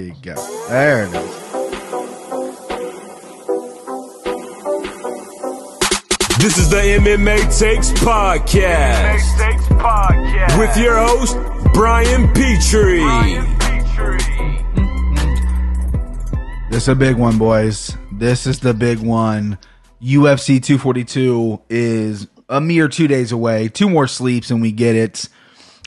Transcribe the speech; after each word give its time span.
There 0.00 0.08
you 0.08 0.14
go. 0.22 0.34
There 0.68 1.04
it 1.04 1.14
is. 1.14 1.14
This 6.36 6.58
is 6.58 6.68
the 6.68 6.82
MMA 6.98 7.56
Takes 7.56 7.92
Podcast. 7.92 9.38
Takes 9.38 9.66
Podcast. 9.68 10.58
With 10.58 10.76
your 10.76 10.96
host, 10.96 11.36
Brian 11.74 12.26
Petrie. 12.32 12.98
Brian 12.98 13.56
Petrie. 13.60 14.18
This 16.70 16.82
is 16.82 16.88
a 16.88 16.96
big 16.96 17.14
one, 17.14 17.38
boys. 17.38 17.96
This 18.10 18.48
is 18.48 18.58
the 18.58 18.74
big 18.74 18.98
one. 18.98 19.58
UFC 20.02 20.60
242 20.60 21.62
is 21.70 22.26
a 22.48 22.60
mere 22.60 22.88
two 22.88 23.06
days 23.06 23.30
away. 23.30 23.68
Two 23.68 23.88
more 23.88 24.08
sleeps 24.08 24.50
and 24.50 24.60
we 24.60 24.72
get 24.72 24.96
it. 24.96 25.28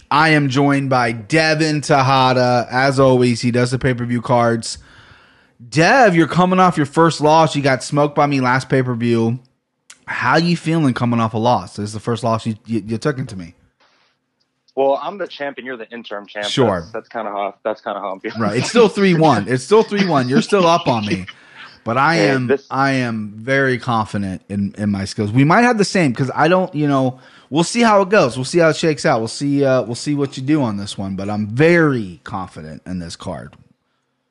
I 0.09 0.29
am 0.29 0.49
joined 0.49 0.89
by 0.89 1.11
Devin 1.11 1.81
Tejada. 1.81 2.67
As 2.71 2.99
always, 2.99 3.41
he 3.41 3.51
does 3.51 3.71
the 3.71 3.79
pay 3.79 3.93
per 3.93 4.05
view 4.05 4.21
cards. 4.21 4.77
Dev, 5.69 6.15
you're 6.15 6.27
coming 6.27 6.59
off 6.59 6.77
your 6.77 6.85
first 6.85 7.19
loss. 7.19 7.55
You 7.55 7.61
got 7.61 7.83
smoked 7.83 8.15
by 8.15 8.25
me 8.27 8.41
last 8.41 8.69
pay 8.69 8.83
per 8.83 8.93
view. 8.95 9.39
How 10.05 10.37
you 10.37 10.55
feeling 10.55 10.93
coming 10.93 11.19
off 11.19 11.33
a 11.33 11.37
loss? 11.37 11.75
This 11.75 11.85
is 11.89 11.93
the 11.93 11.99
first 11.99 12.23
loss 12.23 12.45
you, 12.45 12.55
you, 12.65 12.81
you 12.85 12.97
took 12.97 13.17
into 13.17 13.35
me. 13.35 13.55
Well, 14.75 14.99
I'm 15.01 15.17
the 15.17 15.27
champ 15.27 15.57
and 15.57 15.65
you're 15.65 15.75
the 15.75 15.89
interim 15.89 16.27
champ. 16.27 16.45
Sure. 16.45 16.81
That's, 16.81 16.91
that's 16.91 17.09
kind 17.09 17.27
of 17.27 17.33
how 17.33 17.55
that's 17.63 17.81
kind 17.81 17.97
of 17.97 18.03
how 18.03 18.11
I'm 18.11 18.19
feeling. 18.19 18.39
Right. 18.39 18.57
It's 18.57 18.69
still 18.69 18.87
three 18.87 19.15
one. 19.15 19.47
It's 19.47 19.63
still 19.63 19.83
three 19.83 20.07
one. 20.07 20.29
You're 20.29 20.43
still 20.43 20.67
up 20.67 20.87
on 20.87 21.05
me. 21.05 21.25
But 21.83 21.97
I 21.97 22.15
am 22.17 22.47
this- 22.47 22.67
I 22.69 22.91
am 22.91 23.31
very 23.35 23.79
confident 23.79 24.43
in, 24.49 24.75
in 24.77 24.91
my 24.91 25.05
skills. 25.05 25.31
We 25.31 25.43
might 25.43 25.63
have 25.63 25.77
the 25.77 25.85
same 25.85 26.11
because 26.11 26.29
I 26.35 26.47
don't, 26.47 26.73
you 26.75 26.87
know, 26.87 27.19
we'll 27.49 27.63
see 27.63 27.81
how 27.81 28.01
it 28.01 28.09
goes. 28.09 28.35
We'll 28.37 28.45
see 28.45 28.59
how 28.59 28.69
it 28.69 28.75
shakes 28.75 29.05
out. 29.05 29.19
We'll 29.19 29.27
see 29.27 29.63
uh 29.65 29.83
we'll 29.83 29.95
see 29.95 30.15
what 30.15 30.37
you 30.37 30.43
do 30.43 30.61
on 30.61 30.77
this 30.77 30.97
one. 30.97 31.15
But 31.15 31.29
I'm 31.29 31.47
very 31.47 32.19
confident 32.23 32.81
in 32.85 32.99
this 32.99 33.15
card. 33.15 33.55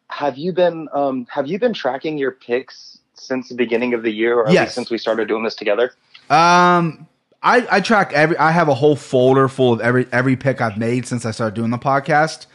Have 0.09 0.37
you 0.38 0.52
been 0.52 0.88
um 0.93 1.27
have 1.30 1.47
you 1.47 1.59
been 1.59 1.73
tracking 1.73 2.19
your 2.19 2.30
picks 2.33 2.98
since 3.15 3.48
the 3.48 3.55
beginning 3.55 3.95
of 3.95 4.02
the 4.02 4.10
year, 4.10 4.38
or 4.41 4.51
Yes. 4.51 4.74
since 4.74 4.91
we 4.91 4.99
started 4.99 5.29
doing 5.29 5.43
this 5.43 5.54
together? 5.54 5.93
Um 6.30 7.07
I, 7.43 7.66
I 7.71 7.80
track 7.80 8.13
every 8.13 8.37
I 8.38 8.51
have 8.51 8.68
a 8.68 8.74
whole 8.74 8.96
folder 8.96 9.46
full 9.48 9.73
of 9.73 9.80
every 9.80 10.07
every 10.13 10.37
pick 10.37 10.60
I've 10.60 10.79
made 10.79 11.07
since 11.07 11.24
I 11.24 11.30
started 11.30 11.54
doing 11.54 11.71
the 11.71 11.79
podcast. 11.79 12.46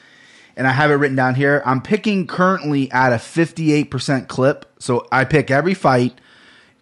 And 0.58 0.68
I 0.68 0.72
have 0.72 0.92
it 0.92 0.96
written 0.96 1.16
down 1.16 1.36
here. 1.36 1.64
I'm 1.66 1.82
picking 1.82 2.28
currently 2.28 2.92
at 2.92 3.14
a 3.14 3.16
58% 3.16 4.28
clip. 4.28 4.66
So 4.80 5.08
I 5.10 5.24
pick 5.24 5.50
every 5.50 5.74
fight 5.74 6.20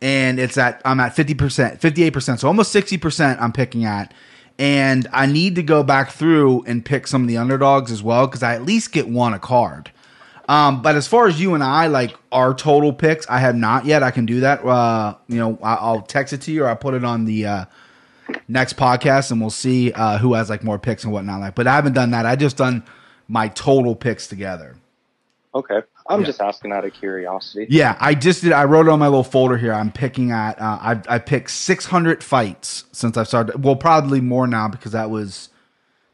and 0.02 0.40
it's 0.40 0.58
at 0.58 0.82
I'm 0.86 1.00
at 1.00 1.16
50%, 1.16 1.80
58%. 1.80 2.40
So 2.40 2.48
almost 2.48 2.74
60% 2.74 3.42
I'm 3.42 3.52
picking 3.52 3.86
at. 3.86 4.14
And 4.58 5.08
I 5.14 5.26
need 5.26 5.56
to 5.56 5.64
go 5.64 5.84
back 5.84 6.12
through 6.12 6.64
and 6.64 6.84
pick 6.84 7.08
some 7.08 7.22
of 7.22 7.28
the 7.28 7.38
underdogs 7.38 7.92
as 7.92 8.04
well 8.04 8.28
cuz 8.28 8.44
I 8.44 8.56
at 8.56 8.66
least 8.66 8.92
get 8.92 9.08
one 9.08 9.34
a 9.34 9.40
card. 9.40 9.92
Um, 10.50 10.82
but 10.82 10.96
as 10.96 11.08
far 11.08 11.28
as 11.28 11.40
you 11.40 11.54
and 11.54 11.64
I, 11.64 11.86
like 11.88 12.18
our 12.32 12.56
total 12.56 12.92
picks, 12.92 13.30
I 13.30 13.38
have 13.38 13.56
not 13.56 13.86
yet. 13.86 14.02
I 14.02 14.10
can 14.10 14.26
do 14.26 14.40
that. 14.40 14.66
Uh, 14.66 15.16
you 15.28 15.38
know, 15.38 15.60
I, 15.62 15.76
I'll 15.76 16.02
text 16.02 16.34
it 16.34 16.42
to 16.42 16.52
you 16.52 16.64
or 16.64 16.70
I'll 16.70 16.76
put 16.76 16.96
it 16.96 17.06
on 17.06 17.26
the 17.26 17.46
uh, 17.46 17.66
next 18.48 18.76
podcast, 18.76 19.30
and 19.32 19.40
we'll 19.40 19.52
see 19.52 19.92
uh, 19.94 20.18
who 20.18 20.34
has 20.34 20.50
like 20.50 20.64
more 20.64 20.80
picks 20.80 21.04
and 21.04 21.14
whatnot. 21.14 21.40
Like, 21.40 21.54
but 21.54 21.68
I 21.68 21.76
haven't 21.76 21.94
done 21.94 22.12
that. 22.12 22.26
I 22.26 22.36
just 22.36 22.58
done 22.58 22.84
my 23.28 23.50
total 23.50 23.96
picks 23.96 24.26
together. 24.26 24.76
Okay, 25.54 25.82
I'm 26.10 26.22
Yeah. 26.22 26.26
just 26.26 26.42
asking 26.42 26.72
out 26.72 26.84
of 26.86 26.94
curiosity. 26.94 27.68
Yeah, 27.70 27.96
I 28.00 28.16
just 28.16 28.42
did. 28.42 28.52
I 28.52 28.64
wrote 28.66 28.88
it 28.88 28.90
on 28.92 29.00
my 29.00 29.08
little 29.08 29.24
folder 29.24 29.58
here. 29.58 29.74
I'm 29.74 29.92
picking 29.92 30.32
at. 30.32 30.60
Uh, 30.60 30.78
I 30.82 31.02
I 31.08 31.20
picked 31.20 31.52
600 31.52 32.24
fights 32.24 32.86
since 32.92 33.16
I 33.16 33.24
started. 33.24 33.64
Well, 33.64 33.76
probably 33.76 34.20
more 34.20 34.48
now 34.48 34.68
because 34.68 34.92
that 34.94 35.10
was 35.12 35.50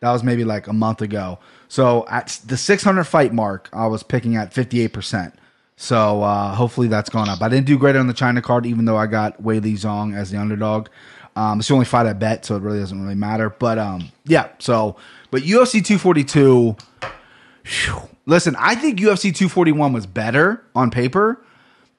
that 0.01 0.11
was 0.11 0.23
maybe 0.23 0.43
like 0.43 0.67
a 0.67 0.73
month 0.73 1.01
ago. 1.01 1.39
So 1.69 2.05
at 2.09 2.39
the 2.45 2.57
600 2.57 3.05
fight 3.05 3.33
mark, 3.33 3.69
I 3.73 3.87
was 3.87 4.03
picking 4.03 4.35
at 4.35 4.53
58 4.53 4.89
percent. 4.93 5.33
So 5.77 6.21
uh, 6.23 6.53
hopefully 6.53 6.87
that's 6.87 7.09
gone 7.09 7.27
up. 7.29 7.41
I 7.41 7.49
didn't 7.49 7.65
do 7.65 7.77
great 7.77 7.95
on 7.95 8.07
the 8.07 8.13
China 8.13 8.41
card, 8.41 8.65
even 8.65 8.85
though 8.85 8.97
I 8.97 9.07
got 9.07 9.41
Wei 9.41 9.59
Li 9.59 9.73
Zhang 9.73 10.15
as 10.15 10.29
the 10.31 10.37
underdog. 10.37 10.87
Um, 11.37 11.59
it's 11.59 11.67
the 11.67 11.73
only 11.73 11.85
fight 11.85 12.05
I 12.05 12.13
bet, 12.13 12.45
so 12.45 12.55
it 12.55 12.61
really 12.61 12.79
doesn't 12.79 13.01
really 13.01 13.15
matter. 13.15 13.49
But 13.49 13.77
um, 13.77 14.09
yeah. 14.25 14.49
So, 14.59 14.95
but 15.31 15.41
UFC 15.41 15.83
242. 15.83 16.75
Phew. 17.63 18.01
Listen, 18.25 18.55
I 18.57 18.75
think 18.75 18.99
UFC 18.99 19.33
241 19.33 19.93
was 19.93 20.07
better 20.07 20.63
on 20.73 20.89
paper, 20.89 21.43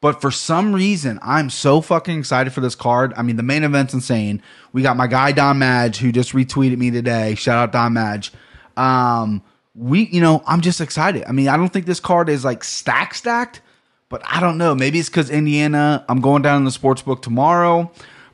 but 0.00 0.20
for 0.20 0.30
some 0.30 0.74
reason, 0.74 1.18
I'm 1.22 1.50
so 1.50 1.80
fucking 1.80 2.18
excited 2.18 2.52
for 2.52 2.60
this 2.60 2.74
card. 2.74 3.14
I 3.16 3.22
mean, 3.22 3.36
the 3.36 3.42
main 3.44 3.62
event's 3.62 3.94
insane. 3.94 4.42
We 4.72 4.82
got 4.82 4.96
my 4.96 5.06
guy 5.06 5.32
Don 5.32 5.58
Madge 5.58 5.98
who 5.98 6.10
just 6.10 6.32
retweeted 6.32 6.78
me 6.78 6.90
today. 6.90 7.36
Shout 7.36 7.56
out 7.56 7.72
Don 7.72 7.92
Madge. 7.92 8.32
Um, 8.76 9.42
we, 9.74 10.06
you 10.06 10.20
know, 10.20 10.42
I'm 10.46 10.62
just 10.62 10.80
excited. 10.80 11.24
I 11.28 11.32
mean, 11.32 11.48
I 11.48 11.56
don't 11.56 11.72
think 11.72 11.86
this 11.86 12.00
card 12.00 12.28
is 12.28 12.44
like 12.44 12.64
stack 12.64 13.14
stacked, 13.14 13.60
but 14.08 14.20
I 14.24 14.40
don't 14.40 14.58
know. 14.58 14.74
Maybe 14.74 14.98
it's 14.98 15.08
because 15.08 15.30
Indiana. 15.30 16.04
I'm 16.08 16.20
going 16.20 16.42
down 16.42 16.58
in 16.58 16.64
the 16.64 16.72
sports 16.72 17.02
book 17.02 17.22
tomorrow, 17.22 17.90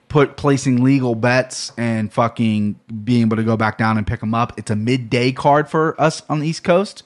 put 0.08 0.36
placing 0.36 0.82
legal 0.82 1.14
bets 1.14 1.72
and 1.76 2.12
fucking 2.12 2.80
being 3.04 3.22
able 3.22 3.36
to 3.36 3.44
go 3.44 3.56
back 3.56 3.76
down 3.76 3.98
and 3.98 4.06
pick 4.06 4.20
them 4.20 4.34
up. 4.34 4.58
It's 4.58 4.70
a 4.70 4.76
midday 4.76 5.32
card 5.32 5.68
for 5.68 6.00
us 6.00 6.22
on 6.30 6.40
the 6.40 6.48
East 6.48 6.64
Coast 6.64 7.02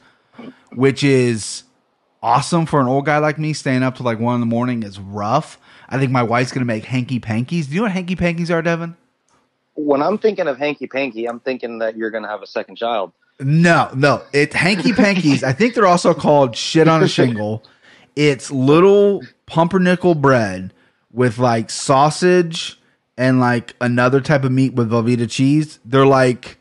which 0.72 1.02
is 1.02 1.64
awesome 2.22 2.66
for 2.66 2.80
an 2.80 2.86
old 2.86 3.06
guy 3.06 3.18
like 3.18 3.38
me. 3.38 3.52
Staying 3.52 3.82
up 3.82 3.96
to 3.96 4.02
like 4.02 4.18
one 4.18 4.34
in 4.34 4.40
the 4.40 4.46
morning 4.46 4.82
is 4.82 4.98
rough. 4.98 5.58
I 5.88 5.98
think 5.98 6.10
my 6.10 6.22
wife's 6.22 6.52
gonna 6.52 6.66
make 6.66 6.84
hanky 6.84 7.20
pankies. 7.20 7.68
Do 7.68 7.74
you 7.74 7.80
know 7.80 7.82
what 7.84 7.92
hanky 7.92 8.16
pankies 8.16 8.50
are, 8.50 8.62
Devin? 8.62 8.96
When 9.74 10.02
I'm 10.02 10.18
thinking 10.18 10.48
of 10.48 10.58
hanky 10.58 10.86
panky, 10.86 11.26
I'm 11.26 11.40
thinking 11.40 11.78
that 11.78 11.96
you're 11.96 12.10
gonna 12.10 12.28
have 12.28 12.42
a 12.42 12.46
second 12.46 12.76
child. 12.76 13.12
No, 13.38 13.90
no. 13.94 14.22
it's 14.32 14.54
hanky 14.54 14.92
pankies. 14.92 15.42
I 15.42 15.52
think 15.52 15.74
they're 15.74 15.86
also 15.86 16.14
called 16.14 16.56
shit 16.56 16.88
on 16.88 17.02
a 17.02 17.08
shingle. 17.08 17.62
It's 18.16 18.50
little 18.50 19.20
pumpernickel 19.44 20.14
bread 20.14 20.72
with 21.12 21.38
like 21.38 21.68
sausage 21.68 22.80
and 23.18 23.40
like 23.40 23.74
another 23.80 24.20
type 24.20 24.44
of 24.44 24.52
meat 24.52 24.74
with 24.74 24.90
Velveeta 24.90 25.30
cheese. 25.30 25.78
They're 25.84 26.06
like 26.06 26.58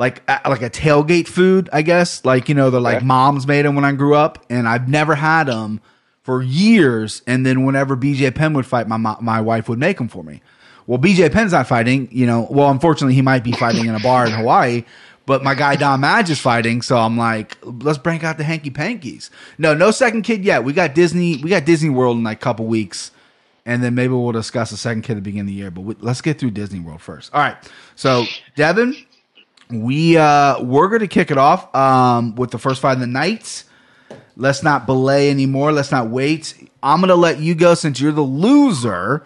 like 0.00 0.22
a- 0.28 0.48
like 0.48 0.62
a 0.62 0.70
tailgate 0.70 1.28
food, 1.28 1.68
I 1.72 1.82
guess. 1.82 2.24
Like 2.24 2.48
you 2.48 2.54
know, 2.56 2.70
they're 2.70 2.80
like 2.80 2.96
Okay. 2.96 3.06
moms 3.06 3.46
made 3.46 3.64
them 3.66 3.74
when 3.76 3.84
I 3.84 3.92
grew 3.92 4.14
up, 4.16 4.44
and 4.50 4.66
I've 4.66 4.88
never 4.88 5.14
had 5.14 5.44
them 5.44 5.80
for 6.22 6.42
years. 6.42 7.22
And 7.26 7.44
then 7.46 7.64
whenever 7.64 7.96
BJ 7.96 8.34
Penn 8.34 8.54
would 8.54 8.66
fight, 8.66 8.88
my 8.88 8.96
my 8.96 9.40
wife 9.40 9.68
would 9.68 9.78
make 9.78 9.98
them 9.98 10.08
for 10.08 10.24
me. 10.24 10.40
Well, 10.86 10.98
BJ 10.98 11.30
Penn's 11.30 11.52
not 11.52 11.68
fighting, 11.68 12.08
you 12.10 12.26
know. 12.26 12.48
Well, 12.50 12.70
unfortunately, 12.70 13.14
he 13.14 13.22
might 13.22 13.44
be 13.44 13.52
fighting 13.52 13.86
in 13.86 13.94
a 13.94 14.00
bar 14.00 14.26
in 14.26 14.32
Hawaii, 14.32 14.84
but 15.26 15.44
my 15.44 15.54
guy 15.54 15.76
Don 15.76 16.00
Madge 16.00 16.30
is 16.30 16.40
fighting, 16.40 16.82
so 16.82 16.96
I'm 16.96 17.16
like, 17.16 17.56
let's 17.62 17.98
break 17.98 18.24
out 18.24 18.38
the 18.38 18.44
hanky 18.44 18.70
pankies. 18.70 19.30
No, 19.58 19.72
no 19.74 19.92
second 19.92 20.22
kid 20.22 20.44
yet. 20.44 20.64
We 20.64 20.72
got 20.72 20.94
Disney. 20.94 21.36
We 21.36 21.50
got 21.50 21.64
Disney 21.64 21.90
World 21.90 22.16
in 22.16 22.24
like 22.24 22.38
a 22.38 22.40
couple 22.40 22.66
weeks, 22.66 23.12
and 23.66 23.84
then 23.84 23.94
maybe 23.94 24.14
we'll 24.14 24.32
discuss 24.32 24.70
the 24.70 24.76
second 24.76 25.02
kid 25.02 25.12
at 25.12 25.16
the 25.16 25.20
beginning 25.22 25.42
of 25.42 25.46
the 25.48 25.52
year. 25.52 25.70
But 25.70 25.82
we, 25.82 25.94
let's 26.00 26.22
get 26.22 26.38
through 26.40 26.52
Disney 26.52 26.80
World 26.80 27.02
first. 27.02 27.32
All 27.34 27.40
right. 27.40 27.56
So, 27.94 28.24
Devin, 28.56 28.96
we 29.70 30.16
uh 30.16 30.62
we're 30.62 30.88
gonna 30.88 31.08
kick 31.08 31.30
it 31.30 31.38
off 31.38 31.74
um 31.74 32.34
with 32.34 32.50
the 32.50 32.58
first 32.58 32.80
fight 32.80 32.94
of 32.94 33.00
the 33.00 33.06
night. 33.06 33.64
Let's 34.36 34.62
not 34.62 34.86
belay 34.86 35.30
anymore. 35.30 35.72
Let's 35.72 35.90
not 35.90 36.08
wait. 36.08 36.54
I'm 36.82 37.00
gonna 37.00 37.14
let 37.14 37.40
you 37.40 37.54
go 37.54 37.74
since 37.74 38.00
you're 38.00 38.12
the 38.12 38.22
loser. 38.22 39.24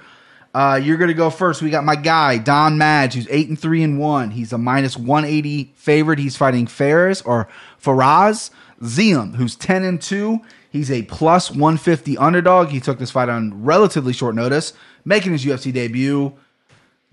Uh, 0.54 0.80
you're 0.80 0.96
gonna 0.96 1.14
go 1.14 1.30
first. 1.30 1.62
We 1.62 1.70
got 1.70 1.84
my 1.84 1.96
guy 1.96 2.38
Don 2.38 2.78
Madge, 2.78 3.14
who's 3.14 3.26
eight 3.28 3.48
and 3.48 3.58
three 3.58 3.82
and 3.82 3.98
one. 3.98 4.30
He's 4.30 4.52
a 4.52 4.58
minus 4.58 4.96
one 4.96 5.24
eighty 5.24 5.72
favorite. 5.74 6.18
He's 6.18 6.36
fighting 6.36 6.66
Ferris 6.66 7.22
or 7.22 7.48
Faraz 7.82 8.50
Ziam, 8.82 9.34
who's 9.34 9.56
ten 9.56 9.82
and 9.82 10.00
two. 10.00 10.40
He's 10.70 10.90
a 10.90 11.02
plus 11.02 11.50
one 11.50 11.76
fifty 11.76 12.16
underdog. 12.16 12.68
He 12.68 12.80
took 12.80 12.98
this 12.98 13.10
fight 13.10 13.28
on 13.28 13.64
relatively 13.64 14.12
short 14.12 14.34
notice, 14.34 14.72
making 15.04 15.32
his 15.32 15.44
UFC 15.44 15.72
debut. 15.72 16.32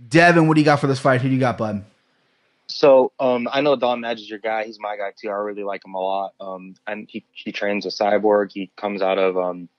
Devin, 0.07 0.47
what 0.47 0.55
do 0.55 0.61
you 0.61 0.65
got 0.65 0.79
for 0.79 0.87
this 0.87 0.99
fight? 0.99 1.21
Who 1.21 1.29
do 1.29 1.33
you 1.33 1.39
got, 1.39 1.57
bud? 1.57 1.83
So 2.71 3.11
um, 3.19 3.47
I 3.51 3.61
know 3.61 3.75
Don 3.75 3.99
Madge 4.01 4.21
is 4.21 4.29
your 4.29 4.39
guy. 4.39 4.65
He's 4.65 4.79
my 4.79 4.95
guy 4.95 5.11
too. 5.19 5.29
I 5.29 5.33
really 5.33 5.63
like 5.63 5.85
him 5.85 5.93
a 5.93 5.99
lot. 5.99 6.33
Um, 6.39 6.75
and 6.87 7.07
he 7.09 7.25
he 7.33 7.51
trains 7.51 7.85
with 7.85 7.97
Cyborg. 7.97 8.51
He 8.53 8.71
comes 8.77 9.01
out 9.01 9.17
of 9.17 9.37
um, 9.37 9.69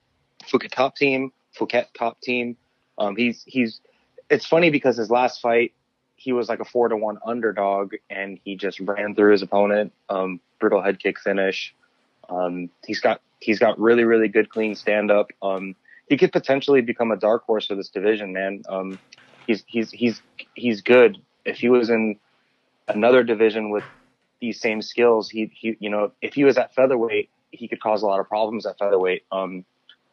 Phuket 0.43 0.71
Top 0.71 0.95
Team. 0.95 1.31
Phuket 1.57 1.87
Top 1.97 2.21
Team. 2.21 2.55
Um, 2.97 3.15
he's 3.15 3.43
he's. 3.45 3.81
It's 4.29 4.45
funny 4.45 4.69
because 4.69 4.97
his 4.97 5.09
last 5.09 5.41
fight, 5.41 5.73
he 6.15 6.33
was 6.33 6.49
like 6.49 6.59
a 6.59 6.65
four 6.65 6.87
to 6.87 6.95
one 6.95 7.17
underdog, 7.25 7.93
and 8.09 8.39
he 8.43 8.55
just 8.55 8.79
ran 8.79 9.15
through 9.15 9.31
his 9.31 9.41
opponent. 9.41 9.91
Um, 10.09 10.39
brutal 10.59 10.81
head 10.81 10.99
kick 10.99 11.19
finish. 11.19 11.73
Um, 12.29 12.69
he's 12.85 12.99
got 12.99 13.21
he's 13.39 13.59
got 13.59 13.79
really 13.79 14.03
really 14.03 14.27
good 14.27 14.49
clean 14.49 14.75
stand 14.75 15.11
up. 15.11 15.31
Um, 15.41 15.75
he 16.07 16.17
could 16.17 16.31
potentially 16.31 16.81
become 16.81 17.11
a 17.11 17.17
dark 17.17 17.43
horse 17.45 17.65
for 17.67 17.75
this 17.75 17.89
division, 17.89 18.33
man. 18.33 18.61
Um, 18.69 18.99
he's 19.47 19.63
he's 19.67 19.91
he's 19.91 20.21
he's 20.53 20.81
good. 20.81 21.17
If 21.45 21.57
he 21.57 21.69
was 21.69 21.89
in 21.89 22.19
another 22.87 23.23
division 23.23 23.69
with 23.69 23.83
these 24.39 24.59
same 24.59 24.81
skills, 24.81 25.29
he, 25.29 25.51
he, 25.53 25.77
you 25.79 25.89
know, 25.89 26.11
if 26.21 26.33
he 26.33 26.43
was 26.43 26.57
at 26.57 26.75
featherweight, 26.75 27.29
he 27.51 27.67
could 27.67 27.79
cause 27.79 28.01
a 28.01 28.05
lot 28.05 28.19
of 28.19 28.27
problems 28.27 28.65
at 28.65 28.77
featherweight. 28.77 29.23
Um, 29.31 29.65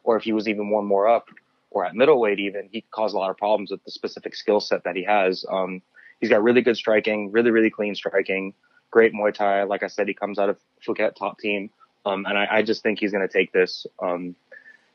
or 0.03 0.17
if 0.17 0.23
he 0.23 0.33
was 0.33 0.47
even 0.47 0.69
one 0.69 0.85
more 0.85 1.07
up 1.07 1.27
or 1.69 1.85
at 1.85 1.95
middleweight, 1.95 2.39
even 2.39 2.69
he 2.71 2.81
could 2.81 2.91
cause 2.91 3.13
a 3.13 3.17
lot 3.17 3.29
of 3.29 3.37
problems 3.37 3.71
with 3.71 3.83
the 3.83 3.91
specific 3.91 4.35
skill 4.35 4.59
set 4.59 4.83
that 4.83 4.95
he 4.95 5.03
has. 5.03 5.45
Um, 5.49 5.81
he's 6.19 6.29
got 6.29 6.43
really 6.43 6.61
good 6.61 6.77
striking, 6.77 7.31
really, 7.31 7.51
really 7.51 7.69
clean 7.69 7.93
striking, 7.95 8.53
great 8.89 9.13
Muay 9.13 9.33
Thai. 9.33 9.63
Like 9.63 9.83
I 9.83 9.87
said, 9.87 10.07
he 10.07 10.13
comes 10.13 10.39
out 10.39 10.49
of 10.49 10.57
Phuket 10.85 11.15
top 11.15 11.39
team. 11.39 11.69
Um, 12.05 12.25
and 12.25 12.37
I, 12.37 12.47
I 12.49 12.61
just 12.63 12.81
think 12.83 12.99
he's 12.99 13.11
going 13.11 13.27
to 13.27 13.31
take 13.31 13.51
this. 13.51 13.85
Um, 14.01 14.35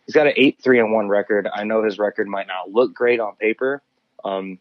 he's 0.06 0.14
got 0.14 0.26
an 0.26 0.32
eight 0.36 0.60
three 0.62 0.80
and 0.80 0.92
one 0.92 1.08
record. 1.08 1.48
I 1.52 1.64
know 1.64 1.84
his 1.84 1.98
record 1.98 2.26
might 2.26 2.46
not 2.46 2.70
look 2.70 2.94
great 2.94 3.20
on 3.20 3.36
paper, 3.36 3.82
um, 4.24 4.58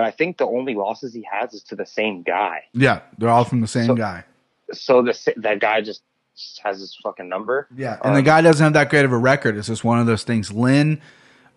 but 0.00 0.06
I 0.06 0.10
think 0.12 0.38
the 0.38 0.46
only 0.46 0.74
losses 0.74 1.12
he 1.12 1.26
has 1.30 1.52
is 1.52 1.62
to 1.64 1.76
the 1.76 1.84
same 1.84 2.22
guy. 2.22 2.62
Yeah, 2.72 3.00
they're 3.18 3.28
all 3.28 3.44
from 3.44 3.60
the 3.60 3.66
same 3.66 3.84
So- 3.86 3.94
guy. 3.94 4.24
So 4.72 5.02
the 5.02 5.34
that 5.38 5.60
guy 5.60 5.82
just 5.82 6.00
has 6.62 6.80
his 6.80 6.96
fucking 7.02 7.28
number. 7.28 7.68
Yeah, 7.76 7.98
and 8.02 8.14
the 8.14 8.20
Um, 8.20 8.24
guy 8.24 8.40
doesn't 8.40 8.64
have 8.64 8.72
that 8.72 8.88
great 8.88 9.04
of 9.04 9.12
a 9.12 9.18
record. 9.18 9.56
It's 9.58 9.66
just 9.66 9.84
one 9.84 9.98
of 9.98 10.06
those 10.06 10.22
things. 10.22 10.50
Lynn, 10.52 11.00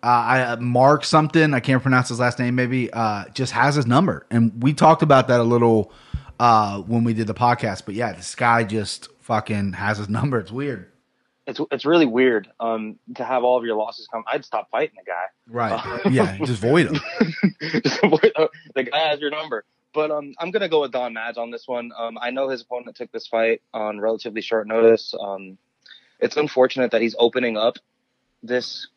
uh, 0.02 0.06
I, 0.06 0.56
Mark 0.60 1.04
something, 1.06 1.54
I 1.54 1.60
can't 1.60 1.80
pronounce 1.80 2.10
his 2.10 2.20
last 2.20 2.38
name. 2.38 2.54
Maybe 2.54 2.92
uh, 2.92 3.24
just 3.32 3.52
has 3.52 3.76
his 3.76 3.86
number, 3.86 4.26
and 4.30 4.62
we 4.62 4.74
talked 4.74 5.02
about 5.02 5.28
that 5.28 5.40
a 5.40 5.44
little 5.44 5.90
uh, 6.38 6.80
when 6.80 7.02
we 7.04 7.14
did 7.14 7.26
the 7.28 7.34
podcast. 7.34 7.86
But 7.86 7.94
yeah, 7.94 8.12
this 8.12 8.34
guy 8.34 8.64
just 8.64 9.08
fucking 9.22 9.72
has 9.74 9.96
his 9.98 10.08
number. 10.18 10.38
It's 10.40 10.52
weird. 10.52 10.90
It's 11.46 11.60
it's 11.70 11.84
really 11.84 12.06
weird 12.06 12.48
um, 12.58 12.98
to 13.16 13.24
have 13.24 13.44
all 13.44 13.58
of 13.58 13.64
your 13.64 13.76
losses 13.76 14.08
come. 14.10 14.24
I'd 14.26 14.44
stop 14.44 14.70
fighting 14.70 14.96
the 14.96 15.04
guy. 15.04 15.24
Right? 15.46 16.12
yeah, 16.12 16.38
just 16.38 16.60
void 16.60 16.86
him. 16.86 17.00
Just 17.60 18.02
avoid 18.02 18.32
the, 18.34 18.50
the 18.74 18.84
guy 18.84 19.10
has 19.10 19.20
your 19.20 19.30
number. 19.30 19.64
But 19.92 20.10
um, 20.10 20.34
I'm 20.38 20.50
gonna 20.50 20.68
go 20.68 20.80
with 20.80 20.92
Don 20.92 21.12
Madge 21.12 21.36
on 21.36 21.50
this 21.50 21.68
one. 21.68 21.92
Um, 21.96 22.18
I 22.20 22.30
know 22.30 22.48
his 22.48 22.62
opponent 22.62 22.96
took 22.96 23.12
this 23.12 23.26
fight 23.26 23.62
on 23.74 24.00
relatively 24.00 24.40
short 24.40 24.66
notice. 24.66 25.14
Um, 25.18 25.58
it's 26.18 26.36
unfortunate 26.36 26.92
that 26.92 27.02
he's 27.02 27.14
opening 27.18 27.56
up 27.56 27.76
this. 28.42 28.88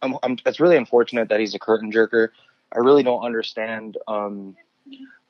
Um, 0.00 0.18
um, 0.22 0.38
it's 0.46 0.60
really 0.60 0.76
unfortunate 0.76 1.28
that 1.30 1.40
he's 1.40 1.54
a 1.54 1.58
curtain 1.58 1.90
jerker. 1.90 2.28
I 2.72 2.78
really 2.78 3.02
don't 3.02 3.22
understand 3.22 3.98
um, 4.06 4.56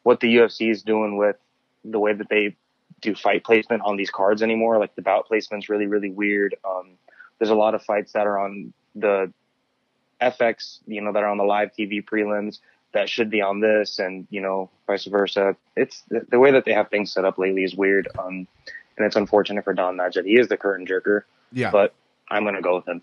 what 0.03 0.21
the 0.21 0.37
UFC 0.37 0.71
is 0.71 0.83
doing 0.83 1.17
with 1.17 1.37
the 1.85 1.99
way 1.99 2.13
that 2.13 2.29
they 2.29 2.57
do 3.01 3.15
fight 3.15 3.45
placement 3.45 3.83
on 3.85 3.97
these 3.97 4.11
cards 4.11 4.43
anymore. 4.43 4.79
Like 4.79 4.95
the 4.95 5.03
bout 5.03 5.27
placement's 5.27 5.69
really, 5.69 5.87
really 5.87 6.11
weird. 6.11 6.57
Um, 6.65 6.93
there's 7.39 7.51
a 7.51 7.55
lot 7.55 7.75
of 7.75 7.83
fights 7.83 8.13
that 8.13 8.27
are 8.27 8.39
on 8.39 8.73
the 8.95 9.33
FX, 10.21 10.79
you 10.87 11.01
know, 11.01 11.13
that 11.13 11.23
are 11.23 11.29
on 11.29 11.39
the 11.39 11.45
live 11.45 11.71
TV 11.79 12.05
prelims 12.05 12.59
that 12.93 13.09
should 13.09 13.31
be 13.31 13.43
on 13.43 13.61
this, 13.61 13.99
and 13.99 14.27
you 14.31 14.41
know, 14.41 14.71
vice 14.87 15.05
versa. 15.05 15.57
It's 15.77 16.03
the, 16.09 16.27
the 16.31 16.39
way 16.39 16.53
that 16.53 16.65
they 16.65 16.73
have 16.73 16.89
things 16.89 17.13
set 17.13 17.25
up 17.25 17.39
lately 17.39 17.65
is 17.65 17.75
weird, 17.75 18.09
um, 18.19 18.47
and 18.97 19.07
it's 19.07 19.17
unfortunate 19.17 19.65
for 19.65 19.75
Don 19.75 19.97
Madge 19.97 20.19
he 20.25 20.39
is 20.39 20.49
the 20.49 20.57
curtain 20.57 20.87
jerker. 20.87 21.23
Yeah. 21.53 21.71
But 21.71 21.95
I'm 22.31 22.45
gonna 22.45 22.63
go 22.63 22.77
with 22.77 22.89
him. 22.89 23.03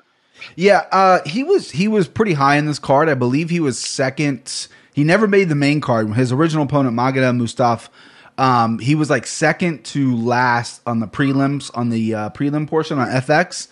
Yeah, 0.56 0.86
uh, 0.92 1.20
he 1.26 1.44
was 1.44 1.72
he 1.72 1.88
was 1.88 2.08
pretty 2.08 2.34
high 2.34 2.58
in 2.58 2.66
this 2.66 2.80
card. 2.80 3.10
I 3.10 3.14
believe 3.14 3.50
he 3.50 3.60
was 3.60 3.80
second. 3.80 4.68
He 4.94 5.04
never 5.04 5.28
made 5.28 5.50
the 5.50 5.56
main 5.56 5.82
card. 5.82 6.14
His 6.14 6.32
original 6.32 6.66
opponent, 6.66 6.96
Magada 6.96 7.36
Mustaf, 7.36 7.90
um, 8.38 8.80
he 8.80 8.96
was 8.96 9.10
like 9.10 9.26
second 9.26 9.86
to 9.86 10.16
last 10.16 10.82
on 10.86 11.00
the 11.00 11.08
prelims 11.08 11.72
on 11.74 11.90
the 11.90 12.14
uh, 12.14 12.30
prelim 12.32 12.68
portion 12.68 13.00
on 13.00 13.08
FX. 13.08 13.68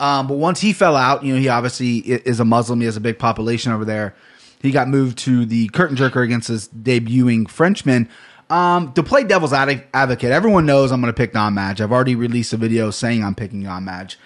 Um, 0.00 0.26
but 0.26 0.34
once 0.34 0.60
he 0.60 0.72
fell 0.72 0.96
out, 0.96 1.24
you 1.24 1.34
know, 1.34 1.40
he 1.40 1.48
obviously 1.48 1.98
is 1.98 2.40
a 2.40 2.44
Muslim. 2.44 2.80
He 2.80 2.86
has 2.86 2.96
a 2.96 3.00
big 3.00 3.18
population 3.18 3.70
over 3.70 3.84
there. 3.84 4.14
He 4.60 4.72
got 4.72 4.88
moved 4.88 5.18
to 5.18 5.44
the 5.44 5.68
curtain 5.68 5.96
jerker 5.96 6.24
against 6.24 6.48
his 6.48 6.68
debuting 6.68 7.48
Frenchman. 7.48 8.08
Um, 8.50 8.92
to 8.94 9.02
play 9.02 9.24
devil's 9.24 9.52
ad- 9.52 9.84
advocate, 9.94 10.30
everyone 10.30 10.66
knows 10.66 10.92
I'm 10.92 11.00
going 11.00 11.12
to 11.12 11.16
pick 11.16 11.32
Don 11.32 11.54
Madge. 11.54 11.80
I've 11.80 11.92
already 11.92 12.16
released 12.16 12.52
a 12.52 12.56
video 12.56 12.90
saying 12.90 13.24
I'm 13.24 13.34
picking 13.34 13.62
Don 13.62 13.84
Madge. 13.84 14.18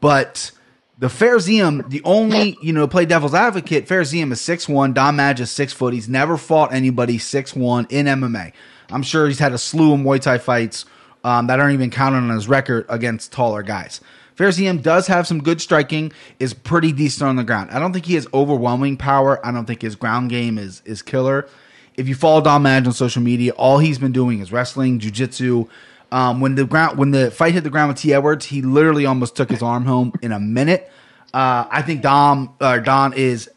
But 0.00 0.52
the 0.98 1.08
Fares 1.08 1.48
Ziam, 1.48 1.88
the 1.90 2.00
only, 2.04 2.56
you 2.62 2.72
know, 2.72 2.86
play 2.88 3.04
devil's 3.04 3.34
advocate, 3.34 3.86
Fares 3.86 4.12
Ziam 4.12 4.32
is 4.32 4.40
6'1, 4.40 4.94
Don 4.94 5.16
Madge 5.16 5.40
is 5.40 5.50
6 5.50 5.72
foot. 5.72 5.94
He's 5.94 6.08
never 6.08 6.36
fought 6.36 6.72
anybody 6.72 7.18
6'1 7.18 7.90
in 7.90 8.06
MMA. 8.06 8.52
I'm 8.90 9.02
sure 9.02 9.26
he's 9.26 9.38
had 9.38 9.52
a 9.52 9.58
slew 9.58 9.92
of 9.94 10.00
Muay 10.00 10.20
Thai 10.20 10.38
fights 10.38 10.84
um, 11.24 11.46
that 11.48 11.60
aren't 11.60 11.74
even 11.74 11.90
counted 11.90 12.18
on 12.18 12.30
his 12.30 12.48
record 12.48 12.86
against 12.88 13.32
taller 13.32 13.62
guys. 13.62 14.00
Fares 14.34 14.56
Ziam 14.56 14.80
does 14.80 15.08
have 15.08 15.26
some 15.26 15.42
good 15.42 15.60
striking, 15.60 16.12
is 16.38 16.54
pretty 16.54 16.92
decent 16.92 17.28
on 17.28 17.36
the 17.36 17.42
ground. 17.42 17.70
I 17.72 17.80
don't 17.80 17.92
think 17.92 18.06
he 18.06 18.14
has 18.14 18.28
overwhelming 18.32 18.96
power. 18.96 19.44
I 19.44 19.50
don't 19.50 19.66
think 19.66 19.82
his 19.82 19.96
ground 19.96 20.30
game 20.30 20.58
is 20.58 20.80
is 20.84 21.02
killer. 21.02 21.48
If 21.96 22.06
you 22.06 22.14
follow 22.14 22.40
Don 22.40 22.62
Madge 22.62 22.86
on 22.86 22.92
social 22.92 23.20
media, 23.20 23.50
all 23.52 23.78
he's 23.78 23.98
been 23.98 24.12
doing 24.12 24.38
is 24.38 24.52
wrestling, 24.52 25.00
jujitsu. 25.00 25.68
Um, 26.12 26.40
when 26.40 26.54
the 26.54 26.64
ground 26.64 26.98
when 26.98 27.10
the 27.10 27.32
fight 27.32 27.52
hit 27.52 27.64
the 27.64 27.70
ground 27.70 27.88
with 27.88 27.98
T. 27.98 28.14
Edwards, 28.14 28.46
he 28.46 28.62
literally 28.62 29.06
almost 29.06 29.34
took 29.34 29.50
his 29.50 29.60
arm 29.60 29.84
home 29.84 30.12
in 30.22 30.30
a 30.30 30.38
minute. 30.38 30.88
Uh, 31.34 31.66
I 31.68 31.82
think 31.82 32.02
Dom 32.02 32.54
uh, 32.60 32.78
Don 32.78 33.14
is 33.14 33.50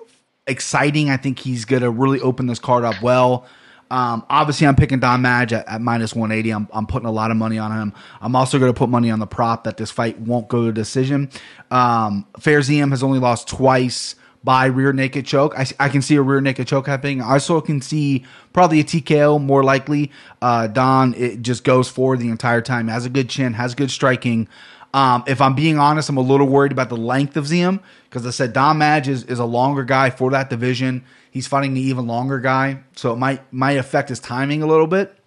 exciting. 0.48 1.12
I 1.12 1.18
think 1.18 1.38
he's 1.38 1.66
gonna 1.66 1.92
really 1.92 2.20
open 2.20 2.48
this 2.48 2.60
card 2.60 2.84
up 2.84 3.00
well. 3.04 3.46
Um, 3.92 4.26
obviously, 4.30 4.68
I'm 4.68 4.78
picking 4.78 5.02
Don 5.02 5.22
Madge 5.22 5.52
at, 5.52 5.68
at 5.68 5.82
minus 5.82 6.16
180. 6.16 6.50
I'm, 6.52 6.68
I'm 6.72 6.88
putting 6.88 7.08
a 7.08 7.12
lot 7.12 7.30
of 7.30 7.36
money 7.36 7.60
on 7.60 7.74
him. 7.74 7.94
I'm 8.22 8.38
also 8.38 8.58
going 8.58 8.74
to 8.74 8.78
put 8.78 8.90
money 8.90 9.12
on 9.12 9.20
the 9.20 9.28
prop 9.28 9.66
that 9.66 9.76
this 9.76 9.92
fight 9.92 10.18
won't 10.18 10.48
go 10.48 10.66
to 10.66 10.72
decision. 10.72 11.30
Um, 11.70 12.26
Fares 12.40 12.70
Ziam 12.70 12.92
has 12.92 13.04
only 13.04 13.20
lost 13.20 13.50
twice 13.50 14.16
by 14.46 14.66
rear 14.66 14.94
naked 14.94 15.26
choke. 15.26 15.54
I, 15.60 15.66
I 15.78 15.90
can 15.90 16.02
see 16.02 16.16
a 16.16 16.22
rear 16.22 16.40
naked 16.40 16.68
choke 16.68 16.88
happening. 16.88 17.22
I 17.22 17.34
also 17.34 17.60
can 17.60 17.82
see 17.82 18.26
probably 18.54 18.80
a 18.80 18.84
TKO 18.86 19.44
more 19.44 19.62
likely. 19.62 20.10
Uh, 20.42 20.68
Don 20.68 21.14
it 21.16 21.42
just 21.42 21.66
goes 21.66 21.90
forward 21.90 22.20
the 22.20 22.30
entire 22.30 22.62
time. 22.62 22.88
Has 22.88 23.06
a 23.06 23.10
good 23.10 23.30
chin. 23.30 23.54
Has 23.54 23.76
good 23.76 23.92
striking. 23.92 24.48
Um, 24.94 25.24
if 25.26 25.40
I'm 25.40 25.56
being 25.56 25.80
honest, 25.80 26.10
I'm 26.10 26.18
a 26.18 26.22
little 26.22 26.48
worried 26.48 26.72
about 26.72 26.90
the 26.90 26.98
length 26.98 27.38
of 27.38 27.46
Ziam 27.46 27.82
because 28.10 28.26
I 28.26 28.32
said 28.32 28.54
Don 28.54 28.78
Madge 28.78 29.08
is, 29.08 29.24
is 29.24 29.40
a 29.40 29.46
longer 29.46 29.84
guy 29.84 30.10
for 30.10 30.32
that 30.32 30.50
division. 30.50 31.06
He's 31.32 31.48
fighting 31.48 31.74
the 31.74 31.82
even 31.82 32.08
longer 32.08 32.40
guy, 32.40 32.84
so 32.96 33.14
it 33.14 33.16
might 33.16 33.42
might 33.54 33.78
affect 33.78 34.10
his 34.10 34.20
timing 34.20 34.62
a 34.64 34.68
little 34.68 34.88
bit. 34.88 35.18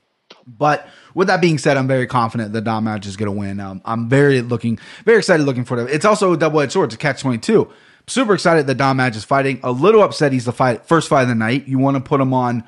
But 0.46 0.86
with 1.14 1.28
that 1.28 1.40
being 1.40 1.58
said, 1.58 1.76
I'm 1.76 1.86
very 1.86 2.06
confident 2.06 2.52
that 2.52 2.64
Don 2.64 2.84
Madge 2.84 3.06
is 3.06 3.16
going 3.16 3.32
to 3.32 3.38
win. 3.38 3.60
Um, 3.60 3.80
I'm 3.84 4.08
very 4.08 4.42
looking, 4.42 4.78
very 5.04 5.18
excited 5.18 5.44
looking 5.44 5.64
for 5.64 5.78
it. 5.78 5.90
It's 5.90 6.04
also 6.04 6.32
a 6.32 6.36
double 6.36 6.60
edged 6.60 6.72
sword. 6.72 6.92
It's 6.92 7.00
catch 7.00 7.22
22. 7.22 7.70
Super 8.06 8.34
excited 8.34 8.66
that 8.66 8.74
Don 8.74 8.98
Madge 8.98 9.16
is 9.16 9.24
fighting. 9.24 9.60
A 9.62 9.72
little 9.72 10.02
upset 10.02 10.32
he's 10.32 10.44
the 10.44 10.52
fight 10.52 10.84
first 10.86 11.08
fight 11.08 11.22
of 11.22 11.28
the 11.28 11.34
night. 11.34 11.66
You 11.66 11.78
want 11.78 11.96
to 11.96 12.02
put 12.02 12.20
him 12.20 12.34
on 12.34 12.64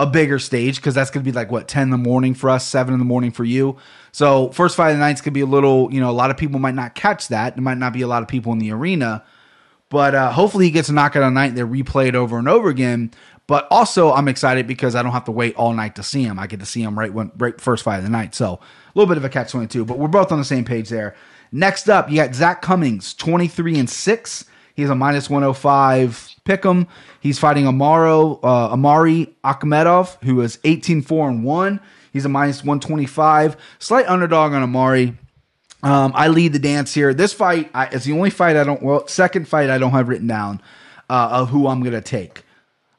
a 0.00 0.06
bigger 0.06 0.38
stage 0.38 0.76
because 0.76 0.94
that's 0.94 1.10
going 1.10 1.24
to 1.24 1.30
be 1.30 1.34
like 1.34 1.50
what 1.50 1.68
10 1.68 1.84
in 1.84 1.90
the 1.90 1.98
morning 1.98 2.34
for 2.34 2.50
us, 2.50 2.66
7 2.66 2.92
in 2.92 2.98
the 2.98 3.04
morning 3.04 3.30
for 3.30 3.44
you. 3.44 3.76
So 4.12 4.50
first 4.50 4.76
fight 4.76 4.90
of 4.90 4.96
the 4.96 5.00
night's 5.00 5.20
to 5.20 5.30
be 5.30 5.40
a 5.40 5.46
little, 5.46 5.92
you 5.92 6.00
know, 6.00 6.10
a 6.10 6.12
lot 6.12 6.30
of 6.30 6.36
people 6.36 6.58
might 6.58 6.74
not 6.74 6.94
catch 6.94 7.28
that. 7.28 7.54
There 7.54 7.62
might 7.62 7.78
not 7.78 7.92
be 7.92 8.02
a 8.02 8.06
lot 8.06 8.22
of 8.22 8.28
people 8.28 8.52
in 8.52 8.58
the 8.58 8.72
arena. 8.72 9.24
But 9.88 10.14
uh, 10.14 10.32
hopefully 10.32 10.66
he 10.66 10.70
gets 10.70 10.88
a 10.88 10.92
knockout 10.92 11.22
on 11.22 11.34
night 11.34 11.48
and 11.48 11.58
they 11.58 11.62
replay 11.62 12.08
it 12.08 12.14
over 12.14 12.38
and 12.38 12.48
over 12.48 12.68
again. 12.68 13.12
But 13.46 13.66
also 13.70 14.12
I'm 14.12 14.28
excited 14.28 14.66
because 14.66 14.94
I 14.94 15.02
don't 15.02 15.12
have 15.12 15.24
to 15.24 15.32
wait 15.32 15.56
all 15.56 15.72
night 15.72 15.96
to 15.96 16.02
see 16.02 16.22
him. 16.22 16.38
I 16.38 16.46
get 16.46 16.60
to 16.60 16.66
see 16.66 16.82
him 16.82 16.96
right 16.96 17.12
when 17.12 17.32
right 17.36 17.60
first 17.60 17.82
fight 17.82 17.98
of 17.98 18.04
the 18.04 18.10
night. 18.10 18.34
So 18.34 18.54
a 18.54 18.58
little 18.94 19.08
bit 19.08 19.16
of 19.16 19.24
a 19.24 19.28
catch 19.28 19.50
twenty 19.50 19.66
two, 19.66 19.84
but 19.84 19.98
we're 19.98 20.06
both 20.06 20.30
on 20.30 20.38
the 20.38 20.44
same 20.44 20.64
page 20.64 20.88
there. 20.88 21.16
Next 21.50 21.88
up, 21.88 22.08
you 22.08 22.16
got 22.16 22.32
Zak 22.32 22.62
Cummings, 22.62 23.12
twenty 23.12 23.48
three 23.48 23.76
and 23.76 23.90
six. 23.90 24.44
He's 24.76 24.88
a 24.88 24.94
minus 24.94 25.28
one 25.28 25.42
hundred 25.42 25.54
five 25.54 26.30
pick 26.44 26.64
him. 26.64 26.86
He's 27.20 27.38
fighting 27.38 27.64
Amaro 27.64 28.40
uh, 28.42 28.72
Amari 28.72 29.34
Akhmedov, 29.44 30.22
who 30.24 30.40
is 30.40 30.56
18-4 30.58 31.28
and 31.28 31.44
one. 31.44 31.80
He's 32.12 32.24
a 32.24 32.28
minus 32.28 32.64
one 32.64 32.80
twenty 32.80 33.06
five. 33.06 33.56
Slight 33.78 34.06
underdog 34.06 34.52
on 34.52 34.62
Amari. 34.62 35.16
Um, 35.82 36.12
I 36.14 36.28
lead 36.28 36.52
the 36.52 36.58
dance 36.58 36.92
here. 36.92 37.14
This 37.14 37.32
fight 37.32 37.70
I, 37.72 37.86
is 37.88 38.04
the 38.04 38.12
only 38.12 38.30
fight 38.30 38.56
I 38.56 38.64
don't. 38.64 38.82
Well, 38.82 39.06
second 39.06 39.48
fight 39.48 39.70
I 39.70 39.78
don't 39.78 39.92
have 39.92 40.08
written 40.08 40.26
down 40.26 40.60
uh, 41.08 41.28
of 41.32 41.50
who 41.50 41.66
I'm 41.66 41.82
gonna 41.82 42.00
take. 42.00 42.44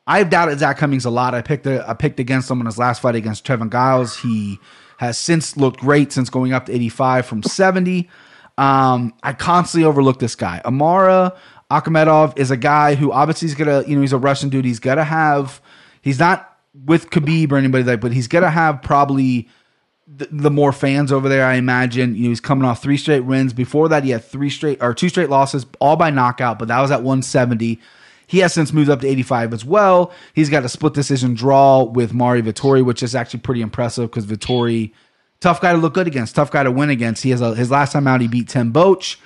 I've 0.07 0.29
doubted 0.29 0.59
Zak 0.59 0.77
Cummings 0.77 1.05
a 1.05 1.09
lot. 1.09 1.35
I 1.35 1.41
picked 1.41 1.65
a, 1.67 1.87
I 1.87 1.93
picked 1.93 2.19
against 2.19 2.49
him 2.49 2.59
in 2.59 2.65
his 2.65 2.77
last 2.77 3.01
fight 3.01 3.15
against 3.15 3.45
Trevin 3.45 3.71
Giles. 3.71 4.17
He 4.17 4.59
has 4.97 5.17
since 5.17 5.57
looked 5.57 5.79
great 5.79 6.11
since 6.11 6.29
going 6.29 6.53
up 6.53 6.65
to 6.65 6.73
85 6.73 7.25
from 7.25 7.43
70. 7.43 8.09
Um, 8.57 9.13
I 9.23 9.33
constantly 9.33 9.87
overlook 9.87 10.19
this 10.19 10.35
guy. 10.35 10.61
Amara 10.65 11.35
Akhmedov 11.71 12.37
is 12.37 12.51
a 12.51 12.57
guy 12.57 12.95
who 12.95 13.11
obviously 13.11 13.47
is 13.47 13.55
gonna, 13.55 13.83
you 13.87 13.95
know, 13.95 14.01
he's 14.01 14.13
a 14.13 14.17
Russian 14.17 14.49
dude. 14.49 14.65
He's 14.65 14.79
gonna 14.79 15.03
have, 15.03 15.61
he's 16.01 16.19
not 16.19 16.50
with 16.73 17.09
Khabib 17.09 17.51
or 17.51 17.57
anybody 17.57 17.83
like, 17.83 18.01
but 18.01 18.13
he's 18.13 18.27
gonna 18.27 18.49
have 18.49 18.81
probably 18.81 19.47
the, 20.07 20.27
the 20.31 20.51
more 20.51 20.71
fans 20.71 21.11
over 21.11 21.29
there, 21.29 21.45
I 21.45 21.55
imagine. 21.55 22.15
You 22.15 22.23
know, 22.23 22.29
he's 22.29 22.41
coming 22.41 22.65
off 22.65 22.81
three 22.81 22.97
straight 22.97 23.21
wins. 23.21 23.53
Before 23.53 23.87
that, 23.89 24.03
he 24.03 24.11
had 24.11 24.23
three 24.23 24.49
straight 24.49 24.81
or 24.81 24.93
two 24.93 25.09
straight 25.09 25.29
losses, 25.29 25.65
all 25.79 25.95
by 25.95 26.09
knockout, 26.09 26.59
but 26.59 26.67
that 26.67 26.79
was 26.81 26.91
at 26.91 27.03
170. 27.03 27.79
He 28.27 28.39
has 28.39 28.53
since 28.53 28.71
moved 28.71 28.89
up 28.89 29.01
to 29.01 29.07
85 29.07 29.53
as 29.53 29.65
well. 29.65 30.13
He's 30.33 30.49
got 30.49 30.63
a 30.63 30.69
split 30.69 30.93
decision 30.93 31.33
draw 31.33 31.83
with 31.83 32.13
Marvin 32.13 32.45
Vettori, 32.45 32.83
which 32.83 33.03
is 33.03 33.13
actually 33.13 33.41
pretty 33.41 33.61
impressive 33.61 34.09
because 34.09 34.25
Vettori, 34.25 34.93
tough 35.41 35.59
guy 35.59 35.73
to 35.73 35.77
look 35.77 35.93
good 35.93 36.07
against, 36.07 36.35
tough 36.35 36.49
guy 36.51 36.63
to 36.63 36.71
win 36.71 36.89
against. 36.89 37.23
He 37.23 37.31
has 37.31 37.41
a, 37.41 37.55
his 37.55 37.69
last 37.69 37.91
time 37.91 38.07
out, 38.07 38.21
he 38.21 38.29
beat 38.29 38.47
Tim 38.47 38.71
Boetsch. 38.71 39.17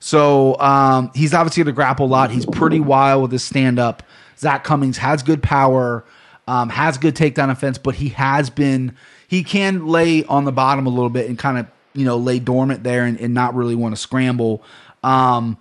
So 0.00 0.58
um, 0.60 1.10
he's 1.14 1.34
obviously 1.34 1.62
going 1.62 1.74
to 1.74 1.76
grapple 1.76 2.06
a 2.06 2.08
lot. 2.08 2.30
He's 2.30 2.46
pretty 2.46 2.80
wild 2.80 3.22
with 3.22 3.32
his 3.32 3.44
stand 3.44 3.78
up. 3.78 4.02
Zach 4.38 4.64
Cummings 4.64 4.98
has 4.98 5.22
good 5.22 5.42
power, 5.42 6.04
um, 6.46 6.68
has 6.68 6.98
good 6.98 7.14
takedown 7.14 7.50
offense, 7.50 7.78
but 7.78 7.94
he 7.96 8.10
has 8.10 8.50
been 8.50 8.96
he 9.28 9.42
can 9.42 9.86
lay 9.86 10.24
on 10.24 10.44
the 10.44 10.52
bottom 10.52 10.86
a 10.86 10.90
little 10.90 11.10
bit 11.10 11.28
and 11.28 11.38
kind 11.38 11.58
of 11.58 11.66
you 11.94 12.04
know 12.04 12.16
lay 12.16 12.38
dormant 12.38 12.82
there 12.82 13.04
and, 13.04 13.18
and 13.20 13.34
not 13.34 13.54
really 13.54 13.74
want 13.74 13.94
to 13.94 14.00
scramble. 14.00 14.62
Um, 15.02 15.56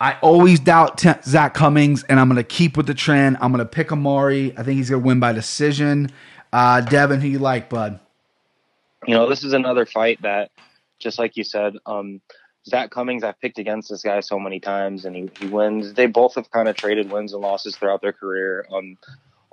I 0.00 0.16
always 0.20 0.60
doubt 0.60 0.98
T- 0.98 1.10
Zak 1.24 1.54
Cummings, 1.54 2.04
and 2.04 2.20
I'm 2.20 2.28
going 2.28 2.36
to 2.36 2.44
keep 2.44 2.76
with 2.76 2.86
the 2.86 2.94
trend. 2.94 3.36
I'm 3.40 3.50
going 3.50 3.64
to 3.64 3.70
pick 3.70 3.90
Amari. 3.90 4.56
I 4.56 4.62
think 4.62 4.76
he's 4.76 4.90
going 4.90 5.02
to 5.02 5.06
win 5.06 5.18
by 5.18 5.32
decision. 5.32 6.10
Uh, 6.52 6.80
Devin, 6.82 7.20
who 7.20 7.28
you 7.28 7.40
like, 7.40 7.68
bud? 7.68 7.98
You 9.06 9.14
know, 9.14 9.28
this 9.28 9.42
is 9.42 9.52
another 9.52 9.86
fight 9.86 10.22
that 10.22 10.50
just 10.98 11.18
like 11.18 11.36
you 11.36 11.44
said, 11.44 11.76
um, 11.86 12.20
Zak 12.66 12.90
Cummings, 12.90 13.24
I've 13.24 13.40
picked 13.40 13.58
against 13.58 13.88
this 13.88 14.02
guy 14.02 14.20
so 14.20 14.38
many 14.38 14.60
times, 14.60 15.04
and 15.04 15.16
he, 15.16 15.30
he 15.38 15.46
wins. 15.46 15.94
They 15.94 16.06
both 16.06 16.34
have 16.34 16.50
kind 16.50 16.68
of 16.68 16.76
traded 16.76 17.10
wins 17.10 17.32
and 17.32 17.42
losses 17.42 17.76
throughout 17.76 18.02
their 18.02 18.12
career. 18.12 18.66
Um, 18.72 18.98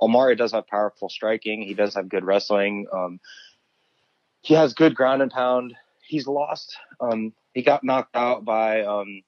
Omari 0.00 0.36
does 0.36 0.52
have 0.52 0.66
powerful 0.66 1.08
striking. 1.08 1.62
He 1.62 1.74
does 1.74 1.94
have 1.94 2.08
good 2.08 2.24
wrestling. 2.24 2.86
Um, 2.92 3.20
he 4.42 4.54
has 4.54 4.74
good 4.74 4.94
ground 4.94 5.22
and 5.22 5.30
pound. 5.30 5.74
He's 6.06 6.26
lost. 6.26 6.76
Um, 7.00 7.32
he 7.54 7.62
got 7.62 7.82
knocked 7.82 8.14
out 8.14 8.44
by 8.44 8.82
um, 8.82 9.22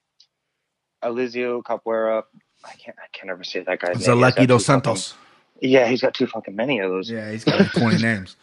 Elizeu 1.02 1.62
Capoeira. 1.62 2.22
I 2.64 2.72
can't. 2.74 2.96
I 2.98 3.06
can't 3.12 3.30
ever 3.30 3.44
say 3.44 3.60
that 3.60 3.80
guy's 3.80 4.06
name. 4.06 4.16
He's 4.18 4.34
dos 4.34 4.34
two 4.34 4.46
fucking- 4.46 4.58
Santos. 4.60 5.14
Yeah, 5.60 5.88
he's 5.88 6.00
got 6.00 6.14
too 6.14 6.28
fucking 6.28 6.54
many 6.54 6.78
of 6.78 6.88
those. 6.90 7.10
Yeah, 7.10 7.32
he's 7.32 7.42
got 7.42 7.58
like 7.58 7.72
20 7.72 7.98
names. 8.02 8.36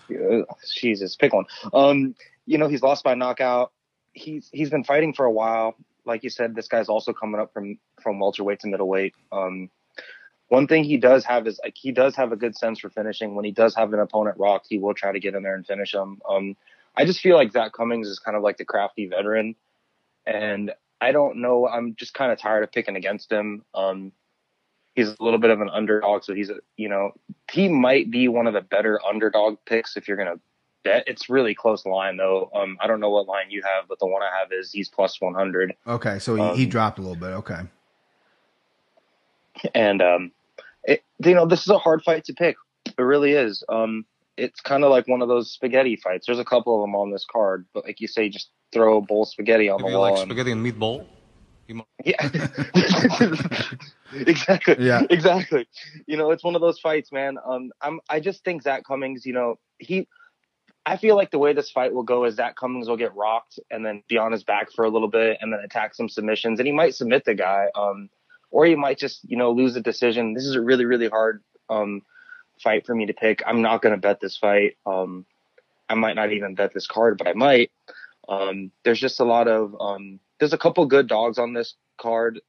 Jesus, 0.75 1.15
pick 1.15 1.31
one. 1.33 1.45
Um, 1.73 2.13
you 2.45 2.57
know, 2.57 2.67
he's 2.67 2.81
lost 2.81 3.05
by 3.05 3.15
knockout. 3.15 3.71
He's 4.11 4.49
he's 4.51 4.69
been 4.69 4.83
fighting 4.83 5.13
for 5.13 5.25
a 5.25 5.31
while. 5.31 5.75
Like 6.05 6.23
you 6.23 6.29
said, 6.29 6.55
this 6.55 6.67
guy's 6.67 6.89
also 6.89 7.13
coming 7.13 7.39
up 7.39 7.53
from 7.53 7.77
from 8.01 8.19
welterweight 8.19 8.59
to 8.61 8.67
middleweight. 8.67 9.13
Um, 9.31 9.69
one 10.49 10.67
thing 10.67 10.83
he 10.83 10.97
does 10.97 11.25
have 11.25 11.47
is 11.47 11.59
like 11.63 11.75
he 11.75 11.91
does 11.91 12.15
have 12.15 12.31
a 12.31 12.35
good 12.35 12.55
sense 12.55 12.79
for 12.79 12.89
finishing. 12.89 13.35
When 13.35 13.45
he 13.45 13.51
does 13.51 13.75
have 13.75 13.93
an 13.93 13.99
opponent 13.99 14.37
rocked, 14.37 14.67
he 14.69 14.77
will 14.77 14.93
try 14.93 15.11
to 15.11 15.19
get 15.19 15.35
in 15.35 15.43
there 15.43 15.55
and 15.55 15.65
finish 15.65 15.93
him. 15.93 16.21
Um, 16.29 16.55
I 16.95 17.05
just 17.05 17.19
feel 17.19 17.35
like 17.35 17.51
Zak 17.51 17.73
Cummings 17.73 18.07
is 18.07 18.19
kind 18.19 18.37
of 18.37 18.43
like 18.43 18.57
the 18.57 18.65
crafty 18.65 19.07
veteran, 19.07 19.55
and 20.25 20.73
I 21.01 21.11
don't 21.11 21.37
know. 21.37 21.67
I'm 21.67 21.95
just 21.95 22.13
kind 22.13 22.31
of 22.31 22.39
tired 22.39 22.63
of 22.63 22.71
picking 22.71 22.95
against 22.95 23.31
him. 23.31 23.63
Um, 23.73 24.11
he's 24.95 25.09
a 25.09 25.15
little 25.19 25.39
bit 25.39 25.49
of 25.49 25.61
an 25.61 25.69
underdog, 25.69 26.23
so 26.23 26.33
he's 26.33 26.49
a 26.49 26.55
you 26.77 26.89
know 26.89 27.11
he 27.51 27.67
might 27.67 28.11
be 28.11 28.27
one 28.27 28.47
of 28.47 28.53
the 28.53 28.61
better 28.61 28.99
underdog 29.05 29.57
picks 29.65 29.97
if 29.97 30.07
you're 30.07 30.17
gonna 30.17 30.39
bet. 30.83 31.03
It's 31.07 31.29
really 31.29 31.55
close 31.55 31.85
line 31.85 32.17
though. 32.17 32.49
Um, 32.53 32.77
I 32.79 32.87
don't 32.87 32.99
know 32.99 33.09
what 33.09 33.27
line 33.27 33.49
you 33.49 33.61
have, 33.63 33.87
but 33.89 33.99
the 33.99 34.07
one 34.07 34.21
I 34.21 34.29
have 34.39 34.51
is 34.51 34.71
he's 34.71 34.87
plus 34.89 35.19
100, 35.19 35.73
Okay, 35.87 36.19
so 36.19 36.35
he, 36.35 36.43
he 36.55 36.63
Um, 36.65 36.69
dropped 36.69 36.99
a 36.99 37.01
little 37.01 37.15
bit. 37.15 37.31
Okay. 37.37 37.61
And 39.73 40.01
um, 40.01 40.31
it, 40.83 41.03
you 41.23 41.33
know 41.33 41.45
this 41.45 41.61
is 41.61 41.69
a 41.69 41.77
hard 41.77 42.03
fight 42.03 42.25
to 42.25 42.33
pick. 42.33 42.55
It 42.85 43.01
really 43.01 43.31
is. 43.31 43.63
Um, 43.69 44.05
it's 44.37 44.59
kind 44.61 44.83
of 44.83 44.89
like 44.91 45.07
one 45.07 45.21
of 45.21 45.27
those 45.27 45.51
spaghetti 45.51 45.95
fights. 45.95 46.25
There's 46.25 46.39
a 46.39 46.45
couple 46.45 46.75
of 46.75 46.81
them 46.81 46.95
on 46.95 47.11
this 47.11 47.25
card, 47.29 47.65
but 47.73 47.85
like 47.85 48.01
you 48.01 48.07
say, 48.07 48.27
just 48.29 48.49
throw 48.73 48.97
a 48.97 49.01
bowl 49.01 49.23
of 49.23 49.29
spaghetti 49.29 49.69
on 49.69 49.79
If 49.79 49.85
the 49.85 49.91
you 49.91 49.97
wall. 49.97 50.11
like 50.11 50.19
and- 50.19 50.27
spaghetti 50.29 50.51
and 50.51 50.65
meatball, 50.65 51.05
Yeah. 52.03 52.29
exactly. 54.13 54.75
Yeah. 54.79 55.01
Exactly. 55.09 55.67
You 56.05 56.17
know, 56.17 56.31
it's 56.31 56.43
one 56.43 56.55
of 56.55 56.61
those 56.61 56.79
fights, 56.79 57.11
man. 57.11 57.37
Um, 57.45 57.71
I'm. 57.81 57.99
I 58.09 58.19
just 58.19 58.43
think 58.43 58.61
Zak 58.63 58.83
Cummings. 58.85 59.25
You 59.25 59.33
know, 59.33 59.55
he. 59.79 60.07
I 60.87 60.97
feel 60.97 61.15
like 61.15 61.31
the 61.31 61.39
way 61.39 61.53
this 61.53 61.71
fight 61.71 61.93
will 61.95 62.03
go 62.03 62.25
is 62.25 62.35
Zak 62.35 62.55
Cummings 62.55 62.87
will 62.87 62.97
get 62.97 63.15
rocked 63.15 63.57
and 63.71 63.83
then 63.83 64.03
be 64.07 64.17
on 64.19 64.31
his 64.31 64.43
back 64.43 64.71
for 64.71 64.85
a 64.85 64.89
little 64.89 65.07
bit 65.07 65.37
and 65.41 65.51
then 65.51 65.59
attack 65.61 65.95
some 65.95 66.07
submissions 66.07 66.59
and 66.59 66.67
he 66.67 66.71
might 66.73 66.93
submit 66.93 67.25
the 67.25 67.33
guy. 67.33 67.69
Um, 67.73 68.09
or 68.55 68.65
you 68.65 68.77
might 68.77 68.97
just 68.97 69.19
you 69.29 69.35
know 69.35 69.51
lose 69.51 69.75
a 69.75 69.81
decision. 69.81 70.33
This 70.33 70.45
is 70.45 70.55
a 70.55 70.61
really 70.61 70.85
really 70.85 71.09
hard 71.09 71.43
um 71.69 72.01
fight 72.63 72.85
for 72.85 72.95
me 72.95 73.05
to 73.05 73.13
pick. 73.13 73.43
I'm 73.45 73.61
not 73.61 73.81
going 73.81 73.93
to 73.93 73.99
bet 73.99 74.21
this 74.21 74.37
fight. 74.37 74.77
Um, 74.85 75.25
I 75.89 75.95
might 75.95 76.15
not 76.15 76.31
even 76.31 76.55
bet 76.55 76.73
this 76.73 76.87
card, 76.87 77.17
but 77.17 77.27
I 77.27 77.33
might. 77.33 77.69
Um, 78.29 78.71
there's 78.85 78.99
just 78.99 79.19
a 79.19 79.25
lot 79.25 79.49
of 79.49 79.75
um, 79.79 80.21
there's 80.39 80.53
a 80.53 80.57
couple 80.57 80.85
good 80.85 81.07
dogs 81.07 81.37
on 81.37 81.53
this 81.53 81.75
card. 81.97 82.39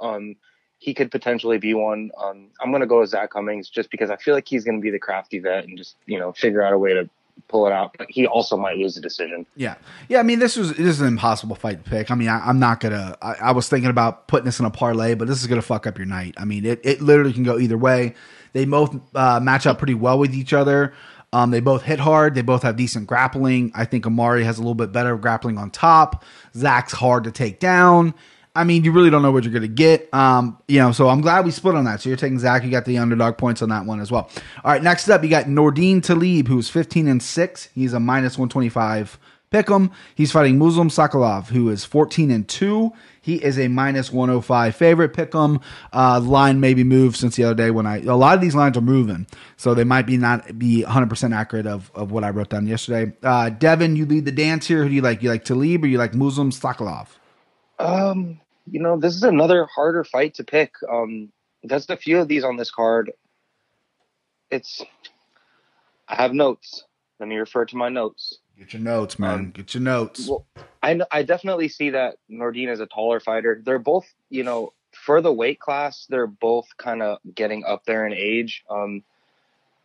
Um, 0.00 0.36
he 0.78 0.94
could 0.94 1.10
potentially 1.10 1.58
be 1.58 1.74
one. 1.74 2.10
Um, 2.18 2.48
I'm 2.60 2.72
gonna 2.72 2.86
go 2.86 3.00
with 3.00 3.10
Zak 3.10 3.30
Cummings 3.30 3.68
just 3.68 3.90
because 3.90 4.10
I 4.10 4.16
feel 4.16 4.34
like 4.34 4.48
he's 4.48 4.64
gonna 4.64 4.80
be 4.80 4.90
the 4.90 4.98
crafty 4.98 5.38
vet 5.38 5.64
and 5.64 5.76
just 5.76 5.96
you 6.06 6.18
know 6.18 6.32
figure 6.32 6.62
out 6.62 6.72
a 6.72 6.78
way 6.78 6.94
to 6.94 7.10
pull 7.48 7.66
it 7.66 7.72
out. 7.72 7.94
But 7.98 8.08
he 8.10 8.26
also 8.26 8.56
might 8.56 8.76
lose 8.76 8.94
the 8.94 9.00
decision. 9.00 9.46
Yeah, 9.56 9.76
yeah. 10.08 10.20
I 10.20 10.22
mean, 10.22 10.38
this 10.38 10.56
was 10.56 10.70
this 10.70 10.80
is 10.80 11.00
an 11.00 11.08
impossible 11.08 11.56
fight 11.56 11.84
to 11.84 11.90
pick. 11.90 12.10
I 12.10 12.14
mean, 12.14 12.28
I, 12.28 12.38
I'm 12.46 12.58
not 12.58 12.80
gonna. 12.80 13.16
I, 13.22 13.34
I 13.34 13.52
was 13.52 13.68
thinking 13.68 13.90
about 13.90 14.28
putting 14.28 14.46
this 14.46 14.58
in 14.58 14.66
a 14.66 14.70
parlay, 14.70 15.14
but 15.14 15.28
this 15.28 15.40
is 15.40 15.46
gonna 15.46 15.62
fuck 15.62 15.86
up 15.86 15.98
your 15.98 16.06
night. 16.06 16.34
I 16.38 16.44
mean, 16.44 16.64
it 16.64 16.80
it 16.84 17.00
literally 17.00 17.32
can 17.32 17.44
go 17.44 17.58
either 17.58 17.78
way. 17.78 18.14
They 18.52 18.64
both 18.64 18.98
uh, 19.14 19.40
match 19.40 19.66
up 19.66 19.78
pretty 19.78 19.94
well 19.94 20.18
with 20.18 20.34
each 20.34 20.52
other. 20.52 20.92
Um, 21.34 21.50
they 21.50 21.60
both 21.60 21.82
hit 21.82 21.98
hard. 21.98 22.34
They 22.34 22.42
both 22.42 22.62
have 22.62 22.76
decent 22.76 23.06
grappling. 23.06 23.72
I 23.74 23.86
think 23.86 24.06
Amari 24.06 24.44
has 24.44 24.58
a 24.58 24.60
little 24.60 24.74
bit 24.74 24.92
better 24.92 25.16
grappling 25.16 25.56
on 25.56 25.70
top. 25.70 26.24
Zak's 26.54 26.92
hard 26.92 27.24
to 27.24 27.32
take 27.32 27.58
down. 27.58 28.14
I 28.54 28.64
mean, 28.64 28.84
you 28.84 28.92
really 28.92 29.08
don't 29.08 29.22
know 29.22 29.32
what 29.32 29.44
you're 29.44 29.52
going 29.52 29.62
to 29.62 29.68
get. 29.68 30.12
Um, 30.12 30.58
you 30.68 30.78
know, 30.78 30.92
so 30.92 31.08
I'm 31.08 31.22
glad 31.22 31.44
we 31.44 31.50
split 31.50 31.74
on 31.74 31.84
that. 31.84 32.02
So 32.02 32.10
you're 32.10 32.18
taking 32.18 32.38
Zak. 32.38 32.64
You 32.64 32.70
got 32.70 32.84
the 32.84 32.98
underdog 32.98 33.38
points 33.38 33.62
on 33.62 33.70
that 33.70 33.86
one 33.86 34.00
as 34.00 34.10
well. 34.10 34.30
All 34.62 34.72
right, 34.72 34.82
next 34.82 35.08
up, 35.08 35.22
you 35.22 35.30
got 35.30 35.46
Nordine 35.46 36.02
Taleb, 36.02 36.48
who's 36.48 36.68
15 36.68 37.08
and 37.08 37.22
6. 37.22 37.68
He's 37.74 37.92
a 37.94 38.00
minus 38.00 38.36
125 38.36 39.18
pick 39.52 39.68
him. 39.68 39.90
He's 40.14 40.32
fighting 40.32 40.58
Muslim 40.58 40.88
Salikhov, 40.88 41.48
who 41.48 41.68
is 41.68 41.84
14 41.84 42.30
and 42.30 42.48
2. 42.48 42.90
He 43.20 43.36
is 43.36 43.58
a 43.58 43.68
minus 43.68 44.10
105 44.10 44.74
favorite 44.74 45.12
pick'em. 45.12 45.62
Uh, 45.92 46.18
line 46.18 46.58
maybe 46.58 46.82
moved 46.82 47.16
since 47.16 47.36
the 47.36 47.44
other 47.44 47.54
day 47.54 47.70
when 47.70 47.86
I, 47.86 48.02
a 48.02 48.16
lot 48.16 48.34
of 48.34 48.40
these 48.40 48.56
lines 48.56 48.76
are 48.76 48.82
moving. 48.82 49.28
So 49.56 49.74
they 49.74 49.84
might 49.84 50.06
be 50.06 50.16
not 50.16 50.58
be 50.58 50.84
100% 50.86 51.36
accurate 51.36 51.66
of, 51.66 51.92
of 51.94 52.10
what 52.10 52.24
I 52.24 52.30
wrote 52.30 52.48
down 52.48 52.66
yesterday. 52.66 53.12
Uh, 53.22 53.50
Devin, 53.50 53.94
you 53.94 54.06
lead 54.06 54.24
the 54.24 54.32
dance 54.32 54.66
here. 54.66 54.82
Who 54.82 54.88
do 54.88 54.94
you 54.94 55.02
like? 55.02 55.22
You 55.22 55.28
like 55.28 55.44
Taleb 55.44 55.84
or 55.84 55.86
you 55.86 55.98
like 55.98 56.14
Muslim 56.14 56.50
Salikhov? 56.50 57.08
Um, 57.78 58.40
you 58.70 58.80
know, 58.80 58.98
this 58.98 59.14
is 59.14 59.22
another 59.22 59.66
harder 59.66 60.04
fight 60.04 60.34
to 60.34 60.44
pick. 60.44 60.74
Um, 60.90 61.30
there's 61.62 61.88
a 61.88 61.96
few 61.96 62.18
of 62.20 62.28
these 62.28 62.44
on 62.44 62.56
this 62.56 62.70
card. 62.70 63.12
It's, 64.50 64.82
I 66.08 66.16
have 66.16 66.32
notes. 66.32 66.84
Let 67.18 67.28
me 67.28 67.36
refer 67.36 67.64
to 67.66 67.76
my 67.76 67.88
notes. 67.88 68.38
Get 68.58 68.74
your 68.74 68.82
notes, 68.82 69.18
man. 69.18 69.34
Um, 69.34 69.50
Get 69.50 69.74
your 69.74 69.82
notes. 69.82 70.28
Well, 70.28 70.46
I 70.82 71.00
I 71.10 71.22
definitely 71.22 71.68
see 71.68 71.90
that 71.90 72.16
Nordine 72.30 72.68
is 72.68 72.80
a 72.80 72.86
taller 72.86 73.18
fighter. 73.18 73.62
They're 73.64 73.78
both, 73.78 74.06
you 74.28 74.44
know, 74.44 74.72
for 74.92 75.20
the 75.20 75.32
weight 75.32 75.58
class, 75.58 76.06
they're 76.08 76.26
both 76.26 76.66
kind 76.76 77.02
of 77.02 77.18
getting 77.34 77.64
up 77.64 77.84
there 77.86 78.06
in 78.06 78.12
age. 78.12 78.64
Um, 78.68 79.02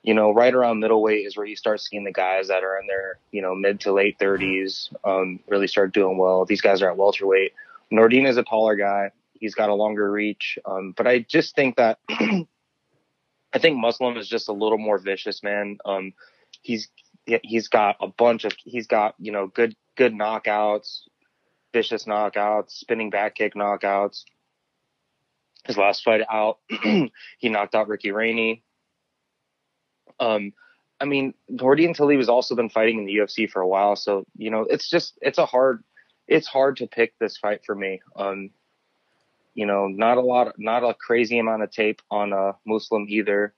you 0.04 0.14
know, 0.14 0.32
right 0.32 0.54
around 0.54 0.80
middleweight 0.80 1.26
is 1.26 1.36
where 1.36 1.46
you 1.46 1.56
start 1.56 1.82
seeing 1.82 2.04
the 2.04 2.14
guys 2.14 2.48
that 2.48 2.64
are 2.64 2.80
in 2.80 2.88
their, 2.88 3.20
you 3.32 3.42
know, 3.42 3.56
mid 3.56 3.82
to 3.82 3.92
late 3.92 4.18
30s 4.20 4.94
um, 5.04 5.40
really 5.48 5.68
start 5.68 5.94
doing 5.94 6.18
well. 6.18 6.46
These 6.46 6.62
guys 6.62 6.82
are 6.82 6.90
at 6.90 6.98
welterweight. 6.98 7.54
Nordine 7.92 8.28
is 8.28 8.38
a 8.38 8.44
taller 8.44 8.76
guy. 8.76 9.12
He's 9.34 9.56
got 9.56 9.70
a 9.70 9.74
longer 9.74 10.10
reach. 10.10 10.58
Um, 10.66 10.94
but 10.96 11.08
I 11.08 11.20
just 11.20 11.56
think 11.56 11.78
that 11.78 12.00
I 12.10 13.60
think 13.60 13.78
Muslim 13.78 14.18
is 14.18 14.28
just 14.28 14.50
a 14.50 14.54
little 14.54 14.78
more 14.78 14.98
vicious, 14.98 15.44
man. 15.44 15.78
Um, 15.86 16.14
he's 16.62 16.90
he's 17.44 17.68
got 17.68 17.98
a 18.02 18.08
bunch 18.08 18.46
of 18.46 18.54
he's 18.64 18.88
got 18.88 19.16
you 19.20 19.32
know 19.32 19.48
good 19.48 19.76
good 19.96 20.14
knockouts, 20.14 21.02
vicious 21.74 22.06
knockouts, 22.06 22.72
spinning 22.72 23.10
back 23.10 23.36
kick 23.36 23.54
knockouts. 23.56 24.24
His 25.66 25.78
last 25.78 26.04
fight 26.04 26.22
out, 26.30 26.60
he 26.70 27.50
knocked 27.50 27.76
out 27.76 27.90
Ricky 27.90 28.12
Rainey. 28.12 28.64
Um, 30.20 30.54
I 31.00 31.06
mean, 31.06 31.34
Nordine 31.52 31.94
Taleb 31.94 32.18
has 32.18 32.30
also 32.30 32.56
been 32.56 32.70
fighting 32.70 33.00
in 33.00 33.06
the 33.06 33.18
UFC 33.18 33.50
for 33.50 33.62
a 33.62 33.68
while, 33.68 33.96
so 33.96 34.26
you 34.36 34.50
know 34.50 34.62
it's 34.62 34.90
just 34.90 35.18
it's 35.22 35.38
a 35.38 35.46
hard 35.46 35.84
it's 36.28 36.48
hard 36.48 36.78
to 36.78 36.88
pick 36.88 37.18
this 37.20 37.38
fight 37.38 37.62
for 37.66 37.76
me. 37.76 38.02
Um, 38.16 38.52
you 39.54 39.66
know, 39.66 39.88
not 39.88 40.18
a 40.18 40.22
lot, 40.22 40.54
not 40.58 40.84
a 40.84 40.94
crazy 40.94 41.40
amount 41.40 41.64
of 41.64 41.72
tape 41.72 42.02
on 42.12 42.34
a 42.34 42.56
Muslim 42.66 43.06
either 43.10 43.54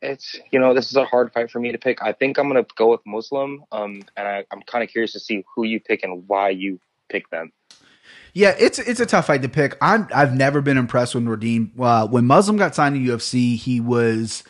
it's 0.00 0.38
you 0.50 0.58
know 0.58 0.74
this 0.74 0.88
is 0.88 0.96
a 0.96 1.04
hard 1.04 1.32
fight 1.32 1.50
for 1.50 1.60
me 1.60 1.72
to 1.72 1.78
pick. 1.78 2.02
I 2.02 2.12
think 2.12 2.38
I'm 2.38 2.48
gonna 2.48 2.66
go 2.76 2.90
with 2.90 3.00
Muslim, 3.06 3.64
um, 3.72 4.02
and 4.16 4.28
I, 4.28 4.44
I'm 4.50 4.62
kind 4.62 4.84
of 4.84 4.90
curious 4.90 5.12
to 5.12 5.20
see 5.20 5.44
who 5.54 5.64
you 5.64 5.80
pick 5.80 6.04
and 6.04 6.26
why 6.28 6.50
you 6.50 6.80
pick 7.08 7.28
them. 7.30 7.52
Yeah, 8.32 8.54
it's 8.58 8.78
it's 8.78 9.00
a 9.00 9.06
tough 9.06 9.26
fight 9.26 9.42
to 9.42 9.48
pick. 9.48 9.76
I'm 9.80 10.08
I've 10.14 10.34
never 10.34 10.60
been 10.60 10.78
impressed 10.78 11.14
with 11.14 11.24
Nordine. 11.24 11.70
Uh, 11.78 12.06
when 12.06 12.26
Muslim 12.26 12.56
got 12.56 12.74
signed 12.74 12.94
to 12.94 13.12
UFC, 13.12 13.56
he 13.56 13.80
was 13.80 14.44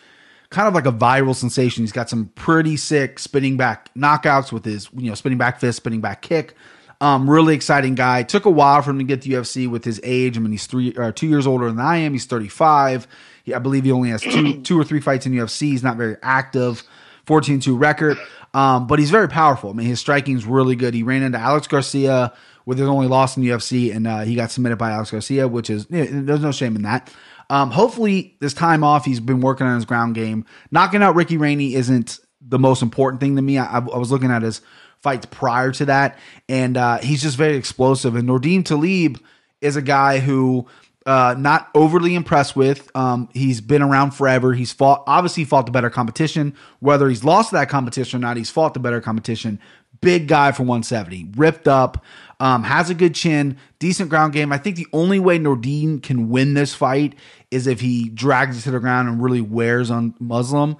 kind 0.51 0.69
of 0.69 0.75
like 0.75 0.87
a 0.87 0.93
viral 0.93 1.35
sensation. 1.35 1.83
He's 1.83 1.93
got 1.93 2.11
some 2.11 2.27
pretty 2.35 2.77
sick 2.77 3.19
spinning 3.19 3.57
back 3.57 3.93
knockouts 3.95 4.53
with 4.53 4.65
his 4.65 4.89
you 4.95 5.09
know 5.09 5.15
spinning 5.15 5.39
back 5.39 5.61
fist, 5.61 5.79
spinning 5.79 6.01
back 6.01 6.23
kick. 6.23 6.55
Um, 7.01 7.31
really 7.31 7.55
exciting 7.55 7.95
guy. 7.95 8.25
Took 8.25 8.45
a 8.45 8.51
while 8.51 8.83
for 8.83 8.91
him 8.91 8.99
to 8.99 9.05
get 9.05 9.23
to 9.23 9.29
UFC 9.29 9.69
with 9.69 9.85
his 9.85 10.01
age. 10.03 10.37
I 10.37 10.41
mean, 10.41 10.51
he's 10.51 10.67
three 10.67 10.93
or 10.97 11.13
two 11.13 11.29
years 11.29 11.47
older 11.47 11.67
than 11.67 11.79
I 11.79 11.99
am. 11.99 12.13
He's 12.13 12.27
35. 12.27 13.07
He, 13.45 13.55
I 13.55 13.61
believe 13.61 13.85
he 13.85 13.93
only 13.93 14.11
has 14.11 14.21
two 14.21 14.61
two 14.63 14.79
or 14.79 14.85
three 14.85 15.01
fights 15.01 15.25
in 15.25 15.33
UFC. 15.33 15.63
He's 15.63 15.85
not 15.85 15.97
very 15.97 16.17
active. 16.23 16.83
14-2 17.29 17.79
record. 17.79 18.19
Um, 18.55 18.87
but 18.87 18.99
he's 18.99 19.11
very 19.11 19.29
powerful. 19.29 19.71
I 19.71 19.75
mean, 19.75 19.87
his 19.87 20.01
striking's 20.01 20.47
really 20.47 20.75
good. 20.75 20.95
He 20.95 21.03
ran 21.03 21.23
into 21.23 21.39
Alex 21.39 21.67
Garcia 21.67 22.33
with 22.65 22.79
his 22.79 22.89
only 22.89 23.07
loss 23.07 23.37
in 23.37 23.43
the 23.43 23.51
UFC, 23.51 23.95
and 23.95 24.07
uh, 24.07 24.21
he 24.21 24.35
got 24.35 24.51
submitted 24.51 24.77
by 24.77 24.91
Alex 24.91 25.11
Garcia, 25.11 25.47
which 25.47 25.71
is 25.71 25.87
yeah, 25.91 26.07
there's 26.09 26.41
no 26.41 26.53
shame 26.53 26.75
in 26.75 26.83
that. 26.83 27.13
Um, 27.51 27.71
hopefully, 27.71 28.37
this 28.41 28.53
time 28.53 28.85
off, 28.85 29.05
he's 29.05 29.21
been 29.21 29.41
working 29.41 29.67
on 29.67 29.75
his 29.75 29.85
ground 29.85 30.15
game. 30.15 30.45
Knocking 30.71 31.03
out 31.03 31.15
Ricky 31.15 31.37
Rainey 31.37 31.75
isn't 31.75 32.19
the 32.41 32.59
most 32.59 32.83
important 32.83 33.21
thing 33.21 33.37
to 33.37 33.43
me. 33.43 33.59
I, 33.59 33.79
I 33.79 33.99
was 33.99 34.11
looking 34.11 34.31
at 34.31 34.43
his 34.43 34.61
fights 35.03 35.27
prior 35.31 35.73
to 35.73 35.87
that, 35.87 36.19
and 36.49 36.77
uh, 36.77 36.99
he's 36.99 37.23
just 37.23 37.37
very 37.37 37.57
explosive. 37.57 38.17
And 38.17 38.29
Nordine 38.29 38.65
Taleb 38.65 39.21
is 39.61 39.77
a 39.77 39.83
guy 39.83 40.19
who 40.19 40.67
uh, 41.09 41.35
not 41.39 41.71
overly 41.75 42.15
impressed 42.15 42.55
with. 42.55 42.95
Um, 42.95 43.31
he's 43.33 43.63
been 43.63 43.81
around 43.81 44.11
forever. 44.11 44.53
He's 44.53 44.73
fought, 44.73 45.05
obviously, 45.07 45.45
fought 45.45 45.65
the 45.65 45.73
better 45.73 45.89
competition. 45.89 46.55
Whether 46.81 47.09
he's 47.09 47.25
lost 47.25 47.51
that 47.53 47.71
competition 47.71 48.19
or 48.19 48.21
not, 48.21 48.37
he's 48.37 48.51
fought 48.51 48.75
the 48.75 48.81
better 48.81 49.01
competition. 49.01 49.59
big 50.01 50.29
guy 50.29 50.53
for 50.53 50.63
170, 50.65 51.31
ripped 51.37 51.67
up, 51.67 52.05
um, 52.39 52.63
has 52.63 52.91
a 52.91 52.95
good 52.95 53.15
chin, 53.15 53.57
decent 53.79 54.11
ground 54.11 54.33
game. 54.33 54.53
I 54.53 54.59
think 54.59 54.77
the 54.77 54.87
only 54.93 55.19
way 55.19 55.39
Nordine 55.39 56.03
can 56.03 56.29
win 56.29 56.55
this 56.55 56.75
fight 56.75 57.15
is 57.51 57.67
if 57.67 57.81
he 57.81 58.11
drags 58.11 58.59
it 58.59 58.63
to 58.63 58.71
the 58.71 58.79
ground 58.79 59.09
and 59.09 59.23
really 59.23 59.41
wears 59.41 59.91
on 59.91 60.15
Muslim. 60.21 60.77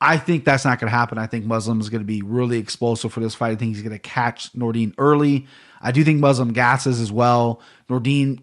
I 0.00 0.16
think 0.16 0.44
that's 0.44 0.64
not 0.64 0.80
going 0.80 0.90
to 0.90 0.96
happen. 0.96 1.18
I 1.18 1.26
think 1.26 1.44
Muslim 1.44 1.80
is 1.80 1.90
going 1.90 2.00
to 2.00 2.06
be 2.06 2.22
really 2.22 2.58
explosive 2.58 3.12
for 3.12 3.20
this 3.20 3.34
fight. 3.34 3.52
I 3.52 3.56
think 3.56 3.74
he's 3.74 3.82
going 3.82 3.92
to 3.92 3.98
catch 3.98 4.52
Nordine 4.54 4.94
early. 4.96 5.46
I 5.82 5.92
do 5.92 6.02
think 6.04 6.20
Muslim 6.20 6.52
gasses 6.52 7.00
as 7.00 7.12
well. 7.12 7.60
Nordine 7.88 8.40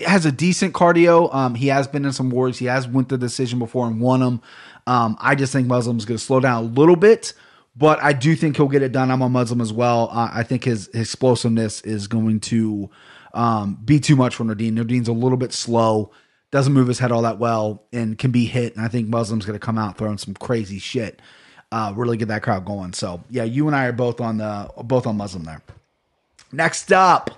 has 0.00 0.26
a 0.26 0.32
decent 0.32 0.74
cardio. 0.74 1.34
Um, 1.34 1.54
he 1.54 1.68
has 1.68 1.88
been 1.88 2.04
in 2.04 2.12
some 2.12 2.30
wars. 2.30 2.58
He 2.58 2.66
has 2.66 2.86
went 2.86 3.08
the 3.08 3.16
decision 3.16 3.58
before 3.58 3.86
and 3.86 4.00
won 4.00 4.20
them. 4.20 4.42
Um, 4.86 5.16
I 5.20 5.34
just 5.34 5.52
think 5.52 5.66
Muslim's 5.66 6.04
going 6.04 6.18
to 6.18 6.24
slow 6.24 6.40
down 6.40 6.64
a 6.64 6.66
little 6.66 6.96
bit, 6.96 7.32
but 7.76 8.02
I 8.02 8.12
do 8.12 8.34
think 8.34 8.56
he'll 8.56 8.68
get 8.68 8.82
it 8.82 8.92
done. 8.92 9.10
I'm 9.10 9.22
a 9.22 9.28
Muslim 9.28 9.60
as 9.60 9.72
well. 9.72 10.10
Uh, 10.12 10.30
I 10.32 10.42
think 10.42 10.64
his, 10.64 10.90
his 10.92 11.02
explosiveness 11.02 11.80
is 11.82 12.08
going 12.08 12.40
to 12.40 12.90
um, 13.32 13.78
be 13.84 14.00
too 14.00 14.16
much 14.16 14.34
for 14.34 14.44
Nordine. 14.44 14.72
Nordine's 14.72 15.08
a 15.08 15.12
little 15.12 15.38
bit 15.38 15.52
slow, 15.52 16.10
doesn't 16.50 16.72
move 16.72 16.88
his 16.88 16.98
head 16.98 17.12
all 17.12 17.22
that 17.22 17.38
well, 17.38 17.84
and 17.92 18.18
can 18.18 18.30
be 18.30 18.46
hit. 18.46 18.76
And 18.76 18.84
I 18.84 18.88
think 18.88 19.08
Muslim's 19.08 19.46
going 19.46 19.58
to 19.58 19.64
come 19.64 19.78
out 19.78 19.96
throwing 19.96 20.18
some 20.18 20.34
crazy 20.34 20.78
shit, 20.78 21.20
uh, 21.72 21.92
really 21.96 22.16
get 22.16 22.28
that 22.28 22.42
crowd 22.42 22.64
going. 22.64 22.92
So 22.92 23.22
yeah, 23.30 23.44
you 23.44 23.66
and 23.66 23.76
I 23.76 23.86
are 23.86 23.92
both 23.92 24.20
on 24.20 24.38
the 24.38 24.70
both 24.82 25.06
on 25.06 25.16
Muslim 25.16 25.44
there. 25.44 25.62
Next 26.52 26.92
up, 26.92 27.30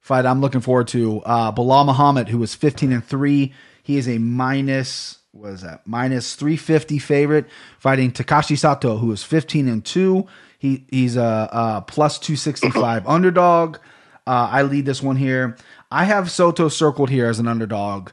fight 0.00 0.26
I'm 0.26 0.40
looking 0.40 0.60
forward 0.60 0.88
to 0.88 1.22
uh, 1.22 1.52
Belal 1.52 1.86
Muhammad, 1.86 2.28
who 2.28 2.38
was 2.38 2.54
15 2.54 2.92
and 2.92 3.04
three. 3.04 3.52
He 3.82 3.96
is 3.96 4.08
a 4.08 4.18
minus 4.18 5.18
what 5.32 5.50
is 5.50 5.62
that 5.62 5.84
minus 5.84 6.36
350 6.36 6.98
favorite 6.98 7.46
fighting 7.78 8.12
Takashi 8.12 8.56
Sato, 8.56 8.98
who 8.98 9.10
is 9.10 9.24
15 9.24 9.68
and 9.68 9.84
two. 9.84 10.26
He 10.58 10.84
he's 10.90 11.16
a, 11.16 11.48
a 11.52 11.84
plus 11.86 12.18
265 12.20 13.06
underdog. 13.08 13.78
Uh, 14.26 14.48
I 14.50 14.62
lead 14.62 14.86
this 14.86 15.02
one 15.02 15.16
here. 15.16 15.56
I 15.90 16.04
have 16.04 16.30
Sato 16.30 16.68
circled 16.68 17.10
here 17.10 17.26
as 17.26 17.38
an 17.38 17.48
underdog. 17.48 18.10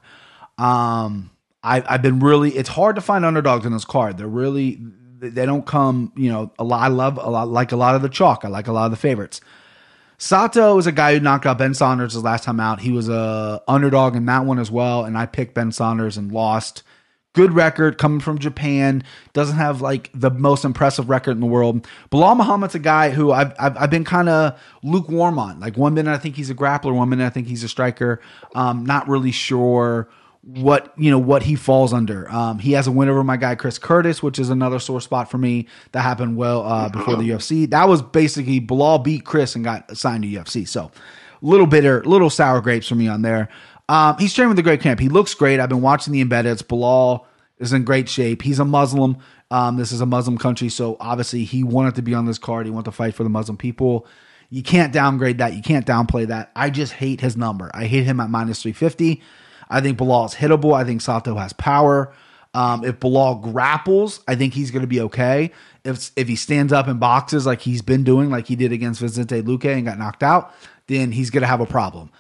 Um, 0.58 1.32
I, 1.64 1.84
I've 1.88 2.02
been 2.02 2.20
really. 2.20 2.52
It's 2.52 2.70
hard 2.70 2.96
to 2.96 3.02
find 3.02 3.26
underdogs 3.26 3.66
in 3.66 3.72
this 3.72 3.86
card. 3.86 4.18
They're 4.18 4.28
really 4.28 4.80
they 5.20 5.46
don't 5.46 5.66
come. 5.66 6.12
You 6.16 6.32
know, 6.32 6.52
a 6.58 6.64
lot. 6.64 6.82
I 6.82 6.88
love 6.88 7.18
a 7.18 7.30
lot 7.30 7.48
like 7.48 7.72
a 7.72 7.76
lot 7.78 7.96
of 7.96 8.02
the 8.02 8.10
chalk. 8.10 8.44
I 8.44 8.48
like 8.48 8.68
a 8.68 8.72
lot 8.72 8.86
of 8.86 8.92
the 8.92 8.98
favorites. 8.98 9.42
Sato 10.18 10.78
is 10.78 10.86
a 10.86 10.92
guy 10.92 11.14
who 11.14 11.20
knocked 11.20 11.48
out 11.48 11.58
Ben 11.58 11.74
Saunders 11.74 12.14
his 12.14 12.22
last 12.22 12.44
time 12.44 12.60
out. 12.60 12.80
He 12.80 12.92
was 12.92 13.10
a 13.10 13.62
underdog 13.68 14.16
in 14.16 14.26
that 14.28 14.46
one 14.46 14.60
as 14.60 14.70
well, 14.70 15.04
and 15.04 15.18
I 15.18 15.26
picked 15.26 15.56
Ben 15.56 15.72
Saunders 15.72 16.18
and 16.18 16.32
lost. 16.32 16.84
Good 17.34 17.54
record 17.54 17.98
coming 17.98 18.20
from 18.20 18.38
Japan. 18.38 19.04
Doesn't 19.34 19.56
have 19.56 19.82
like 19.82 20.12
the 20.14 20.30
most 20.30 20.66
impressive 20.66 21.10
record 21.10 21.32
in 21.32 21.40
the 21.40 21.48
world. 21.48 21.88
Belal 22.12 22.36
Muhammad's 22.36 22.76
a 22.76 22.80
guy 22.80 23.10
who 23.10 23.32
I've 23.32 23.54
I've, 23.58 23.78
I've 23.78 23.90
been 23.90 24.04
kind 24.04 24.30
of 24.30 24.60
lukewarm 24.84 25.40
on. 25.40 25.60
Like 25.60 25.78
one 25.78 25.94
minute 25.94 26.12
I 26.12 26.18
think 26.18 26.36
he's 26.36 26.50
a 26.50 26.56
grappler, 26.56 26.94
one 26.94 27.10
minute 27.10 27.26
I 27.26 27.30
think 27.30 27.48
he's 27.48 27.64
a 27.64 27.70
striker. 27.70 28.20
Um, 28.54 28.86
not 28.86 29.08
really 29.08 29.32
sure 29.32 30.10
what 30.44 30.92
you 30.98 31.12
know 31.12 31.20
what 31.20 31.44
he 31.44 31.56
falls 31.56 31.94
under. 31.94 32.30
Um, 32.32 32.60
he 32.60 32.72
has 32.72 32.88
a 32.88 32.92
win 32.92 33.10
over 33.10 33.24
my 33.24 33.38
guy 33.38 33.56
Chris 33.56 33.78
Curtis, 33.78 34.24
which 34.24 34.40
is 34.40 34.50
another 34.50 34.80
sore 34.80 35.02
spot 35.02 35.30
for 35.30 35.38
me. 35.38 35.68
That 35.92 36.02
happened 36.02 36.36
well 36.36 36.64
uh, 36.64 36.90
before 36.90 37.16
the 37.16 37.30
UFC. 37.30 37.70
That 37.70 37.88
was 37.88 38.02
basically 38.02 38.60
Belal 38.60 39.04
beat 39.04 39.24
Chris 39.24 39.56
and 39.56 39.64
got 39.64 39.96
signed 39.96 40.24
to 40.24 40.30
UFC. 40.30 40.68
So 40.68 40.92
little 41.42 41.68
bitter, 41.68 42.04
little 42.04 42.30
sour 42.30 42.62
grapes 42.62 42.88
for 42.88 42.96
me 42.96 43.08
on 43.08 43.22
there. 43.22 43.50
Um, 43.88 44.18
he's 44.18 44.34
training 44.34 44.50
with 44.50 44.58
the 44.58 44.64
great 44.64 44.82
camp. 44.82 45.00
He 45.00 45.10
looks 45.10 45.34
great. 45.34 45.60
I've 45.60 45.70
been 45.70 45.82
watching 45.82 46.14
the 46.14 46.24
embeddeds. 46.24 46.64
Belal 46.64 47.26
is 47.60 47.74
in 47.74 47.84
great 47.84 48.10
shape. 48.10 48.42
He's 48.42 48.60
a 48.60 48.66
Muslim. 48.66 49.18
Um, 49.52 49.76
this 49.76 49.92
is 49.92 50.02
a 50.02 50.06
Muslim 50.06 50.38
country, 50.38 50.70
so 50.70 50.96
obviously 51.00 51.44
he 51.44 51.64
wanted 51.64 51.96
to 51.96 52.02
be 52.02 52.14
on 52.14 52.26
this 52.26 52.38
card. 52.38 52.66
He 52.66 52.72
wanted 52.72 52.86
to 52.86 52.94
fight 52.94 53.14
for 53.14 53.24
the 53.24 53.30
Muslim 53.30 53.58
people. 53.58 54.08
You 54.50 54.64
can't 54.64 54.94
downgrade 54.94 55.40
that. 55.40 55.54
You 55.54 55.62
can't 55.62 55.86
downplay 55.86 56.28
that. 56.28 56.52
I 56.56 56.70
just 56.70 56.94
hate 56.94 57.22
his 57.22 57.36
number. 57.36 57.70
I 57.74 57.86
hate 57.86 58.06
him 58.06 58.20
at 58.22 58.30
minus 58.30 58.62
350. 58.62 59.22
I 59.72 59.82
think 59.82 59.98
Belal 59.98 60.26
is 60.26 60.36
hittable. 60.36 60.74
I 60.74 60.84
think 60.84 61.02
Sato 61.02 61.36
has 61.36 61.54
power. 61.54 62.14
Um, 62.54 62.84
if 62.84 63.00
Belal 63.00 63.42
grapples, 63.42 64.20
I 64.28 64.36
think 64.36 64.54
he's 64.54 64.72
going 64.72 64.82
to 64.82 64.88
be 64.88 65.02
okay. 65.02 65.52
If 65.84 66.12
if 66.16 66.28
he 66.28 66.36
stands 66.36 66.74
up 66.74 66.88
and 66.88 67.00
boxes 67.00 67.46
like 67.46 67.62
he's 67.62 67.82
been 67.82 68.04
doing, 68.04 68.30
like 68.30 68.48
he 68.48 68.56
did 68.56 68.72
against 68.72 69.00
Vicente 69.00 69.42
Luque 69.42 69.66
and 69.66 69.86
got 69.86 69.98
knocked 69.98 70.22
out, 70.22 70.54
then 70.88 71.12
he's 71.12 71.30
going 71.30 71.42
to 71.42 71.48
have 71.48 71.62
a 71.62 71.66
problem. 71.66 72.12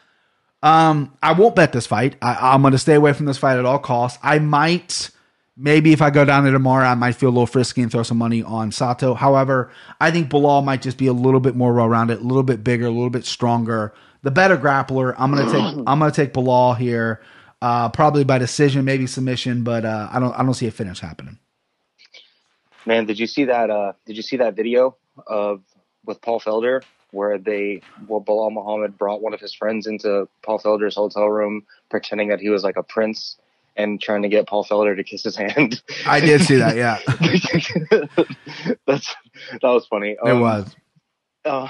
Um, 0.63 1.13
I 1.21 1.33
won't 1.33 1.55
bet 1.55 1.73
this 1.73 1.87
fight. 1.87 2.15
I, 2.21 2.53
I'm 2.53 2.61
going 2.61 2.71
to 2.71 2.77
stay 2.77 2.93
away 2.93 3.13
from 3.13 3.25
this 3.25 3.37
fight 3.37 3.57
at 3.57 3.65
all 3.65 3.79
costs. 3.79 4.19
I 4.21 4.39
might, 4.39 5.09
maybe 5.57 5.91
if 5.91 6.01
I 6.01 6.11
go 6.11 6.23
down 6.23 6.43
there 6.43 6.53
tomorrow, 6.53 6.85
I 6.85 6.93
might 6.93 7.15
feel 7.15 7.29
a 7.29 7.31
little 7.31 7.47
frisky 7.47 7.81
and 7.81 7.91
throw 7.91 8.03
some 8.03 8.17
money 8.17 8.43
on 8.43 8.71
Sato. 8.71 9.15
However, 9.15 9.71
I 9.99 10.11
think 10.11 10.29
Belal 10.29 10.63
might 10.63 10.81
just 10.81 10.97
be 10.97 11.07
a 11.07 11.13
little 11.13 11.39
bit 11.39 11.55
more 11.55 11.73
well 11.73 11.89
rounded, 11.89 12.19
a 12.19 12.23
little 12.23 12.43
bit 12.43 12.63
bigger, 12.63 12.85
a 12.85 12.91
little 12.91 13.09
bit 13.09 13.25
stronger, 13.25 13.93
the 14.21 14.31
better 14.31 14.57
grappler. 14.57 15.15
I'm 15.17 15.33
gonna 15.33 15.51
take 15.51 15.83
I'm 15.87 15.99
gonna 15.99 16.11
take 16.11 16.33
Belal 16.33 16.77
here. 16.77 17.21
Uh, 17.61 17.89
probably 17.89 18.23
by 18.23 18.37
decision, 18.39 18.83
maybe 18.85 19.05
submission, 19.05 19.63
but 19.63 19.85
uh, 19.85 20.09
I 20.11 20.19
don't 20.19 20.33
I 20.33 20.43
don't 20.43 20.55
see 20.55 20.67
a 20.67 20.71
finish 20.71 20.99
happening. 20.99 21.37
Man, 22.85 23.05
did 23.05 23.19
you 23.19 23.27
see 23.27 23.45
that? 23.45 23.69
Uh, 23.69 23.93
did 24.07 24.17
you 24.17 24.23
see 24.23 24.37
that 24.37 24.55
video 24.55 24.95
of 25.27 25.61
with 26.05 26.19
Paul 26.21 26.39
Felder 26.39 26.81
where 27.11 27.37
they, 27.37 27.81
well, 28.07 28.21
Belal 28.21 28.51
Muhammad 28.51 28.97
brought 28.97 29.21
one 29.21 29.33
of 29.33 29.39
his 29.39 29.53
friends 29.53 29.85
into 29.85 30.27
Paul 30.43 30.59
Felder's 30.59 30.95
hotel 30.95 31.27
room, 31.27 31.65
pretending 31.89 32.29
that 32.29 32.39
he 32.39 32.47
was 32.49 32.63
like 32.63 32.77
a 32.77 32.83
prince 32.83 33.35
and 33.75 34.01
trying 34.01 34.21
to 34.21 34.29
get 34.29 34.47
Paul 34.47 34.63
Felder 34.65 34.95
to 34.95 35.03
kiss 35.03 35.21
his 35.23 35.35
hand. 35.35 35.83
I 36.07 36.19
did 36.21 36.41
see 36.41 36.55
that. 36.55 36.75
Yeah, 36.77 36.99
That's 38.87 39.13
that 39.51 39.63
was 39.63 39.85
funny. 39.87 40.11
it 40.23 40.29
Um, 40.31 40.39
was. 40.41 40.75
Uh, 41.45 41.67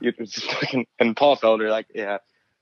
it 0.00 0.18
was 0.18 0.34
fucking, 0.34 0.86
and 0.98 1.16
Paul 1.16 1.36
Felder, 1.36 1.70
like, 1.70 1.86
yeah. 1.94 2.18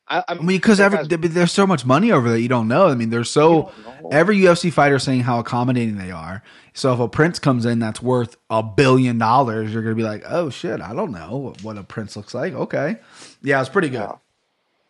I, 0.06 0.18
I'm, 0.28 0.38
I 0.38 0.42
mean, 0.42 0.56
because 0.58 0.80
every, 0.80 1.06
there's 1.06 1.52
so 1.52 1.66
much 1.66 1.86
money 1.86 2.12
over 2.12 2.28
there, 2.28 2.36
you 2.38 2.48
don't 2.48 2.68
know. 2.68 2.88
I 2.88 2.94
mean, 2.94 3.08
there's 3.10 3.30
so 3.30 3.72
You 3.76 3.84
don't 3.84 4.02
know. 4.02 4.08
every 4.12 4.36
UFC 4.38 4.70
fighter 4.72 4.98
saying 4.98 5.20
how 5.22 5.38
accommodating 5.38 5.96
they 5.96 6.10
are. 6.10 6.42
So 6.74 6.92
if 6.92 7.00
a 7.00 7.08
prince 7.08 7.38
comes 7.38 7.64
in 7.64 7.78
that's 7.78 8.02
worth 8.02 8.36
a 8.50 8.62
billion 8.62 9.16
dollars, 9.16 9.72
you're 9.72 9.82
gonna 9.82 9.94
be 9.94 10.02
like, 10.02 10.22
oh 10.28 10.50
shit, 10.50 10.80
I 10.82 10.92
don't 10.94 11.10
know 11.12 11.54
what 11.62 11.78
a 11.78 11.82
prince 11.84 12.16
looks 12.16 12.34
like. 12.34 12.52
Okay, 12.52 12.96
yeah, 13.42 13.60
it's 13.60 13.70
pretty 13.70 13.88
good. 13.88 14.10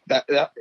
That, 0.09 0.27
that 0.29 0.53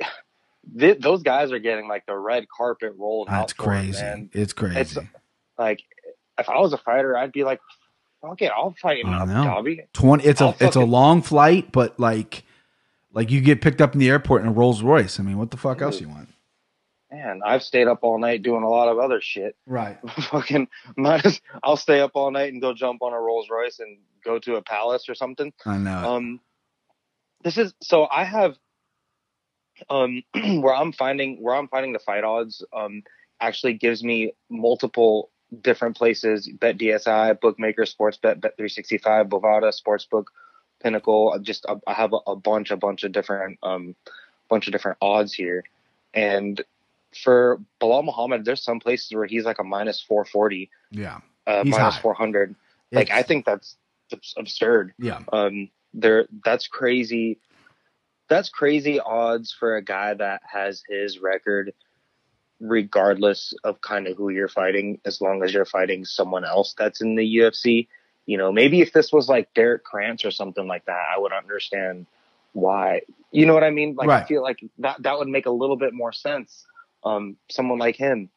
th- 0.77 0.99
those 0.99 1.23
guys 1.23 1.51
are 1.51 1.59
getting 1.59 1.87
like 1.87 2.05
the 2.05 2.15
red 2.17 2.45
carpet 2.49 2.93
rolled 2.97 3.29
out. 3.29 3.47
That's 3.47 3.53
'em, 3.53 3.65
crazy. 3.65 4.01
man. 4.01 4.29
It's 4.33 4.53
crazy. 4.53 4.79
It's 4.79 4.97
like 5.57 5.81
if 6.37 6.47
I 6.49 6.59
was 6.59 6.73
a 6.73 6.77
fighter, 6.77 7.17
I'd 7.17 7.31
be 7.31 7.43
like, 7.43 7.59
okay, 8.23 8.49
I'll 8.49 8.75
fight 8.81 8.99
in 9.03 9.07
Abu. 9.07 9.31
Dhabi. 9.31 9.85
Twenty. 9.93 10.25
It's 10.25 10.41
a 10.41 10.45
I'll 10.45 10.55
it's 10.59 10.75
a 10.75 10.81
long 10.85 11.21
flight, 11.21 11.71
but 11.71 11.99
like, 11.99 12.43
like 13.13 13.31
you 13.31 13.41
get 13.41 13.61
picked 13.61 13.81
up 13.81 13.93
in 13.93 13.99
the 13.99 14.09
airport 14.09 14.41
in 14.41 14.47
a 14.47 14.51
Rolls 14.51 14.81
Royce. 14.81 15.19
I 15.19 15.23
mean, 15.23 15.37
what 15.37 15.51
the 15.51 15.57
fuck 15.57 15.81
else 15.81 16.01
you 16.01 16.09
want? 16.09 16.29
Man, 17.11 17.41
I've 17.45 17.61
stayed 17.61 17.87
up 17.87 17.99
all 18.01 18.17
night 18.17 18.41
doing 18.41 18.63
a 18.63 18.69
lot 18.69 18.87
of 18.87 18.97
other 18.97 19.21
shit. 19.21 19.55
Right. 19.67 19.97
Fucking, 20.31 20.67
might 20.97 21.23
as, 21.23 21.39
I'll 21.61 21.77
stay 21.77 21.99
up 21.99 22.11
all 22.15 22.31
night 22.31 22.51
and 22.51 22.59
go 22.59 22.73
jump 22.73 23.03
on 23.03 23.13
a 23.13 23.19
Rolls 23.19 23.49
Royce 23.51 23.79
and 23.79 23.99
go 24.25 24.39
to 24.39 24.55
a 24.55 24.63
palace 24.63 25.07
or 25.07 25.13
something. 25.13 25.53
I 25.63 25.77
know. 25.77 26.15
Um, 26.15 26.39
this 27.43 27.57
is 27.57 27.73
so 27.81 28.07
I 28.09 28.23
have 28.23 28.55
um 29.89 30.23
where 30.61 30.73
I'm 30.73 30.91
finding 30.91 31.41
where 31.41 31.55
I'm 31.55 31.67
finding 31.67 31.93
the 31.93 31.99
fight 31.99 32.23
odds 32.23 32.63
um 32.73 33.03
actually 33.39 33.73
gives 33.73 34.03
me 34.03 34.33
multiple 34.49 35.29
different 35.61 35.97
places 35.97 36.49
bet 36.59 36.77
DSI 36.77 37.39
bookmaker 37.39 37.85
sports 37.85 38.17
bet 38.17 38.41
bet 38.41 38.55
365 38.57 39.27
Bovada 39.27 39.73
sportsbook 39.73 40.25
pinnacle 40.83 41.37
just 41.41 41.65
I 41.87 41.93
have 41.93 42.13
a, 42.13 42.17
a 42.27 42.35
bunch 42.35 42.69
a 42.71 42.77
bunch 42.77 43.03
of 43.03 43.11
different 43.11 43.57
um 43.63 43.95
bunch 44.49 44.67
of 44.67 44.73
different 44.73 44.97
odds 45.01 45.33
here 45.33 45.63
and 46.13 46.61
for 47.23 47.59
Belal 47.81 48.03
Muhammad 48.03 48.43
there's 48.45 48.61
some 48.61 48.79
places 48.79 49.11
where 49.13 49.25
he's 49.25 49.45
like 49.45 49.59
a 49.59 49.63
minus 49.63 50.01
440 50.01 50.69
yeah. 50.91 51.19
uh, 51.47 51.63
minus 51.65 51.95
high. 51.95 52.01
400 52.01 52.55
like 52.91 53.07
It's- 53.07 53.17
I 53.19 53.23
think 53.23 53.45
that's, 53.45 53.77
that's 54.11 54.33
absurd 54.37 54.93
Yeah. 54.99 55.21
um 55.31 55.69
there 55.93 56.27
that's 56.43 56.67
crazy 56.67 57.39
that's 58.29 58.49
crazy 58.49 58.99
odds 58.99 59.55
for 59.57 59.75
a 59.75 59.81
guy 59.83 60.13
that 60.15 60.41
has 60.51 60.83
his 60.89 61.19
record 61.19 61.73
regardless 62.59 63.53
of 63.63 63.81
kind 63.81 64.07
of 64.07 64.15
who 64.17 64.29
you're 64.29 64.47
fighting 64.47 64.99
as 65.05 65.21
long 65.21 65.43
as 65.43 65.53
you're 65.53 65.65
fighting 65.65 66.05
someone 66.05 66.45
else 66.45 66.73
that's 66.77 67.01
in 67.01 67.15
the 67.15 67.37
UFC 67.37 67.87
you 68.25 68.37
know 68.37 68.51
maybe 68.51 68.81
if 68.81 68.93
this 68.93 69.11
was 69.11 69.27
like 69.27 69.53
Derrick 69.53 69.83
Krantz 69.83 70.25
or 70.25 70.31
something 70.31 70.67
like 70.67 70.85
that 70.85 71.03
I 71.15 71.19
would 71.19 71.33
understand 71.33 72.07
why 72.53 73.01
you 73.31 73.47
know 73.47 73.53
what 73.55 73.63
I 73.63 73.71
mean? 73.71 73.95
Like 73.95 74.09
I 74.09 74.23
feel 74.23 74.43
like 74.43 74.63
that 74.77 75.01
that 75.01 75.17
would 75.17 75.27
make 75.27 75.47
a 75.47 75.51
little 75.51 75.75
bit 75.75 75.93
more 75.93 76.13
sense 76.13 76.65
um 77.03 77.35
someone 77.49 77.79
like 77.79 77.95
him. 77.95 78.29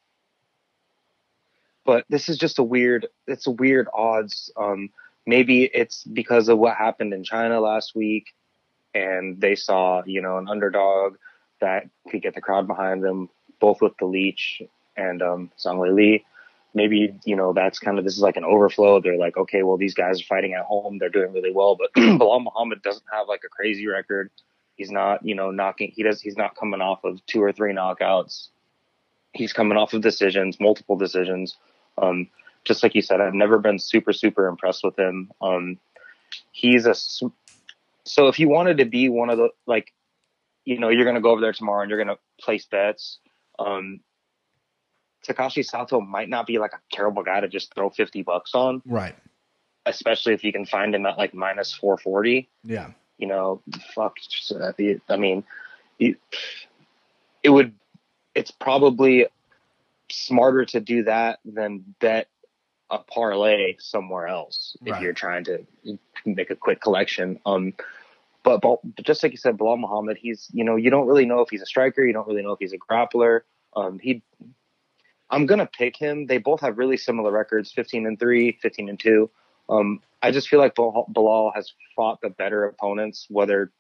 But 1.84 2.04
this 2.08 2.28
is 2.28 2.38
just 2.38 2.58
a 2.58 2.62
weird 2.62 3.06
it's 3.26 3.46
a 3.46 3.50
weird 3.50 3.88
odds 3.94 4.50
um 4.56 4.90
maybe 5.26 5.64
it's 5.64 6.02
because 6.04 6.48
of 6.48 6.58
what 6.58 6.76
happened 6.76 7.12
in 7.12 7.24
China 7.24 7.60
last 7.60 7.94
week 7.94 8.34
and 8.94 9.38
they 9.40 9.54
saw, 9.54 10.02
you 10.06 10.22
know, 10.22 10.38
an 10.38 10.48
underdog 10.48 11.16
that 11.60 11.88
could 12.10 12.22
get 12.22 12.34
the 12.34 12.40
crowd 12.40 12.66
behind 12.66 13.04
them, 13.04 13.28
both 13.60 13.82
with 13.82 13.92
the 13.98 14.06
leech 14.06 14.62
and 14.96 15.22
um 15.22 15.50
Zhang 15.58 15.78
Wei 15.78 15.90
Li. 15.90 16.24
Maybe 16.76 17.18
you 17.24 17.34
know 17.34 17.54
that's 17.54 17.78
kind 17.78 17.98
of 17.98 18.04
this 18.04 18.12
is 18.12 18.20
like 18.20 18.36
an 18.36 18.44
overflow. 18.44 19.00
They're 19.00 19.16
like, 19.16 19.38
okay, 19.38 19.62
well 19.62 19.78
these 19.78 19.94
guys 19.94 20.20
are 20.20 20.24
fighting 20.24 20.52
at 20.52 20.66
home, 20.66 20.98
they're 20.98 21.08
doing 21.08 21.32
really 21.32 21.50
well, 21.50 21.74
but 21.74 21.90
Belal 21.96 22.44
Muhammad 22.44 22.82
doesn't 22.82 23.06
have 23.10 23.28
like 23.28 23.40
a 23.46 23.48
crazy 23.48 23.86
record. 23.86 24.30
He's 24.76 24.90
not, 24.90 25.24
you 25.24 25.34
know, 25.34 25.50
knocking. 25.50 25.90
He 25.96 26.02
does. 26.02 26.20
He's 26.20 26.36
not 26.36 26.54
coming 26.54 26.82
off 26.82 27.02
of 27.02 27.24
two 27.24 27.42
or 27.42 27.50
three 27.50 27.72
knockouts. 27.72 28.48
He's 29.32 29.54
coming 29.54 29.78
off 29.78 29.94
of 29.94 30.02
decisions, 30.02 30.60
multiple 30.60 30.96
decisions. 30.96 31.56
Um, 31.96 32.28
just 32.64 32.82
like 32.82 32.94
you 32.94 33.00
said, 33.00 33.22
I've 33.22 33.32
never 33.32 33.58
been 33.58 33.78
super 33.78 34.12
super 34.12 34.46
impressed 34.46 34.84
with 34.84 34.98
him. 34.98 35.32
Um, 35.40 35.78
he's 36.52 36.84
a 36.84 36.94
so 36.94 38.28
if 38.28 38.38
you 38.38 38.50
wanted 38.50 38.78
to 38.78 38.84
be 38.84 39.08
one 39.08 39.30
of 39.30 39.38
the 39.38 39.48
like, 39.66 39.94
you 40.66 40.78
know, 40.78 40.90
you're 40.90 41.06
gonna 41.06 41.22
go 41.22 41.30
over 41.30 41.40
there 41.40 41.54
tomorrow 41.54 41.80
and 41.80 41.90
you're 41.90 42.04
gonna 42.04 42.18
place 42.38 42.66
bets. 42.66 43.18
Um, 43.58 44.00
Takashi 45.26 45.64
Sato 45.64 46.00
might 46.00 46.28
not 46.28 46.46
be 46.46 46.58
like 46.58 46.72
a 46.72 46.80
terrible 46.92 47.22
guy 47.22 47.40
to 47.40 47.48
just 47.48 47.74
throw 47.74 47.90
50 47.90 48.22
bucks 48.22 48.54
on, 48.54 48.82
Right. 48.86 49.14
especially 49.84 50.34
if 50.34 50.44
you 50.44 50.52
can 50.52 50.64
find 50.66 50.94
him 50.94 51.06
at 51.06 51.18
like 51.18 51.34
minus 51.34 51.72
440. 51.74 52.48
Yeah. 52.64 52.90
You 53.18 53.26
know, 53.26 53.62
fuck. 53.94 54.16
uh, 54.54 54.72
the- 54.76 55.00
I 55.08 55.16
mean, 55.16 55.44
it 55.98 57.50
would, 57.50 57.74
it's 58.34 58.50
probably 58.50 59.26
smarter 60.10 60.64
to 60.66 60.80
do 60.80 61.04
that 61.04 61.38
than 61.44 61.84
bet 62.00 62.28
a 62.90 62.98
parlay 62.98 63.76
somewhere 63.78 64.28
else 64.28 64.76
if 64.84 64.92
Right. 64.92 65.02
you're 65.02 65.12
trying 65.12 65.44
to 65.44 65.66
make 66.24 66.50
a 66.50 66.56
quick 66.56 66.80
collection. 66.80 67.40
Um, 67.46 67.74
but, 68.44 68.60
but 68.60 68.78
just 69.02 69.22
like 69.24 69.32
you 69.32 69.38
said, 69.38 69.56
Belal 69.56 69.78
Muhammad, 69.78 70.18
he's, 70.18 70.48
you 70.52 70.62
know, 70.62 70.76
you 70.76 70.90
don't 70.90 71.06
really 71.08 71.26
know 71.26 71.40
if 71.40 71.50
he's 71.50 71.62
a 71.62 71.66
striker. 71.66 72.04
You 72.04 72.12
don't 72.12 72.28
really 72.28 72.42
know 72.42 72.52
if 72.52 72.60
he's 72.60 72.72
a 72.72 72.78
grappler. 72.78 73.40
Um, 73.74 73.98
he, 73.98 74.22
I'm 75.30 75.46
going 75.46 75.58
to 75.58 75.66
pick 75.66 75.96
him. 75.96 76.26
They 76.26 76.38
both 76.38 76.60
have 76.60 76.78
really 76.78 76.96
similar 76.96 77.32
records, 77.32 77.72
15 77.72 78.06
and 78.06 78.18
three, 78.18 78.58
15 78.62 78.88
and 78.88 78.98
two. 78.98 79.30
Um, 79.68 80.00
I 80.22 80.30
just 80.30 80.48
feel 80.48 80.60
like 80.60 80.74
Belal 80.74 81.12
Belal 81.12 81.52
has 81.54 81.72
fought 81.94 82.20
the 82.20 82.30
better 82.30 82.64
opponents, 82.64 83.26
whether 83.28 83.72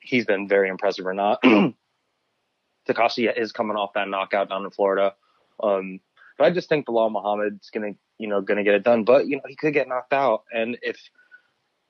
he's 0.00 0.26
been 0.26 0.48
very 0.48 0.68
impressive 0.68 1.06
or 1.06 1.14
not. 1.14 1.42
Takashi 2.88 3.36
is 3.36 3.52
coming 3.52 3.76
off 3.76 3.94
that 3.94 4.08
knockout 4.08 4.48
down 4.48 4.64
in 4.64 4.70
Florida. 4.70 5.14
Um, 5.62 6.00
but 6.38 6.44
I 6.44 6.50
just 6.50 6.68
think 6.68 6.86
Belal 6.86 7.10
Muhammad's 7.10 7.70
gonna, 7.70 7.92
you 8.18 8.28
know, 8.28 8.40
gonna 8.40 8.64
get 8.64 8.74
it 8.74 8.84
done. 8.84 9.04
But 9.04 9.26
you 9.26 9.36
know, 9.36 9.42
he 9.48 9.56
could 9.56 9.72
get 9.72 9.88
knocked 9.88 10.12
out, 10.12 10.44
and 10.52 10.78
if, 10.82 10.98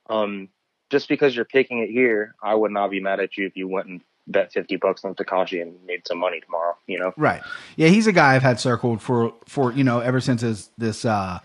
um, 0.09 0.49
just 0.88 1.09
because 1.09 1.35
you're 1.35 1.44
picking 1.44 1.81
it 1.81 1.90
here, 1.90 2.35
I 2.42 2.55
would 2.55 2.70
not 2.70 2.90
be 2.90 3.01
mad 3.01 3.20
at 3.20 3.37
you 3.37 3.46
if 3.46 3.57
you 3.57 3.66
went 3.66 3.88
and 3.88 4.01
bet 4.26 4.52
fifty 4.52 4.76
bucks 4.76 5.04
on 5.04 5.14
Takashi 5.14 5.62
and 5.62 5.74
made 5.86 6.06
some 6.06 6.18
money 6.18 6.40
tomorrow. 6.40 6.76
You 6.86 6.98
know, 6.98 7.12
Right. 7.16 7.42
Yeah, 7.76 7.88
he's 7.88 8.06
a 8.06 8.12
guy 8.12 8.34
I've 8.34 8.42
had 8.42 8.60
circled 8.60 9.02
for 9.02 9.34
for 9.46 9.72
you 9.72 9.84
know 9.84 10.00
ever 10.00 10.20
since 10.20 10.42
his, 10.42 10.70
this 10.78 11.04
uh, 11.04 11.40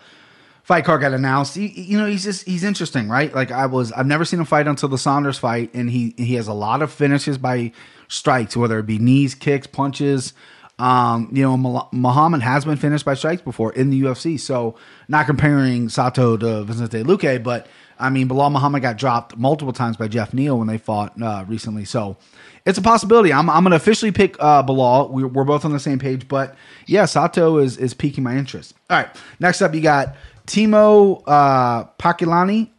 fight 0.63 0.85
card 0.85 1.01
got 1.01 1.13
announced. 1.13 1.55
He, 1.55 1.67
you 1.67 1.97
know, 1.97 2.05
he's 2.05 2.23
just 2.23 2.45
he's 2.47 2.63
interesting, 2.63 3.09
right? 3.09 3.33
Like 3.33 3.51
I 3.51 3.65
was, 3.65 3.91
I've 3.91 4.07
never 4.07 4.25
seen 4.25 4.39
him 4.39 4.45
fight 4.45 4.67
until 4.67 4.89
the 4.89 4.97
Saunders 4.97 5.37
fight, 5.37 5.73
and 5.73 5.89
he 5.89 6.13
he 6.17 6.35
has 6.35 6.47
a 6.47 6.53
lot 6.53 6.81
of 6.81 6.91
finishes 6.91 7.37
by 7.37 7.71
strikes, 8.07 8.55
whether 8.55 8.79
it 8.79 8.85
be 8.85 8.99
knees, 8.99 9.35
kicks, 9.35 9.67
punches. 9.67 10.33
Um, 10.79 11.29
you 11.31 11.43
know, 11.43 11.89
Muhammad 11.91 12.41
has 12.41 12.65
been 12.65 12.77
finished 12.77 13.05
by 13.05 13.13
strikes 13.13 13.43
before 13.43 13.71
in 13.73 13.91
the 13.91 14.01
UFC. 14.01 14.39
So, 14.39 14.75
not 15.07 15.27
comparing 15.27 15.89
Sato 15.89 16.37
to 16.37 16.63
Vicente 16.63 17.03
Luque, 17.03 17.43
but 17.43 17.67
I 18.01 18.09
mean, 18.09 18.27
Belal 18.27 18.51
Muhammad 18.51 18.81
got 18.81 18.97
dropped 18.97 19.37
multiple 19.37 19.73
times 19.73 19.95
by 19.95 20.07
Jeff 20.09 20.33
Neal 20.33 20.57
when 20.57 20.67
they 20.67 20.77
fought 20.77 21.21
uh, 21.21 21.45
recently. 21.47 21.85
So, 21.85 22.17
it's 22.65 22.77
a 22.77 22.81
possibility. 22.81 23.33
I'm, 23.33 23.49
I'm 23.49 23.63
going 23.63 23.71
to 23.71 23.77
officially 23.77 24.11
pick 24.11 24.35
uh, 24.39 24.61
Belal. 24.63 25.09
We're, 25.09 25.27
we're 25.27 25.43
both 25.43 25.65
on 25.65 25.71
the 25.71 25.79
same 25.79 25.99
page, 25.99 26.27
but 26.27 26.55
yeah, 26.85 27.05
Sato 27.05 27.57
is 27.57 27.77
is 27.77 27.93
piquing 27.93 28.23
my 28.23 28.37
interest. 28.37 28.75
All 28.89 28.97
right, 28.97 29.09
next 29.39 29.61
up, 29.61 29.73
you 29.73 29.81
got 29.81 30.15
Teemu 30.45 31.23
uh, 31.25 31.85
Packalen. 31.97 32.69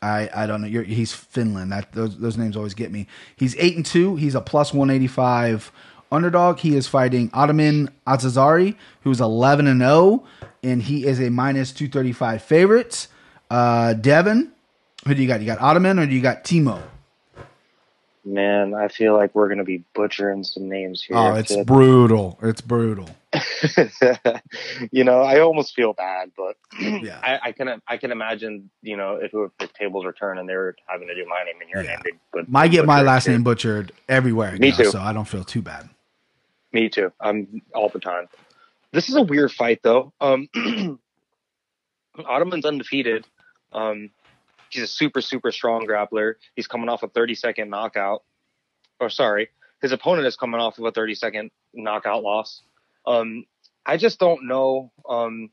I, 0.00 0.28
I 0.34 0.46
don't 0.46 0.60
know. 0.60 0.68
You're, 0.68 0.82
he's 0.84 1.12
Finland. 1.12 1.72
That 1.72 1.92
those 1.92 2.18
those 2.18 2.36
names 2.36 2.56
always 2.56 2.74
get 2.74 2.92
me. 2.92 3.08
He's 3.36 3.56
eight 3.56 3.76
and 3.76 3.86
two. 3.86 4.16
He's 4.16 4.34
a 4.34 4.40
plus 4.40 4.72
one 4.72 4.90
eighty 4.90 5.08
five 5.08 5.72
underdog. 6.12 6.58
He 6.58 6.76
is 6.76 6.86
fighting 6.86 7.30
Ottoman 7.32 7.90
Azazari, 8.06 8.76
who's 9.02 9.20
eleven 9.20 9.66
and 9.66 9.80
zero, 9.80 10.24
and 10.62 10.82
he 10.82 11.04
is 11.04 11.20
a 11.20 11.30
minus 11.30 11.72
two 11.72 11.88
thirty 11.88 12.12
five 12.12 12.42
favorite. 12.42 13.08
Uh, 13.50 13.94
Devin, 13.94 14.51
who 15.06 15.14
do 15.14 15.22
you 15.22 15.28
got? 15.28 15.40
You 15.40 15.46
got 15.46 15.60
Ottoman 15.60 15.98
or 15.98 16.06
do 16.06 16.14
you 16.14 16.20
got 16.22 16.44
Teemu? 16.44 16.82
man, 18.24 18.74
I 18.74 18.88
feel 18.88 19.14
like 19.16 19.34
we're 19.34 19.48
gonna 19.48 19.64
be 19.64 19.84
butchering 19.94 20.44
some 20.44 20.68
names 20.68 21.02
here. 21.02 21.16
Oh, 21.16 21.34
it's 21.34 21.54
kid. 21.54 21.66
brutal. 21.66 22.38
It's 22.42 22.60
brutal. 22.60 23.08
you 24.92 25.04
know, 25.04 25.22
I 25.22 25.40
almost 25.40 25.74
feel 25.74 25.92
bad, 25.92 26.30
but 26.36 26.56
Yeah. 27.02 27.18
I, 27.22 27.48
I 27.48 27.52
can 27.52 27.82
I 27.86 27.96
can 27.96 28.12
imagine, 28.12 28.70
you 28.82 28.96
know, 28.96 29.16
if 29.16 29.32
the 29.32 29.50
tables 29.78 30.04
were 30.04 30.12
turned 30.12 30.38
and 30.38 30.48
they 30.48 30.54
were 30.54 30.76
having 30.86 31.08
to 31.08 31.14
do 31.14 31.26
my 31.26 31.42
name 31.44 31.60
and 31.60 31.70
your 31.70 31.82
Yeah. 31.82 32.00
name, 32.04 32.20
would 32.34 32.46
I 32.54 32.68
get 32.68 32.86
my 32.86 33.02
last 33.02 33.24
too. 33.24 33.32
name 33.32 33.42
butchered 33.42 33.92
everywhere. 34.08 34.56
Me 34.58 34.72
too. 34.72 34.84
So 34.84 35.00
I 35.00 35.12
don't 35.12 35.26
feel 35.26 35.44
too 35.44 35.62
bad. 35.62 35.88
Me 36.72 36.88
too. 36.88 37.12
I'm 37.20 37.62
all 37.74 37.88
the 37.88 38.00
time. 38.00 38.28
This 38.92 39.08
is 39.08 39.16
a 39.16 39.22
weird 39.22 39.50
fight 39.52 39.80
though. 39.82 40.12
Um, 40.20 40.48
Ottoman's 42.18 42.64
undefeated. 42.64 43.26
Um, 43.72 44.10
he's 44.72 44.82
a 44.82 44.86
super 44.86 45.20
super 45.20 45.52
strong 45.52 45.86
grappler. 45.86 46.34
He's 46.54 46.66
coming 46.66 46.88
off 46.88 47.02
a 47.02 47.08
30 47.08 47.34
second 47.34 47.70
knockout. 47.70 48.22
Or 49.00 49.10
sorry, 49.10 49.48
his 49.80 49.92
opponent 49.92 50.26
is 50.26 50.36
coming 50.36 50.60
off 50.60 50.78
of 50.78 50.84
a 50.84 50.92
30 50.92 51.14
second 51.14 51.50
knockout 51.74 52.22
loss. 52.22 52.62
Um, 53.06 53.46
I 53.84 53.96
just 53.96 54.18
don't 54.18 54.46
know. 54.46 54.92
Um, 55.08 55.50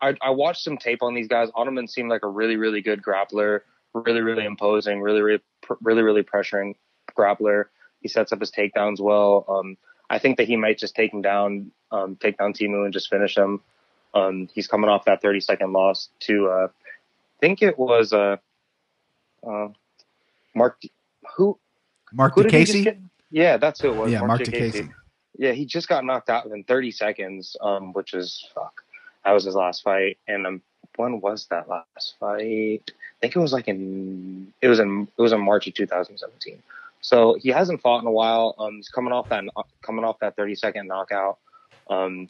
I, 0.00 0.14
I 0.20 0.30
watched 0.30 0.62
some 0.62 0.78
tape 0.78 1.02
on 1.02 1.14
these 1.14 1.28
guys. 1.28 1.48
Ottoman 1.54 1.86
seemed 1.86 2.10
like 2.10 2.24
a 2.24 2.28
really 2.28 2.56
really 2.56 2.80
good 2.80 3.02
grappler. 3.02 3.60
Really 3.94 4.20
really 4.20 4.44
imposing. 4.44 5.00
Really 5.00 5.20
really 5.20 5.42
really 5.80 6.02
really 6.02 6.22
pressuring 6.22 6.74
grappler. 7.16 7.64
He 8.00 8.08
sets 8.08 8.32
up 8.32 8.40
his 8.40 8.50
takedowns 8.50 9.00
well. 9.00 9.44
Um, 9.48 9.76
I 10.10 10.18
think 10.18 10.38
that 10.38 10.48
he 10.48 10.56
might 10.56 10.78
just 10.78 10.94
take 10.94 11.12
him 11.12 11.22
down, 11.22 11.72
um, 11.90 12.16
take 12.16 12.36
down 12.36 12.52
Teemu 12.52 12.84
and 12.84 12.92
just 12.92 13.08
finish 13.08 13.36
him. 13.36 13.62
Um, 14.12 14.48
he's 14.52 14.66
coming 14.66 14.90
off 14.90 15.06
that 15.06 15.22
30 15.22 15.40
second 15.40 15.72
loss 15.72 16.08
to, 16.20 16.48
uh, 16.48 16.68
think 17.42 17.60
it 17.60 17.76
was, 17.76 18.12
uh, 18.12 18.36
uh, 19.46 19.68
Mark, 20.54 20.80
who, 21.36 21.58
Mark 22.12 22.34
who 22.36 22.44
did 22.44 22.52
he 22.52 22.64
just 22.64 22.78
Diakiese? 22.78 23.08
Yeah, 23.30 23.56
that's 23.56 23.80
who 23.80 23.90
it 23.90 23.96
was. 23.96 24.12
Yeah, 24.12 24.22
Mark 24.22 24.42
Diakiese. 24.42 24.72
Diakiese. 24.72 24.94
Yeah, 25.36 25.52
he 25.52 25.66
just 25.66 25.88
got 25.88 26.04
knocked 26.04 26.30
out 26.30 26.46
in 26.46 26.62
30 26.62 26.92
seconds, 26.92 27.56
um, 27.60 27.92
which 27.94 28.14
is, 28.14 28.46
fuck, 28.54 28.84
that 29.24 29.32
was 29.32 29.44
his 29.44 29.56
last 29.56 29.82
fight. 29.82 30.18
And, 30.28 30.46
um, 30.46 30.62
when 30.96 31.20
was 31.20 31.46
that 31.46 31.68
last 31.68 32.14
fight? 32.20 32.82
I 32.86 33.18
think 33.20 33.34
it 33.34 33.38
was 33.38 33.52
like 33.52 33.66
in, 33.66 34.52
it 34.60 34.68
was 34.68 34.78
in, 34.78 35.08
it 35.16 35.22
was 35.22 35.32
in 35.32 35.40
March 35.40 35.66
of 35.66 35.74
2017. 35.74 36.62
So 37.00 37.36
he 37.40 37.48
hasn't 37.48 37.80
fought 37.80 38.02
in 38.02 38.06
a 38.06 38.12
while. 38.12 38.54
Um, 38.58 38.76
he's 38.76 38.88
coming 38.88 39.12
off 39.12 39.28
that 39.30 39.44
coming 39.82 40.04
off 40.04 40.20
that 40.20 40.36
30 40.36 40.54
second 40.54 40.86
knockout. 40.86 41.38
Um, 41.90 42.28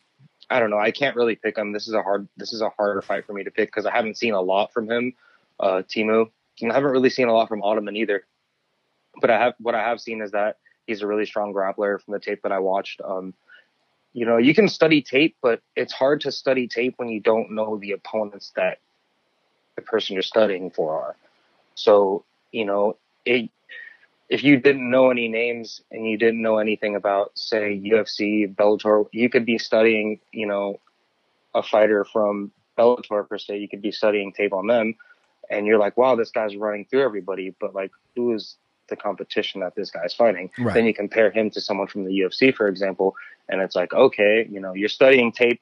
I 0.52 0.60
don't 0.60 0.70
know. 0.70 0.78
I 0.78 0.90
can't 0.90 1.16
really 1.16 1.36
pick 1.36 1.56
him. 1.56 1.72
This 1.72 1.88
is 1.88 1.94
a 1.94 2.02
hard 2.02 2.28
this 2.36 2.52
is 2.52 2.60
a 2.60 2.68
harder 2.70 3.02
fight 3.02 3.26
for 3.26 3.32
me 3.32 3.44
to 3.44 3.50
pick 3.50 3.68
because 3.68 3.86
I 3.86 3.92
haven't 3.92 4.18
seen 4.18 4.34
a 4.34 4.40
lot 4.40 4.72
from 4.72 4.90
him, 4.90 5.14
uh, 5.58 5.82
Teemu. 5.88 6.30
And 6.60 6.70
I 6.70 6.74
haven't 6.74 6.90
really 6.90 7.10
seen 7.10 7.28
a 7.28 7.32
lot 7.32 7.48
from 7.48 7.62
Ottoman 7.62 7.96
either. 7.96 8.24
But 9.20 9.30
I 9.30 9.38
have 9.38 9.54
what 9.58 9.74
I 9.74 9.82
have 9.82 10.00
seen 10.00 10.20
is 10.20 10.32
that 10.32 10.58
he's 10.86 11.02
a 11.02 11.06
really 11.06 11.26
strong 11.26 11.54
grappler 11.54 12.00
from 12.00 12.12
the 12.12 12.20
tape 12.20 12.42
that 12.42 12.52
I 12.52 12.58
watched. 12.58 13.00
Um, 13.02 13.34
you 14.12 14.26
know, 14.26 14.36
you 14.36 14.54
can 14.54 14.68
study 14.68 15.00
tape, 15.00 15.36
but 15.40 15.62
it's 15.74 15.92
hard 15.92 16.20
to 16.22 16.32
study 16.32 16.68
tape 16.68 16.94
when 16.98 17.08
you 17.08 17.20
don't 17.20 17.52
know 17.52 17.78
the 17.78 17.92
opponents 17.92 18.52
that 18.56 18.78
the 19.76 19.82
person 19.82 20.14
you're 20.14 20.22
studying 20.22 20.70
for 20.70 20.92
are. 21.00 21.16
So, 21.74 22.24
you 22.50 22.66
know, 22.66 22.96
it, 23.24 23.50
if 24.32 24.42
you 24.42 24.56
didn't 24.56 24.90
know 24.90 25.10
any 25.10 25.28
names 25.28 25.82
and 25.90 26.06
you 26.06 26.16
didn't 26.16 26.40
know 26.40 26.56
anything 26.56 26.96
about, 26.96 27.38
say, 27.38 27.78
UFC, 27.78 28.52
Bellator, 28.52 29.06
you 29.12 29.28
could 29.28 29.44
be 29.44 29.58
studying, 29.58 30.20
you 30.32 30.46
know, 30.46 30.80
a 31.54 31.62
fighter 31.62 32.06
from 32.10 32.50
Bellator 32.78 33.28
per 33.28 33.36
se. 33.36 33.58
You 33.58 33.68
could 33.68 33.82
be 33.82 33.92
studying 33.92 34.32
tape 34.32 34.54
on 34.54 34.68
them, 34.68 34.94
and 35.50 35.66
you're 35.66 35.78
like, 35.78 35.98
wow, 35.98 36.16
this 36.16 36.30
guy's 36.30 36.56
running 36.56 36.86
through 36.86 37.02
everybody. 37.02 37.54
But 37.60 37.74
like, 37.74 37.90
who 38.16 38.32
is 38.32 38.56
the 38.88 38.96
competition 38.96 39.60
that 39.60 39.74
this 39.74 39.90
guy's 39.90 40.14
fighting? 40.14 40.50
Right. 40.58 40.72
Then 40.72 40.86
you 40.86 40.94
compare 40.94 41.30
him 41.30 41.50
to 41.50 41.60
someone 41.60 41.88
from 41.88 42.04
the 42.04 42.20
UFC, 42.20 42.56
for 42.56 42.68
example, 42.68 43.14
and 43.50 43.60
it's 43.60 43.76
like, 43.76 43.92
okay, 43.92 44.48
you 44.50 44.60
know, 44.60 44.72
you're 44.72 44.88
studying 44.88 45.32
tape 45.32 45.60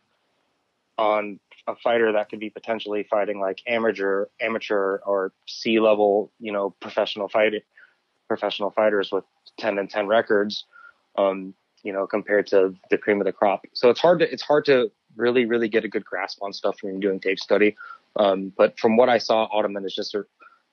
on 0.97 1.41
a 1.67 1.75
fighter 1.75 2.13
that 2.13 2.29
could 2.29 2.39
be 2.39 2.51
potentially 2.51 3.03
fighting 3.03 3.41
like 3.41 3.63
amateur, 3.67 4.27
amateur 4.41 4.99
or 5.05 5.33
C 5.47 5.81
level, 5.81 6.31
you 6.39 6.53
know, 6.53 6.71
professional 6.71 7.29
fighting, 7.29 7.63
professional 8.31 8.71
fighters 8.71 9.11
with 9.11 9.25
10 9.59 9.77
and 9.77 9.91
10 9.91 10.07
records, 10.07 10.65
um, 11.19 11.53
you 11.83 11.93
know, 11.93 12.07
compared 12.07 12.47
to 12.47 12.73
the 12.89 12.97
cream 12.97 13.21
of 13.21 13.25
the 13.25 13.33
crop. 13.33 13.63
So 13.73 13.91
it's 13.91 13.99
hard 13.99 14.21
to, 14.21 14.33
it's 14.33 14.43
hard 14.43 14.67
to 14.67 14.93
really, 15.17 15.47
really 15.47 15.69
get 15.69 15.85
a 15.85 15.89
good 15.89 16.05
grasp 16.05 16.39
on 16.41 16.53
stuff 16.53 16.77
when 16.81 16.93
you're 16.93 17.01
doing 17.01 17.19
tape 17.19 17.41
study. 17.41 17.77
Um, 18.15 18.53
but 18.57 18.79
from 18.79 18.97
what 18.97 19.09
I 19.09 19.19
saw, 19.19 19.49
Ottoman 19.51 19.85
is 19.85 19.93
just 19.93 20.15
a, 20.15 20.25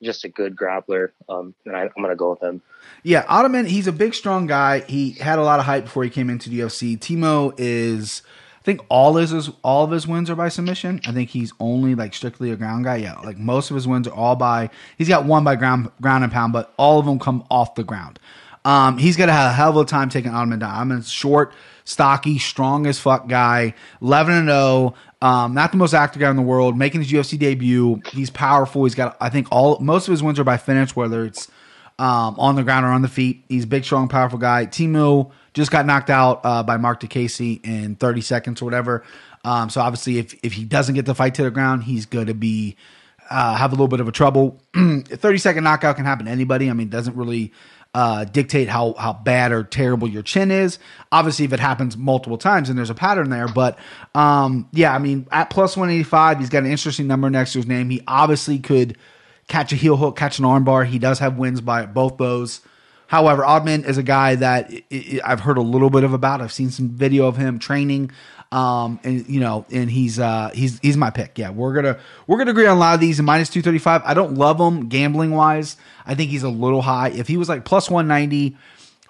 just 0.04 0.24
a 0.24 0.28
good 0.28 0.54
grappler. 0.54 1.10
Um, 1.28 1.52
and 1.66 1.74
I, 1.74 1.82
I'm 1.82 1.90
going 1.96 2.10
to 2.10 2.16
go 2.16 2.30
with 2.30 2.40
him. 2.40 2.62
Yeah, 3.02 3.24
Ottoman, 3.26 3.66
he's 3.66 3.88
a 3.88 3.92
big, 3.92 4.14
strong 4.14 4.46
guy. 4.46 4.80
He 4.82 5.10
had 5.10 5.40
a 5.40 5.42
lot 5.42 5.58
of 5.58 5.66
hype 5.66 5.82
before 5.82 6.04
he 6.04 6.10
came 6.10 6.30
into 6.30 6.48
the 6.48 6.60
UFC. 6.60 6.96
Teemu 6.96 7.54
is, 7.58 8.22
think 8.68 8.84
all 8.90 9.16
his 9.16 9.32
is 9.32 9.50
all 9.62 9.84
of 9.84 9.90
his 9.90 10.06
wins 10.06 10.28
are 10.28 10.36
by 10.36 10.50
submission. 10.50 11.00
I 11.06 11.12
think 11.12 11.30
he's 11.30 11.54
only 11.58 11.94
like 11.94 12.12
strictly 12.12 12.50
a 12.50 12.56
ground 12.56 12.84
guy. 12.84 12.96
Yeah, 12.96 13.18
like 13.20 13.38
most 13.38 13.70
of 13.70 13.74
his 13.74 13.88
wins 13.88 14.06
are 14.06 14.12
all 14.12 14.36
by. 14.36 14.68
He's 14.98 15.08
got 15.08 15.24
one 15.24 15.42
by 15.42 15.56
ground 15.56 15.90
ground 16.02 16.22
and 16.22 16.30
pound, 16.30 16.52
but 16.52 16.74
all 16.76 16.98
of 16.98 17.06
them 17.06 17.18
come 17.18 17.44
off 17.50 17.76
the 17.76 17.82
ground. 17.82 18.18
Um, 18.66 18.98
he's 18.98 19.16
gonna 19.16 19.32
have 19.32 19.52
a 19.52 19.54
hell 19.54 19.70
of 19.70 19.76
a 19.78 19.84
time 19.86 20.10
taking 20.10 20.32
Ottoman 20.32 20.58
down. 20.58 20.74
I'm 20.74 20.92
a 20.92 21.02
short, 21.02 21.54
stocky, 21.84 22.38
strong 22.38 22.86
as 22.86 23.00
fuck 23.00 23.26
guy. 23.26 23.72
11 24.02 24.34
and 24.34 24.48
0. 24.48 24.94
Um, 25.22 25.54
not 25.54 25.70
the 25.72 25.78
most 25.78 25.94
active 25.94 26.20
guy 26.20 26.28
in 26.28 26.36
the 26.36 26.42
world. 26.42 26.76
Making 26.76 27.00
his 27.00 27.10
UFC 27.10 27.38
debut. 27.38 28.02
He's 28.12 28.28
powerful. 28.28 28.84
He's 28.84 28.94
got 28.94 29.16
I 29.18 29.30
think 29.30 29.48
all 29.50 29.78
most 29.80 30.08
of 30.08 30.12
his 30.12 30.22
wins 30.22 30.38
are 30.38 30.44
by 30.44 30.58
finish, 30.58 30.94
whether 30.94 31.24
it's 31.24 31.50
um, 31.98 32.38
on 32.38 32.54
the 32.54 32.62
ground 32.62 32.86
or 32.86 32.90
on 32.90 33.02
the 33.02 33.08
feet. 33.08 33.44
He's 33.48 33.66
big, 33.66 33.84
strong, 33.84 34.08
powerful 34.08 34.38
guy. 34.38 34.66
Teemu 34.66 35.30
just 35.54 35.70
got 35.70 35.86
knocked 35.86 36.10
out 36.10 36.40
uh, 36.44 36.62
by 36.62 36.76
Mark 36.76 37.00
Diakiese 37.00 37.64
in 37.64 37.96
30 37.96 38.20
seconds 38.20 38.62
or 38.62 38.64
whatever. 38.64 39.04
Um, 39.44 39.70
so 39.70 39.80
obviously, 39.80 40.18
if 40.18 40.34
if 40.42 40.52
he 40.52 40.64
doesn't 40.64 40.94
get 40.94 41.06
the 41.06 41.14
fight 41.14 41.34
to 41.36 41.42
the 41.42 41.50
ground, 41.50 41.84
he's 41.84 42.06
going 42.06 42.26
to 42.26 42.34
be 42.34 42.76
uh, 43.30 43.56
have 43.56 43.72
a 43.72 43.74
little 43.74 43.88
bit 43.88 44.00
of 44.00 44.08
a 44.08 44.12
trouble. 44.12 44.60
a 44.74 45.00
30 45.02 45.38
second 45.38 45.64
knockout 45.64 45.96
can 45.96 46.04
happen 46.04 46.26
to 46.26 46.32
anybody. 46.32 46.70
I 46.70 46.72
mean, 46.72 46.88
it 46.88 46.90
doesn't 46.90 47.16
really 47.16 47.52
uh, 47.94 48.24
dictate 48.24 48.68
how 48.68 48.94
how 48.98 49.12
bad 49.12 49.52
or 49.52 49.64
terrible 49.64 50.08
your 50.08 50.22
chin 50.22 50.50
is. 50.50 50.78
Obviously, 51.12 51.44
if 51.44 51.52
it 51.52 51.60
happens 51.60 51.96
multiple 51.96 52.38
times, 52.38 52.68
and 52.68 52.78
there's 52.78 52.90
a 52.90 52.94
pattern 52.94 53.30
there. 53.30 53.48
But 53.48 53.78
um, 54.14 54.68
yeah, 54.72 54.94
I 54.94 54.98
mean, 54.98 55.26
at 55.30 55.50
plus 55.50 55.76
185, 55.76 56.40
he's 56.40 56.48
got 56.48 56.64
an 56.64 56.70
interesting 56.70 57.06
number 57.06 57.30
next 57.30 57.52
to 57.52 57.58
his 57.60 57.66
name. 57.66 57.90
He 57.90 58.02
obviously 58.06 58.58
could 58.58 58.98
catch 59.48 59.72
a 59.72 59.76
heel 59.76 59.96
hook, 59.96 60.16
catch 60.16 60.38
an 60.38 60.44
armbar. 60.44 60.86
He 60.86 60.98
does 60.98 61.18
have 61.18 61.38
wins 61.38 61.60
by 61.60 61.86
both 61.86 62.18
those. 62.18 62.60
However, 63.08 63.42
Oddman 63.42 63.88
is 63.88 63.96
a 63.96 64.02
guy 64.02 64.34
that 64.36 64.70
I've 65.24 65.40
heard 65.40 65.56
a 65.56 65.62
little 65.62 65.88
bit 65.88 66.04
of 66.04 66.12
about. 66.12 66.42
I've 66.42 66.52
seen 66.52 66.70
some 66.70 66.90
video 66.90 67.26
of 67.26 67.38
him 67.38 67.58
training, 67.58 68.10
um, 68.52 69.00
and 69.02 69.26
you 69.26 69.40
know, 69.40 69.64
and 69.72 69.90
he's 69.90 70.18
uh, 70.18 70.50
he's 70.52 70.78
he's 70.80 70.98
my 70.98 71.08
pick. 71.08 71.38
Yeah, 71.38 71.48
we're 71.48 71.72
gonna 71.72 71.98
we're 72.26 72.36
gonna 72.36 72.50
agree 72.50 72.66
on 72.66 72.76
a 72.76 72.80
lot 72.80 72.94
of 72.94 73.00
these. 73.00 73.20
Minus 73.22 73.48
two 73.48 73.62
thirty 73.62 73.78
five, 73.78 74.02
I 74.04 74.12
don't 74.12 74.34
love 74.34 74.60
him 74.60 74.90
gambling 74.90 75.30
wise. 75.30 75.78
I 76.04 76.14
think 76.14 76.30
he's 76.30 76.42
a 76.42 76.50
little 76.50 76.82
high. 76.82 77.08
If 77.08 77.28
he 77.28 77.38
was 77.38 77.48
like 77.48 77.64
plus 77.64 77.88
one 77.88 78.08
ninety, 78.08 78.58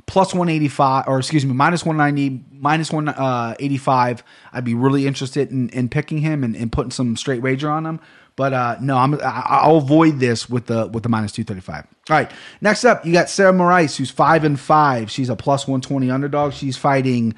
plus 0.07 0.33
185 0.33 1.07
or 1.07 1.19
excuse 1.19 1.45
me 1.45 1.53
minus 1.53 1.85
190 1.85 2.43
minus 2.51 2.91
185 2.91 4.25
i'd 4.55 4.65
be 4.65 4.73
really 4.73 5.07
interested 5.07 5.51
in, 5.51 5.69
in 5.69 5.91
picking 5.91 6.19
him 6.19 6.43
and, 6.43 6.57
and 6.57 6.73
putting 6.73 6.91
some 6.91 7.15
straight 7.15 7.43
wager 7.43 7.69
on 7.69 7.85
him 7.85 8.01
but 8.39 8.53
uh 8.55 8.77
no 8.81 8.97
i'm 8.97 9.19
i'll 9.23 9.77
avoid 9.77 10.19
this 10.21 10.49
with 10.49 10.65
the 10.67 10.87
with 10.87 11.03
the 11.03 11.09
minus 11.11 11.33
235 11.33 11.85
all 12.09 12.17
right 12.17 12.31
next 12.63 12.85
up 12.85 13.05
you 13.05 13.13
got 13.13 13.29
sarah 13.29 13.53
moras 13.53 13.97
who's 13.99 14.11
five 14.11 14.45
and 14.45 14.59
five 14.59 15.11
she's 15.11 15.29
a 15.29 15.37
plus 15.37 15.67
120 15.67 16.11
underdog 16.11 16.53
she's 16.55 16.77
fighting 16.77 17.35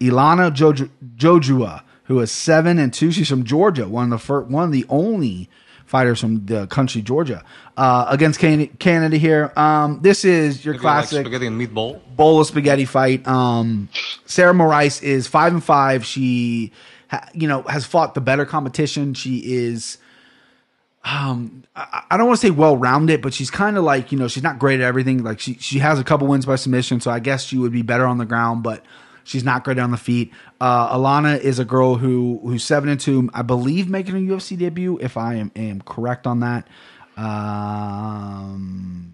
ilana 0.00 0.50
Jojo- 0.50 0.90
jojua 1.16 1.82
who 2.04 2.18
is 2.20 2.32
seven 2.32 2.78
and 2.78 2.92
two 2.92 3.10
she's 3.12 3.28
from 3.28 3.44
georgia 3.44 3.86
one 3.88 4.04
of 4.04 4.10
the 4.10 4.18
first 4.18 4.48
one 4.50 4.64
of 4.64 4.72
the 4.72 4.86
only 4.88 5.48
fighters 5.84 6.20
from 6.20 6.44
the 6.46 6.66
country 6.68 7.02
georgia 7.02 7.44
uh 7.76 8.06
against 8.08 8.40
Can- 8.40 8.68
canada 8.78 9.16
here 9.18 9.52
um 9.56 10.00
this 10.02 10.24
is 10.24 10.64
your 10.64 10.74
Maybe 10.74 10.84
like 10.84 10.94
classic 10.94 11.20
spaghetti 11.26 11.46
and 11.46 11.60
meatball. 11.60 12.00
bowl 12.16 12.40
of 12.40 12.46
spaghetti 12.46 12.84
fight. 12.84 13.26
Um, 13.28 13.88
Sarah 14.26 14.52
Moras 14.54 15.02
is 15.02 15.26
five 15.26 15.52
and 15.52 15.62
five. 15.64 16.04
She, 16.04 16.72
ha, 17.10 17.26
you 17.32 17.46
know, 17.48 17.62
has 17.62 17.86
fought 17.86 18.14
the 18.14 18.20
better 18.20 18.44
competition. 18.44 19.14
She 19.14 19.38
is, 19.38 19.98
um, 21.04 21.64
I, 21.76 22.04
I 22.10 22.16
don't 22.16 22.26
want 22.26 22.40
to 22.40 22.46
say 22.46 22.50
well 22.50 22.76
rounded, 22.76 23.22
but 23.22 23.34
she's 23.34 23.50
kind 23.50 23.76
of 23.76 23.84
like 23.84 24.12
you 24.12 24.18
know 24.18 24.28
she's 24.28 24.42
not 24.42 24.58
great 24.58 24.80
at 24.80 24.86
everything. 24.86 25.22
Like 25.22 25.40
she 25.40 25.54
she 25.54 25.78
has 25.78 25.98
a 25.98 26.04
couple 26.04 26.26
wins 26.26 26.46
by 26.46 26.56
submission, 26.56 27.00
so 27.00 27.10
I 27.10 27.20
guess 27.20 27.44
she 27.44 27.58
would 27.58 27.72
be 27.72 27.82
better 27.82 28.06
on 28.06 28.18
the 28.18 28.26
ground, 28.26 28.62
but. 28.62 28.84
She's 29.24 29.44
not 29.44 29.62
great 29.62 29.78
on 29.78 29.90
the 29.90 29.98
feet. 29.98 30.32
Uh, 30.58 30.96
Alana 30.96 31.38
is 31.38 31.58
a 31.58 31.64
girl 31.66 31.96
who 31.96 32.40
who's 32.42 32.64
seven 32.64 32.88
and 32.88 32.98
two, 32.98 33.28
I 33.34 33.42
believe, 33.42 33.86
making 33.86 34.14
her 34.14 34.20
UFC 34.20 34.56
debut. 34.56 34.98
If 35.02 35.18
I 35.18 35.34
am, 35.34 35.52
am 35.54 35.82
correct 35.82 36.26
on 36.26 36.40
that, 36.40 36.66
um, 37.18 39.12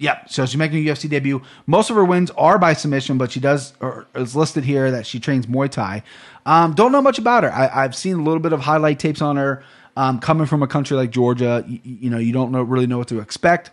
yeah, 0.00 0.24
so 0.26 0.46
she's 0.46 0.56
making 0.56 0.78
a 0.78 0.90
UFC 0.90 1.10
debut. 1.10 1.42
Most 1.66 1.90
of 1.90 1.96
her 1.96 2.04
wins 2.04 2.30
are 2.32 2.58
by 2.58 2.72
submission, 2.72 3.18
but 3.18 3.30
she 3.30 3.38
does 3.38 3.74
or 3.80 4.06
is 4.14 4.34
listed 4.34 4.64
here 4.64 4.90
that 4.90 5.06
she 5.06 5.20
trains 5.20 5.44
Muay 5.46 5.70
Thai. 5.70 6.02
Um, 6.46 6.72
don't 6.72 6.90
know 6.90 7.02
much 7.02 7.18
about 7.18 7.44
her. 7.44 7.52
I, 7.52 7.84
I've 7.84 7.94
seen 7.94 8.14
a 8.14 8.22
little 8.22 8.40
bit 8.40 8.54
of 8.54 8.60
highlight 8.60 8.98
tapes 8.98 9.20
on 9.20 9.36
her. 9.36 9.62
Um, 9.96 10.18
coming 10.20 10.46
from 10.46 10.62
a 10.62 10.66
country 10.66 10.96
like 10.96 11.10
Georgia, 11.10 11.64
you, 11.66 11.80
you 11.82 12.10
know, 12.10 12.18
you 12.18 12.32
don't 12.32 12.52
know 12.52 12.62
really 12.62 12.86
know 12.86 12.98
what 12.98 13.08
to 13.08 13.20
expect. 13.20 13.70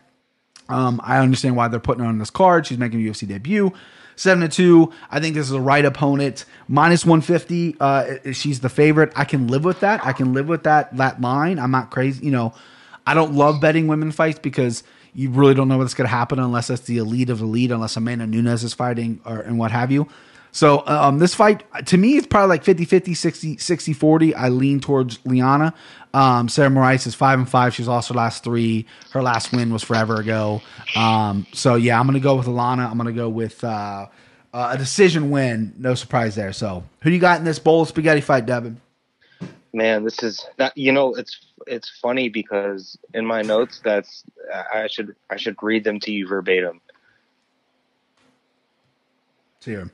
Um, 0.70 1.00
I 1.04 1.20
understand 1.20 1.56
why 1.56 1.68
they're 1.68 1.80
putting 1.80 2.04
her 2.04 2.10
on 2.10 2.18
this 2.18 2.30
card. 2.30 2.68
She's 2.68 2.78
making 2.78 3.00
a 3.00 3.12
UFC 3.12 3.28
debut. 3.28 3.72
Seven 4.16 4.42
to 4.42 4.50
two. 4.50 4.92
I 5.12 5.20
think 5.20 5.36
this 5.36 5.46
is 5.46 5.52
a 5.54 5.62
right 5.62 5.86
opponent. 5.86 6.46
Minus 6.68 7.06
one 7.06 7.22
fifty. 7.22 7.76
Uh, 7.80 8.16
she's 8.34 8.62
the 8.62 8.70
favorite. 8.70 9.14
I 9.16 9.26
can 9.26 9.48
live 9.48 9.64
with 9.64 9.82
that. 9.82 10.04
I 10.04 10.12
can 10.12 10.34
live 10.34 10.48
with 10.48 10.64
that 10.64 10.96
that 10.98 11.22
line. 11.22 11.60
I'm 11.60 11.72
not 11.72 11.92
crazy. 11.92 12.26
You 12.26 12.32
know, 12.32 12.54
I 13.06 13.14
don't 13.14 13.36
love 13.36 13.62
betting 13.62 13.88
women 13.88 14.12
fights 14.12 14.40
because 14.40 14.84
you 15.14 15.30
really 15.30 15.54
don't 15.54 15.68
know 15.68 15.78
what's 15.78 15.94
going 15.94 16.08
to 16.08 16.16
happen 16.16 16.40
unless 16.40 16.70
it's 16.70 16.82
the 16.84 16.98
elite 16.98 17.30
of 17.30 17.42
elite, 17.42 17.72
unless 17.72 17.96
Amanda 17.96 18.26
Nunes 18.26 18.64
is 18.64 18.74
fighting 18.74 19.22
or 19.24 19.40
and 19.40 19.60
what 19.60 19.72
have 19.72 19.92
you. 19.92 20.08
So 20.58 20.82
um, 20.88 21.20
this 21.20 21.36
fight 21.36 21.64
to 21.86 21.98
me 21.98 22.18
it's 22.18 22.26
probably 22.26 22.50
like 22.50 22.64
50 22.64 22.86
50 22.86 23.14
60 23.14 23.58
60 23.58 23.94
40. 23.94 24.34
I 24.34 24.50
lean 24.50 24.80
towards 24.80 25.20
Liana. 25.24 25.72
Um, 26.16 26.50
Sarah 26.50 26.72
Moras 26.72 27.06
is 27.06 27.14
5 27.14 27.40
and 27.40 27.48
5. 27.48 27.76
She's 27.76 27.88
lost 27.88 28.10
her 28.10 28.16
last 28.16 28.44
3. 28.44 28.84
Her 29.12 29.22
last 29.22 29.52
win 29.52 29.72
was 29.72 29.84
forever 29.84 30.20
ago. 30.20 30.64
Um, 30.96 31.46
so 31.54 31.76
yeah, 31.76 32.00
I'm 32.00 32.08
going 32.08 32.16
to 32.16 32.20
go 32.20 32.36
with 32.36 32.48
Alana. 32.48 32.90
I'm 32.90 32.98
going 32.98 33.06
to 33.06 33.14
go 33.14 33.30
with 33.30 33.64
uh, 33.64 34.08
uh, 34.52 34.70
a 34.72 34.78
decision 34.80 35.30
win. 35.30 35.76
No 35.78 35.94
surprise 35.94 36.34
there. 36.34 36.54
So, 36.54 36.84
who 37.02 37.12
do 37.12 37.14
you 37.14 37.22
got 37.22 37.38
in 37.38 37.46
this 37.46 37.60
bowl 37.60 37.84
of 37.84 37.90
spaghetti 37.90 38.22
fight, 38.22 38.48
Devin? 38.48 38.82
Man, 39.74 40.06
this 40.06 40.24
is 40.24 40.44
that 40.58 40.76
you 40.76 40.92
know 40.92 41.14
it's 41.14 41.38
it's 41.68 42.00
funny 42.02 42.30
because 42.30 42.98
in 43.14 43.28
my 43.28 43.44
notes 43.44 43.80
that's 43.84 44.24
I 44.74 44.88
should 44.88 45.16
I 45.30 45.38
should 45.38 45.62
read 45.62 45.84
them 45.84 46.00
to 46.00 46.12
you 46.12 46.28
verbatim. 46.28 46.82
Hear 49.64 49.82
him. 49.82 49.92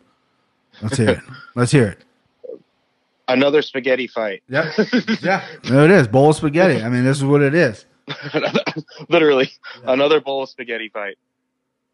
Let's 0.82 0.98
hear 0.98 1.10
it. 1.10 1.20
Let's 1.56 1.72
hear 1.72 1.88
it. 1.88 2.60
Another 3.28 3.62
spaghetti 3.62 4.08
fight. 4.08 4.44
Yep. 4.50 4.66
yeah. 5.22 5.46
There 5.64 5.86
it 5.86 5.92
is. 5.92 6.08
Bowl 6.08 6.32
of 6.32 6.36
spaghetti. 6.36 6.82
I 6.84 6.90
mean, 6.90 7.04
this 7.04 7.18
is 7.18 7.24
what 7.24 7.42
it 7.42 7.54
is. 7.56 7.86
Literally, 9.10 9.50
another 9.86 10.20
bowl 10.20 10.44
of 10.44 10.50
spaghetti 10.50 10.90
fight 10.90 11.18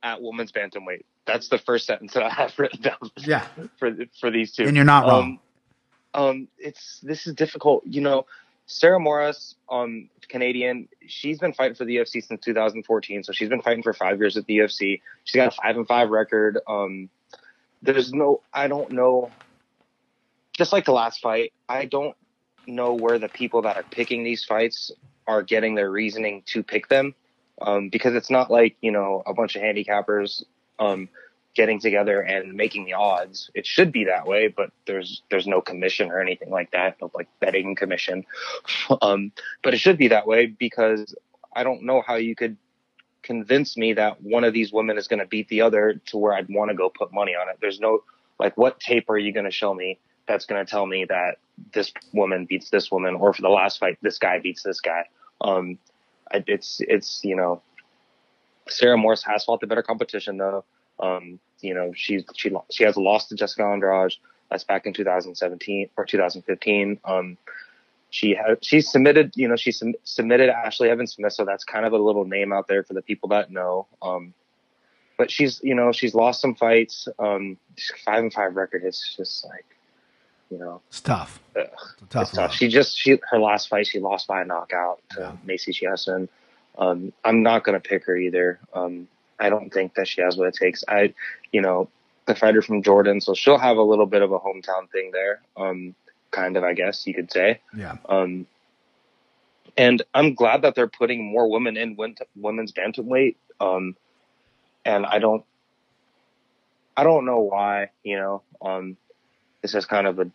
at 0.01 0.21
women's 0.21 0.51
bantamweight. 0.51 1.03
That's 1.27 1.49
the 1.49 1.59
first 1.59 1.85
sentence 1.85 2.13
that 2.13 2.23
I 2.23 2.29
have 2.29 2.57
written 2.57 2.81
down 2.81 2.97
Yeah. 3.17 3.45
for 3.77 3.95
for 4.19 4.31
these 4.31 4.53
two. 4.53 4.63
And 4.63 4.75
you're 4.75 4.85
not 4.85 5.05
wrong. 5.05 5.39
Um, 6.15 6.23
um, 6.23 6.47
it's 6.57 6.99
this 7.01 7.27
is 7.27 7.35
difficult. 7.35 7.83
You 7.85 8.01
know, 8.01 8.25
Sarah 8.65 8.99
Morris, 8.99 9.53
um, 9.69 10.09
Canadian. 10.29 10.87
She's 11.05 11.37
been 11.37 11.53
fighting 11.53 11.75
for 11.75 11.85
the 11.85 11.97
UFC 11.97 12.23
since 12.25 12.41
2014, 12.43 13.23
so 13.23 13.31
she's 13.31 13.49
been 13.49 13.61
fighting 13.61 13.83
for 13.83 13.93
five 13.93 14.17
years 14.17 14.35
at 14.35 14.45
the 14.47 14.57
UFC. 14.57 15.01
She's 15.25 15.35
got 15.35 15.53
a 15.53 15.55
five 15.61 15.77
and 15.77 15.87
five 15.87 16.09
record. 16.09 16.57
Um, 16.67 17.09
there's 17.81 18.13
no, 18.13 18.41
I 18.53 18.67
don't 18.67 18.91
know. 18.91 19.31
Just 20.53 20.73
like 20.73 20.85
the 20.85 20.91
last 20.91 21.21
fight, 21.21 21.53
I 21.67 21.85
don't 21.85 22.15
know 22.67 22.93
where 22.93 23.17
the 23.17 23.29
people 23.29 23.61
that 23.63 23.77
are 23.77 23.83
picking 23.83 24.23
these 24.23 24.43
fights 24.43 24.91
are 25.27 25.41
getting 25.41 25.75
their 25.75 25.89
reasoning 25.89 26.43
to 26.47 26.63
pick 26.63 26.89
them, 26.89 27.15
um, 27.61 27.89
because 27.89 28.15
it's 28.15 28.29
not 28.29 28.51
like 28.51 28.75
you 28.81 28.91
know 28.91 29.23
a 29.25 29.33
bunch 29.33 29.55
of 29.55 29.61
handicappers. 29.61 30.43
Um, 30.79 31.09
getting 31.55 31.79
together 31.79 32.21
and 32.21 32.53
making 32.53 32.85
the 32.85 32.93
odds. 32.93 33.49
It 33.53 33.65
should 33.65 33.91
be 33.91 34.05
that 34.05 34.25
way, 34.25 34.47
but 34.47 34.71
there's 34.85 35.23
there's 35.29 35.47
no 35.47 35.61
commission 35.61 36.09
or 36.09 36.21
anything 36.21 36.49
like 36.49 36.71
that, 36.71 36.97
no 37.01 37.11
like 37.13 37.27
betting 37.39 37.75
commission. 37.75 38.25
um, 39.01 39.31
but 39.63 39.73
it 39.73 39.77
should 39.77 39.97
be 39.97 40.09
that 40.09 40.27
way 40.27 40.45
because 40.45 41.15
I 41.53 41.63
don't 41.63 41.83
know 41.83 42.01
how 42.05 42.15
you 42.15 42.35
could 42.35 42.55
convince 43.23 43.77
me 43.77 43.93
that 43.93 44.21
one 44.21 44.43
of 44.43 44.53
these 44.53 44.71
women 44.71 44.97
is 44.97 45.07
going 45.07 45.19
to 45.19 45.25
beat 45.25 45.47
the 45.49 45.61
other 45.61 46.01
to 46.07 46.17
where 46.17 46.33
I'd 46.33 46.49
want 46.49 46.69
to 46.69 46.75
go 46.75 46.89
put 46.89 47.13
money 47.13 47.33
on 47.35 47.49
it. 47.49 47.57
There's 47.61 47.79
no 47.79 48.03
like 48.39 48.55
what 48.57 48.79
tape 48.79 49.09
are 49.09 49.17
you 49.17 49.33
going 49.33 49.45
to 49.45 49.51
show 49.51 49.73
me 49.73 49.99
that's 50.27 50.45
going 50.45 50.63
to 50.63 50.69
tell 50.69 50.85
me 50.85 51.05
that 51.05 51.37
this 51.73 51.91
woman 52.13 52.45
beats 52.45 52.69
this 52.69 52.91
woman 52.91 53.15
or 53.15 53.33
for 53.33 53.41
the 53.41 53.49
last 53.49 53.79
fight 53.79 53.97
this 54.01 54.17
guy 54.17 54.39
beats 54.39 54.63
this 54.63 54.79
guy. 54.79 55.05
Um, 55.41 55.77
it's 56.31 56.81
it's 56.81 57.21
you 57.23 57.35
know 57.35 57.61
Sarah 58.67 58.97
Morse 58.97 59.23
has 59.23 59.43
fought 59.43 59.61
the 59.61 59.67
better 59.67 59.81
competition 59.81 60.37
though. 60.37 60.63
Um, 60.99 61.39
you 61.61 61.73
know, 61.73 61.91
she's 61.95 62.23
she 62.35 62.51
she 62.71 62.83
has 62.83 62.97
lost 62.97 63.29
to 63.29 63.35
Jessica 63.35 63.63
Andrade. 63.63 64.13
That's 64.49 64.63
back 64.63 64.85
in 64.85 64.93
2017 64.93 65.89
or 65.95 66.05
2015. 66.05 66.99
Um, 67.05 67.37
she 68.09 68.33
had 68.35 68.63
she 68.63 68.81
submitted, 68.81 69.31
you 69.35 69.47
know, 69.47 69.55
she 69.55 69.71
sum, 69.71 69.93
submitted 70.03 70.49
Ashley 70.49 70.89
Evans 70.89 71.13
Smith, 71.13 71.33
so 71.33 71.45
that's 71.45 71.63
kind 71.63 71.85
of 71.85 71.93
a 71.93 71.97
little 71.97 72.25
name 72.25 72.51
out 72.51 72.67
there 72.67 72.83
for 72.83 72.93
the 72.93 73.01
people 73.01 73.29
that 73.29 73.51
know. 73.51 73.87
Um, 74.01 74.33
but 75.17 75.29
she's, 75.29 75.59
you 75.63 75.75
know, 75.75 75.91
she's 75.91 76.15
lost 76.15 76.41
some 76.41 76.55
fights. 76.55 77.07
Um, 77.19 77.57
five 78.05 78.19
and 78.23 78.33
five 78.33 78.55
record 78.55 78.83
is 78.85 79.13
just 79.17 79.45
like, 79.45 79.65
you 80.49 80.57
know, 80.57 80.81
It's 80.87 81.01
tough. 81.01 81.39
ugh, 81.55 81.65
It's 82.01 82.09
tough. 82.09 82.21
it's 82.23 82.31
tough. 82.31 82.53
She 82.53 82.67
just 82.69 82.97
she 82.97 83.19
her 83.29 83.39
last 83.39 83.69
fight 83.69 83.85
she 83.85 83.99
lost 83.99 84.27
by 84.27 84.41
a 84.41 84.45
knockout 84.45 85.01
to 85.11 85.37
Macy 85.45 85.71
Chiasson. 85.73 86.29
Um, 86.77 87.11
I'm 87.23 87.43
not 87.43 87.63
gonna 87.63 87.79
pick 87.79 88.05
her 88.05 88.15
either. 88.15 88.59
Um, 88.73 89.07
I 89.39 89.49
don't 89.49 89.71
think 89.71 89.93
that 89.95 90.07
she 90.07 90.21
has 90.21 90.35
what 90.37 90.47
it 90.47 90.55
takes. 90.55 90.83
I, 90.87 91.13
you 91.51 91.61
know, 91.61 91.89
the 92.25 92.35
fighter 92.35 92.61
from 92.61 92.81
Jordan, 92.81 93.21
so 93.21 93.33
she'll 93.33 93.57
have 93.57 93.77
a 93.77 93.81
little 93.81 94.05
bit 94.05 94.21
of 94.21 94.31
a 94.31 94.39
hometown 94.39 94.89
thing 94.91 95.11
there. 95.11 95.41
Kind 96.31 96.57
of, 96.57 96.63
I 96.63 96.73
guess 96.73 97.05
you 97.07 97.13
could 97.13 97.31
say. 97.31 97.61
Yeah. 97.75 97.97
Um, 98.07 98.47
and 99.77 100.01
I'm 100.13 100.33
glad 100.33 100.63
that 100.63 100.75
they're 100.75 100.87
putting 100.87 101.31
more 101.31 101.49
women 101.49 101.77
in 101.77 101.95
win- 101.95 102.17
women's 102.35 102.71
bantamweight. 102.71 103.35
Um, 103.59 103.95
and 104.85 105.05
I 105.05 105.19
don't, 105.19 105.43
I 106.95 107.03
don't 107.03 107.25
know 107.25 107.39
why. 107.39 107.91
You 108.03 108.17
know, 108.17 108.41
um, 108.61 108.97
this 109.61 109.75
is 109.75 109.85
kind 109.85 110.07
of 110.07 110.19
a. 110.19 110.29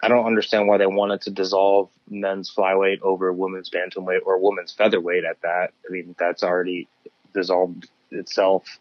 I 0.00 0.08
don't 0.08 0.26
understand 0.26 0.68
why 0.68 0.78
they 0.78 0.86
wanted 0.86 1.22
to 1.22 1.30
dissolve 1.30 1.90
men's 2.08 2.54
flyweight 2.54 3.00
over 3.02 3.32
women's 3.32 3.68
bantamweight 3.68 4.20
or 4.24 4.38
women's 4.38 4.72
featherweight 4.72 5.24
at 5.24 5.42
that. 5.42 5.72
I 5.88 5.92
mean, 5.92 6.14
that's 6.18 6.44
already 6.44 6.86
dissolved 7.34 7.88
itself. 8.10 8.78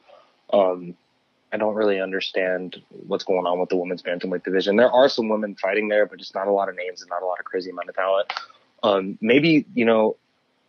Um, 0.54 0.96
I 1.52 1.58
don't 1.58 1.76
really 1.76 2.00
understand 2.00 2.82
what's 3.08 3.24
going 3.24 3.46
on 3.46 3.60
with 3.60 3.70
the 3.70 3.76
women's 3.76 4.02
bantamweight 4.02 4.44
division. 4.44 4.78
There 4.78 4.92
are 4.92 5.10
some 5.10 5.28
women 5.30 5.56
fighting 5.56 5.90
there, 5.90 6.06
but 6.06 6.20
just 6.20 6.34
not 6.34 6.48
a 6.48 6.52
lot 6.52 6.70
of 6.70 6.76
names 6.76 7.02
and 7.02 7.10
not 7.10 7.22
a 7.22 7.26
lot 7.26 7.40
of 7.40 7.46
crazy 7.46 7.70
amount 7.70 7.90
of 7.90 7.96
talent. 7.96 8.34
Um, 8.84 9.18
maybe 9.22 9.66
you 9.74 9.86
know, 9.86 10.16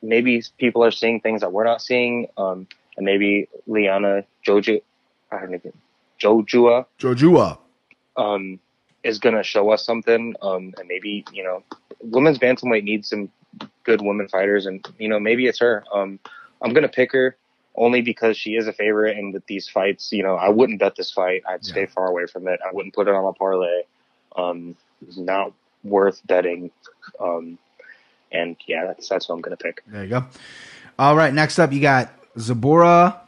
maybe 0.03 0.43
people 0.59 0.85
are 0.85 0.91
seeing 0.91 1.21
things 1.21 1.41
that 1.41 1.53
we're 1.53 1.65
not 1.65 1.81
seeing, 1.81 2.27
um, 2.37 2.67
and 2.97 3.07
maybe 3.07 3.49
Liana 3.67 4.25
Jojo, 4.47 4.83
I 5.31 5.39
don't 5.39 5.53
know, 5.53 5.73
Jojua, 6.21 6.87
Jojua. 6.99 7.59
um, 8.17 8.61
is 9.03 9.19
going 9.19 9.35
to 9.35 9.43
show 9.43 9.71
us 9.71 9.85
something. 9.85 10.35
Um, 10.43 10.75
and 10.79 10.89
maybe, 10.89 11.25
you 11.33 11.43
know, 11.43 11.63
women's 12.01 12.39
bantamweight 12.39 12.85
needs 12.85 13.09
some 13.09 13.31
good 13.85 14.01
women 14.01 14.29
fighters 14.29 14.67
and, 14.67 14.87
you 14.99 15.09
know, 15.09 15.19
maybe 15.19 15.47
it's 15.47 15.59
her. 15.61 15.85
Um, 15.93 16.19
I'm 16.61 16.73
going 16.73 16.83
to 16.83 16.89
pick 16.89 17.13
her 17.13 17.37
only 17.75 18.03
because 18.03 18.37
she 18.37 18.55
is 18.57 18.67
a 18.67 18.73
favorite. 18.73 19.17
And 19.17 19.33
with 19.33 19.47
these 19.47 19.69
fights, 19.69 20.13
you 20.13 20.23
know, 20.23 20.37
I 20.37 20.49
wouldn't 20.49 20.79
bet 20.79 20.97
this 20.97 21.11
fight. 21.11 21.43
I'd 21.49 21.65
stay 21.65 21.81
Yeah. 21.83 21.87
far 21.87 22.07
away 22.07 22.27
from 22.27 22.47
it. 22.49 22.61
I 22.67 22.73
wouldn't 22.73 22.95
put 22.95 23.09
it 23.09 23.15
on 23.15 23.25
a 23.25 23.33
parlay. 23.33 23.83
Um, 24.37 24.77
not 25.17 25.53
worth 25.85 26.21
betting. 26.27 26.71
Um, 27.19 27.59
and 28.31 28.57
yeah, 28.67 28.87
that's, 28.87 29.09
that's 29.09 29.29
what 29.29 29.35
I'm 29.37 29.41
going 29.41 29.57
to 29.57 29.63
pick. 29.63 29.83
There 29.87 30.05
you 30.05 30.11
go. 30.11 30.25
All 30.99 31.17
right, 31.17 31.33
next 31.33 31.59
up 31.59 31.73
you 31.73 31.81
got 31.81 32.13
Zabura, 32.37 33.19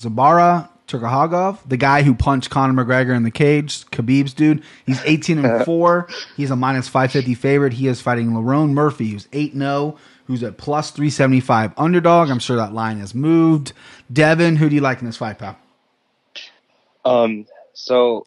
Zabara 0.00 0.68
Turkahagov, 0.88 1.58
the 1.66 1.76
guy 1.76 2.02
who 2.02 2.14
punched 2.14 2.48
Conor 2.50 2.84
McGregor 2.84 3.14
in 3.16 3.22
the 3.24 3.30
cage, 3.30 3.84
Khabib's 3.86 4.32
dude. 4.34 4.62
He's 4.86 5.00
18 5.04 5.44
and 5.44 5.64
4. 5.64 6.08
He's 6.36 6.50
a 6.50 6.56
minus 6.56 6.86
550 6.88 7.34
favorite. 7.34 7.72
He 7.74 7.88
is 7.88 8.00
fighting 8.00 8.30
Lerone 8.30 8.70
Murphy, 8.70 9.08
who's 9.08 9.26
8 9.32 9.54
0, 9.54 9.96
who's 10.26 10.42
a 10.42 10.52
plus 10.52 10.90
375 10.90 11.72
underdog. 11.76 12.30
I'm 12.30 12.38
sure 12.38 12.56
that 12.56 12.72
line 12.74 12.98
has 12.98 13.14
moved. 13.14 13.72
Devin, 14.12 14.56
who 14.56 14.68
do 14.68 14.74
you 14.74 14.80
like 14.80 15.00
in 15.00 15.06
this 15.06 15.16
fight, 15.16 15.38
pal? 15.38 15.56
Um, 17.04 17.46
so 17.74 18.26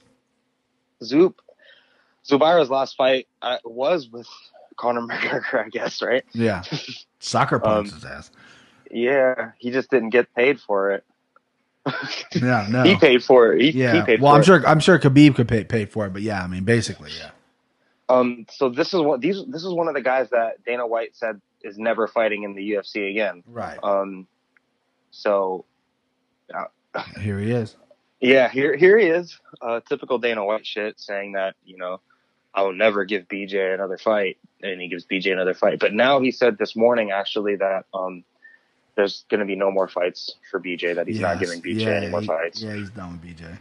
Zoop, 1.04 1.42
Zubara's 2.26 2.70
last 2.70 2.96
fight 2.96 3.28
uh, 3.42 3.58
was 3.66 4.08
with 4.10 4.28
Conor 4.78 5.02
McGregor, 5.08 5.66
I 5.66 5.70
guess, 5.70 6.02
right? 6.02 6.24
Yeah. 6.34 6.64
Soccer 7.20 7.60
punched 7.60 7.92
Um, 7.94 7.96
his 8.00 8.06
ass. 8.06 8.32
Yeah, 8.92 9.52
he 9.60 9.72
just 9.72 9.92
didn't 9.92 10.10
get 10.10 10.34
paid 10.34 10.60
for 10.60 10.92
it. 10.92 11.04
Yeah, 12.36 12.68
no. 12.70 12.84
He 12.84 12.96
paid 12.96 13.24
for 13.24 13.54
it. 13.54 13.62
He, 13.62 13.72
he 13.72 13.80
yeah. 13.82 14.04
paid 14.06 14.22
Well, 14.22 14.32
for 14.32 14.36
I'm 14.36 14.42
it. 14.42 14.46
sure 14.46 14.68
I'm 14.68 14.80
sure 14.80 15.00
Khabib 15.00 15.36
could 15.36 15.48
pay 15.48 15.64
paid 15.64 15.92
for 15.92 16.06
it, 16.06 16.14
but 16.14 16.22
yeah, 16.22 16.44
I 16.44 16.48
mean 16.48 16.64
basically, 16.64 17.12
yeah. 17.18 17.32
Um, 18.08 18.46
so 18.52 18.70
this 18.70 18.94
is 18.94 19.02
what 19.02 19.22
these 19.22 19.44
this 19.48 19.64
is 19.64 19.74
one 19.74 19.88
of 19.88 19.94
the 19.96 20.02
guys 20.02 20.30
that 20.30 20.64
Dana 20.66 20.86
White 20.86 21.16
said 21.16 21.42
is 21.64 21.78
never 21.78 22.08
fighting 22.08 22.44
in 22.44 22.54
the 22.56 22.72
UFC 22.72 23.10
again. 23.10 23.44
Right. 23.48 23.80
Um, 23.84 24.28
so 25.12 25.66
Here 27.22 27.40
he 27.40 27.52
is. 27.52 27.76
yeah, 28.20 28.50
here 28.50 28.76
here 28.76 28.98
he 28.98 29.06
is, 29.06 29.40
uh, 29.62 29.80
typical 29.88 30.18
Dana 30.18 30.44
White 30.44 30.66
shit, 30.66 31.00
saying 31.00 31.34
that 31.34 31.56
you 31.64 31.78
know 31.78 32.02
I 32.54 32.64
will 32.64 32.74
never 32.74 33.06
give 33.06 33.28
BJ 33.28 33.74
another 33.76 33.98
fight, 33.98 34.38
and 34.64 34.82
he 34.82 34.88
gives 34.88 35.06
BJ 35.06 35.32
another 35.32 35.54
fight. 35.54 35.80
But 35.80 35.94
now 35.94 36.20
he 36.20 36.32
said 36.32 36.58
this 36.58 36.76
morning 36.76 37.12
actually 37.12 37.58
that 37.58 37.86
um, 37.94 38.24
there's 38.96 39.24
going 39.30 39.40
to 39.40 39.46
be 39.46 39.56
no 39.56 39.70
more 39.70 39.88
fights 39.88 40.36
for 40.50 40.60
BJ. 40.60 40.96
That 40.96 41.08
he's 41.08 41.20
not 41.20 41.40
giving 41.40 41.62
BJ 41.62 41.86
Yeah, 41.86 41.92
any 41.94 42.08
more 42.08 42.22
he- 42.22 42.28
fights. 42.28 42.64
Yeah, 42.64 42.74
he's 42.74 42.90
done 42.90 43.12
with 43.22 43.38
BJ. 43.38 43.58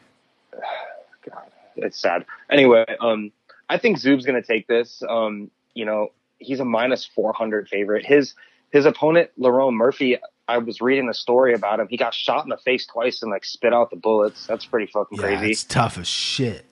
God, 1.30 1.50
it's 1.76 2.00
sad. 2.00 2.24
Anyway, 2.50 2.86
um, 3.00 3.30
I 3.68 3.76
think 3.76 3.98
Zoob's 3.98 4.24
going 4.24 4.40
to 4.40 4.46
take 4.46 4.66
this. 4.66 5.02
Um, 5.06 5.50
you 5.74 5.84
know, 5.84 6.12
he's 6.38 6.60
a 6.60 6.64
minus 6.64 7.04
400 7.04 7.68
favorite. 7.68 8.04
His 8.06 8.34
his 8.70 8.84
opponent, 8.86 9.30
Lerone 9.38 9.72
Murphy, 9.74 10.18
I 10.46 10.58
was 10.58 10.80
reading 10.80 11.08
a 11.08 11.14
story 11.14 11.54
about 11.54 11.80
him. 11.80 11.88
He 11.88 11.96
got 11.96 12.12
shot 12.14 12.44
in 12.44 12.50
the 12.50 12.56
face 12.58 12.86
twice 12.86 13.22
and 13.22 13.30
like 13.30 13.44
spit 13.44 13.72
out 13.72 13.90
the 13.90 13.96
bullets. 13.96 14.46
That's 14.46 14.64
pretty 14.66 14.90
fucking 14.92 15.18
Yeah, 15.18 15.24
crazy, 15.24 15.50
it's 15.52 15.64
tough 15.64 15.96
as 15.98 16.06
shit. 16.08 16.64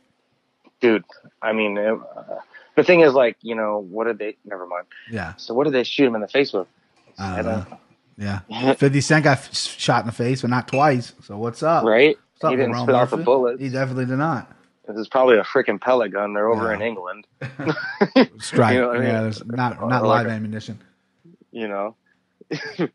dude. 0.80 1.04
I 1.42 1.52
mean, 1.52 1.76
it, 1.78 1.92
uh, 2.16 2.22
the 2.74 2.84
thing 2.84 3.00
is, 3.00 3.14
like, 3.14 3.36
you 3.40 3.54
know, 3.54 3.78
what 3.90 4.04
did 4.04 4.18
they? 4.18 4.36
Never 4.44 4.66
mind. 4.66 4.84
Yeah. 5.10 5.34
So 5.36 5.54
what 5.54 5.64
did 5.64 5.72
they 5.72 5.84
shoot 5.84 6.06
him 6.06 6.14
in 6.14 6.20
the 6.20 6.28
face 6.28 6.52
with? 6.52 6.66
I 7.18 7.38
I 7.38 7.42
don't 7.42 7.44
don't- 7.44 7.70
know. 7.70 7.78
Yeah. 8.48 8.74
50 8.74 9.00
Cent 9.00 9.24
got 9.24 9.38
f- 9.38 9.54
shot 9.54 10.00
in 10.02 10.06
the 10.06 10.12
face, 10.12 10.40
but 10.42 10.50
not 10.50 10.68
twice. 10.68 11.12
So 11.22 11.36
what's 11.38 11.62
up? 11.62 11.84
Right? 11.84 12.16
What's 12.34 12.44
up, 12.44 12.50
he 12.50 12.56
didn't 12.56 12.72
Lerone 12.74 12.82
spit 12.82 12.94
out 12.94 13.10
the 13.10 13.16
bullets. 13.18 13.60
He 13.62 13.68
definitely 13.70 14.06
did 14.06 14.16
not. 14.18 14.50
This 14.88 14.96
is 14.98 15.08
probably 15.08 15.36
a 15.38 15.42
freaking 15.42 15.80
pellet 15.80 16.12
gun. 16.12 16.32
They're 16.34 16.48
over 16.48 16.68
Yeah. 16.68 16.74
in 16.76 16.82
England. 16.82 17.26
Strike. 18.40 18.74
You 18.74 18.80
know 18.80 18.90
I 18.92 18.98
mean? 18.98 19.02
Yeah, 19.08 19.22
there's 19.22 19.44
not 19.46 19.80
Or 19.82 19.88
not 19.88 20.02
like 20.04 20.24
live 20.24 20.26
a- 20.26 20.30
ammunition. 20.36 20.80
you 21.50 21.68
know. 21.68 21.96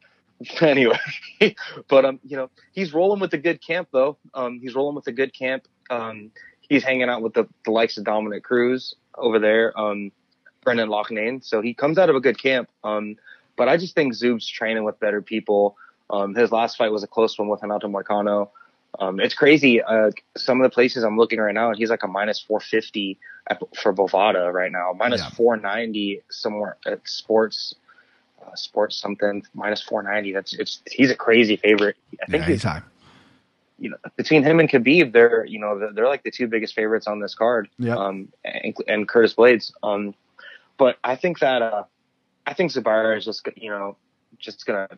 anyway, 0.62 0.98
but 1.90 2.06
um, 2.06 2.20
you 2.26 2.38
know, 2.38 2.50
he's 2.72 2.94
rolling 2.94 3.20
with 3.20 3.34
a 3.34 3.38
good 3.38 3.62
camp 3.66 3.90
though. 3.92 4.18
Um, 4.34 4.60
he's 4.62 4.76
rolling 4.76 4.96
with 4.96 5.08
a 5.08 5.12
good 5.12 5.34
camp. 5.34 5.68
Um, 5.90 6.32
he's 6.62 6.84
hanging 6.84 7.10
out 7.10 7.22
with 7.22 7.34
the, 7.34 7.48
the 7.66 7.72
likes 7.72 7.98
of 7.98 8.06
Dominic 8.06 8.44
Cruz 8.44 8.96
over 9.16 9.40
there. 9.40 9.78
Um, 9.80 10.12
Brendan 10.64 10.90
Loughnane. 10.90 11.44
So 11.44 11.62
he 11.62 11.74
comes 11.74 11.98
out 11.98 12.10
of 12.10 12.16
a 12.16 12.20
good 12.22 12.42
camp. 12.42 12.70
Um, 12.84 13.18
but 13.58 13.68
I 13.68 13.78
just 13.78 13.96
think 13.96 14.14
Zoob's 14.14 14.48
training 14.48 14.84
with 14.84 15.00
better 15.00 15.22
people. 15.22 15.76
Um, 16.10 16.36
his 16.36 16.52
last 16.52 16.78
fight 16.78 16.92
was 16.92 17.04
a 17.04 17.08
close 17.08 17.38
one 17.38 17.48
with 17.48 17.62
Renato 17.62 17.88
Moicano. 17.88 18.50
Um, 19.00 19.20
it's 19.20 19.34
crazy. 19.34 19.82
Uh, 19.82 20.12
some 20.36 20.60
of 20.62 20.70
the 20.70 20.74
places 20.74 21.04
I'm 21.04 21.18
looking 21.18 21.40
right 21.40 21.54
now, 21.54 21.74
he's 21.74 21.90
like 21.90 22.04
a 22.04 22.08
minus 22.08 22.40
450 22.40 23.18
at, 23.50 23.62
for 23.76 23.94
Bovada 23.94 24.52
right 24.54 24.72
now, 24.72 24.94
minus 24.98 25.22
Yeah. 25.22 25.30
490 25.30 26.22
somewhere 26.30 26.78
at 26.86 27.08
Sports, 27.08 27.76
uh, 28.46 28.54
Sports 28.56 28.98
something 28.98 29.44
minus 29.54 29.82
490. 29.82 30.34
That's 30.34 30.54
it's 30.54 30.82
he's 30.92 31.10
a 31.10 31.16
crazy 31.16 31.56
favorite. 31.56 31.96
I 32.22 32.26
think 32.30 32.44
Yeah, 32.44 32.50
he's 32.50 32.64
high. 32.64 32.82
you 33.80 33.90
know 33.92 33.98
between 34.18 34.44
him 34.44 34.60
and 34.60 34.70
Khabib, 34.70 35.14
they're 35.14 35.46
you 35.46 35.58
know 35.60 35.80
they're, 35.80 35.94
they're 35.94 36.08
like 36.08 36.24
the 36.24 36.32
two 36.32 36.48
biggest 36.48 36.76
favorites 36.76 37.08
on 37.08 37.20
this 37.20 37.34
card. 37.34 37.70
Yep. 37.80 37.98
Um, 37.98 38.28
and, 38.44 38.76
and 38.88 39.08
Curtis 39.08 39.34
Blaydes. 39.34 39.72
Um, 39.84 40.14
but 40.78 40.98
I 41.04 41.16
think 41.16 41.40
that 41.40 41.62
uh, 41.62 41.84
I 42.46 42.54
think 42.54 42.72
Zabara 42.72 43.18
is 43.18 43.26
just 43.26 43.48
you 43.56 43.70
know 43.70 43.96
just 44.38 44.66
gonna 44.66 44.90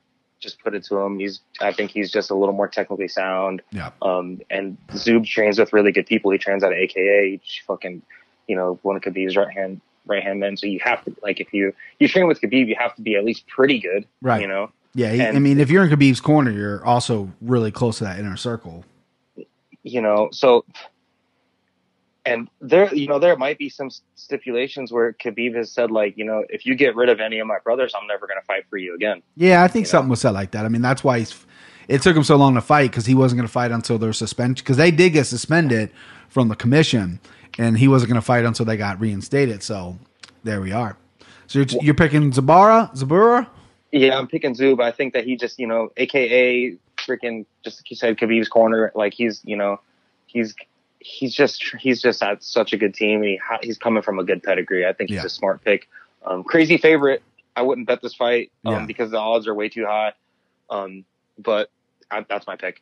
just 0.43 0.59
put 0.59 0.75
it 0.75 0.83
to 0.85 0.97
him. 0.97 1.17
He's 1.17 1.39
I 1.59 1.71
think 1.71 1.91
he's 1.91 2.11
just 2.11 2.29
a 2.29 2.35
little 2.35 2.53
more 2.53 2.67
technically 2.67 3.07
sound. 3.07 3.61
Yeah. 3.71 3.91
Um, 4.01 4.41
and 4.49 4.77
Zub 4.89 5.25
trains 5.25 5.57
with 5.57 5.73
really 5.73 5.91
good 5.91 6.05
people. 6.05 6.31
He 6.31 6.37
trains 6.37 6.63
out 6.63 6.71
of 6.71 6.77
AKA. 6.77 7.41
Fucking 7.65 8.01
you 8.47 8.55
know 8.55 8.77
one 8.83 8.95
of 8.95 9.01
Khabib's 9.01 9.35
right 9.35 9.51
hand 9.51 9.81
right 10.05 10.21
hand 10.21 10.39
men. 10.39 10.57
So 10.57 10.67
you 10.67 10.79
have 10.83 11.03
to 11.05 11.15
like 11.23 11.39
if 11.39 11.53
you 11.53 11.73
you 11.99 12.07
train 12.07 12.27
with 12.27 12.41
Khabib, 12.41 12.67
you 12.67 12.75
have 12.77 12.95
to 12.95 13.01
be 13.01 13.15
at 13.15 13.23
least 13.23 13.47
pretty 13.47 13.79
good. 13.79 14.05
Right. 14.21 14.41
You 14.41 14.47
know. 14.47 14.71
Yeah, 14.95 15.11
he, 15.11 15.23
I 15.23 15.39
mean, 15.39 15.59
if 15.59 15.71
you're 15.71 15.83
in 15.83 15.89
Khabib's 15.89 16.21
corner, 16.21 16.51
you're 16.51 16.85
also 16.85 17.31
really 17.41 17.71
close 17.71 17.97
to 17.97 18.03
that 18.03 18.19
inner 18.19 18.37
circle. 18.37 18.85
you 19.81 20.01
know 20.01 20.29
so 20.31 20.65
and 22.25 22.47
there 22.61 22.93
you 22.93 23.07
know 23.07 23.19
there 23.19 23.35
might 23.35 23.57
be 23.57 23.69
some 23.69 23.89
stipulations 24.15 24.91
where 24.91 25.13
Khabib 25.13 25.55
has 25.55 25.71
said 25.71 25.91
like 25.91 26.17
you 26.17 26.23
know 26.25 26.43
if 26.49 26.65
you 26.65 26.75
get 26.75 26.95
rid 26.95 27.09
of 27.09 27.19
any 27.19 27.39
of 27.39 27.47
my 27.47 27.57
brothers 27.63 27.93
I'm 27.99 28.07
never 28.07 28.27
going 28.27 28.39
to 28.39 28.45
fight 28.45 28.65
for 28.69 28.77
you 28.77 28.95
again 28.95 29.21
Yeah, 29.35 29.63
I 29.63 29.67
think 29.67 29.85
You 29.85 29.87
know? 29.87 29.91
something 29.91 30.09
was 30.09 30.21
said 30.21 30.31
like 30.31 30.51
that. 30.51 30.65
I 30.65 30.69
mean, 30.69 30.81
that's 30.81 31.03
why 31.03 31.19
he's. 31.19 31.45
It 31.89 32.01
took 32.01 32.15
him 32.15 32.23
so 32.23 32.37
long 32.37 32.55
to 32.55 32.61
fight 32.61 32.91
because 32.91 33.05
he 33.05 33.13
wasn't 33.13 33.39
going 33.39 33.47
to 33.47 33.51
fight 33.51 33.71
until 33.71 33.97
their 33.97 34.13
suspension 34.13 34.63
because 34.63 34.77
they 34.77 34.89
did 34.89 35.11
get 35.11 35.25
suspended 35.25 35.91
from 36.29 36.47
the 36.47 36.55
commission, 36.55 37.19
and 37.57 37.77
he 37.77 37.89
wasn't 37.89 38.09
going 38.09 38.21
to 38.21 38.25
fight 38.25 38.45
until 38.45 38.65
they 38.65 38.77
got 38.77 39.01
reinstated. 39.01 39.61
So 39.63 39.97
there 40.45 40.61
we 40.61 40.71
are. 40.71 40.95
So 41.47 41.59
you're, 41.59 41.67
you're 41.81 41.93
picking 41.93 42.31
Zabara, 42.31 42.95
Zabura. 42.95 43.47
yeah 43.91 44.17
I'm 44.17 44.27
picking 44.27 44.55
Zub 44.55 44.81
I 44.81 44.91
think 44.91 45.13
that 45.13 45.25
he 45.25 45.35
just 45.35 45.59
you 45.59 45.67
know 45.67 45.91
aka 45.97 46.77
freaking 46.97 47.45
just 47.65 47.79
like 47.81 47.91
you 47.91 47.97
said 47.97 48.17
Khabib's 48.17 48.47
corner 48.47 48.91
like 48.95 49.13
he's 49.13 49.41
you 49.43 49.57
know 49.57 49.81
he's 50.25 50.55
he's 51.03 51.33
just 51.33 51.63
he's 51.79 52.01
just 52.01 52.21
at 52.23 52.43
such 52.43 52.73
a 52.73 52.77
good 52.77 52.93
team 52.93 53.21
he 53.23 53.39
he's 53.61 53.77
coming 53.77 54.01
from 54.03 54.19
a 54.19 54.23
good 54.23 54.41
pedigree 54.43 54.85
I 54.85 54.93
think 54.93 55.09
he's 55.09 55.17
Yeah. 55.17 55.25
a 55.25 55.29
smart 55.29 55.63
pick 55.63 55.87
um, 56.25 56.43
crazy 56.43 56.77
favorite 56.77 57.21
I 57.55 57.61
wouldn't 57.61 57.87
bet 57.87 58.01
this 58.01 58.13
fight 58.15 58.51
um, 58.65 58.73
Yeah. 58.73 58.85
because 58.85 59.11
the 59.11 59.19
odds 59.19 59.47
are 59.47 59.53
way 59.53 59.69
too 59.69 59.85
high 59.85 60.13
um, 60.69 61.05
but 61.37 61.69
I, 62.09 62.25
that's 62.27 62.47
my 62.47 62.55
pick 62.55 62.81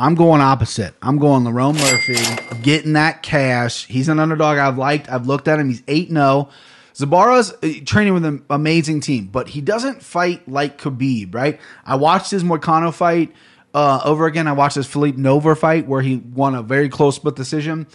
I'm 0.00 0.14
going 0.14 0.40
opposite. 0.40 0.94
I'm 1.02 1.18
going 1.18 1.42
Lerone 1.42 1.74
Murphy, 1.74 2.60
getting 2.62 2.92
that 2.92 3.24
cash. 3.24 3.84
He's 3.86 4.08
an 4.08 4.20
underdog 4.20 4.56
I've 4.56 4.78
liked. 4.78 5.10
I've 5.10 5.26
looked 5.26 5.48
at 5.48 5.58
him. 5.58 5.68
He's 5.68 5.82
8 5.88 6.10
0. 6.10 6.48
Zabara's 6.94 7.52
uh, 7.64 7.84
training 7.84 8.14
with 8.14 8.24
an 8.24 8.44
amazing 8.48 9.00
team, 9.00 9.26
but 9.26 9.48
he 9.48 9.60
doesn't 9.60 10.00
fight 10.04 10.48
like 10.48 10.80
Khabib, 10.80 11.34
right? 11.34 11.58
I 11.84 11.96
watched 11.96 12.30
his 12.30 12.44
Moicano 12.44 12.94
fight. 12.94 13.32
Uh, 13.74 14.00
over 14.04 14.26
again. 14.26 14.46
I 14.46 14.52
watched 14.52 14.76
this 14.76 14.86
Phillipe 14.86 15.16
Nover 15.16 15.56
fight 15.56 15.86
where 15.86 16.00
he 16.00 16.16
won 16.16 16.54
a 16.54 16.62
very 16.62 16.88
close 16.88 17.16
split 17.16 17.36
decision. 17.36 17.86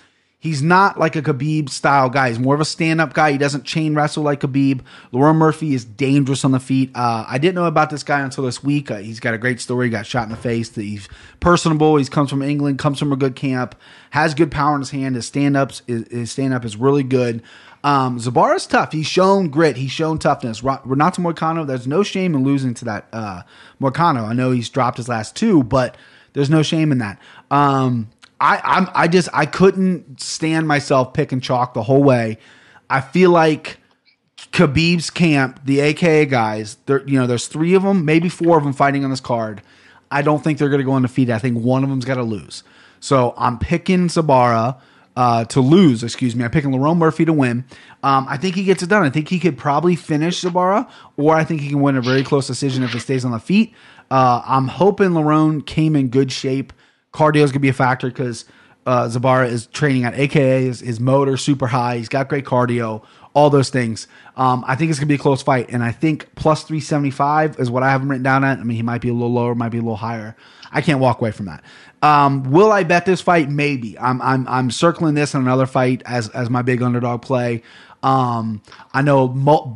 He's 0.43 0.61
not 0.61 0.99
like 0.99 1.15
a 1.15 1.21
Khabib 1.21 1.69
style 1.69 2.09
guy. 2.09 2.27
He's 2.27 2.37
more 2.37 2.53
of 2.53 2.59
a 2.59 2.65
stand 2.65 2.99
up 2.99 3.13
guy. 3.13 3.31
He 3.31 3.37
doesn't 3.37 3.63
chain 3.63 3.95
wrestle 3.95 4.23
like 4.23 4.41
Khabib. 4.41 4.81
Lerone 5.13 5.37
Murphy 5.37 5.73
is 5.73 5.85
dangerous 5.85 6.43
on 6.43 6.51
the 6.51 6.59
feet. 6.59 6.91
Uh, 6.93 7.23
I 7.25 7.37
didn't 7.37 7.55
know 7.55 7.63
about 7.63 7.89
this 7.89 8.03
guy 8.03 8.19
until 8.19 8.43
this 8.43 8.61
week. 8.61 8.91
Uh, 8.91 8.97
he's 8.97 9.21
got 9.21 9.33
a 9.33 9.37
great 9.37 9.61
story. 9.61 9.85
He 9.85 9.89
got 9.89 10.05
shot 10.05 10.23
in 10.23 10.31
the 10.31 10.35
face. 10.35 10.75
He's 10.75 11.07
personable. 11.39 11.95
He 11.95 12.03
comes 12.07 12.29
from 12.29 12.41
England. 12.41 12.77
Comes 12.77 12.99
from 12.99 13.13
a 13.13 13.15
good 13.15 13.37
camp. 13.37 13.73
Has 14.09 14.33
good 14.33 14.51
power 14.51 14.75
in 14.75 14.81
his 14.81 14.89
hand. 14.89 15.15
His 15.15 15.25
stand. 15.25 15.55
His 15.87 16.29
stand 16.29 16.53
up 16.53 16.65
is 16.65 16.75
really 16.75 17.03
good. 17.03 17.41
Um, 17.83 18.17
Zabara's 18.17 18.65
tough. 18.65 18.93
He's 18.93 19.07
shown 19.07 19.49
grit. 19.49 19.75
He's 19.75 19.91
shown 19.91 20.17
toughness. 20.17 20.63
Renato 20.63 21.21
Moicano, 21.21 21.67
there's 21.67 21.87
no 21.87 22.01
shame 22.01 22.33
in 22.33 22.43
losing 22.43 22.73
to 22.75 22.85
that 22.85 23.07
uh, 23.11 23.41
Moicano. 23.81 24.27
I 24.27 24.33
know 24.33 24.51
he's 24.51 24.69
dropped 24.69 24.97
his 24.97 25.09
last 25.09 25.35
two, 25.35 25.63
but 25.63 25.97
there's 26.31 26.49
no 26.49 26.63
shame 26.63 26.91
in 26.91 26.99
that. 26.99 27.19
Um, 27.51 28.09
I 28.39 28.61
I'm 28.63 28.89
I 28.93 29.07
just 29.07 29.29
I 29.33 29.45
couldn't 29.45 30.21
stand 30.21 30.67
myself 30.67 31.13
picking 31.13 31.39
chalk 31.39 31.73
the 31.73 31.83
whole 31.83 32.03
way. 32.03 32.37
I 32.89 33.01
feel 33.01 33.31
like 33.31 33.77
Khabib's 34.51 35.09
camp, 35.09 35.61
the 35.65 35.79
AKA 35.79 36.25
guys, 36.27 36.77
there 36.85 37.05
you 37.07 37.19
know, 37.19 37.27
there's 37.27 37.47
three 37.47 37.73
of 37.73 37.83
them, 37.83 38.05
maybe 38.05 38.29
four 38.29 38.57
of 38.57 38.63
them 38.63 38.73
fighting 38.73 39.03
on 39.03 39.09
this 39.09 39.21
card. 39.21 39.61
I 40.11 40.21
don't 40.21 40.43
think 40.43 40.59
they're 40.59 40.69
going 40.69 40.81
to 40.81 40.85
go 40.85 40.93
undefeated. 40.93 41.33
I 41.33 41.39
think 41.39 41.57
one 41.57 41.83
of 41.83 41.89
them's 41.89 42.05
got 42.05 42.15
to 42.15 42.23
lose. 42.23 42.63
So 42.99 43.33
I'm 43.37 43.57
picking 43.57 44.07
Zabara 44.07 44.79
uh, 45.15 45.45
to 45.45 45.61
lose. 45.61 46.03
Excuse 46.03 46.35
me. 46.35 46.43
I'm 46.43 46.51
picking 46.51 46.71
Lerone 46.71 46.97
Murphy 46.97 47.25
to 47.25 47.33
win. 47.33 47.65
Um, 48.01 48.25
I 48.29 48.37
think 48.37 48.55
he 48.55 48.63
gets 48.63 48.83
it 48.83 48.89
done. 48.89 49.03
I 49.03 49.09
think 49.09 49.29
he 49.29 49.39
could 49.39 49.57
probably 49.57 49.95
finish 49.95 50.41
Zabara, 50.41 50.89
or 51.17 51.35
I 51.35 51.43
think 51.43 51.61
he 51.61 51.69
can 51.69 51.81
win 51.81 51.95
a 51.95 52.01
very 52.01 52.23
close 52.23 52.47
decision 52.47 52.83
if 52.83 52.91
he 52.91 52.99
stays 52.99 53.23
on 53.25 53.31
the 53.31 53.39
feet. 53.39 53.73
Uh, 54.11 54.41
I'm 54.45 54.67
hoping 54.67 55.09
Lerone 55.09 55.65
came 55.65 55.95
in 55.95 56.09
good 56.09 56.31
shape 56.31 56.73
cardio 57.13 57.43
is 57.43 57.51
going 57.51 57.53
to 57.53 57.59
be 57.59 57.69
a 57.69 57.73
factor 57.73 58.07
because 58.07 58.45
uh, 58.85 59.07
Zabara 59.07 59.47
is 59.47 59.67
training 59.67 60.03
at 60.03 60.13
AKA, 60.15 60.65
his, 60.65 60.79
his 60.81 60.99
motor 60.99 61.37
super 61.37 61.67
high. 61.67 61.97
He's 61.97 62.09
got 62.09 62.27
great 62.27 62.43
cardio, 62.43 63.03
all 63.33 63.49
those 63.49 63.69
things. 63.69 64.07
Um, 64.35 64.65
I 64.67 64.75
think 64.75 64.89
it's 64.89 64.99
going 64.99 65.07
to 65.07 65.11
be 65.11 65.15
a 65.15 65.19
close 65.19 65.41
fight. 65.41 65.69
And 65.69 65.83
I 65.83 65.91
think 65.91 66.33
plus 66.35 66.63
375 66.63 67.59
is 67.59 67.69
what 67.69 67.83
I 67.83 67.91
have 67.91 68.01
him 68.01 68.09
written 68.09 68.23
down 68.23 68.43
at. 68.43 68.59
I 68.59 68.63
mean, 68.63 68.75
he 68.75 68.83
might 68.83 69.01
be 69.01 69.09
a 69.09 69.13
little 69.13 69.31
lower, 69.31 69.55
might 69.55 69.69
be 69.69 69.77
a 69.77 69.81
little 69.81 69.95
higher. 69.95 70.35
I 70.73 70.81
can't 70.81 70.99
walk 70.99 71.21
away 71.21 71.31
from 71.31 71.45
that. 71.45 71.63
Um, 72.01 72.51
will 72.51 72.71
I 72.71 72.83
bet 72.83 73.05
this 73.05 73.21
fight? 73.21 73.49
Maybe. 73.49 73.97
I'm, 73.97 74.21
I'm, 74.21 74.47
I'm 74.47 74.71
circling 74.71 75.13
this 75.13 75.33
in 75.33 75.41
another 75.41 75.65
fight 75.65 76.01
as, 76.05 76.27
as 76.29 76.49
my 76.49 76.61
big 76.61 76.81
underdog 76.81 77.21
play. 77.21 77.63
Um, 78.01 78.61
I 78.93 79.01
know 79.01 79.27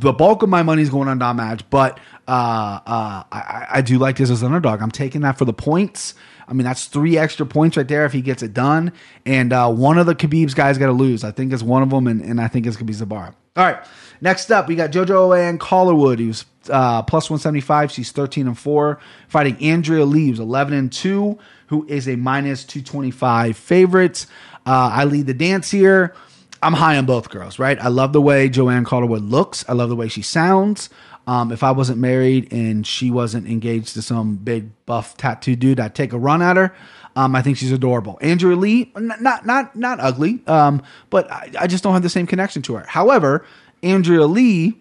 the 0.02 0.12
bulk 0.12 0.44
of 0.44 0.50
my 0.50 0.62
money 0.62 0.82
is 0.82 0.90
going 0.90 1.08
on 1.08 1.18
Don 1.18 1.38
Madge, 1.38 1.64
but 1.70 1.98
uh, 2.28 2.80
uh, 2.86 3.24
I, 3.32 3.68
I 3.70 3.82
do 3.82 3.98
like 3.98 4.18
this 4.18 4.30
as 4.30 4.42
an 4.42 4.48
underdog. 4.48 4.82
I'm 4.82 4.92
taking 4.92 5.22
that 5.22 5.38
for 5.38 5.46
the 5.46 5.54
points. 5.54 6.14
I 6.46 6.54
mean, 6.54 6.66
that's 6.66 6.86
three 6.86 7.18
extra 7.18 7.46
points 7.46 7.78
right 7.78 7.88
there 7.88 8.06
if 8.06 8.12
he 8.12 8.22
gets 8.22 8.44
it 8.44 8.54
done. 8.54 8.92
And 9.26 9.54
uh, 9.54 9.72
one 9.72 9.98
of 9.98 10.06
the 10.06 10.16
Khabib's 10.16 10.54
guys 10.54 10.78
got 10.78 10.88
to 10.88 10.92
lose. 10.92 11.24
I 11.24 11.32
think 11.32 11.54
it's 11.54 11.64
one 11.64 11.84
of 11.84 11.90
them, 11.90 12.08
and, 12.08 12.22
and 12.22 12.42
I 12.42 12.50
think 12.50 12.66
it's 12.66 12.76
going 12.76 12.88
to 12.88 12.94
be 12.94 13.06
Zabara. 13.06 13.34
All 13.58 13.66
right. 13.66 13.84
Next 14.22 14.52
up, 14.52 14.68
we 14.68 14.76
got 14.76 14.92
JoJo 14.92 15.38
Ann 15.38 15.58
Calderwood, 15.58 16.20
who's 16.20 16.46
uh, 16.70 17.02
plus 17.02 17.30
175. 17.30 17.92
She's 17.92 18.12
13 18.12 18.48
and 18.48 18.58
4. 18.58 19.00
Fighting 19.28 19.58
Andrea 19.62 20.06
Leaves, 20.06 20.40
11 20.40 20.74
and 20.74 20.92
2, 20.92 21.38
who 21.68 21.86
is 21.88 22.08
a 22.08 22.16
minus 22.16 22.64
225 22.64 23.58
favorite. 23.58 24.28
Uh, 24.66 24.92
I 24.94 25.06
lead 25.06 25.26
the 25.26 25.34
dance 25.34 25.72
here. 25.72 26.14
I'm 26.62 26.74
high 26.74 26.98
on 26.98 27.06
both 27.06 27.30
girls, 27.30 27.60
right? 27.60 27.80
I 27.80 27.88
love 27.88 28.14
the 28.14 28.22
way 28.22 28.50
Joanne 28.50 28.86
Calderwood 28.86 29.24
looks. 29.24 29.66
I 29.68 29.74
love 29.74 29.90
the 29.90 29.96
way 29.96 30.08
she 30.08 30.22
sounds. 30.22 30.90
Um, 31.28 31.52
if 31.52 31.62
I 31.62 31.72
wasn't 31.72 32.00
married 32.00 32.52
and 32.54 32.88
she 32.88 33.12
wasn't 33.12 33.48
engaged 33.48 33.94
to 33.96 34.02
some 34.02 34.36
big 34.38 34.70
buff 34.86 35.18
tattoo 35.18 35.56
dude, 35.56 35.80
I'd 35.80 35.94
take 35.94 36.14
a 36.14 36.18
run 36.18 36.42
at 36.42 36.58
her. 36.58 36.74
Um, 37.18 37.36
I 37.36 37.42
think 37.42 37.58
she's 37.58 37.72
adorable. 37.72 38.20
Andrea 38.22 38.56
Lee, 38.56 38.92
not 38.96 39.46
not 39.46 39.76
not 39.76 40.00
ugly, 40.00 40.40
um, 40.48 40.84
but 41.10 41.32
I, 41.32 41.52
I, 41.60 41.68
just 41.68 41.84
don't 41.84 41.94
have 41.94 42.04
the 42.04 42.10
same 42.10 42.28
connection 42.28 42.62
to 42.64 42.76
her. 42.76 42.86
However, 42.88 43.46
Andrea 43.82 44.26
Lee, 44.26 44.80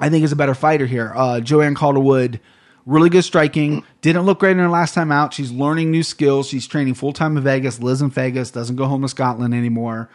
I 0.00 0.08
think 0.08 0.24
is 0.24 0.32
a 0.32 0.36
better 0.36 0.54
fighter 0.54 0.86
here. 0.86 1.12
Uh, 1.14 1.40
Joanne 1.40 1.74
Calderwood, 1.74 2.40
really 2.86 3.10
good 3.10 3.22
striking. 3.22 3.84
Didn't 4.00 4.22
look 4.22 4.38
great 4.38 4.52
in 4.52 4.58
her 4.58 4.68
last 4.68 4.94
time 4.94 5.12
out. 5.12 5.34
She's 5.34 5.52
learning 5.52 5.90
new 5.90 6.02
skills. 6.02 6.48
She's 6.48 6.66
training 6.66 6.94
full 6.94 7.12
time 7.12 7.36
in 7.36 7.42
Vegas. 7.42 7.80
Lives 7.80 8.00
in 8.00 8.10
Vegas. 8.10 8.50
Doesn't 8.50 8.76
go 8.76 8.86
home 8.86 9.02
to 9.02 9.08
Scotland 9.08 9.52
anymore 9.52 10.08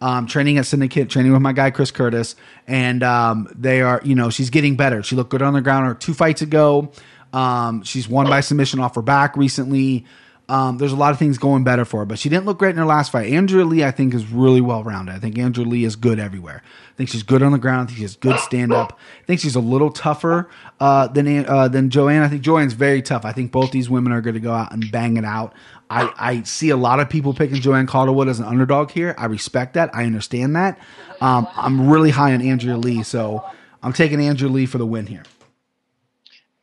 um, 0.00 0.26
training 0.26 0.58
at 0.58 0.66
Syndicate, 0.66 1.08
training 1.08 1.32
with 1.32 1.42
my 1.42 1.52
guy 1.52 1.70
Chris 1.70 1.90
Curtis, 1.90 2.36
and 2.66 3.02
um, 3.02 3.48
they 3.54 3.80
are, 3.80 4.00
you 4.04 4.14
know, 4.14 4.30
she's 4.30 4.50
getting 4.50 4.76
better. 4.76 5.02
She 5.02 5.16
looked 5.16 5.30
good 5.30 5.42
on 5.42 5.54
the 5.54 5.62
ground 5.62 5.86
her 5.86 5.94
two 5.94 6.14
fights 6.14 6.42
ago. 6.42 6.92
Um, 7.32 7.82
she's 7.82 8.08
won 8.08 8.26
by 8.26 8.40
submission 8.40 8.80
off 8.80 8.94
her 8.94 9.02
back 9.02 9.36
recently. 9.36 10.04
Um, 10.46 10.76
there's 10.76 10.92
a 10.92 10.96
lot 10.96 11.12
of 11.12 11.18
things 11.18 11.38
going 11.38 11.64
better 11.64 11.86
for 11.86 12.00
her, 12.00 12.04
but 12.04 12.18
she 12.18 12.28
didn't 12.28 12.44
look 12.44 12.58
great 12.58 12.70
in 12.70 12.76
her 12.76 12.84
last 12.84 13.10
fight. 13.10 13.32
Andrea 13.32 13.64
Lee, 13.64 13.82
I 13.82 13.90
think, 13.90 14.12
is 14.12 14.26
really 14.26 14.60
well 14.60 14.84
rounded. 14.84 15.14
I 15.14 15.18
think 15.18 15.38
Andrea 15.38 15.66
Lee 15.66 15.84
is 15.84 15.96
good 15.96 16.18
everywhere. 16.18 16.62
I 16.62 16.96
think 16.96 17.08
she's 17.08 17.22
good 17.22 17.42
on 17.42 17.52
the 17.52 17.58
ground. 17.58 17.82
I 17.82 17.86
think 17.86 17.96
she 17.96 18.02
has 18.02 18.16
good 18.16 18.38
stand 18.40 18.72
up. 18.72 18.98
I 19.22 19.24
think 19.26 19.40
she's 19.40 19.56
a 19.56 19.60
little 19.60 19.90
tougher 19.90 20.50
uh, 20.80 21.08
than 21.08 21.46
uh, 21.46 21.68
than 21.68 21.88
Joanne. 21.88 22.22
I 22.22 22.28
think 22.28 22.42
Joanne's 22.42 22.74
very 22.74 23.00
tough. 23.00 23.24
I 23.24 23.32
think 23.32 23.52
both 23.52 23.70
these 23.70 23.88
women 23.88 24.12
are 24.12 24.20
going 24.20 24.34
to 24.34 24.40
go 24.40 24.52
out 24.52 24.70
and 24.70 24.92
bang 24.92 25.16
it 25.16 25.24
out. 25.24 25.54
I, 25.88 26.12
I 26.18 26.42
see 26.42 26.70
a 26.70 26.76
lot 26.76 27.00
of 27.00 27.08
people 27.08 27.32
picking 27.32 27.60
Joanne 27.60 27.86
Calderwood 27.86 28.28
as 28.28 28.38
an 28.38 28.46
underdog 28.46 28.90
here. 28.90 29.14
I 29.16 29.26
respect 29.26 29.74
that. 29.74 29.94
I 29.94 30.04
understand 30.04 30.56
that. 30.56 30.78
Um, 31.20 31.48
I'm 31.56 31.88
really 31.88 32.10
high 32.10 32.34
on 32.34 32.42
Andrea 32.42 32.76
Lee, 32.76 33.02
so 33.02 33.44
I'm 33.82 33.92
taking 33.92 34.20
Andrea 34.20 34.50
Lee 34.50 34.66
for 34.66 34.78
the 34.78 34.86
win 34.86 35.06
here. 35.06 35.24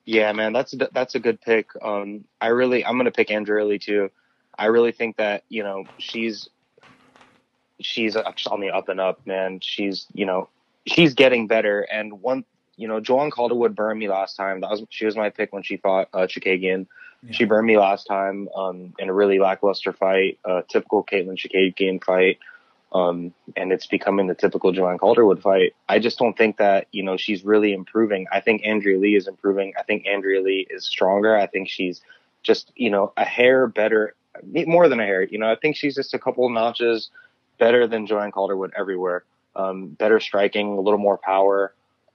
Yeah, 0.05 0.31
man, 0.31 0.53
that's 0.53 0.73
that's 0.93 1.15
a 1.15 1.19
good 1.19 1.41
pick. 1.41 1.69
Um, 1.81 2.25
I 2.39 2.47
really, 2.47 2.83
I'm 2.85 2.97
gonna 2.97 3.11
pick 3.11 3.31
Andrea 3.31 3.65
Lee 3.65 3.79
too. 3.79 4.09
I 4.57 4.65
really 4.65 4.91
think 4.91 5.17
that 5.17 5.43
you 5.49 5.63
know 5.63 5.85
she's 5.97 6.49
she's 7.79 8.15
on 8.15 8.61
the 8.61 8.71
up 8.71 8.89
and 8.89 8.99
up, 8.99 9.25
man. 9.25 9.59
She's 9.61 10.07
you 10.13 10.25
know 10.25 10.49
she's 10.87 11.13
getting 11.13 11.47
better. 11.47 11.81
And 11.81 12.21
one, 12.21 12.45
you 12.77 12.87
know, 12.87 12.99
Joanne 12.99 13.31
Calderwood 13.31 13.75
burned 13.75 13.99
me 13.99 14.09
last 14.09 14.35
time. 14.35 14.61
That 14.61 14.71
was 14.71 14.83
she 14.89 15.05
was 15.05 15.15
my 15.15 15.29
pick 15.29 15.53
when 15.53 15.63
she 15.63 15.77
fought 15.77 16.09
uh, 16.13 16.21
Chookagian. 16.21 16.87
Yeah. 17.23 17.31
She 17.33 17.45
burned 17.45 17.67
me 17.67 17.77
last 17.77 18.05
time 18.05 18.49
um, 18.55 18.93
in 18.97 19.07
a 19.07 19.13
really 19.13 19.37
lackluster 19.37 19.93
fight, 19.93 20.39
a 20.43 20.63
typical 20.67 21.03
Katlyn 21.03 21.37
Chookagian 21.37 22.03
fight 22.03 22.39
um, 22.93 23.33
and 23.55 23.71
it's 23.71 23.87
becoming 23.87 24.27
the 24.27 24.35
typical 24.35 24.71
Joanne 24.71 24.97
Calderwood 24.97 25.41
fight. 25.41 25.75
I 25.87 25.99
just 25.99 26.17
don't 26.17 26.37
think 26.37 26.57
that 26.57 26.87
you 26.91 27.03
know 27.03 27.17
she's 27.17 27.43
really 27.43 27.73
improving. 27.73 28.27
I 28.31 28.41
think 28.41 28.65
Andrea 28.65 28.99
Lee 28.99 29.15
is 29.15 29.27
improving. 29.27 29.73
I 29.79 29.83
think 29.83 30.05
Andrea 30.05 30.41
Lee 30.41 30.67
is 30.69 30.85
stronger. 30.85 31.35
I 31.35 31.47
think 31.47 31.69
she's 31.69 32.01
just 32.43 32.71
you 32.75 32.89
know 32.89 33.13
a 33.15 33.25
hair 33.25 33.67
better, 33.67 34.15
more 34.43 34.89
than 34.89 34.99
a 34.99 35.05
hair. 35.05 35.23
You 35.23 35.37
know, 35.39 35.51
I 35.51 35.55
think 35.55 35.75
she's 35.75 35.95
just 35.95 36.13
a 36.13 36.19
couple 36.19 36.47
notches 36.49 37.09
better 37.59 37.87
than 37.87 38.07
Joanne 38.07 38.31
Calderwood 38.31 38.71
everywhere. 38.77 39.23
Um, 39.55 39.89
better 39.89 40.19
striking, 40.19 40.67
a 40.77 40.81
little 40.81 40.99
more 40.99 41.17
power, 41.17 41.73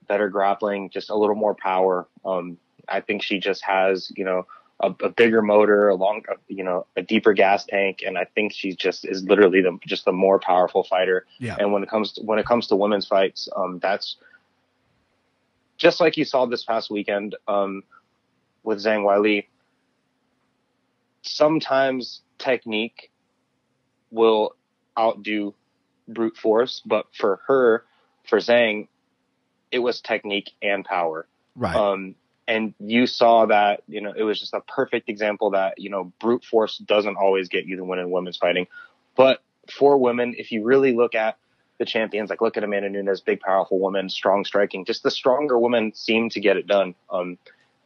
better 0.08 0.28
grappling, 0.28 0.90
just 0.90 1.10
a 1.10 1.16
little 1.16 1.36
more 1.36 1.54
power. 1.54 2.06
Um, 2.24 2.58
I 2.88 3.00
think 3.00 3.22
she 3.22 3.38
just 3.38 3.64
has 3.64 4.12
you 4.14 4.24
know 4.24 4.46
a, 4.80 4.94
a 5.00 5.08
bigger 5.08 5.42
motor, 5.42 5.88
a 5.88 5.94
long, 5.94 6.22
you 6.48 6.62
know, 6.62 6.86
a 6.96 7.02
deeper 7.02 7.32
gas 7.32 7.64
tank, 7.64 8.02
and 8.06 8.18
I 8.18 8.24
think 8.24 8.52
she 8.52 8.74
just 8.74 9.04
is 9.04 9.24
literally 9.24 9.62
the 9.62 9.78
just 9.86 10.04
the 10.04 10.12
more 10.12 10.38
powerful 10.38 10.84
fighter. 10.84 11.26
Yeah. 11.38 11.56
And 11.58 11.72
when 11.72 11.82
it 11.82 11.88
comes 11.88 12.12
to, 12.12 12.22
when 12.22 12.38
it 12.38 12.46
comes 12.46 12.66
to 12.68 12.76
women's 12.76 13.06
fights, 13.06 13.48
um, 13.56 13.78
that's 13.80 14.16
just 15.78 16.00
like 16.00 16.16
you 16.16 16.24
saw 16.24 16.46
this 16.46 16.64
past 16.64 16.90
weekend 16.90 17.36
um, 17.48 17.82
with 18.62 18.78
Zhang 18.78 19.04
Weili. 19.04 19.46
Sometimes 21.22 22.20
technique 22.38 23.10
will 24.10 24.54
outdo 24.98 25.54
brute 26.06 26.36
force, 26.36 26.82
but 26.84 27.06
for 27.12 27.40
her, 27.46 27.84
for 28.28 28.38
Zhang, 28.38 28.88
it 29.72 29.80
was 29.80 30.00
technique 30.00 30.50
and 30.62 30.84
power. 30.84 31.26
Right. 31.56 31.74
Um, 31.74 32.14
and 32.48 32.74
you 32.78 33.06
saw 33.06 33.46
that 33.46 33.82
you 33.88 34.00
know 34.00 34.12
it 34.16 34.22
was 34.22 34.38
just 34.38 34.54
a 34.54 34.60
perfect 34.60 35.08
example 35.08 35.50
that 35.50 35.78
you 35.78 35.90
know 35.90 36.12
brute 36.20 36.44
force 36.44 36.78
doesn't 36.78 37.16
always 37.16 37.48
get 37.48 37.66
you 37.66 37.76
the 37.76 37.84
win 37.84 37.98
in 37.98 38.10
women's 38.10 38.36
fighting. 38.36 38.66
But 39.16 39.42
for 39.70 39.98
women 39.98 40.34
if 40.38 40.52
you 40.52 40.62
really 40.62 40.94
look 40.94 41.14
at 41.14 41.36
the 41.78 41.84
champions 41.84 42.30
like 42.30 42.40
look 42.40 42.56
at 42.56 42.64
amanda 42.64 42.88
nunes 42.88 43.20
big 43.20 43.40
powerful 43.40 43.80
woman 43.80 44.08
strong 44.08 44.44
striking 44.44 44.84
just 44.84 45.02
the 45.02 45.10
stronger 45.10 45.58
women 45.58 45.92
seem 45.92 46.30
to 46.30 46.40
get 46.40 46.56
it 46.56 46.66
done. 46.66 46.94
Um, 47.10 47.38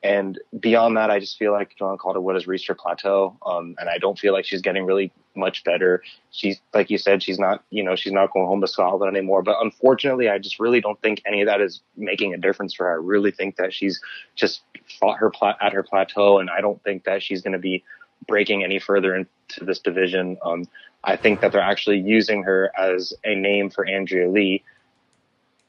and 0.03 0.39
beyond 0.59 0.97
that, 0.97 1.11
I 1.11 1.21
just 1.21 1.39
feel 1.39 1.53
like 1.53 1.77
Joanne 1.77 1.99
Calderwood 1.99 2.35
has 2.35 2.47
reached 2.47 2.69
her 2.69 2.75
plateau. 2.75 3.37
Um, 3.45 3.75
and 3.79 3.89
I 3.89 3.99
don't 3.99 4.19
feel 4.19 4.33
like 4.33 4.47
she's 4.47 4.63
getting 4.63 4.87
really 4.87 5.13
much 5.35 5.63
better. 5.63 6.03
She's, 6.31 6.59
like 6.73 6.89
you 6.89 6.97
said, 6.97 7.23
she's 7.23 7.39
not, 7.39 7.63
you 7.69 7.83
know, 7.83 7.97
she's 7.97 8.13
not 8.13 8.33
going 8.33 8.47
home 8.47 8.63
to 8.63 8.69
Scotland 8.69 9.15
anymore. 9.15 9.43
But 9.43 9.57
unfortunately, 9.61 10.31
I 10.31 10.39
just 10.39 10.59
really 10.59 10.81
don't 10.81 11.01
think 11.03 11.21
any 11.27 11.43
of 11.43 11.47
that 11.47 11.61
is 11.61 11.83
making 11.97 12.33
a 12.33 12.39
difference 12.39 12.73
for 12.73 12.87
her. 12.87 12.93
I 12.93 12.97
really 12.97 13.31
think 13.31 13.57
that 13.57 13.75
she's 13.75 14.01
just 14.37 14.63
fought 14.99 15.19
her 15.19 15.31
pla- 15.31 15.57
at 15.61 15.75
her 15.75 15.83
plateau. 15.83 16.39
And 16.39 16.49
I 16.49 16.63
don't 16.63 16.83
think 16.83 17.05
that 17.05 17.23
she's 17.23 17.43
going 17.43 17.53
to 17.53 17.59
be 17.59 17.85
breaking 18.27 18.65
any 18.65 18.79
further 18.79 19.15
into 19.15 19.65
this 19.65 19.81
division. 19.81 20.39
Um, 20.43 20.67
I 21.05 21.17
think 21.17 21.43
that 21.43 21.53
they're 21.53 21.61
actually 21.61 22.01
using 22.01 22.43
her 22.45 22.73
as 22.79 23.13
a 23.25 23.35
name 23.35 23.69
for 23.69 23.87
Andrea 23.87 24.31
Lee 24.31 24.63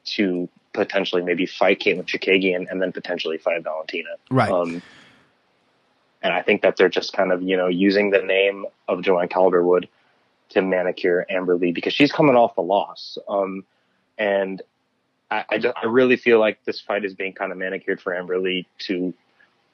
to 0.06 0.48
potentially 0.74 1.22
maybe 1.22 1.46
fight 1.46 1.80
Katlyn 1.80 2.06
Chookagian 2.06 2.70
and 2.70 2.82
then 2.82 2.92
potentially 2.92 3.38
fight 3.38 3.64
Valentina. 3.64 4.10
Right. 4.30 4.52
Um, 4.52 4.82
and 6.22 6.34
I 6.34 6.42
think 6.42 6.62
that 6.62 6.78
they're 6.78 6.90
just 6.90 7.14
kind 7.14 7.32
of 7.32 7.42
you 7.42 7.58
know 7.58 7.68
using 7.68 8.12
the 8.12 8.22
name 8.22 8.66
of 8.88 9.02
Joanne 9.02 9.28
Calderwood 9.28 9.88
to 10.52 10.62
manicure 10.62 11.26
Amber 11.30 11.56
Lee 11.56 11.72
because 11.72 11.94
she's 11.94 12.12
coming 12.12 12.36
off 12.36 12.56
the 12.56 12.62
loss. 12.62 13.18
Um, 13.28 13.64
and 14.18 14.62
I, 15.30 15.46
I, 15.50 15.58
just, 15.58 15.76
I 15.82 15.86
really 15.86 16.18
feel 16.18 16.40
like 16.40 16.64
this 16.66 16.80
fight 16.80 17.06
is 17.06 17.14
being 17.14 17.34
kind 17.34 17.52
of 17.52 17.58
manicured 17.58 18.02
for 18.02 18.14
Amber 18.14 18.38
Lee 18.38 18.68
to 18.80 19.14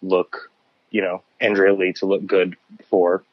look, 0.01 0.51
you 0.91 1.01
know, 1.01 1.23
Andrea 1.41 1.73
Lee 1.73 1.93
to 1.93 2.05
look 2.05 2.25
good 2.25 2.55
for, 2.89 3.23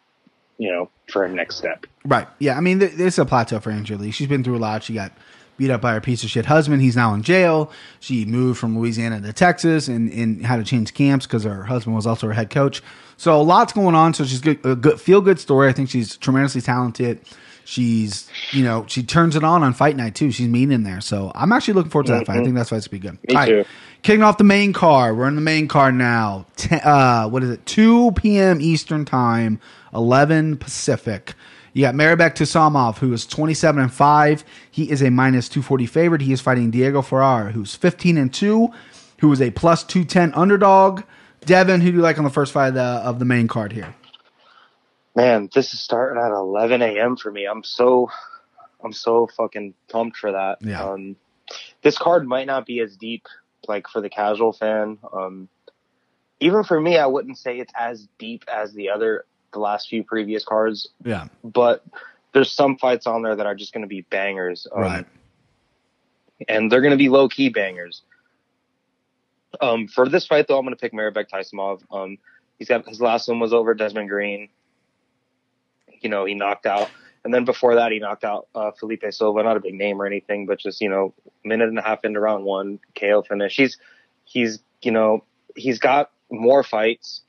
you 0.57 0.73
know, 0.73 0.89
for 1.13 1.27
her 1.27 1.29
next 1.29 1.57
step. 1.57 1.87
Right. 2.05 2.27
Yeah. 2.39 2.57
I 2.57 2.61
mean, 2.61 2.81
th- 2.81 2.93
there's 2.93 3.19
a 3.19 3.27
plateau 3.27 3.61
for 3.61 3.71
Andrea 3.71 3.99
Lee. 3.99 4.11
She's 4.11 4.29
been 4.29 4.43
through 4.43 4.57
a 4.57 4.59
lot. 4.59 4.83
She 4.83 4.95
got 4.95 5.13
beat 5.57 5.71
up 5.71 5.81
by 5.81 5.93
her 5.93 6.01
piece 6.01 6.25
of 6.25 6.31
shit 6.31 6.47
husband. 6.47 6.83
He's 6.83 6.97
now 6.97 7.15
in 7.15 7.23
jail. 7.23 7.71
She 8.01 8.25
moved 8.25 8.59
from 8.59 8.79
Louisiana 8.79 9.21
to 9.21 9.33
Texas 9.33 9.89
and, 9.89 10.13
and 10.13 10.45
had 10.45 10.57
to 10.57 10.65
change 10.65 10.95
camps 10.95 11.27
because 11.27 11.45
her 11.45 11.65
husband 11.65 11.95
was 11.97 12.07
also 12.07 12.27
her 12.27 12.33
head 12.33 12.51
coach. 12.51 12.83
So 13.17 13.41
a 13.41 13.43
lot's 13.43 13.73
going 13.73 13.95
on. 13.95 14.15
So 14.15 14.25
she's 14.25 14.41
good, 14.41 14.65
a 14.65 14.75
good 14.75 15.01
feel 15.01 15.21
good 15.21 15.39
story. 15.39 15.69
I 15.69 15.73
think 15.73 15.91
she's 15.91 16.17
tremendously 16.17 16.61
talented. 16.61 17.21
She's, 17.67 18.29
you 18.53 18.63
know, 18.63 18.85
she 18.89 19.03
turns 19.03 19.37
it 19.37 19.45
on 19.45 19.63
on 19.63 19.73
fight 19.73 19.97
night 19.97 20.15
too. 20.15 20.31
She's 20.31 20.49
mean 20.49 20.71
in 20.71 20.83
there. 20.83 21.01
So 21.01 21.33
I'm 21.35 21.51
actually 21.51 21.75
looking 21.75 21.91
forward 21.91 22.07
to 22.07 22.13
that 22.13 22.27
fight. 22.27 22.41
I 22.41 22.43
think 22.43 22.55
that's 22.55 22.71
fight's 22.71 22.89
gonna 22.89 23.01
be 23.01 23.09
good. 23.09 23.19
Me 23.29 23.35
All 23.35 23.41
right. 23.41 23.49
too. 23.49 23.65
Kicking 24.03 24.23
off 24.23 24.37
the 24.37 24.45
main 24.45 24.75
card. 24.75 25.17
We're 25.17 25.29
in 25.29 25.35
the 25.35 25.41
main 25.41 25.67
card 25.67 25.95
now. 25.95 26.45
Ten, 26.57 26.81
uh, 26.85 27.27
what 27.29 27.43
is 27.43 27.49
it? 27.49 27.65
2 27.65 28.13
p.m. 28.13 28.61
Eastern 28.61 29.07
time, 29.07 29.61
11 29.95 30.59
Pacific. 30.59 31.33
You 31.75 31.83
got 31.83 31.95
Mairbek 31.97 32.37
Taisumov, 32.37 32.99
who 32.99 33.13
is 33.13 33.27
27 33.27 33.83
and 33.83 33.93
5. 33.93 34.45
He 34.71 34.91
is 34.91 35.03
a 35.03 35.11
minus 35.11 35.49
240 35.49 35.87
favorite. 35.87 36.23
He 36.23 36.33
is 36.33 36.41
fighting 36.41 36.71
Diego 36.71 37.03
Ferreira, 37.03 37.51
who's 37.51 37.75
15 37.75 38.17
and 38.17 38.33
2, 38.33 38.71
who 39.19 39.33
is 39.33 39.43
a 39.43 39.51
plus 39.51 39.83
210 39.83 40.33
underdog. 40.35 41.03
Devin, 41.41 41.81
who 41.81 41.91
do 41.91 41.97
you 41.97 42.03
like 42.03 42.17
on 42.17 42.25
the 42.25 42.31
first 42.31 42.53
fight 42.53 42.69
of 42.69 42.75
the, 42.75 42.81
of 42.81 43.19
the 43.19 43.25
main 43.25 43.49
card 43.49 43.73
here? 43.73 43.93
Man, 45.17 45.51
this 45.53 45.75
is 45.75 45.81
starting 45.81 46.23
at 46.23 46.31
11 46.31 46.81
a.m. 46.81 47.17
for 47.17 47.33
me. 47.33 47.45
I'm 47.45 47.65
so, 47.65 48.09
I'm 48.83 48.93
so 48.93 49.29
fucking 49.37 49.75
pumped 49.89 50.17
for 50.17 50.31
that. 50.31 50.59
Yeah. 50.61 50.85
Um, 50.85 51.17
this 51.83 51.99
card 51.99 52.27
might 52.27 52.47
not 52.47 52.67
be 52.67 52.81
as 52.81 52.97
deep, 52.97 53.27
like 53.67 53.89
for 53.89 54.01
the 54.01 54.11
casual 54.11 54.53
fan. 54.53 54.99
Um, 55.13 55.49
even 56.39 56.63
for 56.63 56.81
me, 56.81 56.99
I 56.99 57.07
wouldn't 57.07 57.39
say 57.39 57.59
it's 57.59 57.73
as 57.77 58.09
deep 58.19 58.45
as 58.47 58.73
the 58.75 58.91
other, 58.91 59.25
the 59.55 59.61
last 59.61 59.89
few 59.89 60.05
previous 60.05 60.45
cards. 60.45 60.89
Yeah. 61.05 61.29
But 61.43 61.83
there's 62.33 62.53
some 62.53 62.77
fights 62.77 63.07
on 63.07 63.23
there 63.23 63.35
that 63.37 63.47
are 63.47 63.55
just 63.55 63.73
going 63.73 63.83
to 63.83 63.89
be 63.89 64.03
bangers. 64.03 64.67
Um, 64.75 64.83
Right. 64.83 65.07
and 66.49 66.71
they're 66.71 66.81
going 66.83 66.91
to 66.93 66.97
be 66.99 67.09
low 67.09 67.29
key 67.29 67.49
bangers. 67.49 68.03
Um, 69.61 69.87
for 69.89 70.09
this 70.09 70.27
fight 70.27 70.49
though, 70.49 70.59
I'm 70.59 70.65
going 70.65 70.75
to 70.77 70.81
pick 70.81 70.93
Mairbek 70.93 71.29
Taisumov. 71.33 71.81
Um, 71.91 72.19
he's 72.59 72.69
got 72.69 72.87
his 72.89 73.01
last 73.01 73.29
one 73.29 73.39
was 73.39 73.53
over 73.53 73.73
Desmond 73.75 74.09
Green. 74.09 74.49
You 76.01 76.11
know, 76.11 76.25
he 76.25 76.35
knocked 76.35 76.67
out, 76.67 76.91
and 77.25 77.33
then 77.33 77.45
before 77.45 77.77
that, 77.77 77.93
he 77.93 77.99
knocked 78.01 78.25
out 78.25 78.49
uh, 78.55 78.73
Felipe 78.73 79.05
Silva. 79.11 79.43
Not 79.45 79.57
a 79.57 79.61
big 79.61 79.75
name 79.75 80.03
or 80.03 80.07
anything, 80.07 80.45
but 80.47 80.59
just 80.59 80.81
you 80.81 80.89
know, 80.91 81.15
minute 81.45 81.69
and 81.69 81.79
a 81.79 81.83
half 81.83 82.05
into 82.05 82.19
round 82.21 82.45
one, 82.45 82.81
KO 82.99 83.23
finish. 83.23 83.57
He's 83.57 83.79
he's 84.25 84.59
you 84.83 84.91
know 84.91 85.23
he's 85.55 85.79
got 85.79 86.11
more 86.31 86.63
fights. 86.65 87.23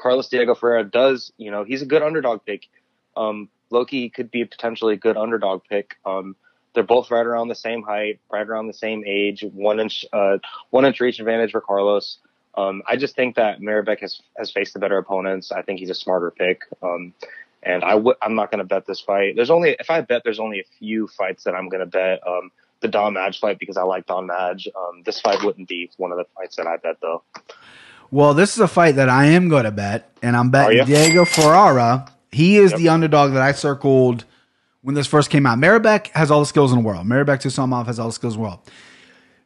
Carlos 0.00 0.28
Diego 0.28 0.54
Ferreira 0.54 0.84
does, 0.84 1.32
you 1.36 1.50
know, 1.50 1.64
he's 1.64 1.82
a 1.82 1.86
good 1.86 2.02
underdog 2.02 2.40
pick. 2.44 2.68
Um, 3.16 3.48
Loki 3.70 4.08
could 4.08 4.30
be 4.30 4.42
a 4.42 4.46
potentially 4.46 4.96
good 4.96 5.16
underdog 5.16 5.62
pick. 5.68 5.96
Um, 6.04 6.36
they're 6.74 6.82
both 6.82 7.10
right 7.10 7.24
around 7.24 7.48
the 7.48 7.54
same 7.54 7.82
height, 7.82 8.20
right 8.30 8.46
around 8.46 8.66
the 8.66 8.74
same 8.74 9.04
age, 9.06 9.44
one 9.52 9.80
inch, 9.80 10.04
uh, 10.12 10.38
one 10.70 10.84
inch 10.84 11.00
reach 11.00 11.20
advantage 11.20 11.52
for 11.52 11.60
Carlos. 11.60 12.18
Um, 12.56 12.82
I 12.86 12.96
just 12.96 13.16
think 13.16 13.36
that 13.36 13.60
Mairbek 13.60 14.00
has 14.00 14.20
has 14.36 14.50
faced 14.50 14.74
the 14.74 14.80
better 14.80 14.98
opponents. 14.98 15.50
I 15.50 15.62
think 15.62 15.80
he's 15.80 15.90
a 15.90 15.94
smarter 15.94 16.30
pick. 16.30 16.62
Um, 16.82 17.12
and 17.62 17.82
I 17.82 17.92
w- 17.92 18.16
I'm 18.22 18.34
not 18.34 18.50
going 18.50 18.58
to 18.58 18.64
bet 18.64 18.86
this 18.86 19.00
fight. 19.00 19.36
There's 19.36 19.50
only 19.50 19.76
if 19.78 19.90
I 19.90 20.00
bet, 20.02 20.22
there's 20.24 20.40
only 20.40 20.60
a 20.60 20.64
few 20.78 21.08
fights 21.08 21.44
that 21.44 21.54
I'm 21.54 21.68
going 21.68 21.80
to 21.80 21.86
bet. 21.86 22.20
Um, 22.26 22.50
the 22.80 22.88
Don 22.88 23.14
Madge 23.14 23.40
fight 23.40 23.58
because 23.58 23.76
I 23.76 23.82
like 23.82 24.06
Don 24.06 24.26
Madge. 24.26 24.68
Um, 24.76 25.02
this 25.04 25.20
fight 25.20 25.42
wouldn't 25.42 25.68
be 25.68 25.90
one 25.96 26.12
of 26.12 26.18
the 26.18 26.26
fights 26.36 26.56
that 26.56 26.66
I 26.66 26.76
bet 26.76 26.98
though. 27.00 27.22
Well, 28.14 28.32
this 28.32 28.52
is 28.52 28.60
a 28.60 28.68
fight 28.68 28.94
that 28.94 29.08
I 29.08 29.24
am 29.24 29.48
going 29.48 29.64
to 29.64 29.72
bet, 29.72 30.08
and 30.22 30.36
I'm 30.36 30.50
betting 30.50 30.78
oh, 30.78 30.84
Diego 30.84 31.24
Ferreira. 31.24 32.06
He 32.30 32.58
is 32.58 32.70
Yep. 32.70 32.78
the 32.78 32.88
underdog 32.90 33.32
that 33.32 33.42
I 33.42 33.50
circled 33.50 34.24
when 34.82 34.94
this 34.94 35.08
first 35.08 35.30
came 35.30 35.46
out. 35.46 35.58
Mairbek 35.58 36.10
has 36.12 36.30
all 36.30 36.38
the 36.38 36.46
skills 36.46 36.70
in 36.70 36.78
the 36.78 36.84
world. 36.84 37.08
Mairbek 37.08 37.42
Taisumov 37.42 37.86
has 37.86 37.98
all 37.98 38.06
the 38.06 38.12
skills 38.12 38.34
in 38.36 38.40
the 38.40 38.44
world. 38.44 38.60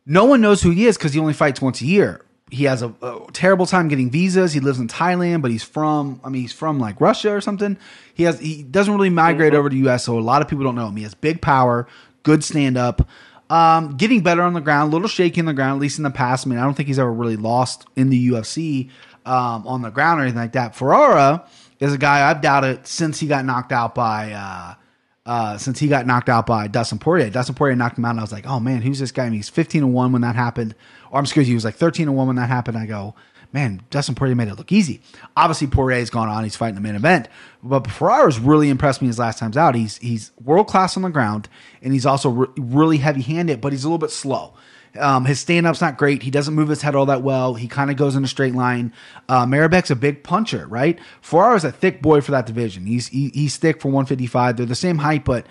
No 0.04 0.26
one 0.26 0.42
knows 0.42 0.60
who 0.60 0.68
he 0.68 0.84
is 0.84 0.98
because 0.98 1.14
he 1.14 1.18
only 1.18 1.32
fights 1.32 1.62
once 1.62 1.80
a 1.80 1.86
year. 1.86 2.20
He 2.50 2.64
has 2.64 2.82
a, 2.82 2.92
a 3.00 3.20
terrible 3.32 3.64
time 3.64 3.88
getting 3.88 4.10
visas. 4.10 4.52
He 4.52 4.60
lives 4.60 4.78
in 4.78 4.86
Thailand, 4.86 5.40
but 5.40 5.50
he's 5.50 5.64
from 5.64 6.20
I 6.22 6.28
mean 6.28 6.42
he's 6.42 6.52
from 6.52 6.78
like 6.78 7.00
Russia 7.00 7.32
or 7.32 7.40
something. 7.40 7.78
He 8.12 8.24
has 8.24 8.38
he 8.38 8.64
doesn't 8.64 8.92
really 8.92 9.08
migrate 9.08 9.52
mm-hmm. 9.52 9.60
over 9.60 9.70
to 9.70 9.76
US, 9.88 10.04
so 10.04 10.18
a 10.18 10.20
lot 10.20 10.42
of 10.42 10.48
people 10.48 10.64
don't 10.64 10.74
know 10.74 10.88
him. 10.88 10.96
He 10.96 11.04
has 11.04 11.14
big 11.14 11.40
power, 11.40 11.86
good 12.22 12.44
stand 12.44 12.76
up, 12.76 13.08
um, 13.51 13.96
getting 13.96 14.22
better 14.22 14.42
on 14.42 14.53
the 14.53 14.61
ground, 14.61 14.92
a 14.92 14.94
little 14.94 15.09
shaky 15.09 15.40
on 15.40 15.46
the 15.46 15.55
ground, 15.55 15.76
at 15.76 15.80
least 15.80 15.99
in 15.99 16.05
the 16.05 16.11
past. 16.11 16.46
I 16.46 16.51
mean, 16.51 16.59
I 16.59 16.64
don't 16.64 16.74
think 16.74 16.88
he's 16.88 16.99
ever 16.99 17.12
really 17.12 17.36
lost 17.36 17.86
in 17.96 18.11
the 18.11 18.28
UFC 18.30 18.90
um, 19.24 19.66
on 19.66 19.82
the 19.82 19.90
ground 19.90 20.20
or 20.20 20.24
anything 20.24 20.40
like 20.40 20.53
that. 20.53 20.74
Ferreira 20.74 21.46
is 21.80 21.92
a 21.92 21.99
guy 21.99 22.28
I've 22.28 22.40
doubted 22.40 22.86
since 22.86 23.20
he 23.20 23.26
got 23.26 23.44
knocked 23.44 23.72
out 23.72 23.94
by 23.94 24.32
uh, 24.32 24.74
uh, 25.26 25.59
since 25.59 25.78
he 25.78 25.88
got 25.88 26.07
knocked 26.07 26.28
out 26.28 26.46
by 26.46 26.68
Dustin 26.68 26.99
Poirier. 26.99 27.28
Dustin 27.30 27.55
Poirier 27.55 27.76
knocked 27.76 27.99
him 27.99 28.05
out, 28.07 28.12
and 28.12 28.20
I 28.20 28.22
was 28.22 28.32
like, 28.32 28.46
oh 28.46 28.61
man, 28.61 28.80
who's 28.80 28.99
this 28.99 29.12
guy? 29.12 29.24
Mean, 29.24 29.34
he's 29.34 29.51
15 29.51 29.82
and 29.82 29.94
1 29.94 30.12
when 30.12 30.22
that 30.22 30.34
happened. 30.34 30.74
Or 31.11 31.18
I'm 31.18 31.24
excuse 31.24 31.46
me, 31.46 31.51
he 31.51 31.55
was 31.55 31.64
like 31.64 31.74
13 31.74 32.09
and 32.09 32.16
1 32.16 32.26
when 32.26 32.36
that 32.36 32.49
happened. 32.49 32.78
I 32.78 32.86
go, 32.86 33.14
man, 33.53 33.82
Dustin 33.90 34.14
Poirier 34.14 34.34
made 34.34 34.49
it 34.49 34.57
look 34.57 34.72
easy. 34.72 35.01
Obviously, 35.36 35.66
Poirier's 35.66 36.11
gone 36.11 36.28
on, 36.28 36.44
he's 36.44 36.57
fighting 36.57 36.74
the 36.74 36.80
main 36.80 36.94
event. 36.94 37.28
But 37.62 37.90
Ferreira's 37.90 38.38
really 38.38 38.68
impressed 38.68 39.01
me 39.01 39.09
his 39.09 39.18
last 39.18 39.38
times 39.38 39.57
out. 39.57 39.74
He's 39.74 39.99
he's 39.99 40.32
world 40.42 40.68
class 40.68 40.96
on 40.96 41.03
the 41.03 41.11
ground, 41.11 41.49
and 41.82 41.92
he's 41.92 42.07
also 42.07 42.30
re- 42.30 42.49
really 42.57 42.99
heavy 42.99 43.22
handed, 43.22 43.61
but 43.61 43.72
he's 43.72 43.84
a 43.84 43.88
little 43.88 43.99
bit 43.99 44.11
slow. 44.11 44.55
Um, 44.99 45.26
his 45.26 45.38
stand 45.38 45.66
up's 45.66 45.80
not 45.80 45.99
great. 45.99 46.22
He 46.22 46.30
doesn't 46.30 46.55
move 46.55 46.68
his 46.68 46.82
head 46.82 46.94
all 46.94 47.07
that 47.07 47.22
well. 47.22 47.55
He 47.55 47.68
kind 47.68 47.90
of 47.90 47.96
goes 47.96 48.16
in 48.16 48.24
a 48.24 48.28
straight 48.28 48.55
line. 48.55 48.92
Uh, 49.28 49.44
Mairbek's 49.44 49.90
a 49.90 49.96
big 49.96 50.24
puncher, 50.24 50.66
right? 50.66 50.99
Ferreira's 51.20 51.64
a 51.64 51.72
thick 51.72 52.01
boy 52.01 52.20
for 52.20 52.30
that 52.32 52.46
division. 52.46 52.86
He's 52.86 53.09
he, 53.09 53.30
he's 53.34 53.57
thick 53.57 53.80
for 53.80 53.88
155. 53.88 54.57
They're 54.57 54.66
the 54.66 54.74
same 54.74 54.99
height, 54.99 55.24
but 55.24 55.46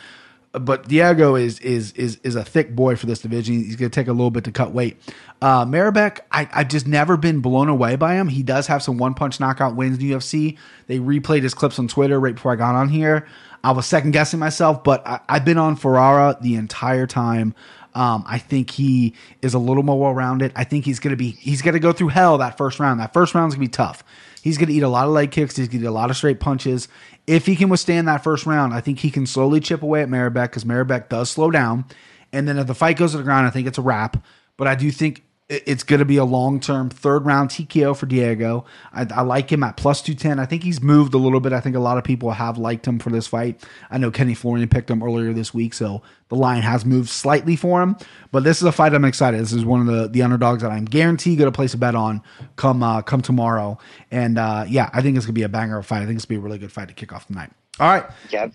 but 0.54 0.88
Diego 0.88 1.36
is 1.36 1.60
is 1.60 1.92
is 1.94 2.20
is 2.24 2.36
a 2.36 2.44
thick 2.44 2.76
boy 2.76 2.96
for 2.96 3.06
this 3.06 3.20
division. 3.20 3.56
He's 3.56 3.76
going 3.76 3.92
to 3.92 3.96
take 3.96 4.08
a 4.08 4.14
little 4.14 4.32
bit 4.32 4.44
to 4.46 4.52
cut 4.52 4.72
weight. 4.72 4.98
Uh, 5.42 5.66
Mairbek, 5.66 6.20
I 6.32 6.50
I've 6.54 6.70
just 6.70 6.88
never 6.88 7.18
been 7.18 7.42
blown 7.42 7.70
away 7.70 7.96
by 7.96 8.16
him. 8.16 8.28
He 8.28 8.44
does 8.44 8.68
have 8.68 8.82
some 8.82 8.98
one 8.98 9.14
punch 9.14 9.40
knockout 9.40 9.76
wins 9.76 9.98
in 9.98 10.08
the 10.08 10.16
UFC. 10.16 10.58
They 10.88 11.00
replayed 11.00 11.44
his 11.44 11.54
clips 11.54 11.78
on 11.80 11.88
Twitter 11.88 12.20
right 12.20 12.36
before 12.36 12.54
I 12.54 12.56
got 12.56 12.76
on 12.76 12.90
here. 12.90 13.28
I 13.64 13.72
was 13.72 13.86
second 13.86 14.12
guessing 14.12 14.40
myself, 14.40 14.84
but 14.84 15.06
I, 15.06 15.20
I've 15.28 15.46
been 15.46 15.58
on 15.58 15.76
Ferreira 15.76 16.38
the 16.42 16.56
entire 16.56 17.08
time. 17.08 17.54
Um, 17.94 18.24
I 18.28 18.38
think 18.38 18.70
he 18.70 19.16
is 19.42 19.54
a 19.56 19.60
little 19.60 19.84
more 19.84 20.00
well 20.00 20.14
rounded. 20.14 20.52
I 20.56 20.64
think 20.64 20.86
he's 20.86 21.00
going 21.00 21.12
to 21.12 21.18
be 21.18 21.32
he's 21.32 21.62
going 21.62 21.74
to 21.74 21.80
go 21.80 21.92
through 21.92 22.10
hell 22.10 22.38
that 22.38 22.58
first 22.58 22.80
round. 22.80 23.00
That 23.00 23.14
first 23.14 23.34
round's 23.36 23.56
going 23.56 23.66
to 23.66 23.70
be 23.70 23.74
tough. 23.74 24.04
He's 24.48 24.58
going 24.58 24.70
to 24.70 24.74
eat 24.74 24.82
a 24.82 24.88
lot 24.88 25.08
of 25.08 25.12
leg 25.12 25.32
kicks. 25.32 25.58
He's 25.58 25.68
going 25.68 25.82
to 25.82 25.86
eat 25.86 25.90
a 25.90 25.92
lot 25.92 26.10
of 26.10 26.16
straight 26.16 26.40
punches. 26.40 26.88
If 27.28 27.46
he 27.46 27.58
can 27.58 27.68
withstand 27.68 28.08
that 28.08 28.24
first 28.24 28.46
round, 28.46 28.74
I 28.74 28.80
think 28.80 29.00
he 29.00 29.12
can 29.12 29.26
slowly 29.26 29.60
chip 29.60 29.84
away 29.84 30.02
at 30.02 30.08
Mairbek 30.08 30.44
because 30.44 30.64
Mairbek 30.64 31.10
does 31.10 31.30
slow 31.30 31.52
down. 31.52 31.84
And 32.32 32.48
then 32.48 32.58
if 32.58 32.66
the 32.66 32.74
fight 32.74 32.96
goes 32.96 33.12
to 33.12 33.18
the 33.18 33.24
ground, 33.24 33.46
I 33.46 33.50
think 33.50 33.68
it's 33.68 33.78
a 33.78 33.82
wrap. 33.82 34.24
But 34.56 34.70
I 34.70 34.76
do 34.76 34.90
think 34.90 35.26
it's 35.50 35.84
going 35.84 36.00
to 36.00 36.06
be 36.06 36.18
a 36.18 36.26
long 36.26 36.60
term 36.60 36.90
third 36.90 37.26
round 37.26 37.50
TKO 37.50 37.96
for 37.96 38.06
Diego. 38.06 38.66
I, 38.92 39.08
I 39.10 39.22
like 39.22 39.50
him 39.50 39.64
at 39.64 39.78
plus 39.78 40.02
210. 40.02 40.40
I 40.40 40.46
think 40.46 40.64
he's 40.64 40.82
moved 40.82 41.14
a 41.14 41.18
little 41.18 41.40
bit. 41.40 41.54
I 41.54 41.62
think 41.62 41.76
a 41.76 41.80
lot 41.80 41.98
of 41.98 42.04
people 42.04 42.32
have 42.32 42.58
liked 42.58 42.86
him 42.86 43.00
for 43.00 43.10
this 43.10 43.28
fight. 43.28 43.64
I 43.90 43.98
know 43.98 44.12
Kenny 44.12 44.34
Florian 44.34 44.68
picked 44.68 44.90
him 44.92 45.02
earlier 45.02 45.32
this 45.32 45.54
week, 45.54 45.74
so 45.74 46.02
the 46.28 46.36
line 46.36 46.64
has 46.64 46.86
moved 46.86 47.08
slightly 47.10 47.56
for 47.56 47.82
him. 47.82 47.96
But 48.34 48.44
this 48.44 48.58
is 48.58 48.64
a 48.64 48.74
fight 48.74 48.94
I'm 48.94 49.06
excited. 49.06 49.40
This 49.40 49.54
is 49.54 49.64
one 49.64 49.80
of 49.80 49.88
the, 49.88 50.10
the 50.10 50.22
underdogs 50.22 50.64
that 50.64 50.72
I'm 50.72 50.84
guaranteed 50.86 51.38
going 51.38 51.52
to 51.52 51.56
place 51.56 51.74
a 51.74 51.78
bet 51.78 51.96
on 51.96 52.22
come 52.58 52.84
uh, 52.84 53.02
come 53.02 53.22
tomorrow. 53.22 53.78
And 54.12 54.38
uh, 54.38 54.66
yeah, 54.68 54.90
I 54.94 55.02
think 55.02 55.16
it's 55.16 55.26
going 55.26 55.34
to 55.36 55.40
be 55.40 55.44
a 55.44 55.50
banger 55.50 55.78
of 55.78 55.86
a 55.86 55.88
fight. 55.88 56.02
I 56.02 56.06
think 56.06 56.18
it's 56.18 56.26
going 56.26 56.40
to 56.40 56.42
be 56.42 56.46
a 56.46 56.46
really 56.46 56.60
good 56.60 56.74
fight 56.74 56.90
to 56.90 56.94
kick 56.94 57.14
off 57.14 57.26
the 57.30 57.36
night. 57.36 57.52
All 57.80 57.88
right. 57.88 58.06
Yeah, 58.32 58.50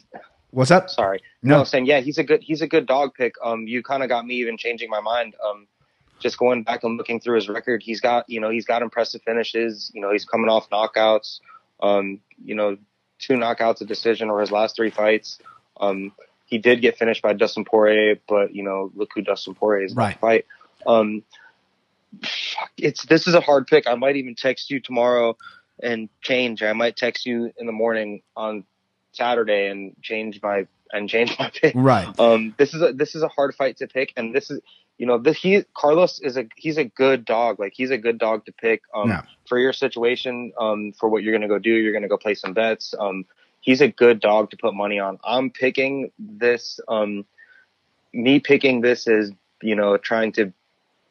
What's 0.50 0.70
up? 0.70 0.90
sorry. 0.90 1.22
No. 1.42 1.58
No, 1.58 1.64
saying 1.64 1.86
yeah, 1.86 2.00
he's 2.00 2.18
a 2.18 2.24
good 2.24 2.42
he's 2.42 2.60
a 2.60 2.66
good 2.66 2.86
dog 2.86 3.14
pick. 3.14 3.34
Um, 3.42 3.66
you 3.66 3.82
kind 3.82 4.02
of 4.02 4.10
got 4.10 4.26
me 4.26 4.34
even 4.34 4.58
changing 4.58 4.90
my 4.90 5.00
mind. 5.00 5.34
Um, 5.42 5.66
just 6.22 6.38
going 6.38 6.62
back 6.62 6.84
and 6.84 6.96
looking 6.96 7.20
through 7.20 7.36
his 7.36 7.48
record, 7.48 7.82
he's 7.82 8.00
got 8.00 8.28
you 8.28 8.40
know 8.40 8.50
he's 8.50 8.64
got 8.64 8.82
impressive 8.82 9.22
finishes. 9.22 9.90
You 9.94 10.00
know 10.00 10.12
he's 10.12 10.24
coming 10.24 10.48
off 10.48 10.70
knockouts. 10.70 11.40
Um, 11.80 12.20
you 12.44 12.54
know 12.54 12.76
two 13.18 13.34
knockouts, 13.34 13.80
a 13.80 13.84
decision, 13.84 14.30
or 14.30 14.40
his 14.40 14.50
last 14.50 14.76
three 14.76 14.90
fights. 14.90 15.38
Um, 15.80 16.12
he 16.46 16.58
did 16.58 16.80
get 16.82 16.98
finished 16.98 17.22
by 17.22 17.32
Dustin 17.32 17.64
Poirier, 17.64 18.16
but 18.28 18.54
you 18.54 18.62
know 18.62 18.90
look 18.94 19.10
who 19.14 19.22
Dustin 19.22 19.54
Poirier 19.54 19.84
is 19.84 19.94
Right. 19.94 20.18
fight. 20.18 20.46
Um, 20.86 21.22
fuck, 22.22 22.70
it's 22.76 23.04
this 23.06 23.26
is 23.26 23.34
a 23.34 23.40
hard 23.40 23.66
pick. 23.66 23.86
I 23.86 23.94
might 23.94 24.16
even 24.16 24.34
text 24.34 24.70
you 24.70 24.80
tomorrow 24.80 25.36
and 25.82 26.08
change. 26.20 26.62
I 26.62 26.72
might 26.72 26.96
text 26.96 27.26
you 27.26 27.52
in 27.56 27.66
the 27.66 27.72
morning 27.72 28.22
on 28.36 28.64
Saturday 29.12 29.66
and 29.68 29.94
change 30.02 30.40
my 30.42 30.66
and 30.92 31.08
change 31.08 31.36
my 31.38 31.50
pick. 31.50 31.74
Right. 31.74 32.08
Um, 32.18 32.54
this 32.58 32.74
is 32.74 32.82
a 32.82 32.92
this 32.92 33.14
is 33.14 33.22
a 33.22 33.28
hard 33.28 33.54
fight 33.54 33.78
to 33.78 33.86
pick, 33.86 34.12
and 34.16 34.34
this 34.34 34.50
is 34.50 34.60
you 34.98 35.06
know 35.06 35.18
this 35.18 35.38
he 35.38 35.64
Carlos 35.74 36.20
is 36.20 36.36
a 36.36 36.46
he's 36.56 36.76
a 36.78 36.84
good 36.84 37.24
dog. 37.24 37.58
Like 37.58 37.72
he's 37.74 37.90
a 37.90 37.98
good 37.98 38.18
dog 38.18 38.44
to 38.46 38.52
pick. 38.52 38.82
Um, 38.94 39.08
Yeah. 39.08 39.22
for 39.48 39.58
your 39.58 39.72
situation, 39.72 40.52
um, 40.58 40.92
for 40.92 41.08
what 41.08 41.22
you're 41.22 41.32
gonna 41.32 41.48
go 41.48 41.58
do, 41.58 41.70
you're 41.74 41.92
gonna 41.92 42.08
go 42.08 42.16
play 42.18 42.34
some 42.34 42.52
bets. 42.52 42.94
Um, 42.98 43.24
he's 43.60 43.80
a 43.80 43.88
good 43.88 44.20
dog 44.20 44.50
to 44.50 44.56
put 44.56 44.74
money 44.74 44.98
on. 44.98 45.18
I'm 45.24 45.50
picking 45.50 46.12
this. 46.18 46.78
Um, 46.88 47.24
me 48.12 48.40
picking 48.40 48.80
this 48.82 49.06
is 49.06 49.32
you 49.62 49.74
know 49.74 49.96
trying 49.96 50.32
to 50.32 50.52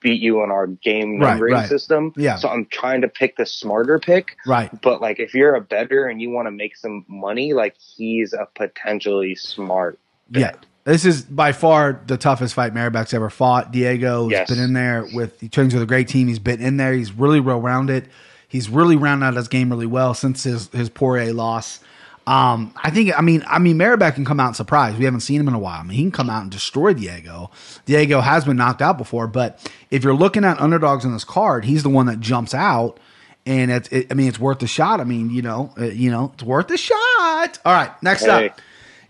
beat 0.02 0.20
you 0.22 0.42
on 0.42 0.50
our 0.52 0.66
game 0.68 1.20
Right, 1.20 1.30
numbering 1.32 1.54
right. 1.54 1.70
system. 1.70 2.12
Yeah. 2.18 2.36
So 2.38 2.50
I'm 2.50 2.66
trying 2.66 3.02
to 3.02 3.08
pick 3.08 3.38
the 3.38 3.46
smarter 3.46 4.00
pick. 4.00 4.36
Right. 4.48 4.70
But 4.82 5.00
like, 5.00 5.20
if 5.20 5.36
you're 5.36 5.54
a 5.54 5.62
better 5.62 6.08
and 6.08 6.20
you 6.20 6.32
want 6.32 6.48
to 6.48 6.52
make 6.52 6.76
some 6.76 7.06
money, 7.08 7.54
like 7.54 7.76
he's 7.78 8.34
a 8.34 8.48
potentially 8.56 9.36
smart. 9.36 10.00
Yeah. 10.32 10.54
This 10.84 11.06
is 11.06 11.22
by 11.22 11.52
far 11.52 12.02
the 12.08 12.18
toughest 12.18 12.56
fight 12.56 12.74
Mairbek's 12.74 13.14
ever 13.14 13.30
fought. 13.30 13.72
Diego's 13.72 14.32
Yes. 14.32 14.50
been 14.50 14.60
in 14.60 14.74
there 14.74 15.06
with 15.14 15.40
he 15.40 15.48
trains 15.48 15.74
with 15.74 15.84
a 15.84 15.88
great 15.88 16.08
team. 16.08 16.28
He's 16.28 16.40
been 16.40 16.60
in 16.62 16.78
there. 16.78 16.94
He's 16.94 17.12
really 17.14 17.40
well 17.40 17.62
rounded. 17.62 18.08
He's 18.48 18.68
really 18.70 18.96
rounded 18.96 19.26
out 19.28 19.36
his 19.36 19.48
game 19.48 19.70
really 19.70 19.86
well 19.86 20.14
since 20.14 20.44
his 20.44 20.70
his 20.70 20.90
Poirier 20.90 21.34
loss. 21.34 21.80
Um, 22.28 22.74
I 22.78 22.90
think 22.92 23.12
I 23.18 23.22
mean 23.22 23.44
I 23.48 23.60
mean 23.60 23.78
Mairbek 23.78 24.16
can 24.16 24.26
come 24.26 24.40
out 24.40 24.48
and 24.48 24.56
surprise. 24.56 24.96
We 24.98 25.06
haven't 25.06 25.20
seen 25.22 25.40
him 25.40 25.48
in 25.48 25.54
a 25.54 25.60
while. 25.60 25.80
I 25.80 25.84
mean 25.84 25.98
he 25.98 26.04
can 26.04 26.12
come 26.12 26.30
out 26.30 26.42
and 26.42 26.52
destroy 26.52 26.94
Diego. 26.94 27.52
Diego 27.86 28.22
has 28.22 28.46
been 28.46 28.58
knocked 28.58 28.82
out 28.82 28.98
before, 28.98 29.28
but 29.28 29.72
if 29.92 30.04
you're 30.04 30.16
looking 30.16 30.44
at 30.44 30.60
underdogs 30.60 31.06
in 31.06 31.14
this 31.14 31.24
card, 31.24 31.66
he's 31.66 31.84
the 31.84 31.90
one 31.90 32.08
that 32.08 32.20
jumps 32.20 32.54
out. 32.56 33.00
And 33.44 33.72
it's, 33.72 33.90
it, 33.90 34.06
I 34.12 34.14
mean, 34.14 34.28
it's 34.28 34.38
worth 34.40 34.60
the 34.60 34.68
shot. 34.68 35.00
I 35.00 35.04
mean, 35.04 35.32
you 35.32 35.42
know, 35.42 35.74
uh, 35.76 35.86
you 35.86 36.12
know, 36.12 36.30
it's 36.36 36.44
worth 36.44 36.68
the 36.68 36.78
shot. 36.78 37.58
All 37.66 37.74
right, 37.74 37.90
next 38.04 38.26
Hey. 38.26 38.50
up, 38.50 38.62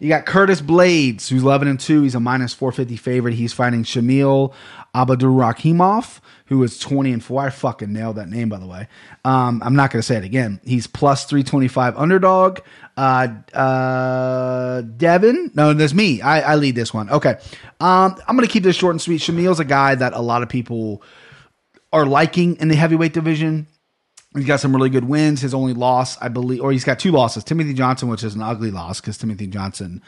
you 0.01 0.09
got 0.09 0.25
Curtis 0.25 0.63
Blaydes, 0.63 1.29
who's 1.29 1.43
11 1.43 1.67
and 1.67 1.79
2. 1.79 2.01
He's 2.01 2.15
a 2.15 2.19
minus 2.19 2.55
450 2.55 2.97
favorite. 2.97 3.35
He's 3.35 3.53
fighting 3.53 3.83
Shamil 3.83 4.51
Abdurakhimov, 4.95 6.21
who 6.47 6.63
is 6.63 6.79
20 6.79 7.13
and 7.13 7.23
4. 7.23 7.43
I 7.43 7.49
fucking 7.51 7.93
nailed 7.93 8.15
that 8.15 8.27
name, 8.27 8.49
by 8.49 8.57
the 8.57 8.65
way. 8.65 8.87
Um, 9.23 9.61
I'm 9.63 9.75
not 9.75 9.91
going 9.91 9.99
to 9.99 10.05
say 10.05 10.17
it 10.17 10.23
again. 10.23 10.59
He's 10.63 10.87
plus 10.87 11.25
325 11.25 11.95
underdog. 11.97 12.61
Uh, 12.97 13.27
uh, 13.53 14.81
Devin, 14.81 15.51
no, 15.53 15.71
that's 15.75 15.93
me. 15.93 16.19
I, 16.19 16.53
I 16.53 16.55
lead 16.55 16.73
this 16.73 16.91
one. 16.91 17.07
Okay. 17.11 17.37
Um, 17.79 18.15
I'm 18.27 18.35
going 18.35 18.47
to 18.47 18.51
keep 18.51 18.63
this 18.63 18.75
short 18.75 18.95
and 18.95 19.01
sweet. 19.01 19.21
Shamil's 19.21 19.59
a 19.59 19.65
guy 19.65 19.93
that 19.93 20.13
a 20.13 20.21
lot 20.21 20.41
of 20.41 20.49
people 20.49 21.03
are 21.93 22.07
liking 22.07 22.55
in 22.55 22.69
the 22.69 22.75
heavyweight 22.75 23.13
division. 23.13 23.67
He's 24.36 24.45
got 24.45 24.61
some 24.61 24.73
really 24.73 24.89
good 24.89 25.05
wins. 25.05 25.41
His 25.41 25.53
only 25.53 25.73
loss, 25.73 26.17
I 26.21 26.29
believe, 26.29 26.61
or 26.61 26.71
he's 26.71 26.86
got 26.86 26.99
two 26.99 27.11
losses. 27.11 27.43
Timothy 27.43 27.73
Johnson, 27.73 28.07
which 28.07 28.23
is 28.23 28.34
an 28.34 28.41
ugly 28.41 28.71
loss 28.71 29.01
because 29.01 29.17
Timothy 29.17 29.47
Johnson 29.47 30.01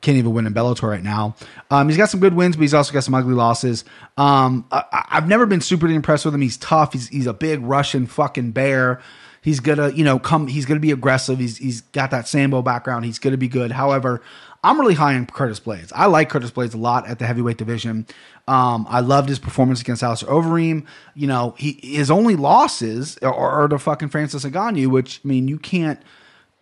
can't 0.00 0.16
even 0.16 0.32
win 0.32 0.46
in 0.46 0.54
Bellator 0.54 0.88
right 0.88 1.02
now. 1.02 1.36
Um, 1.70 1.88
he's 1.88 1.96
got 1.96 2.08
some 2.08 2.20
good 2.20 2.34
wins, 2.34 2.56
but 2.56 2.62
he's 2.62 2.74
also 2.74 2.92
got 2.92 3.04
some 3.04 3.14
ugly 3.14 3.34
losses. 3.34 3.84
Um, 4.16 4.66
I, 4.72 5.06
I've 5.10 5.28
never 5.28 5.46
been 5.46 5.60
super 5.60 5.86
impressed 5.88 6.24
with 6.24 6.34
him. 6.34 6.40
He's 6.40 6.56
tough. 6.56 6.92
He's 6.92 7.08
he's 7.08 7.26
a 7.26 7.32
big 7.32 7.62
Russian 7.62 8.06
fucking 8.06 8.52
bear. 8.52 9.00
He's 9.40 9.60
gonna, 9.60 9.90
you 9.90 10.04
know, 10.04 10.18
come. 10.18 10.46
He's 10.46 10.66
gonna 10.66 10.80
be 10.80 10.90
aggressive. 10.90 11.38
He's 11.38 11.58
he's 11.58 11.80
got 11.80 12.10
that 12.10 12.26
sambo 12.28 12.62
background. 12.62 13.04
He's 13.04 13.18
gonna 13.18 13.36
be 13.36 13.48
good. 13.48 13.72
However, 13.72 14.20
I'm 14.64 14.80
really 14.80 14.94
high 14.94 15.14
on 15.14 15.26
Curtis 15.26 15.60
Blaydes. 15.60 15.92
I 15.94 16.06
like 16.06 16.30
Curtis 16.30 16.50
Blaydes 16.50 16.74
a 16.74 16.78
lot 16.78 17.06
at 17.06 17.18
the 17.18 17.26
heavyweight 17.26 17.58
division. 17.58 18.06
Um, 18.48 18.86
I 18.88 19.00
loved 19.00 19.28
his 19.28 19.38
performance 19.38 19.80
against 19.80 20.02
Alistair 20.02 20.28
Overeem. 20.28 20.84
You 21.14 21.28
know, 21.28 21.54
he 21.58 21.78
his 21.82 22.10
only 22.10 22.34
losses 22.34 23.18
are, 23.18 23.32
are 23.32 23.68
to 23.68 23.78
fucking 23.78 24.08
Francis 24.08 24.44
Ngannou, 24.44 24.88
which 24.88 25.20
I 25.24 25.28
mean, 25.28 25.48
you 25.48 25.58
can't 25.58 26.00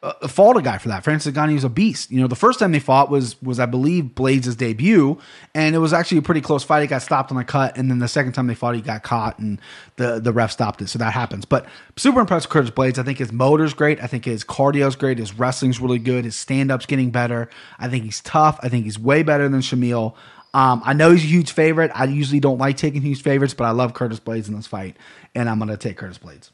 uh, 0.07 0.29
fault 0.29 0.57
a 0.57 0.63
guy 0.63 0.79
for 0.79 0.89
that. 0.89 1.03
Francis 1.03 1.35
Ngannou 1.35 1.55
was 1.55 1.65
a 1.65 1.69
beast. 1.69 2.11
You 2.11 2.21
know, 2.21 2.29
the 2.29 2.37
first 2.37 2.59
time 2.59 2.73
they 2.73 2.79
fought 2.79 3.11
was 3.11 3.41
was 3.43 3.59
I 3.59 3.67
believe 3.67 4.05
Blaydes' 4.15 4.57
debut, 4.57 5.19
and 5.55 5.75
it 5.75 5.79
was 5.79 5.93
actually 5.93 6.19
a 6.19 6.23
pretty 6.23 6.41
close 6.41 6.63
fight. 6.63 6.83
He 6.83 6.87
got 6.87 7.03
stopped 7.03 7.33
on 7.33 7.39
a 7.39 7.45
cut, 7.45 7.77
and 7.77 7.91
then 7.91 7.99
the 7.99 8.09
second 8.09 8.33
time 8.33 8.47
they 8.47 8.55
fought, 8.55 8.77
he 8.77 8.81
got 8.81 9.03
caught, 9.03 9.39
and 9.39 9.61
the 9.97 10.21
the 10.21 10.33
ref 10.33 10.53
stopped 10.53 10.81
it. 10.81 10.89
So 10.89 10.99
that 11.01 11.13
happens. 11.13 11.45
But 11.45 11.67
super 11.97 12.21
impressed 12.21 12.47
with 12.47 12.53
Curtis 12.53 12.71
Blaydes. 12.71 12.99
I 12.99 13.03
think 13.03 13.19
his 13.19 13.33
motor's 13.33 13.75
great. 13.75 14.01
I 14.03 14.07
think 14.07 14.25
his 14.25 14.45
cardio's 14.45 14.97
great. 14.97 15.19
His 15.19 15.37
wrestling's 15.39 15.81
really 15.81 15.99
good. 15.99 16.25
His 16.25 16.37
stand 16.37 16.71
up's 16.71 16.87
getting 16.87 17.11
better. 17.11 17.49
I 17.79 17.89
think 17.89 18.05
he's 18.05 18.21
tough. 18.21 18.61
I 18.63 18.69
think 18.69 18.85
he's 18.85 18.99
way 18.99 19.23
better 19.23 19.49
than 19.49 19.61
Shamil. 19.61 20.15
Um, 20.55 20.81
I 20.85 20.93
know 20.93 21.11
he's 21.11 21.25
a 21.25 21.27
huge 21.27 21.53
favorite. 21.53 21.91
I 21.95 22.05
usually 22.05 22.41
don't 22.41 22.59
like 22.59 22.77
taking 22.77 23.03
huge 23.03 23.23
favorites, 23.23 23.53
but 23.55 23.65
I 23.65 23.73
love 23.73 23.93
Curtis 23.93 24.21
Blaydes 24.21 24.49
in 24.49 24.55
this 24.57 24.67
fight, 24.67 24.97
and 25.35 25.51
I'm 25.51 25.59
going 25.59 25.69
to 25.69 25.77
take 25.77 25.99
Curtis 25.99 26.19
Blaydes. 26.19 26.51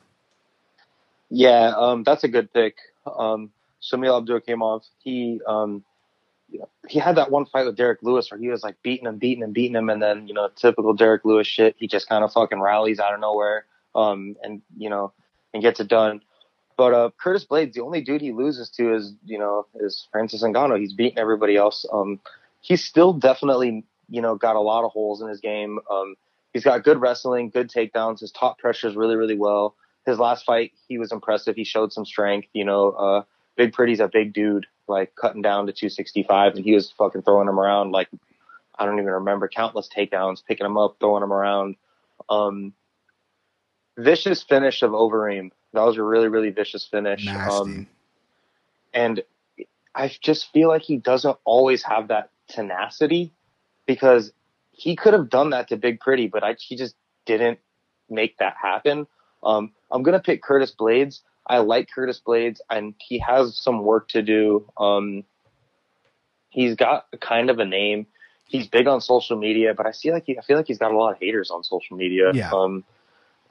Yeah, 1.30 1.72
um, 1.76 2.02
that's 2.02 2.24
a 2.24 2.28
good 2.28 2.52
pick. 2.52 2.76
Um, 3.06 3.50
Shamil 3.82 4.24
Abdurakhimov, 4.24 4.82
he, 5.02 5.40
um, 5.46 5.84
you 6.50 6.60
know, 6.60 6.68
he 6.88 6.98
had 6.98 7.16
that 7.16 7.30
one 7.30 7.46
fight 7.46 7.66
with 7.66 7.76
Derrick 7.76 8.00
Lewis 8.02 8.30
where 8.30 8.38
he 8.38 8.48
was 8.48 8.62
like 8.62 8.76
beating 8.82 9.06
him, 9.06 9.18
beating 9.18 9.42
him, 9.42 9.52
beating 9.52 9.76
him, 9.76 9.88
and 9.88 10.02
then 10.02 10.28
you 10.28 10.34
know, 10.34 10.48
typical 10.54 10.92
Derrick 10.94 11.24
Lewis 11.24 11.46
shit. 11.46 11.74
He 11.78 11.86
just 11.86 12.08
kind 12.08 12.22
of 12.22 12.32
fucking 12.32 12.60
rallies 12.60 13.00
out 13.00 13.14
of 13.14 13.20
nowhere, 13.20 13.64
um, 13.94 14.36
and 14.42 14.62
you 14.76 14.90
know, 14.90 15.12
and 15.52 15.62
gets 15.62 15.80
it 15.80 15.88
done. 15.88 16.20
But 16.76 16.94
uh, 16.94 17.10
Curtis 17.18 17.46
Blaydes, 17.46 17.74
the 17.74 17.80
only 17.80 18.00
dude 18.00 18.20
he 18.20 18.32
loses 18.32 18.70
to 18.70 18.94
is 18.94 19.14
you 19.24 19.38
know 19.38 19.66
is 19.76 20.06
Francis 20.12 20.42
Ngannou. 20.42 20.78
He's 20.78 20.92
beating 20.92 21.18
everybody 21.18 21.56
else. 21.56 21.86
Um, 21.92 22.20
he's 22.60 22.84
still 22.84 23.12
definitely 23.12 23.84
you 24.08 24.22
know 24.22 24.36
got 24.36 24.56
a 24.56 24.60
lot 24.60 24.84
of 24.84 24.92
holes 24.92 25.22
in 25.22 25.28
his 25.28 25.40
game. 25.40 25.78
Um, 25.90 26.16
he's 26.52 26.64
got 26.64 26.84
good 26.84 27.00
wrestling, 27.00 27.50
good 27.50 27.70
takedowns. 27.70 28.20
His 28.20 28.32
top 28.32 28.58
pressures 28.58 28.94
really 28.94 29.16
really 29.16 29.36
well. 29.36 29.74
His 30.06 30.18
last 30.18 30.44
fight, 30.44 30.72
he 30.88 30.98
was 30.98 31.12
impressive. 31.12 31.56
He 31.56 31.64
showed 31.64 31.92
some 31.92 32.04
strength. 32.04 32.48
You 32.52 32.64
know, 32.64 32.90
uh, 32.90 33.22
Big 33.56 33.72
Pretty's 33.72 34.00
a 34.00 34.08
big 34.08 34.32
dude, 34.32 34.66
like 34.88 35.14
cutting 35.14 35.42
down 35.42 35.66
to 35.66 35.72
265, 35.72 36.54
and 36.56 36.64
he 36.64 36.74
was 36.74 36.90
fucking 36.90 37.22
throwing 37.22 37.48
him 37.48 37.60
around 37.60 37.92
like 37.92 38.08
I 38.76 38.86
don't 38.86 38.98
even 38.98 39.12
remember 39.12 39.48
countless 39.48 39.88
takedowns, 39.88 40.44
picking 40.44 40.66
him 40.66 40.76
up, 40.76 40.96
throwing 40.98 41.22
him 41.22 41.32
around. 41.32 41.76
Um, 42.28 42.72
vicious 43.96 44.42
finish 44.42 44.82
of 44.82 44.92
Overeem. 44.92 45.50
That 45.72 45.82
was 45.82 45.96
a 45.96 46.02
really 46.02 46.28
really 46.28 46.50
vicious 46.50 46.86
finish. 46.86 47.26
Um, 47.28 47.86
and 48.92 49.22
I 49.94 50.10
just 50.20 50.52
feel 50.52 50.68
like 50.68 50.82
he 50.82 50.96
doesn't 50.96 51.36
always 51.44 51.82
have 51.82 52.08
that 52.08 52.30
tenacity 52.48 53.32
because 53.86 54.32
he 54.72 54.96
could 54.96 55.12
have 55.12 55.28
done 55.28 55.50
that 55.50 55.68
to 55.68 55.76
Big 55.76 56.00
Pretty, 56.00 56.28
but 56.28 56.42
I, 56.42 56.56
he 56.58 56.76
just 56.76 56.94
didn't 57.26 57.58
make 58.08 58.38
that 58.38 58.56
happen. 58.60 59.06
Um, 59.42 59.72
I'm 59.90 60.02
gonna 60.02 60.20
pick 60.20 60.42
Curtis 60.42 60.74
Blaydes. 60.78 61.20
I 61.46 61.58
like 61.58 61.88
Curtis 61.92 62.20
Blaydes, 62.24 62.60
and 62.70 62.94
he 62.98 63.18
has 63.18 63.56
some 63.56 63.82
work 63.82 64.08
to 64.08 64.22
do. 64.22 64.70
Um, 64.76 65.24
he's 66.50 66.76
got 66.76 67.06
kind 67.20 67.50
of 67.50 67.58
a 67.58 67.64
name. 67.64 68.06
He's 68.46 68.68
big 68.68 68.86
on 68.86 69.00
social 69.00 69.36
media, 69.36 69.74
but 69.74 69.86
I 69.86 69.92
feel 69.92 70.14
like 70.14 70.24
he, 70.26 70.38
I 70.38 70.42
feel 70.42 70.56
like 70.56 70.66
he's 70.66 70.78
got 70.78 70.92
a 70.92 70.96
lot 70.96 71.12
of 71.12 71.18
haters 71.18 71.50
on 71.50 71.64
social 71.64 71.96
media. 71.96 72.32
Yeah. 72.34 72.50
Um, 72.52 72.84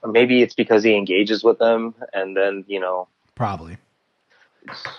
maybe 0.05 0.41
it's 0.41 0.53
because 0.53 0.83
he 0.83 0.95
engages 0.95 1.43
with 1.43 1.59
them, 1.59 1.95
and 2.13 2.37
then 2.37 2.63
you 2.67 2.79
know 2.79 3.07
Probably. 3.35 3.77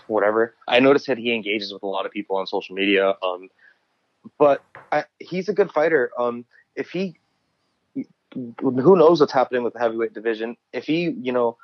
whatever. 0.06 0.54
I 0.66 0.80
noticed 0.80 1.06
that 1.06 1.18
he 1.18 1.34
engages 1.34 1.72
with 1.72 1.82
a 1.82 1.86
lot 1.86 2.06
of 2.06 2.12
people 2.12 2.36
on 2.36 2.46
social 2.46 2.74
media. 2.74 3.14
Um, 3.22 3.48
but 4.38 4.64
I, 4.90 5.04
he's 5.18 5.48
a 5.48 5.52
good 5.52 5.70
fighter. 5.72 6.10
Um, 6.18 6.44
if 6.74 6.90
he, 6.90 7.16
who 8.60 8.96
knows 8.96 9.20
what's 9.20 9.32
happening 9.32 9.62
with 9.62 9.74
the 9.74 9.78
heavyweight 9.78 10.14
division? 10.14 10.56
If 10.72 10.84
he, 10.84 11.10
you 11.10 11.32
know, 11.32 11.56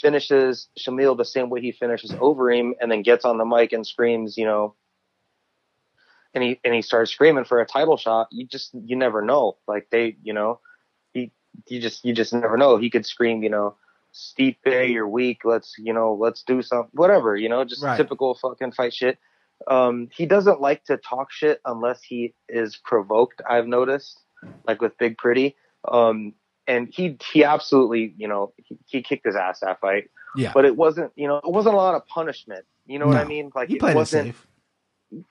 finishes 0.00 0.68
Shamil 0.78 1.16
the 1.16 1.24
same 1.24 1.50
way 1.50 1.60
he 1.60 1.72
finishes 1.72 2.14
Overeem, 2.20 2.72
and 2.80 2.90
then 2.90 3.02
gets 3.02 3.24
on 3.24 3.38
the 3.38 3.44
mic 3.44 3.72
and 3.72 3.86
screams, 3.86 4.36
you 4.36 4.44
know, 4.44 4.74
and 6.34 6.44
he 6.44 6.60
and 6.64 6.74
he 6.74 6.82
starts 6.82 7.10
screaming 7.10 7.44
for 7.44 7.60
a 7.60 7.66
title 7.66 7.96
shot, 7.96 8.28
you 8.30 8.46
just 8.46 8.70
you 8.74 8.96
never 8.96 9.22
know. 9.22 9.56
Like 9.66 9.88
they, 9.90 10.16
you 10.22 10.32
know, 10.32 10.60
he 11.12 11.32
you 11.68 11.80
just 11.80 12.04
you 12.04 12.12
just 12.12 12.32
never 12.32 12.56
know. 12.56 12.76
He 12.76 12.90
could 12.90 13.06
scream, 13.06 13.42
you 13.42 13.50
know. 13.50 13.76
Stipe, 14.14 14.56
you're 14.64 15.06
weak. 15.06 15.42
Let's, 15.44 15.74
you 15.78 15.92
know, 15.92 16.14
let's 16.14 16.42
do 16.42 16.62
some, 16.62 16.88
whatever, 16.92 17.36
you 17.36 17.48
know, 17.48 17.62
just 17.64 17.82
Right. 17.82 17.96
typical 17.96 18.34
fucking 18.34 18.72
fight 18.72 18.94
shit. 18.94 19.18
Um, 19.68 20.08
he 20.12 20.24
doesn't 20.24 20.60
like 20.62 20.82
to 20.84 20.96
talk 20.96 21.30
shit 21.30 21.60
unless 21.66 22.02
he 22.02 22.34
is 22.48 22.76
provoked. 22.76 23.42
I've 23.48 23.66
noticed, 23.66 24.18
like 24.66 24.80
with 24.80 24.96
Big 24.98 25.18
Pretty. 25.18 25.56
Um, 25.86 26.34
and 26.66 26.88
he, 26.92 27.16
he 27.32 27.44
absolutely, 27.44 28.14
you 28.18 28.28
know, 28.28 28.52
he, 28.56 28.78
he 28.86 29.02
kicked 29.02 29.24
his 29.26 29.36
ass 29.36 29.60
that 29.60 29.80
fight, 29.80 30.10
Yeah. 30.36 30.52
but 30.54 30.64
it 30.64 30.76
wasn't, 30.76 31.12
you 31.16 31.26
know, 31.26 31.36
it 31.38 31.50
wasn't 31.50 31.74
a 31.74 31.78
lot 31.78 31.94
of 31.94 32.06
punishment. 32.06 32.64
You 32.86 32.98
know 32.98 33.06
what 33.06 33.16
I 33.16 33.24
mean? 33.24 33.50
Like 33.54 33.68
he 33.68 33.76
it 33.76 33.82
wasn't, 33.82 34.28
safe. 34.28 34.46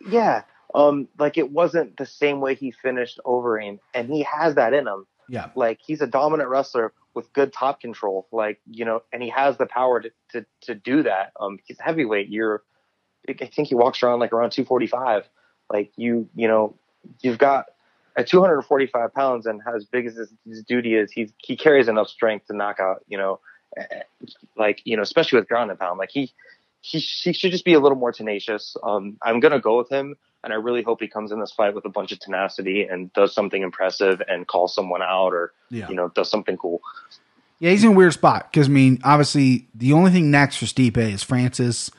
yeah. 0.10 0.44
Um, 0.76 1.08
like 1.18 1.38
it 1.38 1.52
wasn't 1.52 1.98
the 1.98 2.06
same 2.06 2.40
way 2.42 2.56
he 2.56 2.72
finished 2.72 3.20
Overeem, 3.26 3.80
and 3.94 4.10
he 4.10 4.24
has 4.24 4.56
that 4.56 4.74
in 4.74 4.86
him 4.88 5.06
Yeah. 5.30 5.50
like 5.56 5.80
he's 5.86 6.02
a 6.02 6.08
dominant 6.08 6.50
wrestler 6.50 6.94
with 7.14 7.32
good 7.34 7.52
top 7.52 7.82
control 7.82 8.28
like 8.32 8.60
you 8.70 8.86
know 8.86 9.02
and 9.12 9.24
he 9.24 9.30
has 9.30 9.58
the 9.58 9.66
power 9.66 10.00
to 10.02 10.12
to, 10.34 10.46
to 10.62 10.76
do 10.76 11.02
that 11.02 11.32
um 11.40 11.58
he's 11.66 11.80
heavyweight 11.80 12.30
you're 12.30 12.62
i 13.28 13.34
think 13.34 13.68
he 13.70 13.74
walks 13.74 14.04
around 14.04 14.20
like 14.20 14.32
around 14.34 14.52
245 14.52 15.28
like 15.74 15.92
you 15.96 16.30
you 16.36 16.48
know 16.48 16.76
you've 17.22 17.40
got 17.40 17.66
at 18.18 18.28
245 18.28 19.14
pounds 19.14 19.46
and 19.46 19.62
as 19.74 19.86
big 19.86 20.06
as 20.08 20.16
his, 20.16 20.34
his 20.46 20.64
duty 20.64 20.96
is 20.96 21.12
he's 21.12 21.32
he 21.38 21.56
carries 21.56 21.88
enough 21.88 22.08
strength 22.10 22.48
to 22.48 22.56
knock 22.56 22.80
out 22.80 23.04
you 23.08 23.18
know 23.18 23.40
eh, 23.78 23.84
like 24.58 24.82
you 24.84 24.96
know 24.96 25.04
especially 25.04 25.40
with 25.40 25.48
ground 25.48 25.70
and 25.70 25.80
pound 25.80 26.00
like 26.00 26.10
he 26.12 26.34
he 26.82 27.00
he 27.00 27.34
should 27.34 27.52
just 27.52 27.66
be 27.66 27.74
a 27.74 27.80
little 27.80 27.98
more 27.98 28.12
tenacious. 28.12 28.76
Um, 28.84 29.18
I'm 29.22 29.40
gonna 29.40 29.60
go 29.60 29.78
with 29.78 29.90
him, 29.90 30.16
and 30.44 30.54
I 30.54 30.56
really 30.56 30.84
hope 30.84 31.02
he 31.02 31.08
comes 31.08 31.32
in 31.32 31.40
this 31.40 31.52
fight 31.52 31.76
with 31.76 31.86
a 31.86 31.90
bunch 31.90 32.12
of 32.12 32.20
tenacity 32.20 32.84
and 32.84 33.12
does 33.14 33.34
something 33.34 33.62
impressive 33.62 34.22
and 34.28 34.48
calls 34.48 34.74
someone 34.74 35.02
out 35.02 35.34
or 35.34 35.54
Yeah. 35.70 35.90
you 35.90 35.96
know 35.96 36.10
does 36.10 36.30
something 36.30 36.56
cool. 36.58 36.82
Yeah, 37.60 37.72
he's 37.72 37.84
in 37.84 37.92
a 37.92 37.94
weird 37.94 38.14
spot 38.14 38.52
because 38.52 38.68
I 38.68 38.72
mean, 38.72 39.00
obviously, 39.04 39.68
the 39.74 39.94
only 39.94 40.12
thing 40.12 40.30
next 40.32 40.58
for 40.58 40.66
Stipe 40.66 40.98
is 40.98 41.24
Francis 41.24 41.90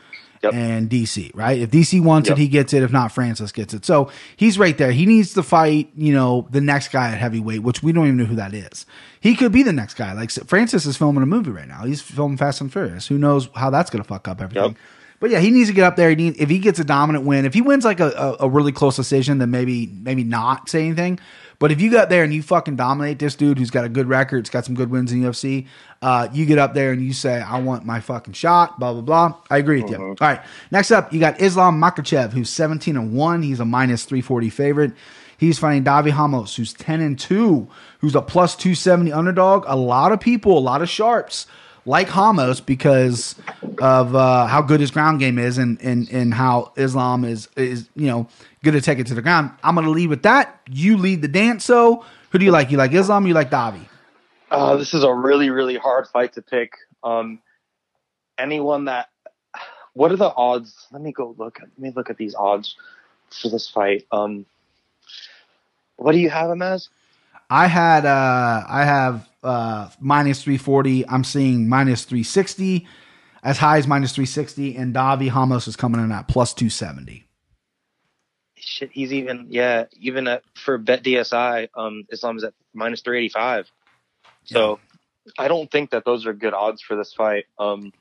Yep. 0.43 0.55
and 0.55 0.89
DC, 0.91 1.31
right? 1.35 1.59
If 1.59 1.71
DC 1.71 2.01
wants 2.01 2.29
Yep. 2.29 2.39
it, 2.39 2.41
he 2.41 2.49
gets 2.49 2.73
it. 2.73 2.83
If 2.83 2.93
not, 2.93 3.13
Francis 3.13 3.51
gets 3.53 3.75
it. 3.75 3.85
So 3.85 4.11
he's 4.37 4.59
right 4.59 4.77
there. 4.79 4.93
He 4.93 5.05
needs 5.07 5.35
to 5.35 5.43
fight, 5.43 5.91
you 5.97 6.13
know, 6.13 6.47
the 6.51 6.61
next 6.61 6.89
guy 6.93 7.11
at 7.11 7.19
heavyweight, 7.19 7.63
which 7.63 7.83
we 7.83 7.93
don't 7.93 8.05
even 8.07 8.17
know 8.19 8.25
who 8.25 8.37
that 8.37 8.55
is. 8.55 8.87
He 9.21 9.35
could 9.35 9.51
be 9.53 9.63
the 9.63 9.73
next 9.73 9.95
guy. 9.95 10.13
Like 10.13 10.31
Francis 10.31 10.87
is 10.87 10.97
filming 10.97 11.23
a 11.23 11.27
movie 11.27 11.51
right 11.51 11.67
now. 11.69 11.85
He's 11.85 12.01
filming 12.01 12.37
Fast 12.39 12.61
and 12.61 12.73
Furious. 12.73 13.09
Who 13.09 13.19
knows 13.19 13.49
how 13.55 13.71
that's 13.71 13.91
going 13.91 14.03
to 14.03 14.09
fuck 14.09 14.29
up 14.29 14.41
everything? 14.41 14.63
Yep. 14.71 14.77
But 15.21 15.31
yeah, 15.31 15.41
he 15.41 15.51
needs 15.51 15.69
to 15.69 15.75
get 15.75 15.83
up 15.83 15.97
there. 15.97 16.11
He 16.15 16.29
if 16.29 16.49
he 16.49 16.61
gets 16.61 16.79
a 16.79 16.85
dominant 16.85 17.25
win, 17.25 17.45
if 17.45 17.53
he 17.53 17.61
wins 17.61 17.85
like 17.85 17.99
a, 17.99 18.11
a, 18.41 18.45
a 18.47 18.49
really 18.49 18.71
close 18.71 18.95
decision, 18.95 19.39
then 19.39 19.51
maybe 19.51 19.89
maybe 19.89 20.23
not 20.23 20.69
say 20.69 20.87
anything. 20.87 21.19
But 21.59 21.73
if 21.73 21.81
you 21.81 21.91
got 21.91 22.09
there 22.09 22.23
and 22.23 22.33
you 22.33 22.43
fucking 22.43 22.77
dominate 22.77 23.19
this 23.19 23.35
dude 23.35 23.59
who's 23.59 23.71
got 23.71 23.85
a 23.85 23.89
good 23.89 24.09
record, 24.09 24.39
it's 24.39 24.51
got 24.51 24.65
some 24.65 24.77
good 24.77 24.91
wins 24.91 25.11
in 25.11 25.21
UFC, 25.23 25.67
uh, 26.03 26.29
you 26.33 26.47
get 26.47 26.59
up 26.59 26.73
there 26.75 26.93
and 26.93 27.03
you 27.03 27.13
say, 27.13 27.41
"I 27.41 27.59
want 27.61 27.85
my 27.85 27.99
fucking 28.01 28.35
shot." 28.35 28.79
Blah 28.79 28.93
blah 28.93 29.03
blah. 29.03 29.35
I 29.51 29.59
agree 29.59 29.83
with 29.83 29.91
you. 29.91 29.97
All 29.99 30.17
right, 30.21 30.41
next 30.71 30.93
up, 30.93 31.13
you 31.13 31.19
got 31.19 31.41
Islam 31.41 31.81
Makhachev, 31.81 32.33
who's 32.33 32.51
seventeen 32.51 32.97
and 32.97 33.13
one. 33.13 33.43
He's 33.43 33.61
a 33.61 33.65
minus 33.65 34.05
three 34.05 34.21
forty 34.21 34.51
favorite. 34.51 34.93
He's 35.37 35.59
fighting 35.59 35.85
Davi 35.85 36.13
Ramos, 36.13 36.57
who's 36.57 36.73
ten 36.73 37.01
and 37.01 37.19
two, 37.19 37.69
who's 38.01 38.15
a 38.15 38.23
plus 38.23 38.55
two 38.55 38.75
seventy 38.75 39.13
underdog. 39.13 39.65
A 39.67 39.77
lot 39.77 40.13
of 40.13 40.21
people, 40.21 40.57
a 40.57 40.61
lot 40.61 40.83
of 40.83 40.89
sharps 40.89 41.47
like 41.87 42.15
Ramos 42.15 42.61
because 42.61 43.35
of 43.81 44.15
uh, 44.15 44.47
how 44.47 44.63
good 44.63 44.81
his 44.81 44.91
ground 44.91 45.21
game 45.21 45.39
is 45.39 45.59
and, 45.59 45.81
and 45.83 46.09
and 46.11 46.35
how 46.35 46.73
Islam 46.77 47.25
is 47.25 47.49
is 47.57 47.89
you 47.95 48.07
know 48.07 48.29
good 48.63 48.73
to 48.73 48.81
take 48.81 48.99
it 48.99 49.07
to 49.09 49.15
the 49.15 49.23
ground. 49.23 49.51
I'm 49.63 49.75
gonna 49.75 49.91
lead 49.91 50.09
with 50.09 50.23
that. 50.23 50.61
You 50.71 50.97
lead 50.97 51.23
the 51.23 51.29
dance. 51.29 51.65
So 51.65 52.05
who 52.31 52.39
do 52.39 52.45
you 52.45 52.51
like? 52.51 52.71
You 52.71 52.77
like 52.77 52.93
Islam? 52.93 53.27
You 53.27 53.35
like 53.35 53.51
Davi? 53.51 53.87
Uh, 54.51 54.77
this 54.77 54.95
is 54.95 55.05
a 55.05 55.13
really, 55.13 55.51
really 55.51 55.77
hard 55.77 56.09
fight 56.09 56.33
to 56.35 56.43
pick. 56.43 56.73
Um, 57.05 57.41
anyone 58.39 58.87
that, 58.87 59.11
what 59.93 60.11
are 60.11 60.17
the 60.17 60.33
odds? 60.35 60.87
Let 60.91 61.03
me 61.03 61.13
go 61.13 61.35
look. 61.37 61.59
Let 61.61 61.79
me 61.79 61.93
look 61.95 62.09
at 62.11 62.17
these 62.17 62.35
odds 62.35 62.77
for 63.31 63.51
this 63.51 63.69
fight. 63.69 64.07
Um, 64.11 64.47
what 65.97 66.13
do 66.13 66.19
you 66.19 66.31
have 66.31 66.51
him 66.51 66.63
as? 66.63 66.89
I 67.51 67.67
had 67.67 68.05
uh 68.05 68.65
I 68.69 68.85
have 68.85 69.28
uh 69.43 69.89
minus 70.01 70.43
340. 70.43 71.09
I'm 71.09 71.25
seeing 71.25 71.69
minus 71.69 72.05
360, 72.05 72.87
as 73.43 73.59
high 73.59 73.79
as 73.79 73.87
minus 73.87 74.13
360, 74.13 74.77
and 74.77 74.95
Davi 74.95 75.33
Ramos 75.33 75.69
is 75.69 75.77
coming 75.77 76.03
in 76.03 76.13
at 76.13 76.29
plus 76.29 76.55
270. 76.55 77.25
Shit, 78.57 78.91
he's 78.93 79.13
even 79.13 79.47
yeah, 79.49 79.85
even 79.99 80.27
at 80.29 80.43
for 80.55 80.79
Bet 80.79 81.03
DSI, 81.03 81.69
um, 81.75 82.05
Islam's 82.11 82.45
at 82.45 82.55
minus 82.75 83.01
three 83.03 83.19
eighty 83.19 83.29
five. 83.29 83.71
So 84.45 84.81
I 85.39 85.49
don't 85.49 85.71
think 85.71 85.91
that 85.91 86.05
those 86.05 86.27
are 86.27 86.33
good 86.33 86.55
odds 86.55 86.81
for 86.81 86.97
this 86.97 87.13
fight. 87.13 87.45
Um, 87.59 87.93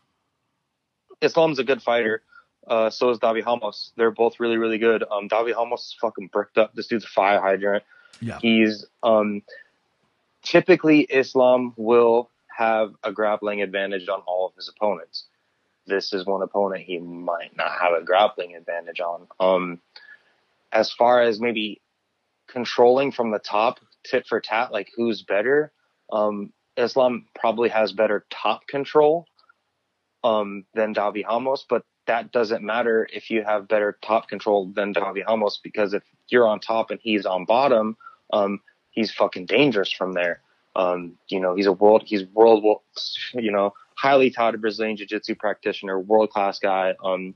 Islam's 1.21 1.59
a 1.59 1.63
good 1.63 1.81
fighter. 1.81 2.21
Uh, 2.67 2.89
so 2.89 3.09
is 3.09 3.19
Davi 3.19 3.45
Ramos. 3.45 3.93
They're 3.95 4.11
both 4.11 4.39
really, 4.39 4.57
really 4.57 4.77
good. 4.77 5.03
Um, 5.09 5.29
Davi 5.29 5.55
Ramos 5.55 5.81
is 5.81 5.95
fucking 5.99 6.27
bricked 6.27 6.57
up. 6.57 6.73
This 6.73 6.87
dude's 6.87 7.05
a 7.05 7.07
fire 7.07 7.39
hydrant. 7.39 7.83
Yeah. 8.21 8.39
He's 8.41 8.85
um, 9.03 9.41
typically 10.47 11.01
Islam 11.01 11.73
will 11.75 12.29
have 12.57 12.93
a 13.03 13.11
grappling 13.11 13.61
advantage 13.61 14.07
on 14.07 14.21
all 14.25 14.47
of 14.47 14.55
his 14.55 14.69
opponents. 14.69 15.25
This 15.85 16.13
is 16.13 16.25
one 16.25 16.41
opponent 16.41 16.83
he 16.83 16.99
might 16.99 17.55
not 17.55 17.71
have 17.79 17.93
a 17.93 18.03
grappling 18.03 18.55
advantage 18.55 18.99
on. 18.99 19.27
Um, 19.39 19.81
as 20.71 20.91
far 20.91 21.21
as 21.21 21.39
maybe 21.39 21.81
controlling 22.47 23.11
from 23.11 23.31
the 23.31 23.39
top, 23.39 23.79
tit 24.03 24.25
for 24.27 24.39
tat, 24.39 24.71
like 24.71 24.89
who's 24.95 25.21
better, 25.21 25.71
um, 26.11 26.51
Islam 26.77 27.25
probably 27.35 27.69
has 27.69 27.91
better 27.91 28.25
top 28.29 28.67
control 28.67 29.25
um, 30.23 30.65
than 30.73 30.93
Davi 30.93 31.25
Ramos, 31.25 31.65
but 31.69 31.83
that 32.05 32.31
doesn't 32.31 32.63
matter 32.63 33.07
if 33.11 33.29
you 33.29 33.43
have 33.43 33.67
better 33.67 33.97
top 34.01 34.29
control 34.29 34.71
than 34.73 34.93
Davi 34.93 35.25
Ramos 35.25 35.59
because 35.61 35.93
if 35.93 36.03
you're 36.29 36.47
on 36.47 36.59
top 36.59 36.89
and 36.91 36.99
he's 37.01 37.25
on 37.25 37.45
bottom, 37.45 37.97
um, 38.31 38.61
he's 38.97 39.11
fucking 39.11 39.45
dangerous 39.45 39.91
from 39.91 40.13
there. 40.13 40.41
Um, 40.75 41.17
you 41.27 41.39
know, 41.39 41.55
he's 41.55 41.67
a 41.67 41.71
world, 41.71 42.01
he's 42.03 42.23
world, 42.33 42.81
you 43.33 43.51
know, 43.51 43.73
highly 43.95 44.31
touted 44.31 44.59
Brazilian 44.59 44.97
jiu-jitsu 44.97 45.35
practitioner, 45.35 45.99
world 45.99 46.31
class 46.31 46.57
guy. 46.57 46.95
Um, 47.03 47.35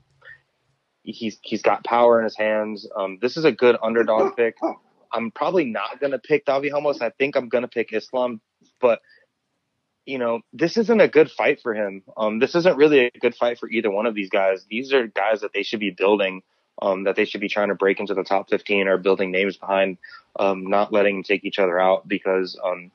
he's 1.04 1.38
he's 1.42 1.62
got 1.62 1.84
power 1.84 2.18
in 2.18 2.24
his 2.24 2.36
hands. 2.36 2.88
Um, 2.96 3.18
this 3.22 3.36
is 3.36 3.44
a 3.44 3.52
good 3.52 3.76
underdog 3.80 4.36
pick. 4.36 4.56
I'm 5.12 5.30
probably 5.30 5.64
not 5.64 6.00
gonna 6.00 6.18
pick 6.18 6.46
Davi 6.46 6.70
Helmos. 6.70 7.00
I 7.00 7.10
think 7.10 7.36
I'm 7.36 7.48
gonna 7.48 7.68
pick 7.68 7.92
Islam, 7.92 8.40
but 8.80 9.00
you 10.04 10.18
know, 10.18 10.40
this 10.52 10.76
isn't 10.76 11.00
a 11.00 11.06
good 11.06 11.30
fight 11.30 11.60
for 11.62 11.74
him. 11.74 12.02
Um, 12.16 12.40
this 12.40 12.56
isn't 12.56 12.76
really 12.76 13.06
a 13.06 13.10
good 13.20 13.36
fight 13.36 13.60
for 13.60 13.68
either 13.70 13.90
one 13.90 14.06
of 14.06 14.16
these 14.16 14.30
guys. 14.30 14.66
These 14.68 14.92
are 14.92 15.06
guys 15.06 15.42
that 15.42 15.52
they 15.52 15.62
should 15.62 15.78
be 15.78 15.90
building, 15.90 16.42
um, 16.80 17.04
that 17.04 17.16
they 17.16 17.24
should 17.24 17.40
be 17.40 17.48
trying 17.48 17.68
to 17.68 17.74
break 17.74 18.00
into 18.00 18.14
the 18.14 18.24
top 18.24 18.48
15 18.48 18.88
or 18.88 18.98
building 18.98 19.30
names 19.30 19.56
behind, 19.56 19.98
um, 20.38 20.66
not 20.66 20.92
letting 20.92 21.16
them 21.16 21.22
take 21.22 21.44
each 21.44 21.58
other 21.58 21.78
out 21.78 22.08
because, 22.08 22.58
um, 22.64 22.90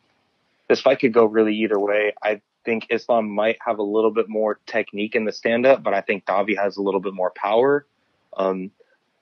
this 0.67 0.81
fight 0.81 0.99
could 0.99 1.13
go 1.13 1.25
really 1.25 1.55
either 1.55 1.79
way. 1.79 2.13
I 2.21 2.41
think 2.65 2.87
Islam 2.89 3.29
might 3.29 3.57
have 3.65 3.79
a 3.79 3.83
little 3.83 4.11
bit 4.11 4.27
more 4.27 4.59
technique 4.65 5.15
in 5.15 5.23
the 5.23 5.31
stand 5.31 5.65
up, 5.65 5.83
but 5.83 5.93
I 5.93 6.01
think 6.01 6.25
Davi 6.25 6.57
has 6.57 6.77
a 6.77 6.81
little 6.81 6.99
bit 6.99 7.13
more 7.13 7.31
power. 7.31 7.85
Um, 8.35 8.71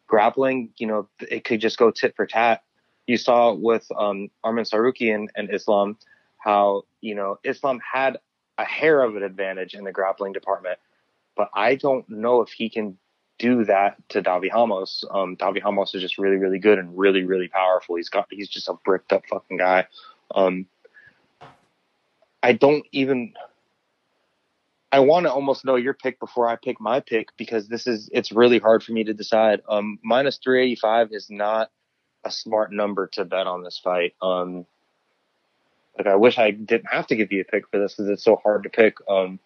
grappling, 0.08 0.70
you 0.78 0.88
know, 0.88 1.08
it 1.20 1.43
could 1.43 1.62
just 1.62 1.78
go 1.78 1.91
tit 1.91 2.16
for 2.16 2.26
tat. 2.26 2.64
You 3.06 3.18
saw 3.18 3.53
with, 3.53 3.88
um, 3.95 4.32
Armin 4.43 4.66
Saruki 4.66 5.14
and, 5.14 5.30
and 5.36 5.53
Islam, 5.53 5.97
how 6.45 6.84
you 7.01 7.16
know 7.16 7.39
Islam 7.43 7.80
had 7.80 8.20
a 8.58 8.64
hair 8.64 9.01
of 9.01 9.16
an 9.18 9.24
advantage 9.24 9.74
in 9.74 9.84
the 9.84 9.91
grappling 9.91 10.32
department, 10.32 10.80
but 11.36 11.49
I 11.53 11.76
don't 11.76 12.08
know 12.08 12.41
if 12.41 12.49
he 12.49 12.70
can 12.70 12.97
do 13.38 13.65
that 13.65 13.97
to 14.09 14.21
Davi 14.21 14.51
Ramos. 14.51 15.03
Um, 15.09 15.36
Davi 15.36 15.63
Ramos 15.63 15.93
is 15.93 16.01
just 16.01 16.17
really, 16.17 16.38
really 16.38 16.59
good 16.59 16.79
and 16.79 16.97
really, 16.97 17.23
really 17.23 17.47
powerful. 17.47 17.95
He's 17.95 18.09
got 18.09 18.27
he's 18.29 18.49
just 18.49 18.69
a 18.69 18.73
bricked 18.86 19.11
up 19.13 19.23
fucking 19.29 19.57
guy. 19.57 19.88
Um, 20.33 20.67
I 22.41 22.53
don't 22.53 22.86
even. 22.91 23.33
I 24.91 24.99
want 24.99 25.25
to 25.25 25.31
almost 25.31 25.65
know 25.65 25.75
your 25.75 25.93
pick 25.93 26.19
before 26.19 26.47
I 26.47 26.55
pick 26.55 26.79
my 26.79 27.01
pick 27.01 27.36
because 27.36 27.67
this 27.67 27.86
is 27.86 28.09
it's 28.13 28.31
really 28.31 28.59
hard 28.59 28.81
for 28.83 28.93
me 28.93 29.03
to 29.03 29.13
decide. 29.13 29.61
Um, 29.67 29.99
minus 30.03 30.38
three 30.38 30.63
eighty 30.63 30.75
five 30.75 31.09
is 31.11 31.29
not 31.29 31.69
a 32.23 32.31
smart 32.31 32.71
number 32.71 33.07
to 33.13 33.25
bet 33.25 33.47
on 33.47 33.63
this 33.63 33.79
fight. 33.83 34.15
Um, 34.21 34.65
like 35.97 36.07
I 36.07 36.15
wish 36.15 36.38
I 36.38 36.51
didn't 36.51 36.91
have 36.91 37.07
to 37.07 37.15
give 37.15 37.31
you 37.31 37.41
a 37.41 37.45
pick 37.45 37.69
for 37.69 37.79
this 37.79 37.93
because 37.93 38.09
it's 38.09 38.23
so 38.23 38.38
hard 38.38 38.63
to 38.63 38.69
pick. 38.69 38.97
Um, 39.09 39.39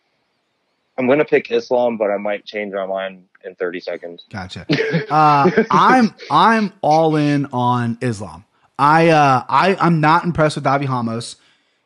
I'm 1.00 1.08
gonna 1.08 1.24
pick 1.24 1.50
Islam, 1.50 1.95
but 1.97 2.12
I 2.12 2.18
might 2.18 2.45
change 2.45 2.74
my 2.74 2.86
mind 2.86 3.24
in 3.45 3.56
30 3.56 3.80
seconds. 3.80 4.26
Gotcha. 4.30 4.66
Uh, 5.10 5.50
I'm 5.72 6.14
I'm 6.30 6.74
all 6.82 7.16
in 7.16 7.47
on 7.54 7.97
Islam. 8.02 8.43
I 8.78 9.08
uh, 9.08 9.43
I 9.47 9.76
I'm 9.80 10.02
not 10.02 10.26
impressed 10.26 10.58
with 10.58 10.66
Davi 10.66 10.88
Ramos. 10.88 11.38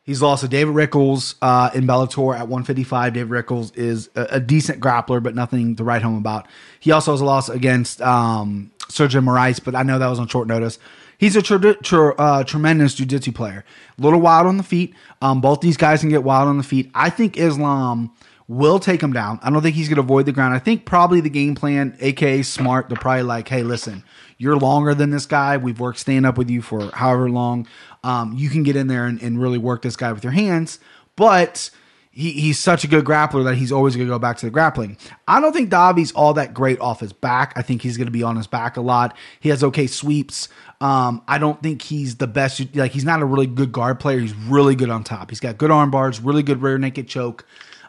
He's 0.02 0.20
lost 0.20 0.42
to 0.42 0.48
David 0.48 0.74
Rickles 0.74 1.36
uh, 1.40 1.70
in 1.74 1.86
Bellator 1.86 2.34
at 2.34 2.48
155. 2.48 3.14
David 3.14 3.30
Rickles 3.30 3.74
is 3.76 4.10
a, 4.16 4.26
a 4.32 4.40
decent 4.40 4.80
grappler, 4.80 5.22
but 5.22 5.34
nothing 5.34 5.76
to 5.76 5.84
write 5.84 6.02
home 6.02 6.18
about. 6.18 6.46
He 6.80 6.90
also 6.90 7.12
has 7.12 7.22
a 7.22 7.24
loss 7.24 7.48
against 7.48 8.02
um, 8.02 8.70
Sergio 8.88 9.24
Moraes, 9.24 9.64
but 9.64 9.74
I 9.74 9.82
know 9.82 9.98
that 9.98 10.08
was 10.08 10.18
on 10.18 10.28
short 10.28 10.46
notice. 10.46 10.78
He's 11.16 11.36
a 11.36 12.20
uh, 12.20 12.44
tremendous 12.44 12.94
jiu-jitsu 12.94 13.32
player. 13.32 13.64
A 13.96 14.02
little 14.02 14.20
wild 14.20 14.46
on 14.46 14.58
the 14.58 14.62
feet. 14.62 14.94
Um, 15.22 15.40
both 15.40 15.62
these 15.62 15.78
guys 15.78 16.00
can 16.00 16.10
get 16.10 16.22
wild 16.22 16.48
on 16.48 16.58
the 16.58 16.64
feet. 16.64 16.90
I 16.94 17.08
think 17.08 17.38
Islam 17.38 18.12
will 18.46 18.78
take 18.78 19.02
him 19.02 19.12
down. 19.12 19.38
I 19.42 19.50
don't 19.50 19.62
think 19.62 19.74
he's 19.74 19.88
going 19.88 19.96
to 19.96 20.02
avoid 20.02 20.26
the 20.26 20.32
ground. 20.32 20.54
I 20.54 20.58
think 20.58 20.84
probably 20.84 21.20
the 21.20 21.30
game 21.30 21.54
plan, 21.54 21.96
aka 22.00 22.42
smart, 22.42 22.88
they're 22.88 22.98
probably 22.98 23.22
like, 23.22 23.48
hey, 23.48 23.62
listen, 23.62 24.04
you're 24.38 24.56
longer 24.56 24.94
than 24.94 25.10
this 25.10 25.26
guy. 25.26 25.56
We've 25.56 25.80
worked 25.80 25.98
stand 25.98 26.26
up 26.26 26.36
with 26.36 26.50
you 26.50 26.60
for 26.60 26.90
however 26.92 27.30
long. 27.30 27.66
Um, 28.02 28.34
you 28.36 28.50
can 28.50 28.62
get 28.62 28.76
in 28.76 28.86
there 28.86 29.06
and, 29.06 29.20
and 29.22 29.40
really 29.40 29.58
work 29.58 29.82
this 29.82 29.96
guy 29.96 30.12
with 30.12 30.22
your 30.22 30.32
hands. 30.32 30.78
But 31.16 31.70
he, 32.10 32.32
he's 32.32 32.58
such 32.58 32.84
a 32.84 32.86
good 32.86 33.04
grappler 33.04 33.44
that 33.44 33.56
he's 33.56 33.72
always 33.72 33.96
going 33.96 34.06
to 34.06 34.12
go 34.14 34.18
back 34.18 34.36
to 34.38 34.46
the 34.46 34.50
grappling. 34.50 34.98
I 35.26 35.40
don't 35.40 35.52
think 35.52 35.70
Davi's 35.70 36.12
all 36.12 36.34
that 36.34 36.52
great 36.52 36.78
off 36.80 37.00
his 37.00 37.12
back. 37.12 37.54
I 37.56 37.62
think 37.62 37.82
he's 37.82 37.96
going 37.96 38.06
to 38.06 38.12
be 38.12 38.22
on 38.22 38.36
his 38.36 38.46
back 38.46 38.76
a 38.76 38.80
lot. 38.80 39.16
He 39.40 39.48
has 39.48 39.64
okay 39.64 39.86
sweeps. 39.86 40.48
Um, 40.80 41.22
I 41.26 41.38
don't 41.38 41.62
think 41.62 41.82
he's 41.82 42.16
the 42.16 42.26
best. 42.26 42.76
Like 42.76 42.92
he's 42.92 43.04
not 43.04 43.22
a 43.22 43.24
really 43.24 43.46
good 43.46 43.72
guard 43.72 44.00
player. 44.00 44.20
He's 44.20 44.34
really 44.34 44.74
good 44.74 44.90
on 44.90 45.02
top. 45.02 45.30
He's 45.30 45.40
got 45.40 45.56
good 45.56 45.70
arm 45.70 45.90
bars, 45.90 46.20
really 46.20 46.42
good 46.42 46.62
rear 46.62 46.78
naked 46.78 47.08
choke. 47.08 47.46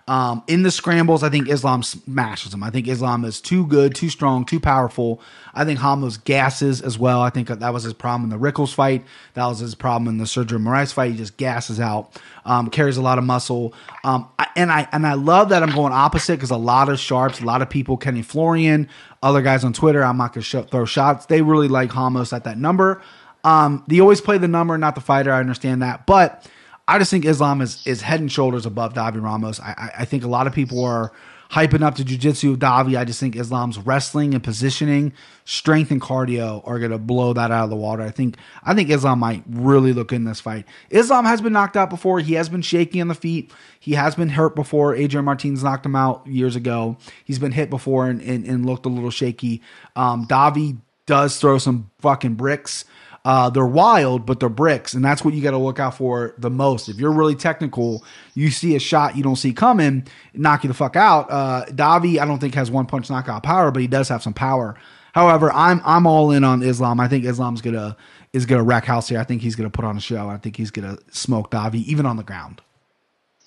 Um, 0.08 0.44
in 0.48 0.62
the 0.62 0.70
scrambles, 0.70 1.24
I 1.24 1.30
think 1.30 1.50
Islam 1.50 1.82
smashes 1.82 2.54
him. 2.54 2.62
I 2.62 2.70
think 2.70 2.88
Islam 2.88 3.26
is 3.26 3.42
too 3.42 3.66
good, 3.66 3.96
too 3.96 4.10
strong, 4.10 4.46
too 4.46 4.60
powerful. 4.60 5.20
I 5.52 5.66
think 5.66 5.82
Ramos 5.82 6.18
gasses 6.18 6.80
as 6.80 7.00
well. 7.00 7.22
I 7.22 7.32
think 7.32 7.48
that 7.48 7.74
was 7.74 7.84
his 7.84 7.94
problem 7.94 8.32
in 8.32 8.40
the 8.40 8.52
Rickles 8.52 8.72
fight. 8.72 9.04
That 9.34 9.48
was 9.48 9.58
his 9.58 9.74
problem 9.74 10.08
in 10.08 10.20
the 10.20 10.26
Sergio 10.26 10.60
Moraes 10.60 10.94
fight. 10.94 11.12
He 11.12 11.18
just 11.18 11.38
gasses 11.38 11.80
out, 11.80 12.22
um, 12.46 12.70
carries 12.70 12.98
a 12.98 13.02
lot 13.02 13.18
of 13.18 13.24
muscle. 13.24 13.74
Um, 14.04 14.30
I, 14.38 14.48
and 14.56 14.72
I 14.72 14.88
and 14.92 15.08
I 15.08 15.14
love 15.14 15.50
that 15.50 15.64
I'm 15.64 15.74
going 15.74 15.92
opposite 15.92 16.36
because 16.36 16.52
a 16.52 16.58
lot 16.58 16.88
of 16.88 17.00
sharps, 17.00 17.42
a 17.42 17.46
lot 17.46 17.64
of 17.64 17.70
people, 17.72 17.98
Kenny 17.98 18.22
Florian, 18.22 18.88
other 19.24 19.42
guys 19.42 19.64
on 19.64 19.74
Twitter, 19.74 20.04
I'm 20.04 20.18
not 20.18 20.34
going 20.34 20.44
to 20.44 20.64
throw 20.66 20.86
shots. 20.86 21.26
They 21.26 21.42
really 21.42 21.68
like 21.68 21.96
Ramos 21.96 22.32
at 22.32 22.44
that 22.44 22.60
number. 22.60 23.02
Um, 23.44 23.84
they 23.88 24.00
always 24.02 24.22
play 24.22 24.38
the 24.38 24.48
number, 24.48 24.78
not 24.78 24.94
the 24.94 25.02
fighter. 25.02 25.32
I 25.32 25.40
understand 25.40 25.82
that, 25.82 26.06
but 26.06 26.48
I 26.88 27.00
just 27.00 27.12
think 27.12 27.26
Islam 27.26 27.62
is 27.62 27.86
is 27.86 28.02
head 28.02 28.20
and 28.20 28.32
shoulders 28.32 28.66
above 28.66 28.94
Davi 28.94 29.22
Ramos. 29.22 29.60
I, 29.60 29.74
I, 29.78 29.92
I 30.02 30.06
think 30.06 30.24
a 30.24 30.28
lot 30.28 30.48
of 30.48 30.54
people 30.54 30.84
are 30.84 31.12
hyping 31.52 31.84
up 31.84 31.96
the 31.96 32.04
jiu-jitsu 32.04 32.54
of 32.54 32.60
Davi. 32.60 32.98
I 32.98 33.06
just 33.06 33.20
think 33.20 33.36
Islam's 33.36 33.78
wrestling 33.78 34.34
and 34.34 34.44
positioning, 34.44 35.14
strength 35.46 35.92
and 35.92 36.02
cardio 36.02 36.62
are 36.68 36.80
gonna 36.80 36.98
blow 36.98 37.34
that 37.34 37.52
out 37.52 37.66
of 37.66 37.70
the 37.70 37.76
water. 37.76 38.04
I 38.04 38.12
think 38.12 38.38
I 38.64 38.74
think 38.74 38.90
Islam 38.90 39.20
might 39.20 39.44
really 39.50 39.94
look 39.94 40.14
in 40.14 40.26
this 40.26 40.40
fight. 40.40 40.66
Islam 40.90 41.26
has 41.26 41.42
been 41.42 41.54
knocked 41.54 41.78
out 41.78 41.90
before. 41.90 42.20
He 42.20 42.34
has 42.34 42.50
been 42.50 42.62
shaky 42.62 43.02
on 43.02 43.08
the 43.08 43.16
feet. 43.16 43.52
He 43.80 43.94
has 43.94 44.16
been 44.16 44.30
hurt 44.30 44.56
before. 44.56 44.96
Adriano 44.96 45.26
Martins 45.26 45.64
knocked 45.64 45.86
him 45.86 45.96
out 45.96 46.26
years 46.28 46.56
ago. 46.56 46.98
He's 47.24 47.40
been 47.40 47.52
hit 47.52 47.70
before 47.70 48.08
and, 48.08 48.22
and, 48.22 48.46
and 48.46 48.66
looked 48.66 48.86
a 48.86 48.90
little 48.90 49.12
shaky. 49.12 49.62
Um, 49.96 50.28
Davi 50.28 50.78
does 51.06 51.40
throw 51.40 51.58
some 51.58 51.92
fucking 52.00 52.36
bricks. 52.36 52.86
Uh, 53.26 53.50
they're 53.50 53.66
wild, 53.66 54.24
but 54.24 54.40
they're 54.40 54.50
bricks, 54.50 54.94
and 54.94 55.04
that's 55.04 55.26
what 55.26 55.34
you 55.34 55.42
got 55.42 55.52
to 55.52 55.58
look 55.58 55.80
out 55.80 55.98
for 55.98 56.36
the 56.38 56.50
most. 56.52 56.88
If 56.88 56.98
you're 56.98 57.12
really 57.12 57.34
technical, 57.34 58.06
you 58.36 58.52
see 58.52 58.76
a 58.76 58.80
shot 58.80 59.18
you 59.18 59.24
don't 59.24 59.36
see 59.36 59.52
coming, 59.52 60.08
knock 60.36 60.64
you 60.64 60.68
the 60.68 60.76
fuck 60.76 60.96
out. 60.96 61.32
Uh, 61.32 61.66
Davi, 61.70 62.20
I 62.20 62.26
don't 62.26 62.38
think 62.38 62.54
has 62.54 62.70
one 62.70 62.86
punch 62.86 63.10
knockout 63.10 63.42
power, 63.42 63.72
but 63.72 63.82
he 63.82 63.88
does 63.88 64.10
have 64.10 64.22
some 64.22 64.36
power. 64.36 64.76
However, 65.14 65.52
I'm 65.54 65.82
I'm 65.84 66.06
all 66.06 66.30
in 66.30 66.44
on 66.44 66.62
Islam. 66.62 67.00
I 67.00 67.08
think 67.08 67.26
Islam's 67.26 67.62
gonna 67.62 67.98
is 68.32 68.46
gonna 68.46 68.64
wreck 68.64 68.86
house 68.86 69.10
here. 69.10 69.20
I 69.20 69.24
think 69.24 69.42
he's 69.42 69.56
gonna 69.56 69.72
put 69.72 69.86
on 69.86 69.98
a 69.98 70.02
show. 70.02 70.30
I 70.30 70.38
think 70.38 70.56
he's 70.56 70.70
gonna 70.70 70.98
smoke 71.10 71.50
Davi 71.50 71.84
even 71.86 72.06
on 72.06 72.18
the 72.18 72.24
ground. 72.24 72.62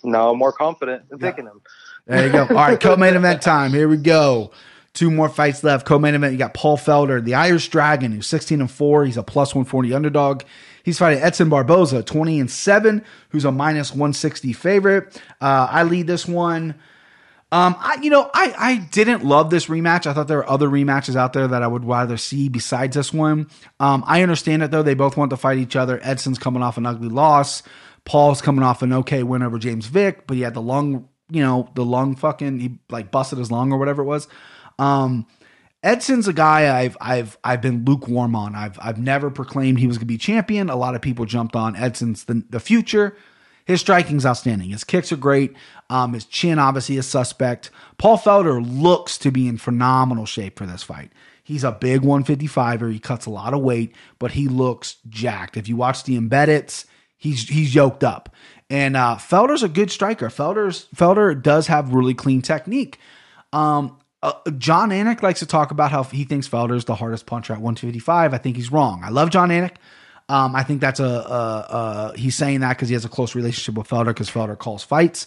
No, 0.03 0.31
I'm 0.31 0.39
more 0.39 0.53
confident 0.53 1.05
in 1.13 1.19
picking 1.19 1.45
him. 1.45 1.61
There 2.07 2.27
you 2.27 2.33
go. 2.33 2.47
All 2.49 2.55
right, 2.55 2.81
co-main 2.81 3.15
event 3.15 3.43
time. 3.43 3.73
Here 3.73 3.87
we 3.87 3.99
go. 3.99 4.51
Two 4.95 5.11
more 5.11 5.29
fights 5.29 5.63
left. 5.63 5.87
Co-main 5.87 6.15
event. 6.15 6.33
You 6.33 6.39
got 6.39 6.55
Paul 6.55 6.77
Felder, 6.77 7.23
the 7.23 7.35
Irish 7.35 7.69
Dragon, 7.69 8.13
who's 8.13 8.27
16 8.27 8.61
and 8.61 8.71
four. 8.71 9.05
He's 9.05 9.17
a 9.17 9.23
plus 9.23 9.55
140 9.55 9.95
underdog. 9.95 10.43
He's 10.83 10.99
fighting 10.99 11.23
Edson 11.23 11.49
Barboza, 11.49 12.03
20 12.03 12.41
and 12.41 12.51
seven, 12.51 13.05
who's 13.29 13.45
a 13.45 13.53
minus 13.53 13.91
160 13.91 14.53
favorite. 14.55 15.23
Uh, 15.41 15.69
I 15.71 15.83
lead 15.83 16.07
this 16.07 16.27
one. 16.27 16.75
Um, 17.51 17.77
I 17.79 17.99
you 18.03 18.11
know 18.11 18.31
I 18.35 18.55
I 18.59 18.77
didn't 18.77 19.25
love 19.25 19.49
this 19.49 19.67
rematch. 19.67 20.07
I 20.07 20.13
thought 20.13 20.29
there 20.29 20.37
were 20.37 20.51
other 20.51 20.69
rematches 20.69 21.17
out 21.17 21.33
there 21.33 21.49
that 21.49 21.63
I 21.63 21.67
would 21.67 21.85
rather 21.85 22.19
see 22.19 22.51
besides 22.51 22.95
this 22.95 23.13
one. 23.13 23.49
Um, 23.81 24.05
I 24.07 24.23
understand 24.23 24.63
it 24.63 24.71
though. 24.71 24.83
They 24.83 24.95
both 24.95 25.17
want 25.17 25.31
to 25.31 25.37
fight 25.39 25.57
each 25.57 25.75
other. 25.75 25.99
Edson's 26.03 26.39
coming 26.39 26.63
off 26.63 26.77
an 26.77 26.85
ugly 26.85 27.09
loss. 27.09 27.63
Paul's 28.05 28.43
coming 28.43 28.63
off 28.63 28.83
an 28.83 28.93
okay 28.93 29.23
win 29.23 29.43
over 29.43 29.59
James 29.59 29.87
Vick, 29.87 30.27
but 30.27 30.37
he 30.37 30.43
had 30.43 30.53
the 30.53 30.63
lung, 30.63 31.09
you 31.31 31.43
know, 31.43 31.71
the 31.75 31.85
lung 31.85 32.17
fucking 32.17 32.61
he 32.61 32.79
like 32.91 33.11
busted 33.11 33.39
his 33.39 33.51
lung 33.51 33.73
or 33.73 33.79
whatever 33.79 34.03
it 34.03 34.07
was. 34.07 34.29
Um, 34.79 35.27
Edson's 35.83 36.27
a 36.27 36.33
guy 36.33 36.81
I've 36.81 36.97
I've 37.01 37.39
I've 37.45 37.63
been 37.63 37.85
lukewarm 37.85 38.35
on. 38.35 38.55
I've 38.55 38.79
I've 38.81 38.99
never 38.99 39.31
proclaimed 39.31 39.79
he 39.79 39.87
was 39.87 39.97
going 39.97 40.07
to 40.07 40.07
be 40.07 40.19
champion. 40.19 40.71
A 40.71 40.77
lot 40.77 40.95
of 40.95 41.03
people 41.03 41.25
jumped 41.25 41.55
on 41.55 41.77
Edson's 41.77 42.25
the 42.25 42.45
the 42.51 42.61
future. 42.61 43.17
His 43.65 43.81
striking's 43.81 44.25
outstanding. 44.25 44.71
His 44.71 44.83
kicks 44.83 45.13
are 45.13 45.17
great. 45.17 45.55
Um, 45.91 46.15
his 46.15 46.25
chin 46.25 46.59
obviously 46.59 46.97
is 46.97 47.07
suspect. 47.07 47.71
Paul 47.99 48.17
Felder 48.17 48.65
looks 48.65 49.19
to 49.19 49.31
be 49.31 49.47
in 49.47 49.59
phenomenal 49.59 50.25
shape 50.25 50.59
for 50.59 50.65
this 50.65 50.83
fight. 50.83 51.13
He's 51.45 51.65
a 51.65 51.73
big 51.73 52.01
155er. 52.01 52.91
He 52.91 52.99
cuts 52.99 53.27
a 53.27 53.31
lot 53.31 53.53
of 53.53 53.61
weight, 53.61 53.95
but 54.19 54.33
he 54.33 54.49
looks 54.49 54.97
jacked. 55.09 55.57
If 55.59 55.69
you 55.69 55.77
watch 55.77 56.05
the 56.05 56.19
embedits, 56.19 56.87
he's 57.17 57.49
he's 57.49 57.75
yoked 57.75 58.03
up. 58.03 58.35
And 58.71 58.97
uh, 58.97 59.17
Felder's 59.17 59.63
a 59.63 59.69
good 59.69 59.91
striker. 59.91 60.29
Felder's 60.29 60.89
Felder 60.97 61.41
does 61.41 61.67
have 61.67 61.95
really 61.95 62.15
clean 62.15 62.43
technique. 62.43 62.99
Um, 63.53 63.99
uh, 64.23 64.33
Jon 64.59 64.91
Anik 64.91 65.23
likes 65.23 65.41
to 65.41 65.47
talk 65.47 65.71
about 65.71 65.91
how 65.91 66.03
he 66.03 66.25
thinks 66.25 66.49
Felder's 66.49 66.85
the 66.85 66.95
hardest 66.95 67.27
puncher 67.27 67.53
at 67.53 67.61
155. 67.61 68.35
I 68.35 68.39
think 68.39 68.57
he's 68.57 68.73
wrong. 68.73 69.03
I 69.05 69.11
love 69.11 69.31
Jon 69.31 69.51
Anik. 69.51 69.77
Um, 70.29 70.55
I 70.55 70.63
think 70.63 70.81
that's 70.81 71.01
a, 71.01 71.05
a, 71.05 72.13
a 72.15 72.19
he's 72.19 72.35
saying 72.35 72.61
that 72.61 72.77
because 72.77 72.89
he 72.89 72.95
has 72.95 73.05
a 73.05 73.09
close 73.09 73.35
relationship 73.35 73.77
with 73.77 73.89
Felder 73.89 74.07
because 74.07 74.31
Felder 74.31 74.59
calls 74.59 74.83
fights. 74.83 75.27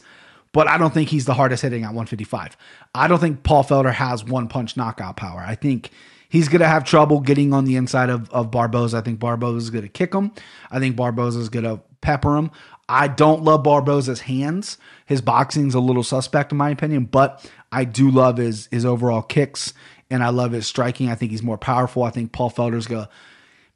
But 0.53 0.67
I 0.67 0.77
don't 0.77 0.93
think 0.93 1.09
he's 1.09 1.25
the 1.25 1.33
hardest 1.33 1.63
hitting 1.63 1.83
at 1.83 1.87
155. 1.87 2.57
I 2.93 3.07
don't 3.07 3.19
think 3.19 3.43
Paul 3.43 3.63
Felder 3.63 3.93
has 3.93 4.23
one 4.23 4.47
punch 4.47 4.75
knockout 4.75 5.15
power. 5.15 5.39
I 5.39 5.55
think 5.55 5.91
he's 6.27 6.49
going 6.49 6.59
to 6.59 6.67
have 6.67 6.83
trouble 6.83 7.21
getting 7.21 7.53
on 7.53 7.65
the 7.65 7.77
inside 7.77 8.09
of, 8.09 8.29
of 8.31 8.51
Barboza. 8.51 8.97
I 8.97 9.01
think 9.01 9.19
Barboza 9.19 9.57
is 9.57 9.69
going 9.69 9.83
to 9.83 9.89
kick 9.89 10.13
him. 10.13 10.33
I 10.69 10.79
think 10.79 10.97
Barboza 10.97 11.39
is 11.39 11.49
going 11.49 11.65
to 11.65 11.81
pepper 12.01 12.35
him. 12.35 12.51
I 12.89 13.07
don't 13.07 13.43
love 13.43 13.63
Barboza's 13.63 14.21
hands. 14.21 14.77
His 15.05 15.21
boxing's 15.21 15.73
a 15.73 15.79
little 15.79 16.03
suspect 16.03 16.51
in 16.51 16.57
my 16.57 16.69
opinion, 16.69 17.05
but 17.05 17.49
I 17.72 17.86
do 17.86 18.11
love 18.11 18.38
his 18.38 18.67
his 18.72 18.86
overall 18.86 19.22
kicks 19.22 19.74
and 20.11 20.24
I 20.24 20.30
love 20.30 20.51
his 20.51 20.67
striking. 20.67 21.09
I 21.09 21.15
think 21.15 21.32
he's 21.32 21.41
more 21.41 21.57
powerful. 21.57 22.03
I 22.03 22.09
think 22.11 22.34
Paul 22.34 22.51
Felder's 22.51 22.86
gonna, 22.86 23.09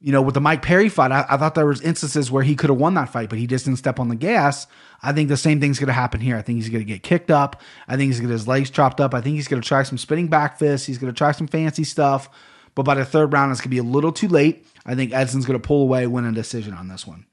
you 0.01 0.11
know, 0.11 0.21
with 0.21 0.33
the 0.33 0.41
Mike 0.41 0.61
Perry 0.61 0.89
fight, 0.89 1.11
I, 1.11 1.25
I 1.29 1.37
thought 1.37 1.55
there 1.55 1.65
was 1.65 1.81
instances 1.81 2.29
where 2.29 2.43
he 2.43 2.55
could 2.55 2.69
have 2.69 2.77
won 2.77 2.93
that 2.95 3.09
fight, 3.09 3.29
but 3.29 3.39
he 3.39 3.47
just 3.47 3.65
didn't 3.65 3.79
step 3.79 3.99
on 3.99 4.09
the 4.09 4.15
gas. 4.15 4.67
I 5.01 5.13
think 5.13 5.29
the 5.29 5.37
same 5.37 5.61
thing's 5.61 5.79
gonna 5.79 5.93
happen 5.93 6.19
here. 6.19 6.35
I 6.35 6.41
think 6.41 6.57
he's 6.57 6.69
gonna 6.69 6.83
get 6.83 7.03
kicked 7.03 7.31
up. 7.31 7.61
I 7.87 7.95
think 7.95 8.09
he's 8.09 8.19
gonna 8.19 8.29
get 8.29 8.33
his 8.33 8.47
legs 8.47 8.69
chopped 8.69 8.99
up. 8.99 9.13
I 9.13 9.21
think 9.21 9.37
he's 9.37 9.47
gonna 9.47 9.61
try 9.61 9.83
some 9.83 9.97
spinning 9.97 10.27
back 10.27 10.59
fists. 10.59 10.85
He's 10.85 10.97
gonna 10.97 11.13
try 11.13 11.31
some 11.31 11.47
fancy 11.47 11.85
stuff. 11.85 12.29
But 12.75 12.83
by 12.83 12.95
the 12.95 13.05
third 13.05 13.31
round, 13.31 13.53
it's 13.53 13.61
gonna 13.61 13.69
be 13.69 13.77
a 13.77 13.83
little 13.83 14.11
too 14.11 14.27
late. 14.27 14.67
I 14.85 14.95
think 14.95 15.13
Edson's 15.13 15.45
gonna 15.45 15.59
pull 15.59 15.83
away, 15.83 16.05
win 16.05 16.25
a 16.25 16.33
decision 16.33 16.73
on 16.73 16.89
this 16.89 17.07
one. 17.07 17.25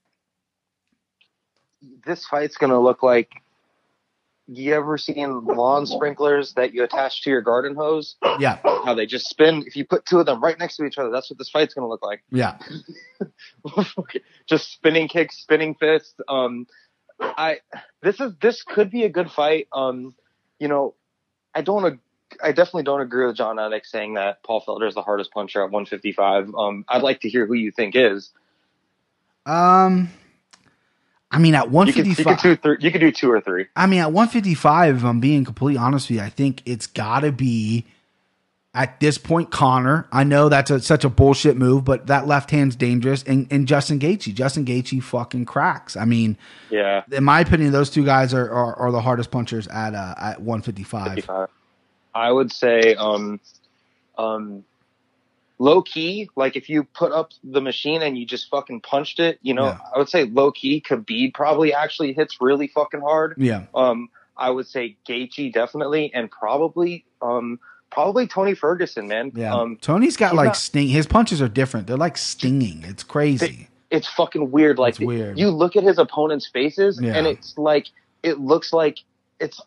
This 2.07 2.25
fight's 2.25 2.57
gonna 2.57 2.81
look 2.81 3.03
like 3.03 3.42
you 4.49 4.75
ever 4.75 4.99
seen 4.99 5.45
lawn 5.45 5.87
sprinklers 5.87 6.55
that 6.55 6.75
you 6.75 6.83
attach 6.85 7.23
to 7.23 7.31
your 7.31 7.43
garden 7.43 7.75
hose? 7.77 8.17
Yeah, 8.39 8.59
How 8.63 8.95
they 8.95 9.07
just 9.07 9.29
spin. 9.29 9.65
If 9.67 9.77
you 9.77 9.85
put 9.85 10.05
two 10.05 10.19
of 10.19 10.27
them 10.27 10.43
right 10.43 10.59
next 10.59 10.77
to 10.77 10.85
each 10.85 10.99
other, 10.99 11.11
that's 11.11 11.31
what 11.31 11.39
this 11.39 11.49
fight's 11.51 11.75
gonna 11.75 11.89
look 11.89 12.03
like. 12.03 12.23
yeah. 12.31 12.59
just 14.49 14.73
spinning 14.73 15.09
kicks, 15.09 15.39
spinning 15.39 15.75
fists. 15.75 16.15
Um, 16.29 16.67
I 17.21 17.59
this 18.03 18.21
is 18.21 18.33
this 18.41 18.63
could 18.63 18.91
be 18.91 19.05
a 19.05 19.09
good 19.09 19.31
fight. 19.31 19.69
Um, 19.73 20.15
you 20.59 20.69
know, 20.69 20.95
I 21.55 21.63
don't. 21.63 21.85
ag- 21.85 21.99
I 22.43 22.49
definitely 22.53 22.85
don't 22.85 23.03
agree 23.03 23.27
with 23.27 23.37
Jon 23.37 23.57
Anik 23.57 23.85
saying 23.85 24.15
that 24.15 24.43
Paul 24.43 24.65
Felder 24.67 24.89
is 24.89 24.95
the 24.95 25.03
hardest 25.03 25.33
puncher 25.33 25.61
at 25.61 25.71
155. 25.71 26.55
Um, 26.55 26.85
I'd 26.89 27.03
like 27.03 27.21
to 27.21 27.29
hear 27.29 27.47
who 27.47 27.53
you 27.53 27.71
think 27.71 27.95
is. 27.95 28.31
Um, 29.45 30.09
I 31.33 31.39
mean, 31.39 31.55
at 31.55 31.65
You 31.73 31.93
could, 31.93 32.07
you 32.07 32.15
155, 32.15 32.39
could, 32.39 32.63
do 32.63 32.77
you 32.79 32.93
could 32.93 33.01
do 33.01 33.11
two 33.11 33.31
or 33.31 33.41
three. 33.41 33.67
I 33.75 33.87
mean, 33.87 34.01
at 34.01 34.13
155, 34.13 34.99
if 34.99 35.05
I'm 35.05 35.19
being 35.21 35.45
completely 35.45 35.79
honest 35.79 36.09
with 36.11 36.19
you, 36.19 36.23
I 36.23 36.29
think 36.29 36.63
it's 36.67 36.87
got 36.87 37.21
to 37.21 37.33
be 37.33 37.87
at 38.75 39.01
this 39.01 39.19
point 39.19 39.51
Conor. 39.51 40.07
I 40.13 40.25
know 40.25 40.49
that's 40.49 40.71
a, 40.71 40.81
such 40.81 41.05
a 41.05 41.09
bullshit 41.09 41.57
move, 41.57 41.85
but 41.85 42.07
that 42.07 42.27
left 42.27 42.51
hand's 42.51 42.77
dangerous. 42.77 43.23
And, 43.23 43.47
and 43.51 43.67
Justin 43.67 43.99
Gaethje, 43.99 44.35
Justin 44.35 44.65
Gaethje 44.65 45.03
fucking 45.03 45.47
cracks. 45.47 45.97
I 45.97 46.05
mean, 46.05 46.37
Yeah. 46.71 47.03
in 47.11 47.25
my 47.25 47.41
opinion, 47.41 47.73
those 47.73 47.91
two 47.91 48.05
guys 48.05 48.35
are 48.35 48.51
are, 48.51 48.75
are 48.77 48.93
the 48.93 49.01
hardest 49.01 49.31
punchers 49.31 49.67
at 49.69 49.95
uh, 49.95 50.15
at 50.19 50.41
155. 50.43 51.15
55. 51.15 51.49
I 52.15 52.31
would 52.31 52.53
say, 52.53 52.95
um, 52.97 53.41
um, 54.19 54.65
low 55.59 55.83
key, 55.83 56.29
like 56.37 56.57
if 56.57 56.69
you 56.69 56.85
put 56.85 57.13
up 57.13 57.31
the 57.45 57.61
machine 57.61 58.03
and 58.03 58.19
you 58.19 58.27
just 58.27 58.49
fucking 58.51 58.81
punched 58.81 59.21
it, 59.21 59.39
you 59.43 59.55
know, 59.55 59.67
Yeah. 59.67 59.79
I 59.95 59.99
would 59.99 60.09
say 60.09 60.25
low 60.25 60.51
key, 60.53 60.81
Khabib 60.81 61.35
probably 61.35 61.73
actually 61.73 62.13
hits 62.13 62.39
really 62.41 62.67
fucking 62.69 63.01
hard. 63.01 63.35
Yeah, 63.37 63.65
Um, 63.75 64.09
I 64.37 64.51
would 64.51 64.67
say 64.67 64.97
Gaethje 65.09 65.53
definitely, 65.53 66.11
and 66.15 66.31
probably, 66.31 67.05
um, 67.21 67.61
probably 67.91 68.27
Tony 68.27 68.55
Ferguson, 68.55 69.07
man. 69.07 69.31
yeah. 69.35 69.55
Um, 69.55 69.77
Tony's 69.81 70.17
got 70.17 70.35
like 70.35 70.47
not- 70.47 70.57
sting. 70.57 70.89
His 70.89 71.07
punches 71.07 71.41
are 71.43 71.49
different. 71.49 71.87
They're 71.87 71.97
like 71.97 72.17
stinging. 72.19 72.83
It's 72.85 73.03
crazy. 73.05 73.69
it's 73.91 74.09
fucking 74.09 74.51
weird. 74.51 74.79
Like 74.79 74.95
It's 74.95 75.01
weird. 75.01 75.39
you 75.39 75.51
look 75.51 75.77
at 75.77 75.83
his 75.83 75.99
opponent's 75.99 76.47
faces, 76.47 76.99
Yeah. 77.01 77.13
and 77.15 77.27
it's 77.27 77.59
like 77.59 77.89
it 78.23 78.41
looks 78.41 78.73
like 78.73 78.99
it's 79.39 79.61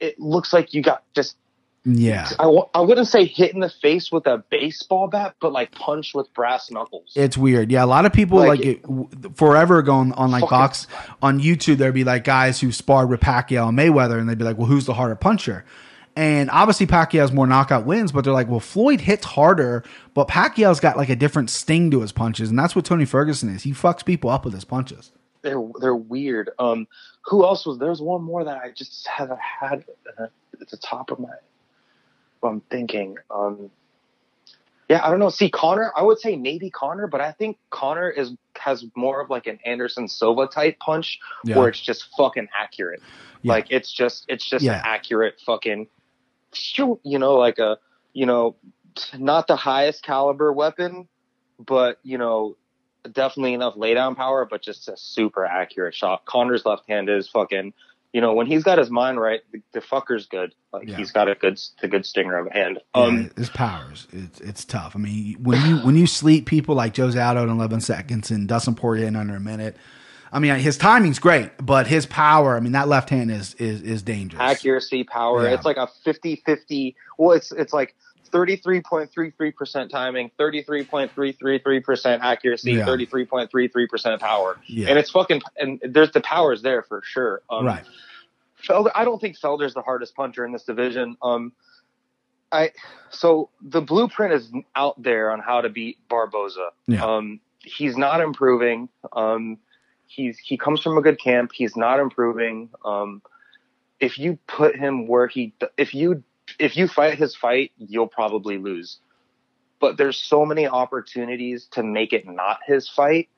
it 0.00 0.18
looks 0.18 0.52
like 0.52 0.74
you 0.74 0.82
got 0.82 1.04
just 1.14 1.36
yeah. 1.84 2.28
I 2.38 2.44
w- 2.44 2.68
I 2.74 2.80
wouldn't 2.80 3.08
say 3.08 3.24
hit 3.24 3.54
in 3.54 3.60
the 3.60 3.70
face 3.70 4.12
with 4.12 4.26
a 4.26 4.44
baseball 4.50 5.08
bat, 5.08 5.34
but 5.40 5.52
like 5.52 5.72
punch 5.72 6.12
with 6.14 6.32
brass 6.34 6.70
knuckles. 6.70 7.12
It's 7.16 7.36
weird. 7.38 7.70
Yeah, 7.72 7.84
a 7.84 7.86
lot 7.86 8.04
of 8.06 8.12
people 8.12 8.38
like, 8.38 8.48
Like- 8.58 8.66
it, 8.66 8.82
w- 8.82 9.08
forever 9.34 9.82
going 9.82 10.12
on 10.12 10.30
like 10.30 10.48
box 10.48 10.86
on 11.22 11.40
YouTube. 11.40 11.78
There'd 11.78 11.94
be 11.94 12.04
like 12.04 12.24
guys 12.24 12.60
who 12.60 12.70
sparred 12.72 13.08
with 13.08 13.20
Pacquiao 13.20 13.68
and 13.70 13.78
Mayweather, 13.78 14.18
and 14.18 14.28
they'd 14.28 14.38
be 14.38 14.44
like, 14.44 14.58
"Well, 14.58 14.66
who's 14.66 14.84
the 14.86 14.94
harder 14.94 15.14
puncher?" 15.16 15.64
And 16.16 16.50
obviously 16.50 16.86
Pacquiao 16.86 17.20
has 17.20 17.32
more 17.32 17.46
knockout 17.46 17.86
wins, 17.86 18.12
but 18.12 18.24
they're 18.24 18.32
like, 18.32 18.48
"Well, 18.48 18.60
Floyd 18.60 19.00
hits 19.00 19.24
harder, 19.24 19.84
but 20.12 20.28
Pacquiao's 20.28 20.80
got 20.80 20.96
like 20.96 21.08
a 21.08 21.16
different 21.16 21.48
sting 21.50 21.90
to 21.92 22.00
his 22.00 22.12
punches, 22.12 22.50
and 22.50 22.58
that's 22.58 22.74
what 22.76 22.84
Tony 22.84 23.04
Ferguson 23.06 23.48
is. 23.48 23.62
He 23.62 23.72
fucks 23.72 24.04
people 24.04 24.28
up 24.28 24.44
with 24.44 24.54
his 24.54 24.64
punches." 24.64 25.12
they're 25.42 25.62
they're 25.80 25.94
weird. 25.96 26.50
Um, 26.58 26.86
who 27.24 27.44
else 27.44 27.64
was 27.64 27.78
there's 27.78 28.02
one 28.02 28.22
more 28.22 28.44
that 28.44 28.58
I 28.58 28.72
just 28.72 29.06
haven't 29.06 29.40
had 29.40 29.84
uh, 30.18 30.26
at 30.60 30.68
the 30.68 30.76
top 30.76 31.10
of 31.10 31.18
my. 31.18 31.30
I'm 32.42 32.60
thinking. 32.62 33.16
Um, 33.30 33.70
yeah, 34.88 35.00
I 35.06 35.10
don't 35.10 35.20
know. 35.20 35.28
See, 35.30 35.50
Conor, 35.50 35.92
I 35.96 36.02
would 36.02 36.18
say 36.18 36.36
maybe 36.36 36.68
Conor, 36.68 37.06
but 37.06 37.20
I 37.20 37.32
think 37.32 37.58
Conor 37.70 38.10
is 38.10 38.32
has 38.56 38.84
more 38.96 39.20
of 39.20 39.30
like 39.30 39.46
an 39.46 39.58
Anderson 39.64 40.08
Silva 40.08 40.46
type 40.48 40.78
punch, 40.80 41.20
Yeah. 41.44 41.58
where 41.58 41.68
it's 41.68 41.80
just 41.80 42.08
fucking 42.16 42.48
accurate. 42.58 43.00
Yeah. 43.42 43.52
Like 43.52 43.66
it's 43.70 43.92
just 43.92 44.24
it's 44.28 44.48
just 44.48 44.64
Yeah. 44.64 44.74
an 44.78 44.82
accurate 44.84 45.40
fucking 45.46 45.86
shoot. 46.52 46.98
You 47.04 47.18
know, 47.18 47.34
like 47.36 47.58
a 47.58 47.78
you 48.12 48.26
know, 48.26 48.56
not 49.16 49.46
the 49.46 49.54
highest 49.56 50.02
caliber 50.02 50.52
weapon, 50.52 51.06
but 51.58 51.98
you 52.02 52.18
know, 52.18 52.56
definitely 53.12 53.54
enough 53.54 53.76
laydown 53.76 54.16
power, 54.16 54.44
but 54.44 54.60
just 54.60 54.88
a 54.88 54.96
super 54.96 55.44
accurate 55.46 55.94
shot. 55.94 56.24
Conor's 56.26 56.66
left 56.66 56.88
hand 56.88 57.08
is 57.08 57.28
fucking. 57.28 57.72
You 58.12 58.20
know, 58.20 58.34
when 58.34 58.46
he's 58.46 58.64
got 58.64 58.78
his 58.78 58.90
mind 58.90 59.20
right, 59.20 59.40
the, 59.52 59.62
the 59.72 59.80
fucker's 59.80 60.26
good. 60.26 60.52
Like 60.72 60.88
Yeah. 60.88 60.96
he's 60.96 61.12
got 61.12 61.28
a 61.28 61.34
good, 61.36 61.60
the 61.80 61.86
good 61.88 62.04
stinger 62.04 62.36
of 62.38 62.48
a 62.48 62.52
hand. 62.52 62.80
Yeah, 62.94 63.02
Um, 63.02 63.30
his 63.36 63.50
powers, 63.50 64.08
it's 64.12 64.40
it's 64.40 64.64
tough. 64.64 64.96
I 64.96 64.98
mean, 64.98 65.36
when 65.42 65.64
you 65.68 65.76
when 65.78 65.94
you 65.96 66.06
sleep 66.08 66.46
people 66.46 66.74
like 66.74 66.96
Jose 66.96 67.18
Aldo 67.20 67.44
in 67.44 67.48
11 67.50 67.80
seconds 67.80 68.30
and 68.32 68.48
Dustin 68.48 68.74
Poirier 68.74 69.06
in 69.06 69.14
under 69.14 69.36
a 69.36 69.40
minute, 69.40 69.76
I 70.32 70.38
mean, 70.40 70.54
his 70.56 70.76
timing's 70.76 71.18
great, 71.20 71.50
but 71.62 71.86
his 71.86 72.06
power, 72.06 72.56
I 72.56 72.60
mean, 72.60 72.72
that 72.72 72.88
left 72.88 73.10
hand 73.10 73.30
is 73.30 73.54
is 73.54 73.80
is 73.82 74.02
dangerous. 74.02 74.40
accuracy, 74.42 75.04
power. 75.04 75.44
Yeah. 75.44 75.54
It's 75.54 75.64
like 75.64 75.76
a 75.76 75.88
50-50. 76.04 76.94
Well, 77.18 77.36
it's 77.36 77.52
it's 77.52 77.72
like 77.72 77.94
33.33% 78.32 79.90
timing, 79.90 80.30
33.333% 80.38 82.20
accuracy, 82.20 82.72
Yeah. 82.72 82.86
33.33% 82.86 84.20
power. 84.20 84.58
Yeah. 84.66 84.88
And 84.88 84.98
it's 84.98 85.10
fucking 85.10 85.42
and 85.58 85.80
there's 85.82 86.12
the 86.12 86.20
powers 86.20 86.62
there 86.62 86.82
for 86.82 87.02
sure. 87.04 87.42
Um, 87.50 87.66
right. 87.66 87.84
Felder, 88.62 88.90
I 88.94 89.04
don't 89.04 89.20
think 89.20 89.38
Felder's 89.38 89.74
the 89.74 89.82
hardest 89.82 90.14
puncher 90.14 90.44
in 90.44 90.52
this 90.52 90.64
division. 90.64 91.16
Um, 91.22 91.52
I 92.52 92.72
so 93.10 93.50
the 93.62 93.80
blueprint 93.80 94.34
is 94.34 94.50
out 94.74 95.00
there 95.02 95.30
on 95.30 95.40
how 95.40 95.60
to 95.60 95.68
beat 95.68 95.98
Barboza. 96.08 96.70
Yeah. 96.86 97.04
Um, 97.04 97.40
he's 97.60 97.96
not 97.96 98.20
improving. 98.20 98.88
Um, 99.12 99.58
he's 100.06 100.38
he 100.38 100.56
comes 100.56 100.82
from 100.82 100.98
a 100.98 101.02
good 101.02 101.20
camp. 101.20 101.52
He's 101.54 101.76
not 101.76 102.00
improving. 102.00 102.70
Um, 102.84 103.22
if 104.00 104.18
you 104.18 104.38
put 104.46 104.76
him 104.76 105.06
where 105.06 105.26
he, 105.26 105.52
if 105.76 105.94
you 105.94 106.24
if 106.60 106.76
you 106.76 106.86
fight 106.86 107.18
his 107.18 107.34
fight, 107.34 107.72
you'll 107.78 108.06
probably 108.06 108.58
lose. 108.58 108.98
But 109.80 109.96
there's 109.96 110.18
so 110.18 110.44
many 110.44 110.68
opportunities 110.68 111.66
to 111.72 111.82
make 111.82 112.12
it 112.12 112.28
not 112.28 112.58
his 112.66 112.88
fight, 112.88 113.28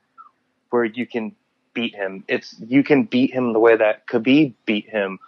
where 0.70 0.84
you 0.84 1.06
can 1.06 1.34
beat 1.72 1.94
him. 1.94 2.24
It's 2.28 2.54
you 2.58 2.82
can 2.82 3.04
beat 3.04 3.32
him 3.32 3.52
the 3.52 3.60
way 3.60 3.76
that 3.76 4.06
Khabib 4.08 4.54
beat 4.66 4.88
him, 4.88 5.20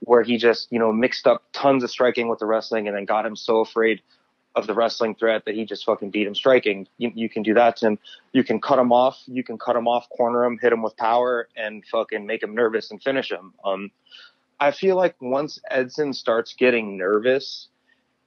where 0.00 0.22
he 0.22 0.38
just 0.38 0.70
you 0.70 0.78
know 0.78 0.92
mixed 0.92 1.26
up 1.26 1.42
tons 1.52 1.82
of 1.82 1.90
striking 1.90 2.28
with 2.28 2.38
the 2.38 2.46
wrestling 2.46 2.86
and 2.86 2.96
then 2.96 3.04
got 3.04 3.26
him 3.26 3.34
so 3.34 3.58
afraid 3.58 4.00
of 4.56 4.66
the 4.66 4.74
wrestling 4.74 5.14
threat 5.14 5.44
that 5.44 5.54
he 5.54 5.64
just 5.64 5.84
fucking 5.84 6.10
beat 6.10 6.26
him 6.26 6.34
striking. 6.34 6.86
You, 6.98 7.12
you 7.14 7.28
can 7.28 7.42
do 7.42 7.54
that 7.54 7.76
to 7.78 7.86
him. 7.86 7.98
You 8.32 8.42
can 8.42 8.60
cut 8.60 8.78
him 8.78 8.92
off. 8.92 9.20
You 9.26 9.44
can 9.44 9.58
cut 9.58 9.76
him 9.76 9.86
off, 9.86 10.08
corner 10.10 10.44
him, 10.44 10.58
hit 10.60 10.72
him 10.72 10.82
with 10.82 10.96
power, 10.96 11.48
and 11.56 11.84
fucking 11.86 12.26
make 12.26 12.42
him 12.42 12.54
nervous 12.54 12.90
and 12.90 13.00
finish 13.00 13.30
him. 13.30 13.54
Um, 13.64 13.90
I 14.60 14.72
feel 14.72 14.96
like 14.96 15.16
once 15.20 15.58
Edson 15.70 16.12
starts 16.12 16.54
getting 16.54 16.98
nervous, 16.98 17.68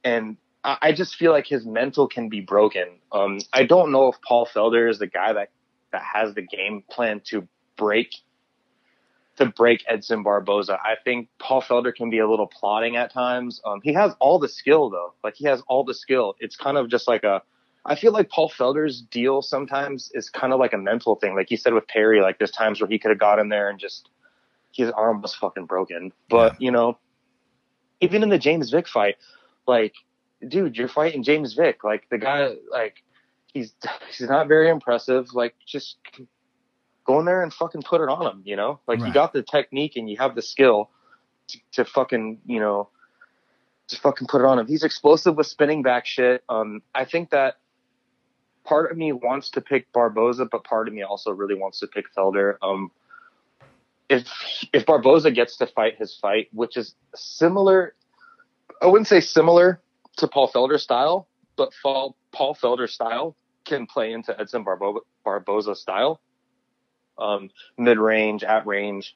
and 0.02 0.36
I, 0.64 0.78
I 0.82 0.92
just 0.92 1.14
feel 1.14 1.30
like 1.30 1.46
his 1.46 1.64
mental 1.64 2.08
can 2.08 2.28
be 2.28 2.40
broken. 2.40 2.88
Um, 3.12 3.38
I 3.52 3.64
don't 3.64 3.92
know 3.92 4.08
if 4.08 4.16
Paul 4.26 4.46
Felder 4.46 4.90
is 4.90 4.98
the 4.98 5.06
guy 5.06 5.32
that 5.32 5.50
that 5.92 6.02
has 6.02 6.34
the 6.34 6.42
game 6.42 6.82
plan 6.90 7.20
to 7.26 7.46
break 7.76 8.14
to 9.36 9.46
break 9.46 9.84
Edson 9.88 10.22
Barboza. 10.22 10.78
I 10.82 10.94
think 11.02 11.28
Paul 11.38 11.62
Felder 11.62 11.94
can 11.94 12.10
be 12.10 12.18
a 12.18 12.28
little 12.28 12.46
plotting 12.46 12.96
at 12.96 13.12
times. 13.12 13.60
Um, 13.64 13.80
he 13.82 13.92
has 13.92 14.12
all 14.20 14.38
the 14.38 14.48
skill 14.48 14.90
though. 14.90 15.14
Like 15.22 15.34
he 15.36 15.46
has 15.46 15.62
all 15.68 15.84
the 15.84 15.94
skill. 15.94 16.34
It's 16.40 16.56
kind 16.56 16.76
of 16.76 16.88
just 16.88 17.06
like 17.06 17.24
a 17.24 17.42
I 17.86 17.96
feel 17.96 18.12
like 18.12 18.30
Paul 18.30 18.50
Felder's 18.50 19.02
deal 19.02 19.42
sometimes 19.42 20.10
is 20.14 20.30
kind 20.30 20.52
of 20.52 20.58
like 20.58 20.72
a 20.72 20.78
mental 20.78 21.16
thing. 21.16 21.34
Like 21.34 21.50
you 21.50 21.56
said 21.56 21.74
with 21.74 21.86
Perry, 21.86 22.22
like 22.22 22.38
there's 22.38 22.50
times 22.50 22.80
where 22.80 22.88
he 22.88 22.98
could 22.98 23.10
have 23.10 23.18
got 23.18 23.38
in 23.38 23.50
there 23.50 23.68
and 23.68 23.78
just 23.78 24.08
his 24.74 24.90
arm 24.90 25.22
was 25.22 25.34
fucking 25.34 25.66
broken. 25.66 26.12
But, 26.28 26.60
you 26.60 26.70
know, 26.70 26.98
even 28.00 28.22
in 28.22 28.28
the 28.28 28.38
James 28.38 28.70
Vick 28.70 28.88
fight, 28.88 29.16
like, 29.66 29.94
dude, 30.46 30.76
you're 30.76 30.88
fighting 30.88 31.22
James 31.22 31.54
Vick. 31.54 31.84
Like 31.84 32.08
the 32.10 32.18
guy, 32.18 32.54
like, 32.70 33.02
he's 33.46 33.74
he's 34.08 34.28
not 34.28 34.48
very 34.48 34.68
impressive. 34.68 35.32
Like, 35.32 35.54
just 35.66 35.96
go 37.06 37.20
in 37.20 37.26
there 37.26 37.42
and 37.42 37.52
fucking 37.52 37.82
put 37.82 38.00
it 38.00 38.08
on 38.08 38.26
him. 38.26 38.42
You 38.44 38.56
know, 38.56 38.80
like 38.86 39.00
you 39.00 39.12
got 39.12 39.32
the 39.32 39.42
technique 39.42 39.96
and 39.96 40.10
you 40.10 40.16
have 40.18 40.34
the 40.34 40.42
skill 40.42 40.90
to, 41.48 41.58
to 41.72 41.84
fucking, 41.84 42.40
you 42.46 42.60
know, 42.60 42.88
just 43.88 44.02
fucking 44.02 44.26
put 44.26 44.40
it 44.40 44.46
on 44.46 44.58
him. 44.58 44.66
He's 44.66 44.82
explosive 44.82 45.36
with 45.36 45.46
spinning 45.46 45.82
back 45.82 46.06
shit. 46.06 46.42
Um, 46.48 46.82
I 46.94 47.04
think 47.04 47.30
that 47.30 47.58
part 48.64 48.90
of 48.90 48.96
me 48.96 49.12
wants 49.12 49.50
to 49.50 49.60
pick 49.60 49.92
Barboza, 49.92 50.46
but 50.46 50.64
part 50.64 50.88
of 50.88 50.94
me 50.94 51.02
also 51.02 51.30
really 51.30 51.54
wants 51.54 51.80
to 51.80 51.86
pick 51.86 52.06
Felder. 52.16 52.56
Um, 52.62 52.90
if 54.08 54.26
if 54.72 54.86
Barboza 54.86 55.30
gets 55.30 55.56
to 55.58 55.66
fight 55.66 55.96
his 55.98 56.14
fight, 56.14 56.48
which 56.52 56.76
is 56.76 56.94
similar, 57.14 57.94
I 58.82 58.86
wouldn't 58.86 59.08
say 59.08 59.20
similar 59.20 59.80
to 60.18 60.28
Paul 60.28 60.50
Felder's 60.50 60.82
style, 60.82 61.28
but 61.56 61.72
Paul 61.82 62.16
Paul 62.32 62.54
Felder's 62.54 62.92
style 62.92 63.36
can 63.64 63.86
play 63.86 64.12
into 64.12 64.38
Edson 64.38 64.62
Barbo- 64.64 65.06
Barboza's 65.24 65.80
style. 65.80 66.20
Um, 67.16 67.50
mid 67.78 67.98
range, 67.98 68.42
at 68.42 68.66
range 68.66 69.14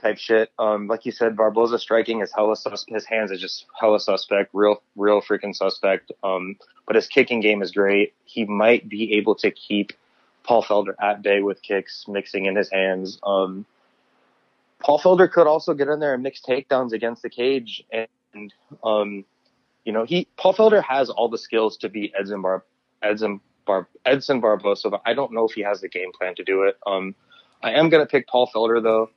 type 0.00 0.18
shit. 0.18 0.50
Um, 0.58 0.86
like 0.86 1.04
you 1.04 1.12
said, 1.12 1.36
Barboza 1.36 1.78
striking 1.78 2.20
is 2.20 2.32
hella 2.34 2.56
sus- 2.56 2.86
his 2.88 3.04
hands 3.04 3.30
is 3.30 3.40
just 3.40 3.66
hella 3.78 4.00
suspect, 4.00 4.50
real 4.52 4.82
real 4.96 5.20
freaking 5.20 5.54
suspect. 5.54 6.12
Um, 6.22 6.56
but 6.86 6.96
his 6.96 7.06
kicking 7.06 7.40
game 7.40 7.62
is 7.62 7.70
great. 7.70 8.14
He 8.24 8.44
might 8.44 8.88
be 8.88 9.14
able 9.14 9.34
to 9.36 9.50
keep 9.50 9.92
Paul 10.44 10.62
Felder 10.62 10.94
at 11.00 11.22
bay 11.22 11.42
with 11.42 11.62
kicks 11.62 12.06
mixing 12.08 12.46
in 12.46 12.56
his 12.56 12.70
hands. 12.70 13.18
Um, 13.22 13.66
Paul 14.80 15.00
Felder 15.00 15.30
could 15.30 15.46
also 15.46 15.74
get 15.74 15.88
in 15.88 15.98
there 15.98 16.14
and 16.14 16.22
mix 16.22 16.40
takedowns 16.40 16.92
against 16.92 17.22
the 17.22 17.30
cage, 17.30 17.84
and 17.92 18.52
um, 18.84 19.24
you 19.84 19.92
know 19.92 20.04
he 20.04 20.28
Paul 20.36 20.54
Felder 20.54 20.82
has 20.82 21.10
all 21.10 21.28
the 21.28 21.38
skills 21.38 21.76
to 21.78 21.88
beat 21.88 22.12
Edson 22.18 22.42
Bar 22.42 22.64
Edson 23.02 23.40
Bar 23.66 23.88
Edson 24.04 24.40
Barboza, 24.40 24.90
but 24.90 25.02
I 25.04 25.14
don't 25.14 25.32
know 25.32 25.44
if 25.44 25.52
he 25.52 25.62
has 25.62 25.80
the 25.80 25.88
game 25.88 26.12
plan 26.12 26.34
to 26.36 26.44
do 26.44 26.62
it. 26.62 26.76
Um, 26.86 27.14
I 27.62 27.72
am 27.72 27.88
gonna 27.88 28.06
pick 28.06 28.28
Paul 28.28 28.50
Felder 28.54 28.82
though. 28.82 29.10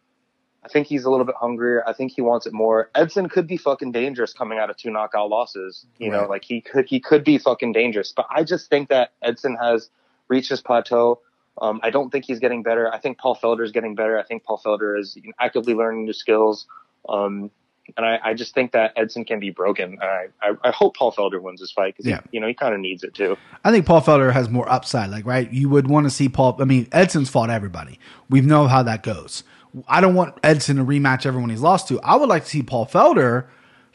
I 0.64 0.68
think 0.68 0.86
he's 0.86 1.06
a 1.06 1.10
little 1.10 1.26
bit 1.26 1.36
hungrier. 1.40 1.84
I 1.88 1.94
think 1.94 2.12
he 2.12 2.22
wants 2.22 2.46
it 2.46 2.54
more. 2.54 2.92
Edson 2.94 3.30
could 3.30 3.48
be 3.48 3.58
fucking 3.58 3.92
dangerous 3.94 4.32
coming 4.32 4.60
out 4.60 4.70
of 4.70 4.78
two 4.78 4.92
knockout 4.92 5.30
losses. 5.30 5.88
You 5.98 6.12
know, 6.12 6.28
like 6.28 6.44
he 6.44 6.62
could 6.62 6.86
he 6.88 7.00
could 7.00 7.24
be 7.24 7.38
fucking 7.40 7.72
dangerous. 7.72 8.14
But 8.16 8.28
I 8.30 8.44
just 8.44 8.70
think 8.70 8.90
that 8.90 9.12
Edson 9.24 9.58
has 9.62 9.90
reached 10.28 10.50
his 10.50 10.62
plateau. 10.62 11.20
Um, 11.62 11.80
I 11.84 11.92
don't 11.92 12.10
think 12.12 12.26
he's 12.26 12.40
getting 12.40 12.64
better. 12.64 12.92
I 12.92 12.98
think 13.00 13.20
Paul 13.20 13.36
Felder 13.42 13.64
is 13.64 13.72
getting 13.72 13.96
better. 13.96 14.18
I 14.20 14.24
think 14.24 14.44
Paul 14.44 14.60
Felder 14.66 15.00
is 15.00 15.16
actively 15.40 15.74
learning 15.76 16.06
new 16.06 16.14
skills. 16.14 16.66
Um, 17.08 17.52
and 17.98 18.06
I, 18.06 18.20
I 18.24 18.34
just 18.34 18.54
think 18.54 18.72
that 18.72 18.94
Edson 18.96 19.26
can 19.26 19.40
be 19.40 19.50
broken. 19.50 19.98
I, 20.02 20.28
I, 20.42 20.52
I 20.64 20.72
hope 20.72 20.96
Paul 20.96 21.12
Felder 21.12 21.42
wins 21.42 21.60
this 21.60 21.72
fight 21.72 21.94
because 21.96 22.06
Yeah. 22.10 22.22
you 22.32 22.40
know 22.40 22.48
he 22.48 22.54
kind 22.54 22.74
of 22.74 22.80
needs 22.80 23.04
it 23.04 23.14
too. 23.14 23.38
I 23.64 23.72
think 23.72 23.86
Paul 23.86 24.02
Felder 24.02 24.32
has 24.34 24.50
more 24.50 24.68
upside. 24.72 25.10
Like, 25.10 25.26
right? 25.26 25.52
You 25.52 25.70
would 25.70 25.88
want 25.88 26.06
to 26.06 26.10
see 26.10 26.30
Paul. 26.30 26.58
I 26.60 26.66
mean, 26.66 26.88
Edson's 26.92 27.30
fought 27.30 27.50
everybody. 27.50 28.00
We 28.30 28.42
know 28.42 28.68
how 28.68 28.82
that 28.84 29.04
goes. 29.04 29.44
I 29.88 30.02
don't 30.02 30.16
want 30.16 30.36
Edson 30.44 30.78
to 30.78 30.84
rematch 30.84 31.26
everyone 31.26 31.50
he's 31.50 31.62
lost 31.62 31.88
to. 31.90 32.00
I 32.02 32.16
would 32.16 32.28
like 32.30 32.44
to 32.44 32.50
see 32.50 32.62
Paul 32.64 32.86
Felder 32.86 33.46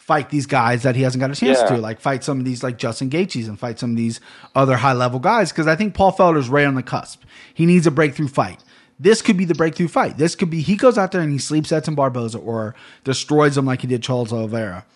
fight 0.06 0.30
these 0.30 0.46
guys 0.46 0.84
that 0.84 0.94
he 0.94 1.02
hasn't 1.02 1.20
got 1.20 1.30
a 1.30 1.34
chance 1.34 1.58
Yeah. 1.60 1.66
to, 1.68 1.78
like 1.78 2.00
fight 2.00 2.22
some 2.22 2.38
of 2.38 2.44
these 2.44 2.62
like 2.62 2.78
Justin 2.78 3.10
Gaethje's 3.10 3.48
and 3.48 3.58
fight 3.58 3.78
some 3.80 3.90
of 3.90 3.96
these 3.96 4.20
other 4.54 4.76
high 4.76 4.92
level 4.92 5.18
guys. 5.18 5.50
Because 5.50 5.66
I 5.66 5.74
think 5.74 5.94
Paul 5.94 6.12
Felder's 6.12 6.48
right 6.48 6.66
on 6.66 6.76
the 6.76 6.82
cusp. 6.82 7.22
He 7.52 7.66
needs 7.66 7.86
a 7.86 7.90
breakthrough 7.90 8.28
fight. 8.28 8.62
This 9.00 9.20
could 9.20 9.36
be 9.36 9.44
the 9.44 9.54
breakthrough 9.54 9.88
fight. 9.88 10.16
This 10.16 10.34
could 10.36 10.48
be 10.48 10.62
he 10.62 10.76
goes 10.76 10.96
out 10.96 11.10
there 11.12 11.20
and 11.20 11.32
he 11.32 11.38
sleeps 11.38 11.72
Edson 11.72 11.94
Barboza 11.96 12.38
or 12.38 12.74
destroys 13.04 13.58
him 13.58 13.66
like 13.66 13.80
he 13.82 13.86
did 13.88 14.02
Charles 14.02 14.32
Oliveira 14.32 14.86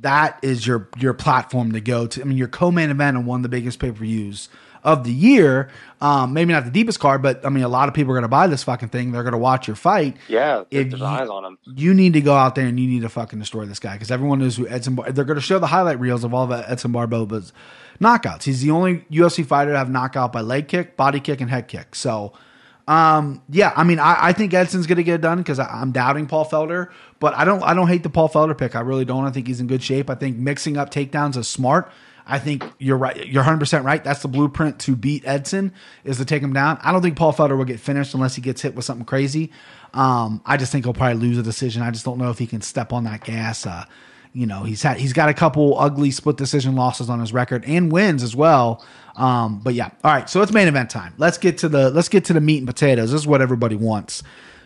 that 0.00 0.38
is 0.42 0.66
your 0.66 0.88
your 0.98 1.14
platform 1.14 1.70
to 1.72 1.80
go 1.80 2.08
to. 2.08 2.20
I 2.20 2.24
mean, 2.24 2.36
your 2.36 2.48
co-main 2.48 2.90
event 2.90 3.16
on 3.16 3.24
one 3.24 3.38
of 3.40 3.42
the 3.44 3.48
biggest 3.48 3.78
pay 3.78 3.92
per 3.92 3.98
views 3.98 4.48
of 4.86 5.04
the 5.04 5.12
year. 5.12 5.68
Um, 6.00 6.32
maybe 6.32 6.52
not 6.52 6.64
the 6.64 6.70
deepest 6.70 7.00
card, 7.00 7.20
but 7.22 7.44
I 7.44 7.48
mean, 7.48 7.64
a 7.64 7.68
lot 7.68 7.88
of 7.88 7.94
people 7.94 8.12
are 8.12 8.14
going 8.14 8.22
to 8.22 8.28
buy 8.28 8.46
this 8.46 8.62
fucking 8.62 8.88
thing. 8.90 9.12
They're 9.12 9.22
going 9.22 9.32
to 9.32 9.38
watch 9.38 9.66
your 9.66 9.76
fight. 9.76 10.16
Yeah, 10.28 10.62
If 10.70 10.92
you- 10.92 11.04
eyes 11.04 11.28
on 11.28 11.44
him. 11.44 11.58
You 11.64 11.92
need 11.92 12.12
to 12.14 12.20
go 12.20 12.34
out 12.34 12.54
there 12.54 12.66
and 12.66 12.78
you 12.78 12.86
need 12.86 13.00
to 13.02 13.08
fucking 13.08 13.38
destroy 13.38 13.64
this 13.66 13.78
guy 13.80 13.94
because 13.94 14.10
everyone 14.10 14.38
knows 14.38 14.56
who 14.56 14.66
Edson. 14.68 14.94
Bar- 14.94 15.10
they're 15.12 15.24
going 15.24 15.34
to 15.36 15.42
show 15.42 15.58
the 15.58 15.66
highlight 15.66 15.98
reels 16.00 16.22
of 16.24 16.32
all 16.32 16.46
the 16.46 16.70
Edson 16.70 16.92
Barboza's 16.92 17.52
knockouts. 18.00 18.44
He's 18.44 18.62
the 18.62 18.70
only 18.70 19.04
UFC 19.10 19.44
fighter 19.44 19.72
to 19.72 19.78
have 19.78 19.90
knockout 19.90 20.32
by 20.32 20.40
leg 20.42 20.68
kick, 20.68 20.96
body 20.96 21.20
kick, 21.20 21.40
and 21.42 21.50
head 21.50 21.68
kick. 21.68 21.94
So. 21.94 22.32
Um, 22.88 23.42
yeah, 23.48 23.72
I 23.74 23.82
mean, 23.82 23.98
I, 23.98 24.16
I 24.28 24.32
think 24.32 24.54
Edson's 24.54 24.86
going 24.86 24.98
to 24.98 25.02
get 25.02 25.16
it 25.16 25.20
done 25.20 25.38
because 25.38 25.58
I'm 25.58 25.90
doubting 25.90 26.28
Paul 26.28 26.44
Felder, 26.48 26.90
but 27.18 27.34
I 27.34 27.44
don't, 27.44 27.60
I 27.64 27.74
don't 27.74 27.88
hate 27.88 28.04
the 28.04 28.10
Paul 28.10 28.28
Felder 28.28 28.56
pick. 28.56 28.76
I 28.76 28.80
really 28.80 29.04
don't. 29.04 29.24
I 29.24 29.32
think 29.32 29.48
he's 29.48 29.58
in 29.60 29.66
good 29.66 29.82
shape. 29.82 30.08
I 30.08 30.14
think 30.14 30.36
mixing 30.36 30.76
up 30.76 30.92
takedowns 30.92 31.36
is 31.36 31.48
smart. 31.48 31.90
I 32.26 32.40
think 32.40 32.64
you're 32.78 32.96
right. 32.96 33.26
You're 33.26 33.42
100 33.42 33.58
percent 33.58 33.84
right. 33.84 34.02
That's 34.02 34.20
the 34.20 34.28
blueprint 34.28 34.80
to 34.80 34.96
beat 34.96 35.26
Edson 35.26 35.72
is 36.04 36.16
to 36.16 36.24
take 36.24 36.42
him 36.42 36.52
down. 36.52 36.78
I 36.82 36.92
don't 36.92 37.02
think 37.02 37.16
Paul 37.16 37.32
Felder 37.32 37.56
will 37.56 37.64
get 37.64 37.78
finished 37.78 38.14
unless 38.14 38.34
he 38.34 38.42
gets 38.42 38.60
hit 38.60 38.74
with 38.74 38.84
something 38.84 39.06
crazy. 39.06 39.52
Um, 39.94 40.42
I 40.44 40.56
just 40.56 40.72
think 40.72 40.84
he'll 40.84 40.94
probably 40.94 41.28
lose 41.28 41.38
a 41.38 41.42
decision. 41.42 41.82
I 41.82 41.92
just 41.92 42.04
don't 42.04 42.18
know 42.18 42.30
if 42.30 42.38
he 42.38 42.46
can 42.46 42.62
step 42.62 42.92
on 42.92 43.04
that 43.04 43.22
gas. 43.22 43.64
Uh, 43.64 43.84
you 44.32 44.46
know, 44.46 44.64
he's 44.64 44.82
had 44.82 44.98
he's 44.98 45.12
got 45.12 45.28
a 45.28 45.34
couple 45.34 45.78
ugly 45.78 46.10
split 46.10 46.36
decision 46.36 46.74
losses 46.74 47.08
on 47.08 47.20
his 47.20 47.32
record 47.32 47.64
and 47.64 47.92
wins 47.92 48.22
as 48.22 48.34
well. 48.34 48.84
Um, 49.14 49.60
but 49.60 49.74
yeah, 49.74 49.90
all 50.04 50.12
right. 50.12 50.28
So 50.28 50.42
it's 50.42 50.52
main 50.52 50.68
event 50.68 50.90
time. 50.90 51.14
Let's 51.16 51.38
get 51.38 51.58
to 51.58 51.68
the 51.68 51.90
let's 51.90 52.08
get 52.08 52.26
to 52.26 52.32
the 52.32 52.40
meat 52.40 52.58
and 52.58 52.66
potatoes. 52.66 53.12
This 53.12 53.22
is 53.22 53.26
what 53.26 53.40
everybody 53.40 53.76
wants. 53.76 54.22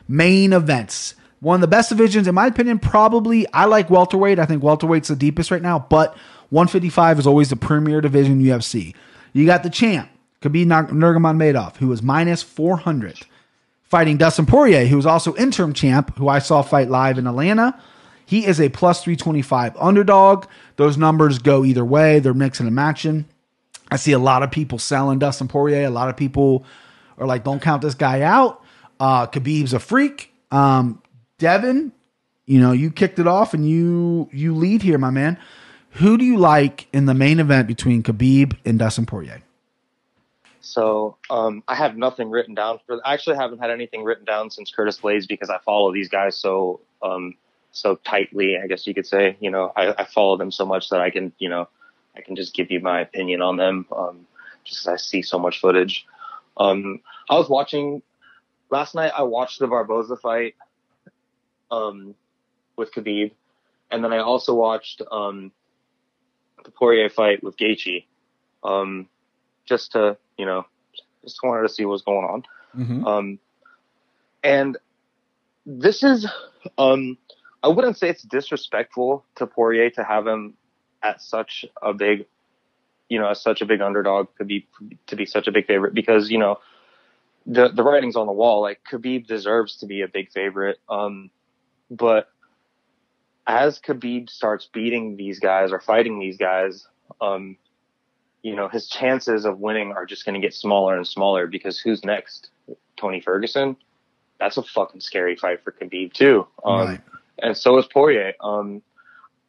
Main 0.09 0.55
events. 0.55 1.15
One 1.39 1.55
of 1.55 1.61
the 1.61 1.69
best 1.69 1.89
divisions, 1.89 2.27
in 2.27 2.35
my 2.35 2.49
opinion, 2.49 2.81
probably. 2.81 3.47
I 3.53 3.67
like 3.67 3.89
welterweight. 3.89 4.39
I 4.39 4.45
think 4.45 4.63
welterweight's 4.63 5.09
the 5.09 5.17
deepest 5.17 5.51
right 5.51 5.63
now, 5.63 5.79
but 5.79 6.17
155 6.51 7.20
is 7.20 7.26
always 7.26 7.51
the 7.51 7.57
premier 7.57 8.01
division 8.01 8.42
UFC. 8.42 8.94
You 9.32 9.46
got 9.46 9.62
the 9.62 9.70
champ, 9.70 10.11
Khabib 10.42 10.66
Nurmagomedov, 10.66 11.76
who 11.76 11.88
was 11.88 12.03
minus 12.03 12.42
400, 12.42 13.20
fighting 13.84 14.16
Dustin 14.16 14.46
Poirier, 14.46 14.86
who 14.86 14.96
was 14.96 15.07
also 15.07 15.34
interim 15.36 15.72
champ, 15.72 16.16
who 16.18 16.28
I 16.28 16.40
saw 16.40 16.62
fight 16.62 16.90
live 16.90 17.18
in 17.18 17.26
Atlanta. 17.26 17.80
He 18.26 18.46
is 18.46 18.61
a 18.61 18.68
plus 18.68 19.03
325 19.03 19.76
underdog. 19.76 20.46
Those 20.76 20.96
numbers 20.96 21.38
go 21.38 21.64
either 21.64 21.84
way. 21.84 22.20
They're 22.20 22.34
mixing 22.34 22.66
and 22.66 22.76
matching. 22.76 23.26
I 23.90 23.96
see 23.96 24.12
a 24.12 24.18
lot 24.18 24.42
of 24.42 24.51
people 24.51 24.78
selling 24.78 25.18
Dustin 25.18 25.48
Poirier. 25.48 25.84
A 25.84 25.90
lot 25.90 26.09
of 26.09 26.16
people 26.16 26.64
are 27.18 27.26
like, 27.26 27.44
don't 27.44 27.61
count 27.61 27.82
this 27.82 27.94
guy 27.94 28.22
out. 28.22 28.62
Uh, 29.01 29.26
Khabib's 29.26 29.72
a 29.72 29.80
freak. 29.80 30.32
Um, 30.51 31.03
Devin, 31.38 31.92
you 32.46 32.61
know, 32.61 32.72
you 32.72 32.90
kicked 32.90 33.18
it 33.18 33.26
off 33.26 33.55
and 33.55 33.68
you 33.68 34.28
you 34.32 34.55
lead 34.55 34.82
here, 34.82 34.98
my 34.98 35.11
man. 35.11 35.38
Who 35.95 36.16
do 36.16 36.24
you 36.24 36.38
like 36.38 36.88
in 36.93 37.07
the 37.07 37.14
main 37.14 37.41
event 37.41 37.66
between 37.66 38.03
Khabib 38.03 38.57
and 38.64 38.78
Dustin 38.78 39.07
Poirier? 39.07 39.43
So 40.61 41.16
um, 41.30 41.62
I 41.66 41.74
have 41.74 41.97
nothing 41.97 42.30
written 42.30 42.55
down 42.55 42.78
for. 42.86 43.01
I 43.05 43.14
actually 43.14 43.36
haven't 43.36 43.59
had 43.59 43.70
anything 43.70 44.05
written 44.05 44.24
down 44.24 44.51
since 44.51 44.70
Curtis 44.70 45.01
Blaydes 45.01 45.26
because 45.26 45.51
I 45.51 45.59
follow 45.59 45.93
these 45.93 46.09
guys 46.09 46.36
so 46.36 46.80
um, 47.03 47.34
so 47.72 47.97
tightly. 47.97 48.57
I 48.57 48.66
guess 48.66 48.86
you 48.86 48.95
could 48.95 49.07
say. 49.07 49.36
You 49.41 49.51
know, 49.51 49.72
I, 49.74 49.93
I 50.03 50.05
follow 50.05 50.36
them 50.36 50.53
so 50.53 50.64
much 50.64 50.91
that 50.91 51.01
I 51.01 51.11
can 51.11 51.32
you 51.38 51.49
know 51.49 51.68
I 52.16 52.20
can 52.20 52.36
just 52.36 52.55
give 52.55 52.70
you 52.70 52.80
my 52.80 53.01
opinion 53.01 53.43
on 53.43 53.57
them. 53.57 53.86
Um, 53.91 54.26
just 54.64 54.86
I 54.86 54.97
see 54.97 55.22
so 55.22 55.38
much 55.38 55.61
footage. 55.61 56.07
Um, 56.57 57.01
I 57.28 57.36
was 57.36 57.49
watching 57.49 58.03
last 58.70 58.95
night. 58.95 59.12
I 59.16 59.22
watched 59.22 59.59
the 59.59 59.66
Barboza 59.66 60.16
fight 60.16 60.55
um, 61.70 62.14
with 62.76 62.93
Khabib, 62.93 63.32
and 63.91 64.05
then 64.05 64.12
I 64.12 64.18
also 64.18 64.55
watched 64.55 65.03
um, 65.11 65.53
the 66.65 66.71
Poirier 66.71 67.09
fight 67.09 67.43
with 67.43 67.57
Gaethje, 67.57 68.05
um, 68.65 69.09
just 69.67 69.93
to 69.93 70.17
you 70.41 70.47
know, 70.47 70.65
just 71.23 71.43
wanted 71.43 71.63
to 71.63 71.69
see 71.69 71.85
what's 71.85 72.03
going 72.03 72.25
on. 72.25 72.43
Mm-hmm. 72.75 73.07
Um, 73.07 73.39
and 74.43 74.79
this 75.67 76.03
is, 76.03 76.27
um, 76.79 77.19
I 77.63 77.69
wouldn't 77.69 77.99
say 77.99 78.09
it's 78.09 78.23
disrespectful 78.23 79.25
to 79.37 79.47
Poirier 79.47 79.91
to 79.91 80.03
have 80.03 80.27
him 80.27 80.55
at 81.03 81.21
such 81.21 81.67
a 81.83 81.93
big, 81.93 82.25
you 83.11 83.19
know, 83.19 83.29
as 83.29 83.43
such 83.43 83.61
a 83.61 83.67
big 83.67 83.83
underdog 83.83 84.29
to 84.39 84.45
be 84.45 84.67
to 85.09 85.17
be 85.17 85.27
such 85.27 85.47
a 85.47 85.53
big 85.53 85.67
favorite 85.67 85.93
because 85.93 86.31
you 86.31 86.39
know 86.39 86.59
the 87.45 87.69
the 87.69 87.83
writing's 87.83 88.17
on 88.17 88.27
the 88.27 88.33
wall. 88.33 88.63
Like 88.63 88.81
Khabib 88.91 89.27
deserves 89.27 89.77
to 89.79 89.87
be 89.87 90.01
a 90.01 90.09
big 90.09 90.31
favorite, 90.31 90.79
um, 90.89 91.31
but 91.91 92.29
as 93.47 93.80
Khabib 93.80 94.30
starts 94.30 94.68
beating 94.72 95.16
these 95.16 95.38
guys 95.41 95.72
or 95.72 95.80
fighting 95.80 96.18
these 96.18 96.36
guys, 96.36 96.86
um, 97.20 97.57
you 98.43 98.55
know, 98.57 98.68
his 98.68 98.88
chances 98.88 99.45
of 99.45 99.59
winning 99.59 99.93
are 99.93 100.07
just 100.07 100.24
going 100.24 100.41
to 100.41 100.47
get 100.47 100.55
smaller 100.55 100.97
and 100.97 101.07
smaller 101.07 101.47
because 101.47 101.78
who's 101.78 102.05
next? 102.05 102.51
Tony 102.97 103.20
Ferguson. 103.20 103.76
That's 104.38 104.57
a 104.57 104.62
fucking 104.62 105.01
scary 105.01 105.36
fight 105.36 105.62
for 105.62 105.72
Khabib 105.72 106.12
too. 106.12 106.47
Um, 106.64 106.88
Right. 106.88 107.01
and 107.38 107.57
so 107.57 107.78
is 107.78 107.86
Poirier. 107.86 108.34
Um, 108.41 108.82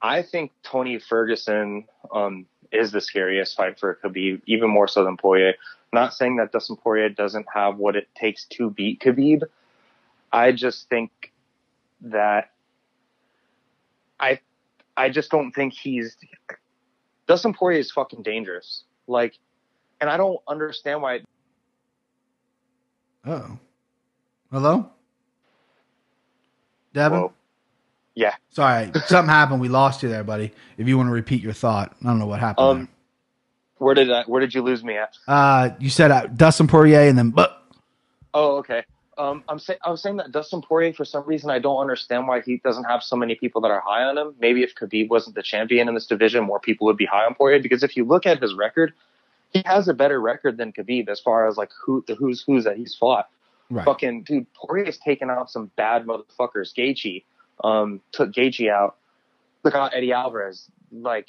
I 0.02 0.22
think 0.22 0.52
Tony 0.64 1.00
Ferguson 1.00 1.86
um, 2.14 2.46
is 2.72 2.92
the 2.92 3.02
scariest 3.02 3.56
fight 3.56 3.80
for 3.80 4.00
Khabib, 4.04 4.42
even 4.46 4.70
more 4.70 4.88
so 4.88 5.04
than 5.04 5.18
Poirier. 5.18 5.54
Not 5.94 6.14
saying 6.14 6.38
that 6.38 6.52
Dustin 6.52 6.78
Poirier 6.78 7.10
doesn't 7.10 7.46
have 7.54 7.78
what 7.78 7.96
it 7.96 8.08
takes 8.16 8.46
to 8.52 8.70
beat 8.70 9.02
Khabib. 9.02 9.44
I 10.32 10.54
just 10.54 10.90
think 10.90 11.34
that 12.02 12.52
I 14.22 14.40
I 14.96 15.10
just 15.10 15.32
don't 15.32 15.52
think 15.52 15.74
he's 15.74 16.16
Dustin 17.28 17.54
Poirier 17.54 17.80
is 17.80 17.92
fucking 17.92 18.24
dangerous. 18.24 18.84
Like, 19.08 19.38
and 20.00 20.10
I 20.10 20.18
don't 20.18 20.40
understand 20.48 21.02
why. 21.02 21.22
Oh, 23.26 23.58
hello, 24.52 24.90
Devin. 26.94 27.20
Whoa. 27.20 27.34
Yeah. 28.16 28.36
Sorry, 28.50 28.92
something 29.06 29.30
happened. 29.30 29.62
We 29.62 29.70
lost 29.70 30.04
you 30.04 30.10
there, 30.10 30.24
buddy. 30.24 30.52
If 30.78 30.88
you 30.88 30.98
want 30.98 31.08
to 31.08 31.14
repeat 31.14 31.42
your 31.42 31.54
thought, 31.54 31.96
I 32.02 32.06
don't 32.06 32.20
know 32.20 32.26
what 32.26 32.40
happened. 32.40 32.68
Um, 32.68 32.90
where 33.78 33.96
did 33.96 34.12
I, 34.12 34.24
where 34.24 34.42
did 34.42 34.54
you 34.54 34.62
lose 34.62 34.84
me 34.84 34.98
at? 34.98 35.16
uh, 35.28 35.70
you 35.80 35.90
said 35.90 36.12
uh, 36.12 36.28
Dustin 36.28 36.68
Poirier, 36.68 37.02
and 37.02 37.18
then 37.18 37.30
but 37.32 37.62
Oh, 38.34 38.58
okay. 38.58 38.84
Um, 39.32 39.44
I'm 39.48 39.60
saying 39.60 39.80
I 39.84 39.90
was 39.90 40.02
saying 40.02 40.18
that 40.18 40.32
Dustin 40.32 40.62
Poirier, 40.62 40.94
for 40.94 41.06
some 41.06 41.24
reason, 41.26 41.50
I 41.50 41.60
don't 41.60 41.80
understand 41.80 42.28
why 42.28 42.42
he 42.42 42.58
doesn't 42.58 42.84
have 42.84 43.02
so 43.02 43.16
many 43.16 43.36
people 43.36 43.62
that 43.62 43.72
are 43.72 43.82
high 43.82 44.04
on 44.04 44.18
him. 44.18 44.36
Maybe 44.40 44.62
if 44.64 44.76
Khabib 44.76 45.10
wasn't 45.10 45.36
the 45.36 45.44
champion 45.44 45.88
in 45.88 45.94
this 45.94 46.06
division, 46.06 46.44
more 46.44 46.60
people 46.60 46.86
would 46.88 46.98
be 46.98 47.06
high 47.06 47.26
on 47.26 47.34
Poirier. 47.36 47.62
Because 47.62 47.84
if 47.84 47.96
you 47.96 48.04
look 48.04 48.26
at 48.26 48.42
his 48.42 48.54
record, 48.54 48.94
he 49.52 49.64
has 49.66 49.88
a 49.88 49.94
better 49.94 50.20
record 50.20 50.58
than 50.58 50.74
Khabib 50.74 51.08
as 51.10 51.20
far 51.20 51.48
as 51.48 51.58
like 51.58 51.70
who 51.84 52.04
the 52.08 52.16
who's 52.16 52.42
who's 52.42 52.66
that 52.66 52.78
he's 52.78 52.96
fought. 52.96 53.30
right. 53.70 53.86
Fucking 53.86 54.24
dude, 54.24 54.48
Poirier's 54.54 54.98
taken 54.98 55.30
out 55.30 55.50
some 55.50 55.72
bad 55.76 56.06
motherfuckers. 56.06 56.74
Gaethje, 56.76 57.24
um, 57.64 58.02
took 58.12 58.32
Gaethje 58.32 58.70
out. 58.70 58.98
Look 59.64 59.76
out 59.76 59.94
Eddie 59.96 60.12
Alvarez, 60.12 60.70
like 60.92 61.28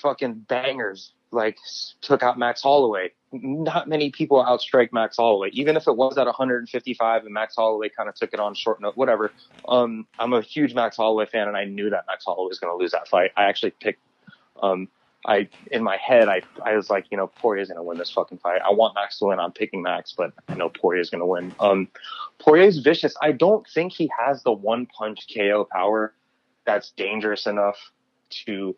fucking 0.00 0.46
bangers. 0.48 1.12
Like 1.30 1.58
took 2.00 2.22
out 2.22 2.38
Max 2.38 2.62
Holloway. 2.62 3.12
Not 3.32 3.88
many 3.88 4.10
people 4.10 4.42
outstrike 4.42 4.92
Max 4.92 5.16
Holloway, 5.16 5.50
even 5.52 5.76
if 5.76 5.86
it 5.88 5.96
was 5.96 6.16
at 6.16 6.26
155 6.26 7.24
and 7.24 7.34
Max 7.34 7.56
Holloway 7.56 7.88
kind 7.88 8.08
of 8.08 8.14
took 8.14 8.32
it 8.32 8.40
on 8.40 8.54
short 8.54 8.80
note. 8.80 8.96
Whatever. 8.96 9.32
Um, 9.68 10.06
I'm 10.18 10.32
a 10.32 10.40
huge 10.40 10.74
Max 10.74 10.96
Holloway 10.96 11.26
fan, 11.26 11.48
and 11.48 11.56
I 11.56 11.64
knew 11.64 11.90
that 11.90 12.04
Max 12.06 12.24
Holloway 12.24 12.48
was 12.48 12.58
going 12.58 12.72
to 12.72 12.76
lose 12.76 12.92
that 12.92 13.08
fight. 13.08 13.32
I 13.36 13.44
actually 13.44 13.72
picked. 13.72 14.00
Um, 14.62 14.88
I 15.26 15.48
in 15.72 15.82
my 15.82 15.96
head, 15.96 16.28
I 16.28 16.42
I 16.64 16.76
was 16.76 16.88
like, 16.88 17.06
you 17.10 17.16
know, 17.16 17.26
Poirier's 17.26 17.68
going 17.68 17.76
to 17.76 17.82
win 17.82 17.98
this 17.98 18.12
fucking 18.12 18.38
fight. 18.38 18.60
I 18.64 18.72
want 18.72 18.94
Max 18.94 19.18
to 19.18 19.26
win. 19.26 19.40
I'm 19.40 19.52
picking 19.52 19.82
Max, 19.82 20.14
but 20.16 20.32
I 20.48 20.54
know 20.54 20.68
Poirier's 20.68 21.10
going 21.10 21.20
to 21.20 21.26
win. 21.26 21.54
Um, 21.58 21.88
Poirier's 22.38 22.78
vicious. 22.78 23.14
I 23.20 23.32
don't 23.32 23.66
think 23.66 23.92
he 23.92 24.10
has 24.16 24.42
the 24.44 24.52
one 24.52 24.86
punch 24.86 25.26
KO 25.34 25.66
power 25.70 26.14
that's 26.64 26.90
dangerous 26.90 27.46
enough 27.46 27.76
to 28.46 28.76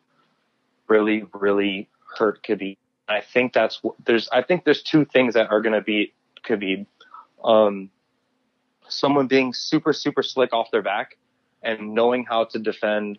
really, 0.88 1.24
really 1.32 1.88
hurt 2.16 2.42
Khabib. 2.42 2.76
I 3.08 3.20
think 3.20 3.52
that's 3.52 3.80
there's 4.04 4.28
I 4.30 4.42
think 4.42 4.64
there's 4.64 4.82
two 4.82 5.04
things 5.04 5.34
that 5.34 5.50
are 5.50 5.60
going 5.60 5.74
to 5.74 5.80
beat 5.80 6.14
Khabib. 6.44 6.86
Um, 7.42 7.90
someone 8.88 9.26
being 9.26 9.52
super, 9.52 9.92
super 9.92 10.22
slick 10.22 10.52
off 10.52 10.70
their 10.70 10.82
back 10.82 11.16
and 11.62 11.94
knowing 11.94 12.24
how 12.24 12.44
to 12.44 12.58
defend, 12.58 13.18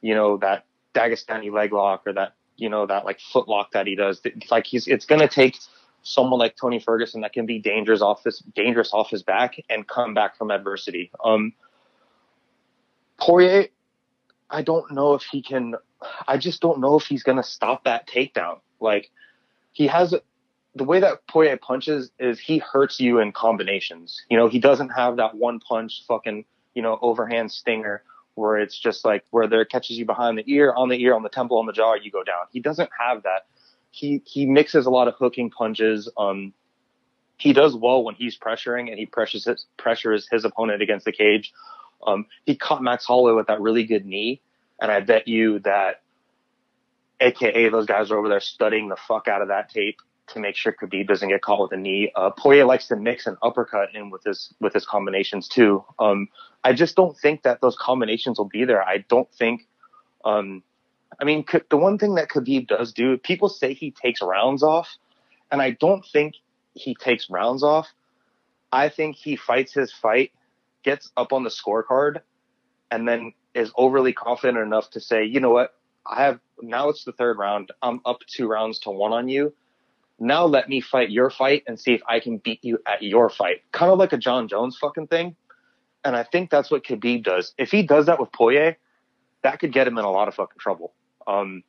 you 0.00 0.14
know, 0.14 0.36
that 0.38 0.64
Dagestani 0.94 1.52
leg 1.52 1.72
lock 1.72 2.02
or 2.06 2.12
that, 2.12 2.34
you 2.56 2.68
know, 2.68 2.86
that 2.86 3.04
like 3.04 3.20
foot 3.20 3.48
lock 3.48 3.72
that 3.72 3.86
he 3.86 3.94
does. 3.94 4.20
Like 4.50 4.66
he's, 4.66 4.86
it's 4.86 5.06
going 5.06 5.20
to 5.20 5.28
take 5.28 5.58
someone 6.02 6.38
like 6.38 6.56
Tony 6.56 6.80
Ferguson 6.80 7.20
that 7.20 7.32
can 7.32 7.46
be 7.46 7.58
dangerous 7.58 8.02
off 8.02 8.24
his, 8.24 8.38
dangerous 8.54 8.90
off 8.92 9.10
his 9.10 9.22
back 9.22 9.56
and 9.68 9.86
come 9.86 10.14
back 10.14 10.36
from 10.36 10.50
adversity. 10.50 11.10
Um, 11.24 11.52
Poirier, 13.18 13.68
I 14.50 14.62
don't 14.62 14.90
know 14.92 15.14
if 15.14 15.22
he 15.22 15.42
can, 15.42 15.74
I 16.26 16.38
just 16.38 16.60
don't 16.60 16.80
know 16.80 16.96
if 16.96 17.04
he's 17.04 17.22
going 17.22 17.36
to 17.36 17.42
stop 17.42 17.84
that 17.84 18.08
takedown. 18.08 18.60
Like 18.80 19.10
he 19.72 19.86
has 19.86 20.14
the 20.74 20.84
way 20.84 21.00
that 21.00 21.26
Poirier 21.26 21.56
punches 21.56 22.10
is 22.18 22.38
he 22.38 22.58
hurts 22.58 23.00
you 23.00 23.18
in 23.18 23.32
combinations. 23.32 24.22
You 24.28 24.36
know, 24.36 24.48
he 24.48 24.58
doesn't 24.58 24.90
have 24.90 25.16
that 25.16 25.34
one 25.34 25.60
punch 25.60 26.04
fucking, 26.06 26.44
you 26.74 26.82
know, 26.82 26.98
overhand 27.00 27.50
stinger 27.50 28.02
where 28.34 28.58
it's 28.58 28.78
just 28.78 29.04
like 29.04 29.24
where 29.30 29.46
there 29.46 29.64
catches 29.64 29.98
you 29.98 30.06
behind 30.06 30.38
the 30.38 30.44
ear, 30.46 30.72
on 30.74 30.88
the 30.88 31.00
ear, 31.02 31.14
on 31.14 31.22
the 31.22 31.28
temple, 31.28 31.58
on 31.58 31.66
the 31.66 31.72
jaw, 31.72 31.94
you 31.94 32.10
go 32.10 32.22
down. 32.22 32.46
He 32.52 32.60
doesn't 32.60 32.90
have 32.98 33.24
that. 33.24 33.46
He 33.90 34.22
he 34.24 34.46
mixes 34.46 34.86
a 34.86 34.90
lot 34.90 35.08
of 35.08 35.14
hooking 35.18 35.50
punches. 35.50 36.08
Um 36.16 36.54
he 37.36 37.52
does 37.52 37.74
well 37.74 38.04
when 38.04 38.14
he's 38.14 38.38
pressuring 38.38 38.90
and 38.90 38.98
he 38.98 39.06
pressures 39.06 39.46
his, 39.46 39.66
pressures 39.78 40.28
his 40.30 40.44
opponent 40.44 40.82
against 40.82 41.06
the 41.06 41.12
cage. 41.12 41.52
Um 42.06 42.26
he 42.44 42.56
caught 42.56 42.82
Max 42.82 43.04
Holloway 43.04 43.34
with 43.34 43.46
that 43.48 43.60
really 43.60 43.84
good 43.84 44.06
knee, 44.06 44.40
and 44.80 44.90
I 44.90 45.00
bet 45.00 45.28
you 45.28 45.58
that 45.60 46.02
AKA 47.20 47.68
those 47.68 47.86
guys 47.86 48.10
are 48.10 48.18
over 48.18 48.28
there 48.28 48.40
studying 48.40 48.88
the 48.88 48.96
fuck 48.96 49.28
out 49.28 49.42
of 49.42 49.48
that 49.48 49.70
tape 49.70 50.00
to 50.28 50.40
make 50.40 50.56
sure 50.56 50.72
Khabib 50.72 51.08
doesn't 51.08 51.28
get 51.28 51.42
caught 51.42 51.60
with 51.60 51.72
a 51.72 51.76
knee. 51.76 52.12
Uh, 52.14 52.30
Poirier 52.30 52.64
likes 52.64 52.86
to 52.88 52.96
mix 52.96 53.26
an 53.26 53.36
uppercut 53.42 53.94
in 53.94 54.10
with 54.10 54.22
his 54.24 54.54
with 54.60 54.72
his 54.72 54.86
combinations 54.86 55.48
too. 55.48 55.84
Um, 55.98 56.28
I 56.62 56.72
just 56.72 56.96
don't 56.96 57.16
think 57.16 57.42
that 57.42 57.60
those 57.60 57.76
combinations 57.76 58.38
will 58.38 58.48
be 58.48 58.64
there. 58.64 58.82
I 58.82 58.98
don't 59.08 59.30
think 59.32 59.66
um, 60.24 60.62
I 61.20 61.24
mean, 61.24 61.44
the 61.68 61.76
one 61.76 61.98
thing 61.98 62.14
that 62.14 62.28
Khabib 62.28 62.68
does 62.68 62.92
do, 62.92 63.18
people 63.18 63.48
say 63.48 63.74
he 63.74 63.90
takes 63.90 64.22
rounds 64.22 64.62
off, 64.62 64.88
and 65.50 65.60
I 65.60 65.72
don't 65.72 66.04
think 66.04 66.34
he 66.74 66.94
takes 66.94 67.28
rounds 67.28 67.62
off. 67.62 67.88
I 68.72 68.88
think 68.88 69.16
he 69.16 69.36
fights 69.36 69.74
his 69.74 69.92
fight, 69.92 70.32
gets 70.82 71.10
up 71.16 71.32
on 71.32 71.44
the 71.44 71.50
scorecard, 71.50 72.20
and 72.90 73.06
then 73.06 73.32
is 73.54 73.70
overly 73.76 74.12
confident 74.12 74.58
enough 74.58 74.90
to 74.90 75.00
say, 75.00 75.24
you 75.24 75.40
know 75.40 75.50
what, 75.50 75.74
I 76.06 76.22
have 76.22 76.40
now 76.62 76.88
it's 76.88 77.04
the 77.04 77.12
third 77.12 77.38
round. 77.38 77.72
I'm 77.82 78.00
up 78.04 78.20
two 78.26 78.46
rounds 78.46 78.78
to 78.80 78.90
one 78.90 79.12
on 79.12 79.28
you. 79.28 79.54
Now 80.18 80.44
let 80.44 80.68
me 80.68 80.80
fight 80.80 81.10
your 81.10 81.30
fight 81.30 81.64
and 81.66 81.80
see 81.80 81.92
if 81.92 82.02
I 82.06 82.20
can 82.20 82.38
beat 82.38 82.62
you 82.62 82.78
at 82.86 83.02
your 83.02 83.30
fight. 83.30 83.62
Kind 83.72 83.90
of 83.90 83.98
like 83.98 84.12
a 84.12 84.18
John 84.18 84.48
Jones 84.48 84.76
fucking 84.76 85.06
thing. 85.06 85.34
And 86.04 86.14
I 86.14 86.22
think 86.22 86.50
that's 86.50 86.70
what 86.70 86.84
Khabib 86.84 87.22
does. 87.24 87.54
If 87.58 87.70
he 87.70 87.82
does 87.82 88.06
that 88.06 88.20
with 88.20 88.32
Poirier, 88.32 88.76
that 89.42 89.60
could 89.60 89.72
get 89.72 89.86
him 89.86 89.98
in 89.98 90.04
a 90.04 90.10
lot 90.10 90.28
of 90.28 90.34
fucking 90.34 90.58
trouble. 90.58 90.92
Um, 91.26 91.62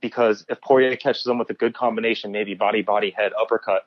because 0.00 0.44
if 0.48 0.60
Poirier 0.60 0.96
catches 0.96 1.26
him 1.26 1.38
with 1.38 1.50
a 1.50 1.54
good 1.54 1.74
combination, 1.74 2.30
maybe 2.30 2.54
body, 2.54 2.82
body, 2.82 3.10
head, 3.10 3.32
uppercut, 3.40 3.86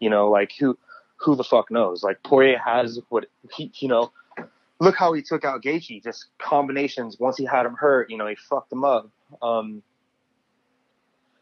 you 0.00 0.10
know, 0.10 0.28
like 0.28 0.52
who, 0.58 0.78
who 1.18 1.36
the 1.36 1.44
fuck 1.44 1.70
knows? 1.70 2.02
Like 2.02 2.22
Poirier 2.22 2.58
has 2.58 3.00
what 3.08 3.26
he, 3.52 3.70
you 3.76 3.88
know, 3.88 4.12
look 4.80 4.96
how 4.96 5.12
he 5.12 5.22
took 5.22 5.44
out 5.44 5.62
Gaethje, 5.62 6.02
just 6.02 6.26
combinations. 6.38 7.18
Once 7.18 7.36
he 7.36 7.44
had 7.44 7.66
him 7.66 7.74
hurt, 7.74 8.10
you 8.10 8.16
know, 8.16 8.26
he 8.26 8.36
fucked 8.36 8.72
him 8.72 8.84
up. 8.84 9.10
Um, 9.42 9.82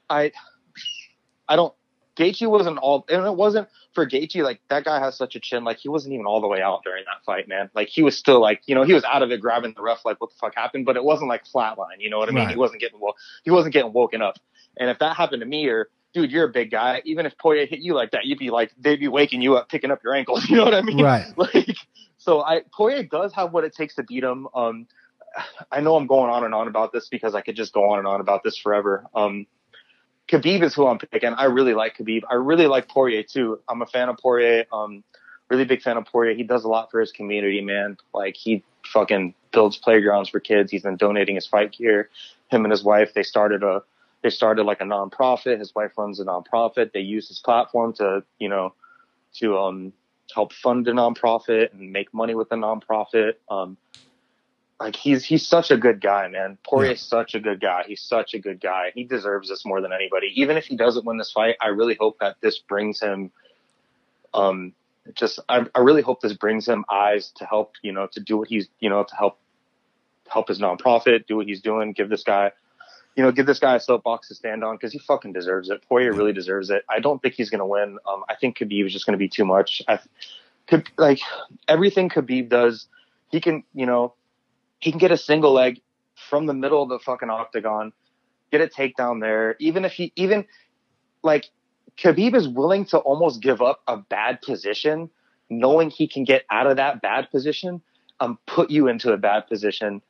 I, 0.09 0.33
I 1.49 1.57
don't. 1.57 1.75
Gaethje 2.17 2.49
wasn't 2.49 2.79
all, 2.79 3.05
and 3.11 3.27
it 3.27 3.37
wasn't 3.37 3.69
for 3.93 4.07
Gaethje. 4.07 4.43
Like 4.43 4.61
that 4.69 4.85
guy 4.85 4.99
has 4.99 5.17
such 5.17 5.37
a 5.37 5.41
chin. 5.41 5.65
Like 5.65 5.77
he 5.77 5.91
wasn't 5.91 6.15
even 6.15 6.25
all 6.25 6.41
the 6.41 6.47
way 6.47 6.63
out 6.63 6.83
during 6.83 7.05
that 7.05 7.23
fight, 7.27 7.47
man. 7.47 7.69
Like 7.75 7.89
he 7.89 8.03
was 8.03 8.17
still 8.17 8.41
like, 8.41 8.63
you 8.65 8.75
know, 8.75 8.85
he 8.85 8.95
was 8.95 9.05
out 9.05 9.23
of 9.23 9.31
it, 9.31 9.41
grabbing 9.43 9.75
the 9.77 9.83
ref, 9.83 10.05
like 10.07 10.19
what 10.19 10.31
the 10.31 10.37
fuck 10.41 10.55
happened. 10.55 10.87
But 10.87 10.97
it 10.97 11.05
wasn't 11.05 11.29
like 11.29 11.45
flatline. 11.45 11.99
You 11.99 12.09
know 12.09 12.19
what 12.19 12.31
I 12.31 12.33
mean? 12.33 12.45
Right. 12.45 12.53
He 12.53 12.57
wasn't 12.57 12.81
getting 12.81 13.01
wo- 13.01 13.15
he 13.45 13.51
wasn't 13.51 13.75
getting 13.75 13.93
woken 13.93 14.23
up. 14.23 14.39
And 14.79 14.89
if 14.89 14.99
that 15.01 15.15
happened 15.15 15.41
to 15.41 15.47
me 15.47 15.69
or 15.69 15.91
dude, 16.17 16.33
you're 16.33 16.47
a 16.47 16.49
big 16.49 16.71
guy. 16.71 17.03
Even 17.05 17.27
if 17.27 17.37
Poirier 17.37 17.67
hit 17.67 17.81
you 17.81 17.95
like 17.95 18.13
that, 18.13 18.25
you'd 18.25 18.39
be 18.39 18.49
like, 18.49 18.73
they'd 18.79 18.99
be 18.99 19.09
waking 19.09 19.43
you 19.43 19.57
up, 19.57 19.69
picking 19.69 19.91
up 19.91 20.03
your 20.03 20.15
ankles. 20.15 20.49
You 20.57 20.57
know 20.57 20.65
what 20.65 20.75
I 20.75 20.81
mean? 20.81 21.03
Right. 21.03 21.27
Like, 21.37 21.77
so 22.17 22.43
I 22.43 22.63
Poirier 22.73 23.03
does 23.03 23.35
have 23.35 23.53
what 23.53 23.65
it 23.65 23.75
takes 23.75 23.97
to 23.97 24.03
beat 24.03 24.25
him. 24.25 24.49
Um, 24.55 24.87
I 25.71 25.81
know 25.81 25.97
I'm 25.97 26.07
going 26.07 26.31
on 26.31 26.45
and 26.45 26.55
on 26.55 26.67
about 26.67 26.93
this 26.93 27.09
because 27.09 27.35
I 27.35 27.43
could 27.43 27.55
just 27.55 27.75
go 27.75 27.91
on 27.91 27.99
and 27.99 28.09
on 28.09 28.21
about 28.21 28.43
this 28.43 28.57
forever. 28.57 29.05
Um, 29.15 29.47
Khabib 30.29 30.63
is 30.63 30.75
who 30.75 30.87
I'm 30.87 30.99
picking. 30.99 31.35
I 31.35 31.45
really 31.45 31.75
like 31.75 31.99
Khabib. 31.99 32.23
I 32.31 32.35
really 32.35 32.67
like 32.67 32.89
Poirier 32.89 33.23
too. 33.23 33.61
I'm 33.69 33.83
a 33.83 33.87
fan 33.87 34.09
of 34.09 34.17
Poirier. 34.17 34.65
Um, 34.73 35.05
really 35.51 35.67
big 35.67 35.83
fan 35.83 35.99
of 35.99 36.07
Poirier. 36.07 36.35
He 36.35 36.43
does 36.43 36.65
a 36.65 36.69
lot 36.69 36.91
for 36.91 37.01
his 37.01 37.13
community, 37.13 37.61
man. 37.61 37.99
Like 38.15 38.37
he 38.37 38.65
fucking 38.87 39.35
builds 39.53 39.77
playgrounds 39.77 40.31
for 40.31 40.41
kids. 40.41 40.71
He's 40.71 40.83
been 40.83 40.97
donating 40.97 41.35
his 41.35 41.47
fight 41.47 41.73
gear. 41.73 42.09
Him 42.49 42.65
and 42.65 42.73
his 42.73 42.83
wife, 42.83 43.13
they 43.13 43.23
started 43.23 43.63
a, 43.63 43.83
they 44.27 44.31
started 44.31 44.65
like 44.65 44.81
a 44.81 44.85
nonprofit. 44.85 45.61
His 45.61 45.73
wife 45.73 45.93
runs 45.97 46.19
a 46.19 46.25
nonprofit. 46.25 46.93
They 46.93 47.01
use 47.01 47.29
his 47.29 47.39
platform 47.39 47.93
to, 47.95 48.25
you 48.41 48.49
know, 48.49 48.75
to, 49.35 49.57
um, 49.57 49.93
help 50.35 50.53
fund 50.53 50.89
a 50.89 50.93
nonprofit 50.93 51.73
and 51.73 51.93
make 51.93 52.13
money 52.13 52.35
with 52.35 52.49
the 52.49 52.57
nonprofit. 52.57 53.35
Um, 53.49 53.77
like 54.81 54.97
he's 54.97 55.25
he's 55.25 55.47
such 55.47 55.71
a 55.71 55.77
good 55.77 56.01
guy, 56.01 56.27
man. 56.27 56.59
Poirier's 56.67 57.01
such 57.01 57.37
a 57.37 57.41
good 57.41 57.61
guy. 57.61 57.85
He's 57.87 58.03
such 58.03 58.35
a 58.35 58.41
good 58.41 58.61
guy. 58.61 58.91
He 58.97 59.05
deserves 59.05 59.49
this 59.49 59.65
more 59.65 59.81
than 59.81 59.93
anybody. 59.93 60.33
Even 60.35 60.57
if 60.57 60.65
he 60.65 60.77
doesn't 60.77 61.07
win 61.07 61.19
this 61.19 61.31
fight, 61.31 61.55
I 61.61 61.69
really 61.69 61.97
hope 61.99 62.19
that 62.19 62.37
this 62.41 62.59
brings 62.59 63.01
him 63.01 63.31
um 64.35 64.73
just 65.15 65.39
I, 65.49 65.67
I 65.73 65.79
really 65.79 66.03
hope 66.03 66.21
this 66.21 66.33
brings 66.33 66.67
him 66.67 66.85
eyes 66.91 67.31
to 67.37 67.47
help, 67.47 67.75
you 67.81 67.93
know, 67.93 68.09
to 68.09 68.21
do 68.21 68.37
what 68.37 68.49
he's 68.49 68.69
you 68.81 68.91
know, 68.91 69.05
to 69.05 69.15
help 69.15 69.39
help 70.29 70.49
his 70.49 70.59
nonprofit, 70.59 71.29
do 71.29 71.37
what 71.37 71.47
he's 71.47 71.63
doing, 71.63 71.93
give 71.93 72.09
this 72.09 72.25
guy 72.25 72.51
you 73.17 73.23
know, 73.23 73.33
give 73.33 73.47
this 73.47 73.59
guy 73.59 73.75
a 73.75 73.81
soapbox 73.81 74.29
to 74.29 74.35
stand 74.35 74.63
on 74.63 74.77
because 74.77 74.93
he 74.93 74.99
fucking 74.99 75.33
deserves 75.33 75.71
it. 75.71 75.83
Poirier 75.89 76.13
really 76.13 76.35
deserves 76.35 76.69
it. 76.69 76.85
I 76.91 77.01
don't 77.01 77.21
think 77.23 77.35
he's 77.35 77.49
going 77.49 77.61
to 77.61 77.67
win. 77.67 77.99
Um, 78.07 78.25
I 78.29 78.35
think 78.37 78.59
Khabib 78.59 78.87
is 78.87 78.93
just 78.93 79.07
going 79.07 79.15
to 79.15 79.19
be 79.19 79.29
too 79.29 79.47
much. 79.47 79.81
I 79.89 79.99
could 80.67 80.89
like 80.99 81.21
everything 81.67 82.11
Khabib 82.11 82.51
does, 82.51 82.89
he 83.31 83.41
can, 83.41 83.65
you 83.73 83.87
know, 83.87 84.15
he 84.81 84.91
can 84.91 84.99
get 84.99 85.11
a 85.11 85.17
single 85.17 85.53
leg 85.53 85.81
from 86.29 86.47
the 86.47 86.55
middle 86.55 86.83
of 86.83 86.91
the 86.91 86.99
fucking 86.99 87.31
octagon, 87.31 87.93
get 88.53 88.61
a 88.61 88.67
takedown 88.67 89.21
there. 89.21 89.57
Even 89.61 89.87
if 89.87 89.93
he, 89.93 90.13
even 90.17 90.45
like 91.23 91.51
Khabib 91.97 92.35
is 92.35 92.47
willing 92.47 92.85
to 92.87 92.99
almost 92.99 93.41
give 93.41 93.63
up 93.63 93.81
a 93.89 93.97
bad 93.97 94.43
position, 94.43 95.09
knowing 95.49 95.89
he 95.89 96.07
can 96.07 96.25
get 96.25 96.45
out 96.51 96.67
of 96.67 96.77
that 96.77 97.01
bad 97.01 97.31
position, 97.31 97.81
um, 98.21 98.39
put 98.47 98.71
you 98.71 98.89
into 98.89 99.13
a 99.13 99.17
bad 99.17 99.47
position. 99.47 100.03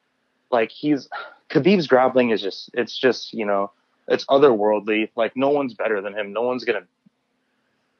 Like 0.51 0.70
he's 0.70 1.09
Khabib's 1.51 1.86
grappling 1.86 2.31
is 2.31 2.43
just, 2.43 2.70
it's 2.74 2.98
just, 2.98 3.32
you 3.32 3.47
know, 3.47 3.70
it's 4.09 4.24
otherworldly. 4.27 5.10
Like 5.16 5.36
no 5.36 5.51
one's 5.51 5.74
better 5.74 6.01
than 6.01 6.14
him. 6.14 6.32
No 6.32 6.43
one's 6.43 6.64
gonna. 6.64 6.86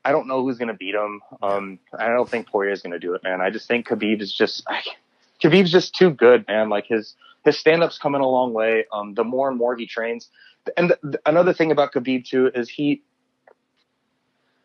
I 0.05 0.13
don't 0.13 0.29
know 0.29 0.43
who's 0.45 0.59
gonna 0.59 0.75
beat 0.75 0.95
him. 0.95 1.21
Um, 1.43 1.79
I 1.99 2.09
don't 2.09 2.29
think 2.29 2.49
Poirier's 2.49 2.83
gonna 2.83 2.99
do 2.99 3.15
it, 3.15 3.23
man. 3.23 3.41
I 3.41 3.51
just 3.51 3.69
think 3.69 3.89
Khabib 3.89 4.21
is 4.21 4.33
just. 4.33 4.65
Khabib's 5.43 5.71
just 5.73 5.95
too 5.95 6.11
good, 6.11 6.47
man. 6.49 6.69
Like 6.69 6.87
his 6.87 7.15
his 7.45 7.59
stand 7.59 7.83
up's 7.83 7.99
coming 7.99 8.21
a 8.21 8.29
long 8.29 8.53
way. 8.53 8.87
Um, 8.93 9.15
the 9.15 9.25
more 9.25 9.49
and 9.49 9.59
more 9.59 9.77
he 9.77 9.87
trains, 9.87 10.29
and 10.77 10.89
th- 10.89 11.01
th- 11.03 11.23
another 11.27 11.53
thing 11.53 11.73
about 11.73 11.93
Khabib 11.93 12.25
too 12.25 12.51
is 12.55 12.69
he 12.69 13.03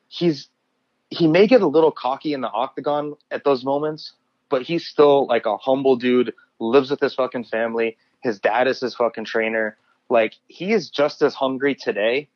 he's 0.07 0.47
he 1.09 1.27
may 1.27 1.47
get 1.47 1.61
a 1.61 1.67
little 1.67 1.91
cocky 1.91 2.33
in 2.33 2.41
the 2.41 2.49
octagon 2.49 3.15
at 3.31 3.43
those 3.43 3.65
moments, 3.65 4.13
but 4.49 4.61
he's 4.61 4.85
still 4.85 5.25
like 5.27 5.45
a 5.45 5.57
humble 5.57 5.95
dude. 5.95 6.33
Lives 6.59 6.91
with 6.91 6.99
his 6.99 7.15
fucking 7.15 7.45
family. 7.45 7.97
His 8.21 8.39
dad 8.39 8.67
is 8.67 8.79
his 8.79 8.95
fucking 8.95 9.25
trainer. 9.25 9.77
Like 10.09 10.35
he 10.47 10.71
is 10.73 10.89
just 10.89 11.21
as 11.21 11.33
hungry 11.33 11.75
today 11.75 12.27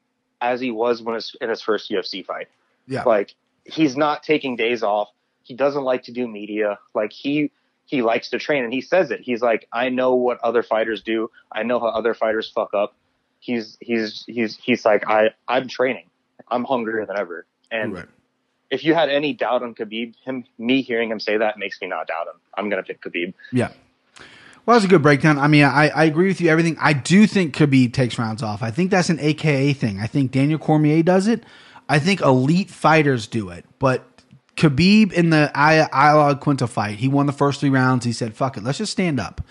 as 0.41 0.59
he 0.61 0.71
was 0.71 1.01
when 1.01 1.15
his 1.15 1.35
in 1.41 1.49
his 1.49 1.61
first 1.61 1.89
UFC 1.91 2.25
fight. 2.25 2.47
Yeah. 2.87 3.03
Like 3.03 3.35
he's 3.65 3.95
not 3.97 4.23
taking 4.23 4.55
days 4.55 4.83
off. 4.83 5.09
He 5.43 5.53
doesn't 5.53 5.83
like 5.83 6.03
to 6.03 6.11
do 6.11 6.27
media. 6.27 6.79
Like 6.93 7.11
he 7.11 7.51
he 7.85 8.01
likes 8.01 8.29
to 8.31 8.39
train 8.39 8.63
and 8.63 8.73
he 8.73 8.81
says 8.81 9.11
it. 9.11 9.21
He's 9.21 9.41
like, 9.41 9.67
I 9.71 9.89
know 9.89 10.15
what 10.15 10.39
other 10.41 10.63
fighters 10.63 11.01
do. 11.03 11.29
I 11.51 11.63
know 11.63 11.79
how 11.79 11.87
other 11.87 12.13
fighters 12.13 12.49
fuck 12.49 12.73
up. 12.73 12.95
He's 13.39 13.77
he's 13.79 14.23
he's 14.27 14.55
he's 14.57 14.85
like, 14.85 15.07
I 15.07 15.29
I'm 15.47 15.67
training. 15.67 16.09
I'm 16.47 16.63
hungrier 16.63 17.05
than 17.05 17.17
ever. 17.17 17.45
And 17.71 17.93
Right. 17.93 18.05
if 18.71 18.83
you 18.83 18.93
had 18.93 19.09
any 19.09 19.33
doubt 19.33 19.61
on 19.63 19.75
Khabib, 19.75 20.15
him 20.23 20.45
me 20.57 20.81
hearing 20.81 21.09
him 21.11 21.19
say 21.19 21.37
that 21.37 21.57
makes 21.59 21.79
me 21.81 21.87
not 21.87 22.07
doubt 22.07 22.27
him. 22.27 22.39
I'm 22.55 22.69
gonna 22.69 22.83
pick 22.83 23.01
Khabib. 23.01 23.33
Yeah. 23.51 23.71
Well, 24.65 24.75
that's 24.75 24.85
a 24.85 24.89
good 24.89 25.03
breakdown. 25.03 25.37
I 25.37 25.47
mean, 25.47 25.63
I, 25.63 25.89
I 25.89 26.05
agree 26.05 26.27
with 26.27 26.41
you 26.41 26.49
everything. 26.49 26.77
I 26.79 26.93
do 26.93 27.27
think 27.27 27.55
Khabib 27.55 27.93
takes 27.93 28.17
rounds 28.17 28.41
off. 28.41 28.63
I 28.63 28.71
think 28.71 28.89
that's 28.89 29.09
an 29.09 29.19
AKA 29.19 29.73
thing. 29.73 29.99
I 29.99 30.07
think 30.07 30.31
Daniel 30.31 30.57
Cormier 30.57 31.03
does 31.03 31.27
it. 31.27 31.43
I 31.87 31.99
think 31.99 32.21
elite 32.21 32.71
fighters 32.71 33.27
do 33.27 33.49
it. 33.49 33.65
But 33.77 34.03
Khabib 34.55 35.11
in 35.13 35.29
the 35.29 35.51
Al 35.53 35.87
Iaquinta 36.35 36.67
fight, 36.67 36.97
he 36.97 37.07
won 37.07 37.27
the 37.27 37.31
first 37.31 37.59
three 37.59 37.69
rounds. 37.69 38.05
He 38.05 38.11
said, 38.11 38.35
fuck 38.35 38.57
it, 38.57 38.63
let's 38.63 38.79
just 38.79 38.91
stand 38.91 39.19
up. 39.19 39.41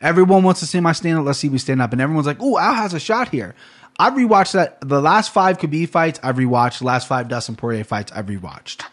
Everyone 0.00 0.42
wants 0.42 0.60
to 0.60 0.66
see 0.66 0.80
my 0.80 0.92
stand 0.92 1.18
up. 1.18 1.26
Let's 1.26 1.38
see 1.38 1.48
we 1.50 1.58
stand 1.58 1.82
up. 1.82 1.92
And 1.92 2.00
everyone's 2.00 2.26
like, 2.26 2.40
ooh, 2.42 2.58
Al 2.58 2.74
has 2.74 2.94
a 2.94 3.00
shot 3.00 3.28
here. 3.28 3.54
I've 3.98 4.14
rewatched 4.14 4.52
that. 4.52 4.78
The 4.80 5.02
last 5.02 5.32
five 5.32 5.58
Khabib 5.58 5.90
fights, 5.90 6.18
I've 6.22 6.36
rewatched. 6.36 6.78
The 6.78 6.86
last 6.86 7.06
five 7.06 7.28
Dustin 7.28 7.56
Poirier 7.56 7.84
fights, 7.84 8.10
I've 8.10 8.26
rewatched. 8.26 8.84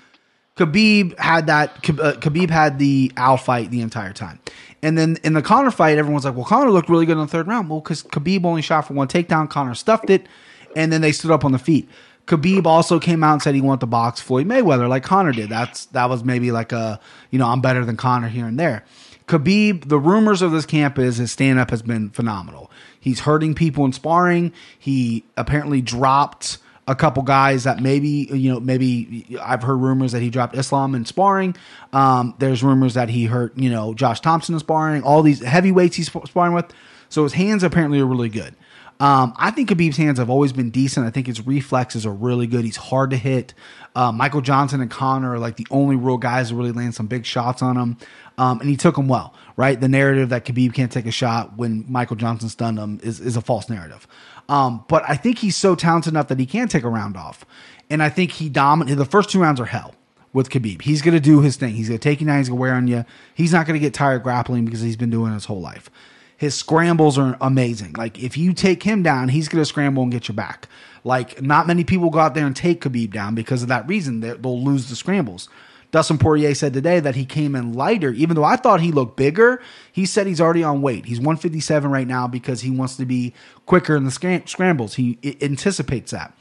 Khabib 0.60 1.18
had 1.18 1.48
that. 1.48 1.69
Uh, 1.90 2.14
Khabib 2.19 2.49
had 2.49 2.80
the 2.80 3.14
Al 3.15 3.38
fight 3.38 3.72
the 3.72 3.80
entire 3.80 4.11
time, 4.11 4.40
and 4.84 4.98
then 4.98 5.18
in 5.23 5.34
the 5.34 5.41
Conor 5.41 5.72
fight, 5.72 5.98
everyone's 5.98 6.26
like, 6.26 6.36
"Well, 6.36 6.44
Conor 6.44 6.69
looked 6.69 6.90
really 6.90 7.06
good 7.06 7.14
in 7.14 7.19
the 7.19 7.27
third 7.27 7.48
round." 7.48 7.69
Well, 7.69 7.80
because 7.80 8.03
Khabib 8.03 8.44
only 8.44 8.61
shot 8.61 8.86
for 8.86 8.94
one 8.94 9.07
takedown, 9.07 9.49
Conor 9.49 9.73
stuffed 9.73 10.10
it, 10.10 10.27
and 10.76 10.91
then 10.91 10.99
they 10.99 11.14
stood 11.14 11.31
up 11.31 11.45
on 11.45 11.53
the 11.53 11.60
feet. 11.60 11.88
Khabib 12.27 12.65
also 12.65 12.99
came 12.99 13.23
out 13.23 13.34
and 13.34 13.41
said 13.41 13.56
he 13.56 13.61
wanted 13.61 13.80
to 13.80 13.86
box 13.86 14.19
Floyd 14.19 14.48
Mayweather 14.48 14.90
like 14.90 15.03
Conor 15.03 15.31
did. 15.31 15.49
That's 15.49 15.86
that 15.88 16.10
was 16.10 16.26
maybe 16.26 16.52
like 16.52 16.73
a 16.73 16.99
you 17.31 17.40
know 17.40 17.48
I'm 17.48 17.61
better 17.61 17.86
than 17.86 17.95
Conor 17.95 18.27
here 18.27 18.45
and 18.45 18.60
there. 18.60 18.84
Khabib, 19.27 19.88
the 19.88 19.98
rumors 19.98 20.41
of 20.41 20.52
this 20.52 20.65
camp 20.65 20.99
is 20.99 21.18
his 21.18 21.31
stand 21.31 21.57
up 21.57 21.69
has 21.69 21.84
been 21.84 22.10
phenomenal. 22.10 22.69
He's 22.99 23.22
hurting 23.22 23.56
people 23.56 23.86
in 23.86 23.94
sparring. 23.94 24.52
He 24.77 25.23
apparently 25.38 25.81
dropped 25.81 26.57
a 26.90 26.95
couple 26.95 27.22
guys 27.22 27.66
that 27.66 27.80
maybe 27.80 28.28
you 28.32 28.52
know 28.52 28.60
maybe 28.60 29.38
I've 29.41 29.61
heard 29.61 29.78
rumors 29.78 30.11
that 30.11 30.22
he 30.22 30.30
dropped 30.30 30.57
Islam 30.57 30.95
in 30.95 31.06
sparring. 31.06 31.56
Um, 31.94 32.34
there's 32.40 32.64
rumors 32.64 32.95
that 32.95 33.10
he 33.10 33.26
hurt 33.26 33.56
you 33.56 33.70
know 33.70 33.94
Josh 33.94 34.20
Thompson 34.20 34.56
in 34.56 34.60
sparring. 34.60 35.03
All 35.03 35.22
these 35.22 35.41
heavyweights 35.41 35.95
he's 35.95 36.11
sparring 36.11 36.53
with. 36.53 36.74
So 37.07 37.24
his 37.24 37.34
hands 37.34 37.64
apparently 37.64 37.99
are 37.99 38.06
really 38.06 38.30
good. 38.30 38.56
Um, 38.99 39.34
I 39.38 39.52
think 39.52 39.70
Khabib's 39.70 39.95
hands 39.95 40.20
have 40.20 40.30
always 40.30 40.52
been 40.52 40.72
decent. 40.72 41.07
I 41.07 41.10
think 41.10 41.28
his 41.28 41.45
reflexes 41.45 42.06
are 42.06 42.11
really 42.11 42.48
good. 42.48 42.66
He's 42.66 42.76
hard 42.76 43.11
to 43.11 43.18
hit. 43.18 43.53
Uh, 43.95 44.11
Michael 44.11 44.41
Johnson 44.41 44.82
and 44.82 44.91
Conor 44.91 45.36
are 45.36 45.40
like 45.40 45.56
the 45.56 45.68
only 45.72 45.95
real 45.95 46.18
guys 46.18 46.49
to 46.49 46.56
really 46.56 46.74
land 46.74 46.95
some 46.95 47.07
big 47.07 47.26
shots 47.26 47.61
on 47.61 47.78
him. 47.78 47.98
Um, 48.38 48.60
and 48.60 48.70
he 48.70 48.76
took 48.76 48.95
them 48.95 49.07
well, 49.07 49.34
right? 49.56 49.80
The 49.80 49.88
narrative 49.88 50.30
that 50.30 50.44
Khabib 50.44 50.74
can't 50.74 50.91
take 50.91 51.06
a 51.06 51.11
shot 51.11 51.56
when 51.57 51.86
Michael 51.88 52.18
Johnson 52.18 52.49
stunned 52.49 52.78
him 52.78 52.99
is, 53.02 53.22
is 53.22 53.38
a 53.38 53.41
false 53.41 53.70
narrative. 53.70 54.06
Um, 54.50 54.84
but 54.88 55.04
I 55.08 55.16
think 55.16 55.40
he's 55.40 55.56
so 55.56 55.76
talented 55.76 56.12
enough 56.14 56.28
that 56.28 56.40
he 56.40 56.46
can 56.46 56.68
take 56.68 56.84
a 56.84 56.90
round 56.90 57.16
off. 57.16 57.46
And 57.90 58.04
I 58.04 58.10
think 58.10 58.32
he 58.32 58.50
dominated. 58.50 58.98
The 58.98 59.06
first 59.06 59.30
two 59.30 59.40
rounds 59.40 59.60
are 59.60 59.66
hell 59.66 59.96
with 60.34 60.50
Khabib. 60.50 60.82
He's 60.82 61.02
going 61.02 61.14
to 61.14 61.20
do 61.20 61.42
his 61.42 61.56
thing. 61.56 61.76
He's 61.76 61.88
going 61.90 62.00
to 62.00 62.04
take 62.04 62.20
you 62.22 62.28
down. 62.28 62.38
He's 62.40 62.50
going 62.50 62.58
to 62.58 62.62
wear 62.62 62.74
on 62.74 62.88
you. 62.88 63.06
He's 63.34 63.54
not 63.54 63.66
going 63.66 63.80
to 63.80 63.84
get 63.84 63.94
tired 63.94 64.24
grappling 64.24 64.66
because 64.66 64.82
he's 64.82 64.98
been 64.98 65.10
doing 65.10 65.32
it 65.32 65.36
his 65.36 65.46
whole 65.46 65.62
life. 65.62 65.90
His 66.38 66.56
scrambles 66.56 67.18
are 67.18 67.38
amazing. 67.42 67.94
Like 67.94 68.22
if 68.24 68.38
you 68.38 68.54
take 68.54 68.84
him 68.84 69.04
down, 69.04 69.30
he's 69.30 69.48
going 69.50 69.62
to 69.62 69.66
scramble 69.66 70.04
and 70.04 70.12
get 70.12 70.28
you 70.28 70.34
back. 70.34 70.68
Like 71.04 71.42
not 71.42 71.68
many 71.68 71.84
people 71.84 72.10
go 72.10 72.20
out 72.20 72.34
there 72.34 72.46
and 72.46 72.56
take 72.56 72.82
Khabib 72.82 73.12
down 73.12 73.36
because 73.36 73.62
of 73.62 73.68
that 73.70 73.88
reason. 73.88 74.20
They- 74.22 74.34
They'll 74.34 74.64
lose 74.64 74.90
the 74.90 74.96
scrambles. 74.96 75.50
Dustin 75.91 76.18
Poirier 76.18 76.53
said 76.53 76.74
today 76.74 76.99
that 76.99 77.16
he 77.16 77.26
came 77.26 77.56
in 77.56 77.74
lighter, 77.74 78.11
even 78.11 78.36
though 78.36 78.44
I 78.44 78.56
thought 78.56 78.82
he 78.82 78.91
looked 78.91 79.18
bigger. 79.18 79.61
He 79.91 80.06
said 80.06 80.28
he's 80.28 80.41
already 80.41 80.64
on 80.64 80.82
weight. 80.82 81.06
He's 81.06 81.20
157 81.20 81.90
right 81.90 82.07
now 82.07 82.28
because 82.28 82.61
he 82.61 82.70
wants 82.70 82.95
to 82.98 83.06
be 83.06 83.34
quicker 83.66 83.95
in 83.95 84.06
the 84.06 84.11
scram- 84.11 84.45
scrambles. 84.45 84.95
He 84.95 85.18
anticipates 85.41 86.11
that. 86.11 86.36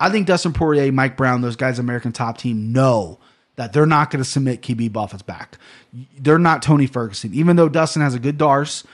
I 0.00 0.10
think 0.10 0.26
Dustin 0.26 0.52
Poirier, 0.52 0.92
Mike 0.92 1.16
Brown, 1.16 1.40
those 1.40 1.56
guys, 1.56 1.78
American 1.78 2.12
top 2.12 2.38
team, 2.38 2.72
know 2.72 3.18
that 3.56 3.72
they're 3.72 3.86
not 3.86 4.10
going 4.10 4.22
to 4.22 4.28
submit 4.28 4.62
Khabib 4.62 4.96
off 4.96 5.12
his 5.12 5.22
back. 5.22 5.58
They're 6.16 6.38
not 6.38 6.62
Tony 6.62 6.86
Ferguson. 6.86 7.34
Even 7.34 7.56
though 7.56 7.68
Dustin 7.68 8.02
has 8.02 8.14
a 8.14 8.20
good 8.20 8.38
D'Arce, 8.38 8.84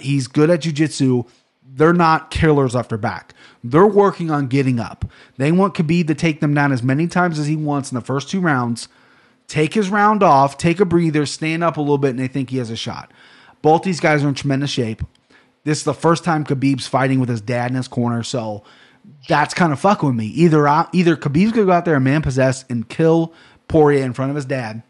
he's 0.00 0.28
good 0.28 0.48
at 0.48 0.60
jiu-jitsu, 0.60 1.24
they're 1.64 1.92
not 1.92 2.30
killers 2.30 2.74
off 2.76 2.88
their 2.88 2.98
back. 2.98 3.34
They're 3.64 3.86
working 3.86 4.30
on 4.30 4.46
getting 4.46 4.78
up. 4.78 5.04
They 5.38 5.50
want 5.50 5.74
Khabib 5.74 6.06
to 6.06 6.14
take 6.14 6.40
them 6.40 6.54
down 6.54 6.70
as 6.70 6.82
many 6.82 7.08
times 7.08 7.38
as 7.38 7.46
he 7.46 7.56
wants 7.56 7.90
in 7.90 7.96
the 7.96 8.00
first 8.00 8.28
two 8.30 8.40
rounds, 8.40 8.88
take 9.52 9.74
his 9.74 9.90
round 9.90 10.22
off, 10.22 10.56
take 10.56 10.80
a 10.80 10.84
breather, 10.86 11.26
stand 11.26 11.62
up 11.62 11.76
a 11.76 11.80
little 11.80 11.98
bit, 11.98 12.08
and 12.08 12.18
they 12.18 12.26
think 12.26 12.48
he 12.48 12.56
has 12.56 12.70
a 12.70 12.76
shot. 12.76 13.12
Both 13.60 13.82
these 13.82 14.00
guys 14.00 14.24
are 14.24 14.28
in 14.28 14.34
tremendous 14.34 14.70
shape. 14.70 15.02
This 15.64 15.76
is 15.76 15.84
the 15.84 15.92
first 15.92 16.24
time 16.24 16.42
Khabib's 16.42 16.86
fighting 16.86 17.20
with 17.20 17.28
his 17.28 17.42
dad 17.42 17.70
in 17.70 17.76
his 17.76 17.86
corner, 17.86 18.22
so 18.22 18.64
that's 19.28 19.52
kind 19.52 19.70
of 19.70 19.78
fucking 19.78 20.08
with 20.08 20.16
me. 20.16 20.28
Either 20.28 20.66
I, 20.66 20.88
either 20.94 21.16
Khabib's 21.16 21.52
gonna 21.52 21.66
go 21.66 21.72
out 21.72 21.84
there 21.84 21.96
and 21.96 22.04
man 22.04 22.22
possess 22.22 22.64
and 22.70 22.88
kill 22.88 23.34
Poirier 23.68 24.02
in 24.02 24.14
front 24.14 24.30
of 24.30 24.36
his 24.36 24.46
dad, 24.46 24.82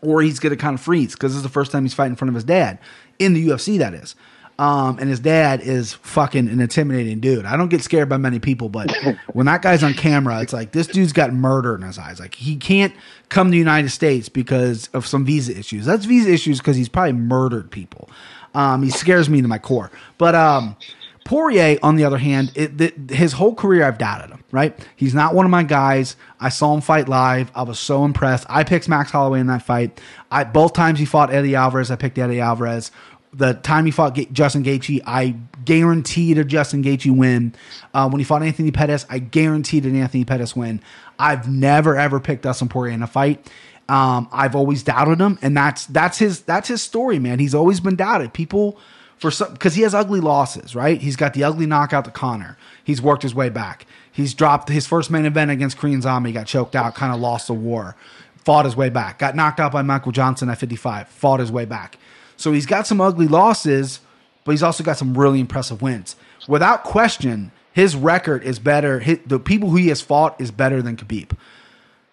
or 0.00 0.22
he's 0.22 0.38
gonna 0.38 0.56
kind 0.56 0.74
of 0.74 0.80
freeze 0.80 1.12
because 1.12 1.32
this 1.32 1.36
is 1.36 1.42
the 1.42 1.50
first 1.50 1.70
time 1.70 1.82
he's 1.82 1.92
fighting 1.92 2.12
in 2.12 2.16
front 2.16 2.30
of 2.30 2.34
his 2.34 2.44
dad 2.44 2.78
in 3.18 3.34
the 3.34 3.48
UFC. 3.48 3.78
That 3.78 3.92
is. 3.92 4.14
Um, 4.60 4.98
and 4.98 5.08
his 5.08 5.20
dad 5.20 5.62
is 5.62 5.94
fucking 5.94 6.46
an 6.46 6.60
intimidating 6.60 7.18
dude. 7.18 7.46
I 7.46 7.56
don't 7.56 7.70
get 7.70 7.80
scared 7.80 8.10
by 8.10 8.18
many 8.18 8.38
people, 8.38 8.68
but 8.68 8.94
when 9.32 9.46
that 9.46 9.62
guy's 9.62 9.82
on 9.82 9.94
camera, 9.94 10.42
it's 10.42 10.52
like 10.52 10.72
this 10.72 10.86
dude's 10.86 11.14
got 11.14 11.32
murder 11.32 11.74
in 11.74 11.80
his 11.80 11.98
eyes. 11.98 12.20
Like 12.20 12.34
he 12.34 12.56
can't 12.56 12.92
come 13.30 13.46
to 13.46 13.52
the 13.52 13.56
United 13.56 13.88
States 13.88 14.28
because 14.28 14.90
of 14.92 15.06
some 15.06 15.24
visa 15.24 15.58
issues. 15.58 15.86
That's 15.86 16.04
visa 16.04 16.30
issues 16.30 16.58
because 16.58 16.76
he's 16.76 16.90
probably 16.90 17.14
murdered 17.14 17.70
people. 17.70 18.10
Um, 18.54 18.82
he 18.82 18.90
scares 18.90 19.30
me 19.30 19.40
to 19.40 19.48
my 19.48 19.56
core. 19.56 19.90
But 20.18 20.34
um, 20.34 20.76
Poirier, 21.24 21.78
on 21.82 21.96
the 21.96 22.04
other 22.04 22.18
hand, 22.18 22.52
it, 22.54 23.10
his 23.10 23.32
whole 23.32 23.54
career 23.54 23.84
I've 23.84 23.96
doubted 23.96 24.30
him. 24.30 24.44
Right? 24.52 24.76
He's 24.94 25.14
not 25.14 25.34
one 25.34 25.46
of 25.46 25.50
my 25.50 25.62
guys. 25.62 26.16
I 26.38 26.50
saw 26.50 26.74
him 26.74 26.82
fight 26.82 27.08
live. 27.08 27.50
I 27.54 27.62
was 27.62 27.78
so 27.78 28.04
impressed. 28.04 28.44
I 28.50 28.64
picked 28.64 28.88
Max 28.88 29.12
Holloway 29.12 29.40
in 29.40 29.46
that 29.46 29.62
fight. 29.62 30.00
I 30.30 30.44
both 30.44 30.72
times 30.74 30.98
he 30.98 31.04
fought 31.04 31.32
Eddie 31.32 31.54
Alvarez. 31.54 31.90
I 31.90 31.96
picked 31.96 32.18
Eddie 32.18 32.40
Alvarez. 32.40 32.90
The 33.32 33.54
time 33.54 33.84
he 33.84 33.92
fought 33.92 34.18
Justin 34.32 34.64
Gaethje, 34.64 35.02
I 35.06 35.36
guaranteed 35.64 36.38
a 36.38 36.44
Justin 36.44 36.82
Gaethje 36.82 37.16
win. 37.16 37.54
Uh, 37.94 38.08
when 38.08 38.18
he 38.18 38.24
fought 38.24 38.42
Anthony 38.42 38.72
Pettis, 38.72 39.06
I 39.08 39.20
guaranteed 39.20 39.84
an 39.84 39.94
Anthony 39.94 40.24
Pettis 40.24 40.56
win. 40.56 40.80
I've 41.18 41.48
never 41.48 41.96
ever 41.96 42.18
picked 42.18 42.42
Dustin 42.42 42.68
Poirier 42.68 42.94
in 42.94 43.02
a 43.02 43.06
fight. 43.06 43.48
Um, 43.88 44.28
I've 44.32 44.54
always 44.54 44.82
doubted 44.82 45.20
him, 45.20 45.38
and 45.42 45.56
that's 45.56 45.86
that's 45.86 46.18
his 46.18 46.42
that's 46.42 46.68
his 46.68 46.82
story, 46.82 47.18
man. 47.18 47.38
He's 47.38 47.54
always 47.54 47.80
been 47.80 47.96
doubted. 47.96 48.32
People 48.32 48.78
for 49.16 49.30
some 49.30 49.52
because 49.52 49.74
he 49.74 49.82
has 49.82 49.94
ugly 49.94 50.20
losses, 50.20 50.74
right? 50.74 51.00
He's 51.00 51.16
got 51.16 51.34
the 51.34 51.44
ugly 51.44 51.66
knockout 51.66 52.06
to 52.06 52.10
Conor. 52.10 52.56
He's 52.82 53.02
worked 53.02 53.22
his 53.22 53.34
way 53.34 53.48
back. 53.48 53.86
He's 54.10 54.32
dropped 54.32 54.68
his 54.68 54.86
first 54.86 55.10
main 55.10 55.26
event 55.26 55.50
against 55.50 55.76
Korean 55.76 56.00
Zombie, 56.02 56.32
got 56.32 56.46
choked 56.46 56.74
out, 56.74 56.94
kind 56.94 57.12
of 57.12 57.20
lost 57.20 57.48
the 57.48 57.54
war, 57.54 57.96
fought 58.44 58.64
his 58.64 58.76
way 58.76 58.88
back, 58.88 59.18
got 59.18 59.36
knocked 59.36 59.60
out 59.60 59.72
by 59.72 59.82
Michael 59.82 60.12
Johnson 60.12 60.48
at 60.48 60.58
55, 60.58 61.08
fought 61.08 61.40
his 61.40 61.52
way 61.52 61.64
back. 61.64 61.98
So 62.40 62.52
he's 62.52 62.64
got 62.64 62.86
some 62.86 63.02
ugly 63.02 63.28
losses, 63.28 64.00
but 64.44 64.52
he's 64.52 64.62
also 64.62 64.82
got 64.82 64.96
some 64.96 65.16
really 65.16 65.40
impressive 65.40 65.82
wins. 65.82 66.16
Without 66.48 66.84
question, 66.84 67.52
his 67.70 67.94
record 67.94 68.42
is 68.42 68.58
better. 68.58 69.00
His, 69.00 69.18
the 69.26 69.38
people 69.38 69.68
who 69.68 69.76
he 69.76 69.88
has 69.88 70.00
fought 70.00 70.40
is 70.40 70.50
better 70.50 70.80
than 70.80 70.96
Khabib. 70.96 71.36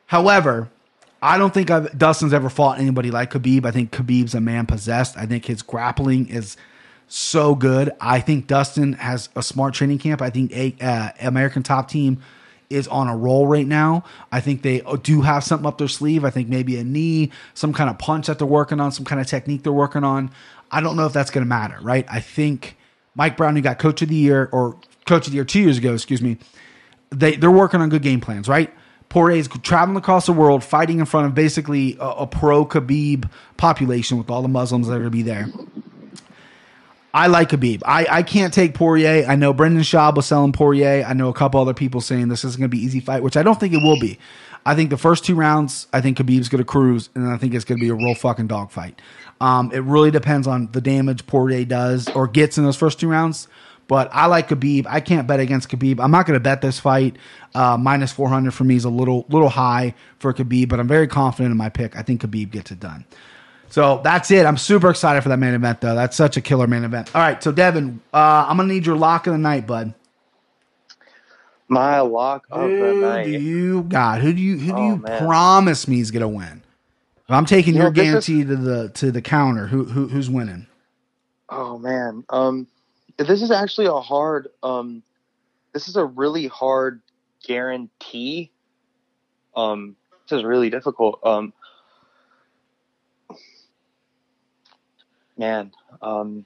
However, 0.08 0.70
I 1.22 1.38
don't 1.38 1.54
think 1.54 1.72
I've, 1.72 1.98
Dustin's 1.98 2.34
ever 2.34 2.50
fought 2.50 2.78
anybody 2.78 3.10
like 3.10 3.32
Khabib. 3.32 3.66
I 3.66 3.72
think 3.72 3.92
Khabib's 3.92 4.36
a 4.36 4.42
man 4.42 4.66
possessed. 4.66 5.18
I 5.18 5.26
think 5.26 5.46
his 5.46 5.62
grappling 5.62 6.28
is 6.28 6.58
so 7.08 7.56
good. 7.56 7.92
I 8.02 8.20
think 8.20 8.48
Dustin 8.48 8.94
has 8.94 9.30
a 9.34 9.42
smart 9.42 9.76
training 9.76 10.00
camp. 10.00 10.22
I 10.22 10.30
think 10.30 10.52
a 10.52 10.76
uh, 10.82 11.12
American 11.22 11.64
Top 11.64 11.88
Team 11.88 12.22
is 12.70 12.88
on 12.88 13.08
a 13.08 13.16
roll 13.16 13.48
right 13.48 13.68
now. 13.68 14.04
I 14.32 14.42
think 14.42 14.62
they 14.62 14.82
uh, 14.82 14.98
do 14.98 15.22
have 15.22 15.44
something 15.44 15.66
up 15.66 15.78
their 15.78 15.88
sleeve. 15.88 16.26
I 16.26 16.30
think 16.30 16.50
maybe 16.50 16.78
a 16.78 16.84
knee, 16.84 17.32
some 17.54 17.74
kind 17.74 17.90
of 17.90 17.98
punch 17.98 18.28
that 18.28 18.40
they're 18.40 18.48
working 18.48 18.80
on, 18.80 18.92
some 18.92 19.06
kind 19.06 19.22
of 19.22 19.28
technique 19.28 19.64
they're 19.64 19.72
working 19.72 20.04
on. 20.04 20.32
I 20.72 20.82
don't 20.82 20.96
know 20.96 21.06
if 21.06 21.14
that's 21.14 21.32
going 21.32 21.46
to 21.46 21.50
matter, 21.50 21.78
right? 21.82 22.06
I 22.10 22.20
think 22.20 22.78
Mike 23.16 23.38
Brown, 23.38 23.56
who 23.56 23.62
got 23.62 23.80
Coach 23.80 24.02
of 24.02 24.10
the 24.10 24.16
Year 24.16 24.50
or 24.52 24.78
Coach 25.06 25.28
of 25.28 25.32
the 25.32 25.36
Year 25.36 25.46
two 25.46 25.62
years 25.62 25.78
ago, 25.78 25.94
excuse 25.94 26.22
me, 26.22 26.38
they 27.10 27.36
they're 27.36 27.52
working 27.52 27.82
on 27.82 27.90
good 27.90 28.02
game 28.02 28.20
plans, 28.20 28.48
right? 28.50 28.74
Poirier's 29.10 29.48
traveling 29.64 29.98
across 29.98 30.26
the 30.26 30.34
world, 30.34 30.64
fighting 30.64 31.00
in 31.00 31.06
front 31.06 31.28
of 31.28 31.34
basically 31.34 31.96
a, 32.00 32.08
a 32.08 32.28
pro 32.28 32.66
Khabib 32.66 33.30
population 33.56 34.18
with 34.18 34.30
all 34.30 34.42
the 34.42 34.50
Muslims 34.50 34.88
that 34.88 34.96
are 34.96 35.00
going 35.00 35.06
to 35.06 35.10
be 35.12 35.22
there. 35.22 35.48
I 37.18 37.26
like 37.26 37.50
Khabib. 37.50 37.82
I, 37.84 38.06
I 38.08 38.22
can't 38.22 38.54
take 38.54 38.76
Poirier. 38.76 39.26
I 39.28 39.36
know 39.36 39.52
Brendan 39.52 39.82
Schaub 39.82 40.18
was 40.18 40.28
selling 40.28 40.52
Poirier. 40.52 41.04
I 41.04 41.14
know 41.14 41.30
a 41.30 41.34
couple 41.34 41.60
other 41.60 41.74
people 41.74 42.00
saying 42.00 42.28
this 42.28 42.46
isn't 42.46 42.60
going 42.60 42.70
to 42.70 42.78
be 42.78 42.84
easy 42.84 43.00
fight, 43.00 43.24
which 43.24 43.36
I 43.36 43.42
don't 43.42 43.60
think 43.60 43.74
it 43.74 43.82
will 43.82 44.00
be. 44.00 44.20
I 44.68 44.76
think 44.76 44.92
the 44.92 45.00
first 45.00 45.26
two 45.26 45.34
rounds, 45.34 45.88
I 45.92 46.00
think 46.00 46.20
Khabib's 46.20 46.48
going 46.48 46.60
to 46.60 46.64
cruise, 46.64 47.10
and 47.16 47.28
I 47.28 47.38
think 47.38 47.56
it's 47.56 47.66
going 47.66 47.80
to 47.80 47.84
be 47.84 47.90
a 47.90 47.96
real 47.96 48.14
fucking 48.14 48.46
dogfight. 48.46 49.02
Um, 49.42 49.72
it 49.74 49.80
really 49.80 50.12
depends 50.12 50.46
on 50.46 50.72
the 50.74 50.80
damage 50.80 51.26
Poirier 51.26 51.66
does 51.66 52.08
or 52.10 52.28
gets 52.28 52.60
in 52.60 52.66
those 52.66 52.78
first 52.78 53.00
two 53.00 53.08
rounds. 53.08 53.48
But 53.88 54.10
I 54.12 54.28
like 54.28 54.50
Khabib. 54.50 54.86
I 54.88 55.00
can't 55.00 55.28
bet 55.28 55.40
against 55.40 55.70
Khabib. 55.70 56.00
I'm 56.00 56.12
not 56.12 56.28
going 56.28 56.36
to 56.36 56.44
bet 56.44 56.62
this 56.62 56.80
fight. 56.80 57.16
Uh, 57.56 57.78
minus 57.78 58.12
400 58.12 58.54
for 58.54 58.64
me 58.64 58.76
is 58.76 58.86
a 58.86 58.92
little 58.92 59.26
little 59.30 59.50
high 59.50 59.96
for 60.20 60.36
Khabib, 60.36 60.70
but 60.70 60.80
I'm 60.80 60.88
very 60.88 61.08
confident 61.08 61.50
in 61.52 61.58
my 61.58 61.70
pick. 61.70 61.96
I 61.96 62.04
think 62.04 62.22
Khabib 62.22 62.52
gets 62.52 62.70
it 62.70 62.80
done. 62.80 63.06
So 63.70 64.00
that's 64.04 64.32
it. 64.32 64.46
I'm 64.46 64.58
super 64.58 64.90
excited 64.90 65.22
for 65.22 65.30
that 65.30 65.38
main 65.38 65.54
event, 65.54 65.82
though. 65.82 65.94
That's 65.96 66.16
such 66.16 66.38
a 66.38 66.42
killer 66.42 66.68
main 66.68 66.84
event. 66.84 67.14
All 67.16 67.22
right, 67.22 67.42
so 67.44 67.52
Devin, 67.52 68.02
uh, 68.14 68.46
I'm 68.48 68.58
gonna 68.58 68.72
need 68.72 68.86
your 68.86 68.96
lock 68.96 69.28
of 69.28 69.34
the 69.34 69.38
night, 69.40 69.68
bud. 69.68 69.94
My 71.68 72.00
lock 72.00 72.46
of 72.50 72.70
the 72.70 72.76
Who 72.78 73.02
night. 73.02 73.24
do 73.26 73.32
you 73.32 73.84
got? 73.84 74.22
Who 74.22 74.32
do 74.32 74.42
you 74.42 74.58
who 74.58 74.68
do 74.68 74.78
Oh, 74.78 74.88
you 74.92 74.98
man. 74.98 75.26
promise 75.26 75.88
me 75.88 76.00
is 76.00 76.12
gonna 76.12 76.28
win? 76.30 76.62
If 77.26 77.32
I'm 77.32 77.46
taking 77.46 77.74
You 77.76 77.82
your 77.82 77.90
know, 77.92 78.02
this 78.04 78.26
is- 78.26 78.28
guarantee 78.28 78.46
to 78.46 78.56
the 78.56 78.90
to 78.90 79.12
the 79.12 79.22
counter. 79.22 79.68
Who, 79.68 79.84
who 79.84 80.08
who's 80.08 80.30
winning? 80.30 80.68
Oh 81.50 81.78
man, 81.78 82.24
um, 82.30 82.68
this 83.18 83.42
is 83.42 83.52
actually 83.52 83.88
a 83.88 83.94
hard. 84.00 84.48
Um, 84.64 85.04
this 85.74 85.90
is 85.90 85.98
a 85.98 86.06
really 86.06 86.48
hard 86.48 87.02
guarantee. 87.46 88.50
Um, 89.56 89.98
this 90.30 90.38
is 90.40 90.46
really 90.46 90.70
difficult. 90.70 91.20
Um, 91.26 91.52
man, 95.38 95.72
um, 96.02 96.46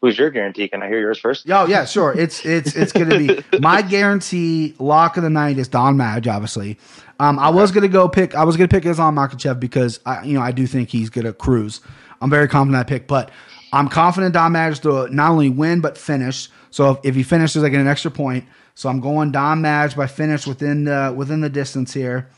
who's 0.00 0.18
your 0.18 0.30
guarantee? 0.30 0.68
Can 0.68 0.82
I 0.82 0.88
hear 0.88 1.00
yours 1.00 1.18
first? 1.18 1.48
Oh 1.50 1.66
yeah, 1.66 1.84
sure. 1.84 2.16
It's 2.16 2.44
it's 2.44 2.76
it's 2.76 2.92
gonna 2.92 3.18
be 3.18 3.42
my 3.58 3.82
guarantee 3.82 4.74
lock 4.78 5.16
of 5.16 5.22
the 5.22 5.30
night 5.30 5.58
is 5.58 5.68
Don 5.68 5.96
Madge, 5.96 6.28
obviously. 6.28 6.78
Um, 7.18 7.38
I 7.38 7.48
was 7.50 7.72
gonna 7.72 7.88
go 7.88 8.08
pick 8.08 8.34
I 8.34 8.44
was 8.44 8.56
gonna 8.56 8.68
pick 8.68 8.84
Islam 8.86 9.16
Makhachev 9.16 9.58
because 9.58 10.00
I 10.06 10.22
you 10.24 10.34
know 10.34 10.42
I 10.42 10.52
do 10.52 10.66
think 10.66 10.90
he's 10.90 11.10
gonna 11.10 11.32
cruise. 11.32 11.80
I'm 12.20 12.30
very 12.30 12.48
confident 12.48 12.80
I 12.80 12.84
pick, 12.88 13.06
but 13.06 13.30
I'm 13.72 13.88
confident 13.88 14.34
Don 14.34 14.52
Madge 14.52 14.80
to 14.80 15.08
not 15.08 15.30
only 15.30 15.50
win 15.50 15.80
but 15.80 15.98
finish. 15.98 16.48
So 16.70 16.92
if, 16.92 16.98
if 17.04 17.14
he 17.14 17.22
finishes, 17.22 17.62
I 17.62 17.68
get 17.68 17.80
an 17.80 17.88
extra 17.88 18.10
point. 18.10 18.44
So 18.74 18.88
I'm 18.88 19.00
going 19.00 19.32
Don 19.32 19.62
Madge 19.62 19.96
by 19.96 20.06
finish 20.06 20.46
within 20.46 20.84
the 20.84 21.12
within 21.16 21.40
the 21.40 21.48
distance 21.48 21.92
here. 21.92 22.30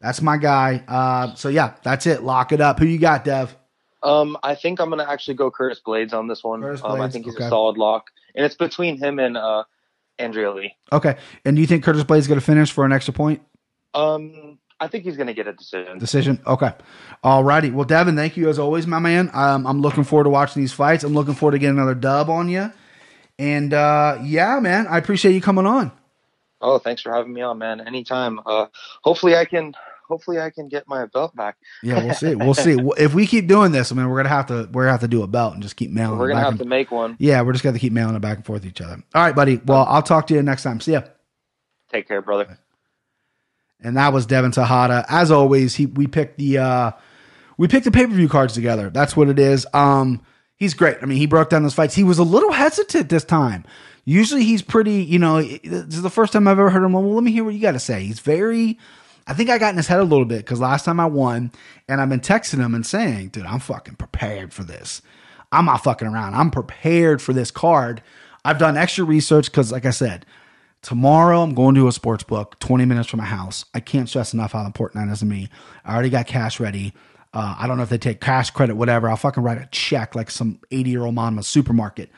That's 0.00 0.20
my 0.20 0.36
guy. 0.36 0.84
Uh, 0.86 1.34
so 1.34 1.48
yeah, 1.48 1.74
that's 1.82 2.06
it. 2.06 2.22
Lock 2.22 2.52
it 2.52 2.60
up. 2.60 2.78
Who 2.78 2.86
you 2.86 2.98
got, 2.98 3.24
Dev? 3.24 3.56
Um, 4.06 4.38
I 4.44 4.54
think 4.54 4.80
I'm 4.80 4.88
gonna 4.88 5.06
actually 5.08 5.34
go 5.34 5.50
Curtis 5.50 5.80
Blaydes 5.84 6.14
on 6.14 6.28
this 6.28 6.44
one. 6.44 6.62
Curtis 6.62 6.80
um, 6.84 7.00
I 7.00 7.08
think 7.08 7.24
he's 7.24 7.34
okay. 7.34 7.46
a 7.46 7.48
solid 7.48 7.76
lock, 7.76 8.10
and 8.36 8.46
it's 8.46 8.54
between 8.54 8.98
him 8.98 9.18
and 9.18 9.36
uh, 9.36 9.64
Andrea 10.16 10.52
Lee. 10.52 10.76
Okay. 10.92 11.16
And 11.44 11.56
do 11.56 11.60
you 11.60 11.66
think 11.66 11.82
Curtis 11.82 12.04
Blaydes 12.04 12.28
going 12.28 12.38
to 12.38 12.46
finish 12.46 12.70
for 12.70 12.84
an 12.84 12.92
extra 12.92 13.12
point? 13.12 13.42
Um, 13.94 14.58
I 14.78 14.86
think 14.86 15.02
he's 15.02 15.16
gonna 15.16 15.34
get 15.34 15.48
a 15.48 15.52
decision. 15.52 15.98
Decision. 15.98 16.40
Okay. 16.46 16.72
All 17.24 17.42
righty. 17.42 17.70
Well, 17.70 17.84
Devin, 17.84 18.14
thank 18.14 18.36
you 18.36 18.48
as 18.48 18.60
always, 18.60 18.86
my 18.86 19.00
man. 19.00 19.28
Um, 19.32 19.66
I'm 19.66 19.80
looking 19.80 20.04
forward 20.04 20.24
to 20.24 20.30
watching 20.30 20.62
these 20.62 20.72
fights. 20.72 21.02
I'm 21.02 21.14
looking 21.14 21.34
forward 21.34 21.52
to 21.52 21.58
getting 21.58 21.76
another 21.76 21.96
dub 21.96 22.30
on 22.30 22.48
you. 22.48 22.72
And 23.40 23.74
uh, 23.74 24.18
yeah, 24.22 24.60
man, 24.60 24.86
I 24.86 24.98
appreciate 24.98 25.32
you 25.32 25.40
coming 25.40 25.66
on. 25.66 25.90
Oh, 26.60 26.78
thanks 26.78 27.02
for 27.02 27.12
having 27.12 27.32
me 27.32 27.42
on, 27.42 27.58
man. 27.58 27.80
Anytime. 27.80 28.40
Uh, 28.46 28.66
hopefully 29.02 29.34
I 29.34 29.46
can. 29.46 29.74
Hopefully 30.08 30.38
I 30.40 30.50
can 30.50 30.68
get 30.68 30.86
my 30.88 31.06
belt 31.06 31.34
back. 31.34 31.56
Yeah, 31.82 32.04
we'll 32.04 32.14
see. 32.14 32.34
We'll 32.34 32.54
see. 32.54 32.76
If 32.98 33.14
we 33.14 33.26
keep 33.26 33.46
doing 33.48 33.72
this, 33.72 33.90
I 33.90 33.94
mean, 33.94 34.08
we're 34.08 34.16
gonna 34.18 34.28
have 34.28 34.46
to 34.46 34.68
we're 34.72 34.82
gonna 34.84 34.92
have 34.92 35.00
to 35.00 35.08
do 35.08 35.22
a 35.22 35.26
belt 35.26 35.54
and 35.54 35.62
just 35.62 35.76
keep 35.76 35.90
mailing. 35.90 36.12
Back. 36.14 36.20
We're 36.20 36.28
gonna 36.28 36.40
have 36.40 36.48
and- 36.50 36.58
to 36.60 36.64
make 36.64 36.90
one. 36.90 37.16
Yeah, 37.18 37.42
we're 37.42 37.52
just 37.52 37.64
gonna 37.64 37.78
keep 37.78 37.92
mailing 37.92 38.14
it 38.16 38.20
back 38.20 38.36
and 38.36 38.46
forth 38.46 38.62
to 38.62 38.68
each 38.68 38.80
other. 38.80 39.02
All 39.14 39.22
right, 39.22 39.34
buddy. 39.34 39.60
Well, 39.64 39.84
I'll 39.88 40.02
talk 40.02 40.26
to 40.28 40.34
you 40.34 40.42
next 40.42 40.62
time. 40.62 40.80
See 40.80 40.92
ya. 40.92 41.02
Take 41.92 42.08
care, 42.08 42.22
brother. 42.22 42.58
and 43.80 43.96
that 43.96 44.12
was 44.12 44.26
Devin 44.26 44.52
Tejada. 44.52 45.04
As 45.08 45.30
always, 45.30 45.74
he 45.74 45.86
we 45.86 46.06
picked 46.06 46.38
the 46.38 46.58
uh 46.58 46.90
we 47.58 47.68
picked 47.68 47.84
the 47.84 47.90
pay 47.90 48.06
per 48.06 48.12
view 48.12 48.28
cards 48.28 48.54
together. 48.54 48.90
That's 48.90 49.16
what 49.16 49.28
it 49.28 49.38
is. 49.38 49.66
Um, 49.74 50.22
He's 50.58 50.72
great. 50.72 50.96
I 51.02 51.04
mean, 51.04 51.18
he 51.18 51.26
broke 51.26 51.50
down 51.50 51.64
those 51.64 51.74
fights. 51.74 51.94
He 51.94 52.02
was 52.02 52.18
a 52.18 52.22
little 52.22 52.50
hesitant 52.50 53.10
this 53.10 53.24
time. 53.24 53.66
Usually 54.06 54.42
he's 54.42 54.62
pretty, 54.62 55.02
you 55.04 55.18
know, 55.18 55.42
this 55.42 55.62
is 55.94 56.00
the 56.00 56.08
first 56.08 56.32
time 56.32 56.48
I've 56.48 56.58
ever 56.58 56.70
heard 56.70 56.82
him. 56.82 56.94
Well, 56.94 57.12
let 57.12 57.22
me 57.22 57.30
hear 57.30 57.44
what 57.44 57.52
you 57.52 57.60
got 57.60 57.72
to 57.72 57.78
say. 57.78 58.04
He's 58.04 58.20
very, 58.20 58.78
I 59.26 59.34
think 59.34 59.50
I 59.50 59.58
got 59.58 59.70
in 59.70 59.76
his 59.76 59.88
head 59.88 59.98
a 59.98 60.04
little 60.04 60.24
bit 60.24 60.38
because 60.38 60.60
last 60.60 60.84
time 60.84 61.00
I 61.00 61.06
won 61.06 61.50
and 61.88 62.00
I've 62.00 62.08
been 62.08 62.20
texting 62.20 62.64
him 62.64 62.74
and 62.74 62.86
saying, 62.86 63.28
dude, 63.28 63.44
I'm 63.44 63.58
fucking 63.58 63.96
prepared 63.96 64.52
for 64.52 64.62
this. 64.62 65.02
I'm 65.50 65.64
not 65.64 65.82
fucking 65.82 66.06
around. 66.06 66.34
I'm 66.34 66.50
prepared 66.50 67.20
for 67.20 67.32
this 67.32 67.50
card. 67.50 68.02
I've 68.44 68.58
done 68.58 68.76
extra 68.76 69.04
research 69.04 69.46
because, 69.46 69.72
like 69.72 69.84
I 69.84 69.90
said, 69.90 70.24
tomorrow 70.82 71.42
I'm 71.42 71.54
going 71.54 71.74
to 71.74 71.88
a 71.88 71.92
sports 71.92 72.22
book 72.22 72.58
20 72.60 72.84
minutes 72.84 73.08
from 73.08 73.18
my 73.18 73.26
house. 73.26 73.64
I 73.74 73.80
can't 73.80 74.08
stress 74.08 74.32
enough 74.32 74.52
how 74.52 74.64
important 74.64 75.04
that 75.04 75.12
is 75.12 75.20
to 75.20 75.26
me. 75.26 75.48
I 75.84 75.94
already 75.94 76.10
got 76.10 76.26
cash 76.26 76.60
ready. 76.60 76.92
Uh, 77.32 77.56
I 77.58 77.66
don't 77.66 77.76
know 77.76 77.82
if 77.82 77.88
they 77.88 77.98
take 77.98 78.20
cash 78.20 78.50
credit, 78.50 78.76
whatever. 78.76 79.08
I'll 79.08 79.16
fucking 79.16 79.42
write 79.42 79.58
a 79.58 79.68
check 79.72 80.14
like 80.14 80.30
some 80.30 80.60
80 80.70 80.90
year 80.90 81.04
old 81.04 81.14
mom 81.14 81.34
in 81.34 81.40
a 81.40 81.42
supermarket. 81.42 82.10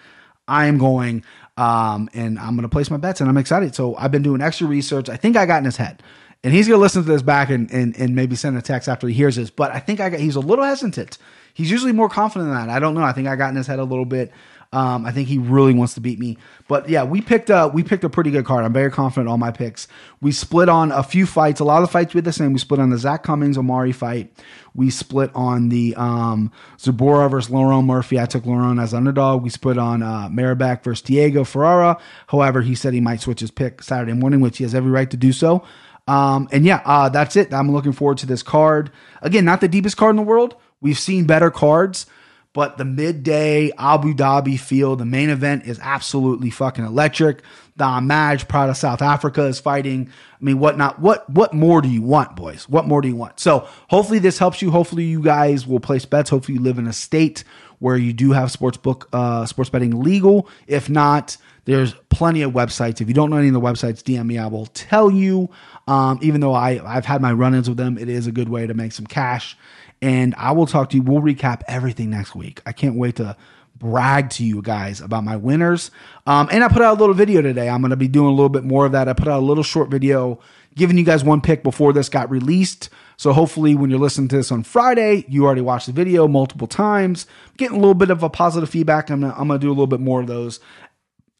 I 0.47 0.67
am 0.67 0.79
going 0.79 1.25
um, 1.57 2.09
and 2.15 2.39
I'm 2.39 2.55
going 2.55 2.63
to 2.63 2.69
place 2.69 2.91
my 2.91 2.97
bets 2.97 3.21
and 3.21 3.29
I'm 3.29 3.37
excited. 3.37 3.75
So 3.75 3.97
I've 3.97 4.11
been 4.11 4.23
doing 4.23 4.41
extra 4.41 4.67
research. 4.67 5.09
I 5.09 5.17
think 5.17 5.37
I 5.37 5.45
got 5.45 5.59
in 5.59 5.65
his 5.65 5.77
head. 5.77 6.03
And 6.45 6.55
he's 6.55 6.69
going 6.69 6.79
to 6.79 6.83
listen 6.83 7.03
to 7.03 7.09
this 7.09 7.23
back 7.23 7.51
and, 7.51 7.71
and, 7.73 7.97
and 7.99 8.15
maybe 8.15 8.37
send 8.37 8.57
a 8.57 8.63
text 8.63 8.89
after 8.89 9.09
he 9.09 9.15
hears 9.15 9.37
this. 9.37 9.51
But 9.51 9.73
I 9.73 9.81
think 9.81 9.99
I 10.01 10.09
got, 10.09 10.21
he's 10.21 10.37
a 10.37 10.41
little 10.41 10.65
hesitant. 10.65 11.19
He's 11.53 11.71
usually 11.71 11.93
more 11.93 12.09
confident 12.09 12.51
than 12.51 12.67
that. 12.67 12.75
I 12.75 12.79
don't 12.79 12.95
know. 12.95 13.03
I 13.03 13.13
think 13.13 13.27
I 13.27 13.35
got 13.35 13.51
in 13.51 13.57
his 13.57 13.67
head 13.67 13.81
a 13.81 13.85
little 13.85 14.05
bit. 14.05 14.31
Um, 14.71 15.07
I 15.07 15.13
think 15.13 15.29
he 15.29 15.39
really 15.39 15.73
wants 15.73 15.95
to 15.95 16.01
beat 16.01 16.19
me. 16.19 16.37
But 16.69 16.91
yeah, 16.91 17.03
we 17.03 17.23
picked 17.23 17.49
a 17.49 17.71
we 17.73 17.83
picked 17.83 18.05
a 18.05 18.11
pretty 18.11 18.31
good 18.31 18.45
card. 18.45 18.67
I'm 18.67 18.73
very 18.73 18.91
confident 18.91 19.31
on 19.31 19.41
my 19.41 19.51
picks. 19.51 19.89
We 20.21 20.31
split 20.31 20.69
on 20.69 20.93
a 20.93 21.03
few 21.03 21.25
fights. 21.25 21.61
A 21.61 21.65
lot 21.65 21.83
of 21.83 21.89
the 21.89 21.93
fights 21.93 22.13
we 22.13 22.21
did 22.21 22.27
the 22.27 22.33
same. 22.35 22.53
We 22.53 22.59
split 22.59 22.79
on 22.79 22.91
the 22.91 22.99
Zak 22.99 23.23
Cummings 23.23 23.57
Omari 23.57 23.93
fight. 23.93 24.31
We 24.75 24.91
split 24.91 25.31
on 25.35 25.71
the 25.71 25.95
um, 25.97 26.53
Zabora 26.77 27.31
versus 27.31 27.51
Lauren 27.51 27.87
Murphy. 27.87 28.21
I 28.21 28.27
took 28.27 28.45
Lauren 28.45 28.79
as 28.79 28.93
underdog. 28.93 29.43
We 29.43 29.49
split 29.49 29.79
on 29.79 30.03
uh, 30.03 30.29
Mairbek 30.29 30.85
versus 30.85 31.03
Diego 31.03 31.45
Ferreira. 31.45 31.97
However, 32.27 32.61
he 32.61 32.75
said 32.75 32.93
he 32.93 33.01
might 33.01 33.23
switch 33.23 33.41
his 33.41 33.51
pick 33.51 33.83
Saturday 33.83 34.13
morning, 34.13 34.41
which 34.41 34.59
he 34.59 34.65
has 34.65 34.75
every 34.75 34.91
right 34.91 35.11
to 35.11 35.17
do 35.17 35.33
so. 35.33 35.65
Um, 36.09 36.49
and 36.51 36.65
yeah, 36.65 36.81
uh, 36.85 37.09
that's 37.09 37.37
it. 37.37 37.53
I'm 37.53 37.71
looking 37.71 37.93
forward 37.93 38.19
to 38.19 38.27
this 38.27 38.43
card. 38.43 38.91
Again, 39.23 39.45
not 39.45 39.61
the 39.61 39.69
deepest 39.69 39.97
card 39.97 40.11
in 40.11 40.17
the 40.17 40.23
world. 40.23 40.57
We've 40.81 40.99
seen 40.99 41.27
better 41.27 41.51
cards. 41.51 42.07
But 42.55 42.79
the 42.79 42.85
midday 42.85 43.71
Abu 43.79 44.15
Dhabi 44.15 44.59
field, 44.59 44.99
the 44.99 45.05
main 45.05 45.29
event 45.29 45.67
is 45.67 45.79
absolutely 45.81 46.51
fucking 46.51 46.85
electric. 46.85 47.43
Madge, 47.79 48.49
proud 48.49 48.71
of 48.71 48.77
South 48.77 49.03
Africa, 49.03 49.45
is 49.45 49.61
fighting. 49.61 50.11
I 50.11 50.45
mean, 50.45 50.59
what 50.59 50.77
not? 50.77 50.99
What 50.99 51.29
what 51.31 51.55
more 51.55 51.81
do 51.81 51.89
you 51.89 52.03
want, 52.03 52.35
boys? 52.35 52.69
What 52.69 52.87
more 52.87 53.01
do 53.01 53.07
you 53.07 53.15
want? 53.15 53.39
So 53.39 53.69
hopefully 53.89 54.19
this 54.19 54.39
helps 54.39 54.61
you. 54.61 54.73
Hopefully 54.73 55.05
you 55.05 55.23
guys 55.23 55.67
will 55.67 55.79
place 55.79 56.05
bets. 56.05 56.31
Hopefully 56.31 56.57
you 56.57 56.65
live 56.65 56.79
in 56.79 56.89
a 56.89 56.93
state 56.93 57.45
where 57.79 57.97
you 57.97 58.13
do 58.13 58.33
have 58.33 58.51
sports 58.51 58.77
book, 58.79 59.09
uh, 59.13 59.47
sports 59.47 59.71
betting 59.71 60.03
legal. 60.03 60.49
If 60.67 60.91
not, 60.91 61.37
there's 61.67 61.95
plenty 62.09 62.43
of 62.43 62.53
websites. 62.53 63.01
If 63.01 63.07
you 63.07 63.15
don't 63.15 63.31
know 63.31 63.37
any 63.37 63.49
of 63.49 63.55
the 63.55 63.61
websites, 63.61 64.03
DM 64.03 64.27
me. 64.27 64.39
I 64.39 64.49
will 64.49 64.67
tell 64.67 65.11
you. 65.11 65.51
Um, 65.89 66.19
even 66.21 66.41
though 66.43 66.53
I 66.53 66.81
I've 66.85 67.07
had 67.07 67.23
my 67.23 67.33
run-ins 67.33 67.69
with 67.69 67.79
them, 67.79 67.97
it 67.97 68.09
is 68.09 68.27
a 68.27 68.33
good 68.33 68.49
way 68.49 68.67
to 68.67 68.75
make 68.75 68.93
some 68.93 69.07
cash. 69.07 69.57
And 70.01 70.35
I 70.37 70.53
will 70.53 70.67
talk 70.67 70.91
to 70.91 70.97
you. 70.97 71.03
We'll 71.03 71.23
recap 71.23 71.63
everything 71.67 72.11
next 72.11 72.35
week. 72.35 72.61
I 72.67 72.73
can't 72.73 72.95
wait 72.95 73.17
to 73.17 73.37
brag 73.79 74.31
to 74.31 74.45
you 74.45 74.61
guys 74.61 75.01
about 75.01 75.25
my 75.25 75.37
winners. 75.37 75.91
Um, 76.27 76.49
and 76.53 76.63
I 76.63 76.69
put 76.69 76.83
out 76.83 76.99
a 76.99 77.01
little 77.01 77.15
video 77.15 77.43
today. 77.43 77.69
I'm 77.69 77.81
going 77.81 77.91
to 77.91 77.97
be 77.97 78.09
doing 78.09 78.29
a 78.29 78.35
little 78.35 78.49
bit 78.49 78.65
more 78.65 78.87
of 78.87 78.93
that. 78.93 79.09
I 79.09 79.13
put 79.13 79.29
out 79.29 79.41
a 79.41 79.45
little 79.45 79.63
short 79.63 79.89
video 79.89 80.41
giving 80.75 80.99
you 80.99 81.05
guys 81.05 81.25
one 81.25 81.41
pick 81.41 81.63
before 81.63 81.93
this 81.93 82.09
got 82.09 82.31
released. 82.31 82.89
So 83.17 83.33
hopefully, 83.33 83.75
when 83.75 83.91
you're 83.91 83.99
listening 83.99 84.29
to 84.29 84.37
this 84.37 84.53
on 84.53 84.63
Friday, 84.63 85.25
you 85.29 85.45
already 85.45 85.61
watched 85.61 85.87
the 85.87 85.93
video 85.93 86.29
multiple 86.29 86.69
times, 86.69 87.27
getting 87.57 87.77
a 87.77 87.81
little 87.81 87.95
bit 87.95 88.11
of 88.11 88.23
a 88.23 88.31
positive 88.31 88.71
feedback. 88.71 89.11
I'm 89.11 89.23
gonna, 89.23 89.35
I'm 89.37 89.49
gonna 89.49 89.59
do 89.59 89.69
a 89.69 89.71
little 89.71 89.89
bit 89.89 90.01
more 90.01 90.21
of 90.21 90.29
those 90.29 90.61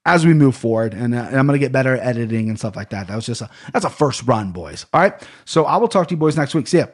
as 0.09 0.25
we 0.25 0.33
move 0.33 0.57
forward, 0.57 0.95
and, 0.95 1.15
uh, 1.15 1.19
and 1.19 1.37
I'm 1.37 1.47
gonna 1.47 1.59
get 1.59 1.71
better 1.71 1.95
at 1.95 2.17
editing 2.17 2.49
and 2.49 2.59
stuff 2.59 2.75
like 2.77 2.89
that. 2.91 3.09
That 3.09 3.17
was 3.17 3.27
just 3.27 3.43
a 3.43 3.51
that's 3.75 3.85
a 3.85 3.91
first 3.91 4.23
run, 4.23 4.53
boys. 4.53 4.87
All 4.95 5.03
right. 5.03 5.13
So 5.45 5.67
I 5.67 5.77
will 5.77 5.89
talk 5.89 6.09
to 6.09 6.15
you 6.15 6.17
boys 6.17 6.35
next 6.35 6.55
week. 6.55 6.67
See 6.67 6.79
ya. 6.79 6.87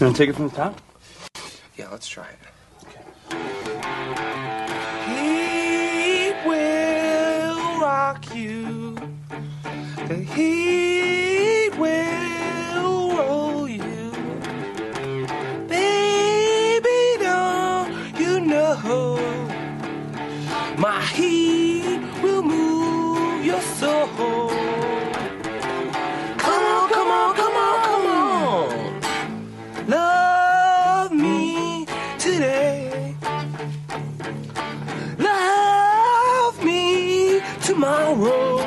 You 0.00 0.06
want 0.06 0.16
to 0.16 0.22
take 0.22 0.30
it 0.30 0.36
from 0.36 0.48
the 0.48 0.56
top? 0.56 0.80
Yeah, 1.76 1.88
let's 1.90 2.08
try 2.08 2.24
it. 2.24 2.38
He 5.06 6.32
will 6.48 7.78
rock 7.78 8.34
you. 8.34 8.96
The 10.08 10.16
heat 10.16 11.76
will 11.76 13.16
roll 13.18 13.68
you. 13.68 14.12
Baby, 15.68 17.22
don't 17.22 18.18
you 18.18 18.40
know 18.40 19.18
my 20.78 21.02
heat 21.02 21.45
tomorrow. 37.76 38.58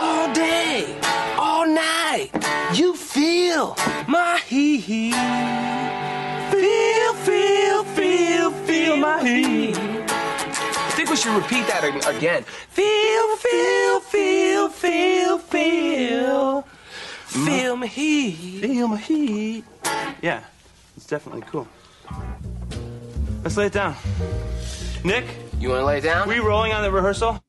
All 0.00 0.32
day, 0.32 0.98
all 1.38 1.66
night, 1.66 2.30
you 2.74 2.94
feel 2.94 3.76
my 4.08 4.40
heat. 4.46 5.14
Feel, 6.50 7.14
feel, 7.14 7.84
feel, 7.84 8.50
feel 8.66 8.96
my 8.96 9.22
heat. 9.22 9.89
Think 11.10 11.24
we 11.24 11.32
should 11.32 11.42
repeat 11.42 11.66
that 11.66 11.82
again. 12.16 12.44
Feel, 12.44 13.36
feel, 13.36 13.98
feel, 13.98 14.68
feel, 14.68 15.38
feel. 15.38 16.62
Feel 17.26 17.74
my 17.76 17.86
heat. 17.88 18.60
Feel 18.60 18.86
my 18.86 18.96
heat. 18.96 19.64
Yeah, 20.22 20.44
it's 20.96 21.08
definitely 21.08 21.42
cool. 21.50 21.66
Let's 23.42 23.56
lay 23.56 23.66
it 23.66 23.72
down. 23.72 23.96
Nick, 25.02 25.24
You 25.58 25.70
want 25.70 25.80
to 25.80 25.84
lay 25.84 25.98
it 25.98 26.02
down? 26.02 26.28
we 26.28 26.38
rolling 26.38 26.72
on 26.72 26.84
the 26.84 26.92
rehearsal? 26.92 27.42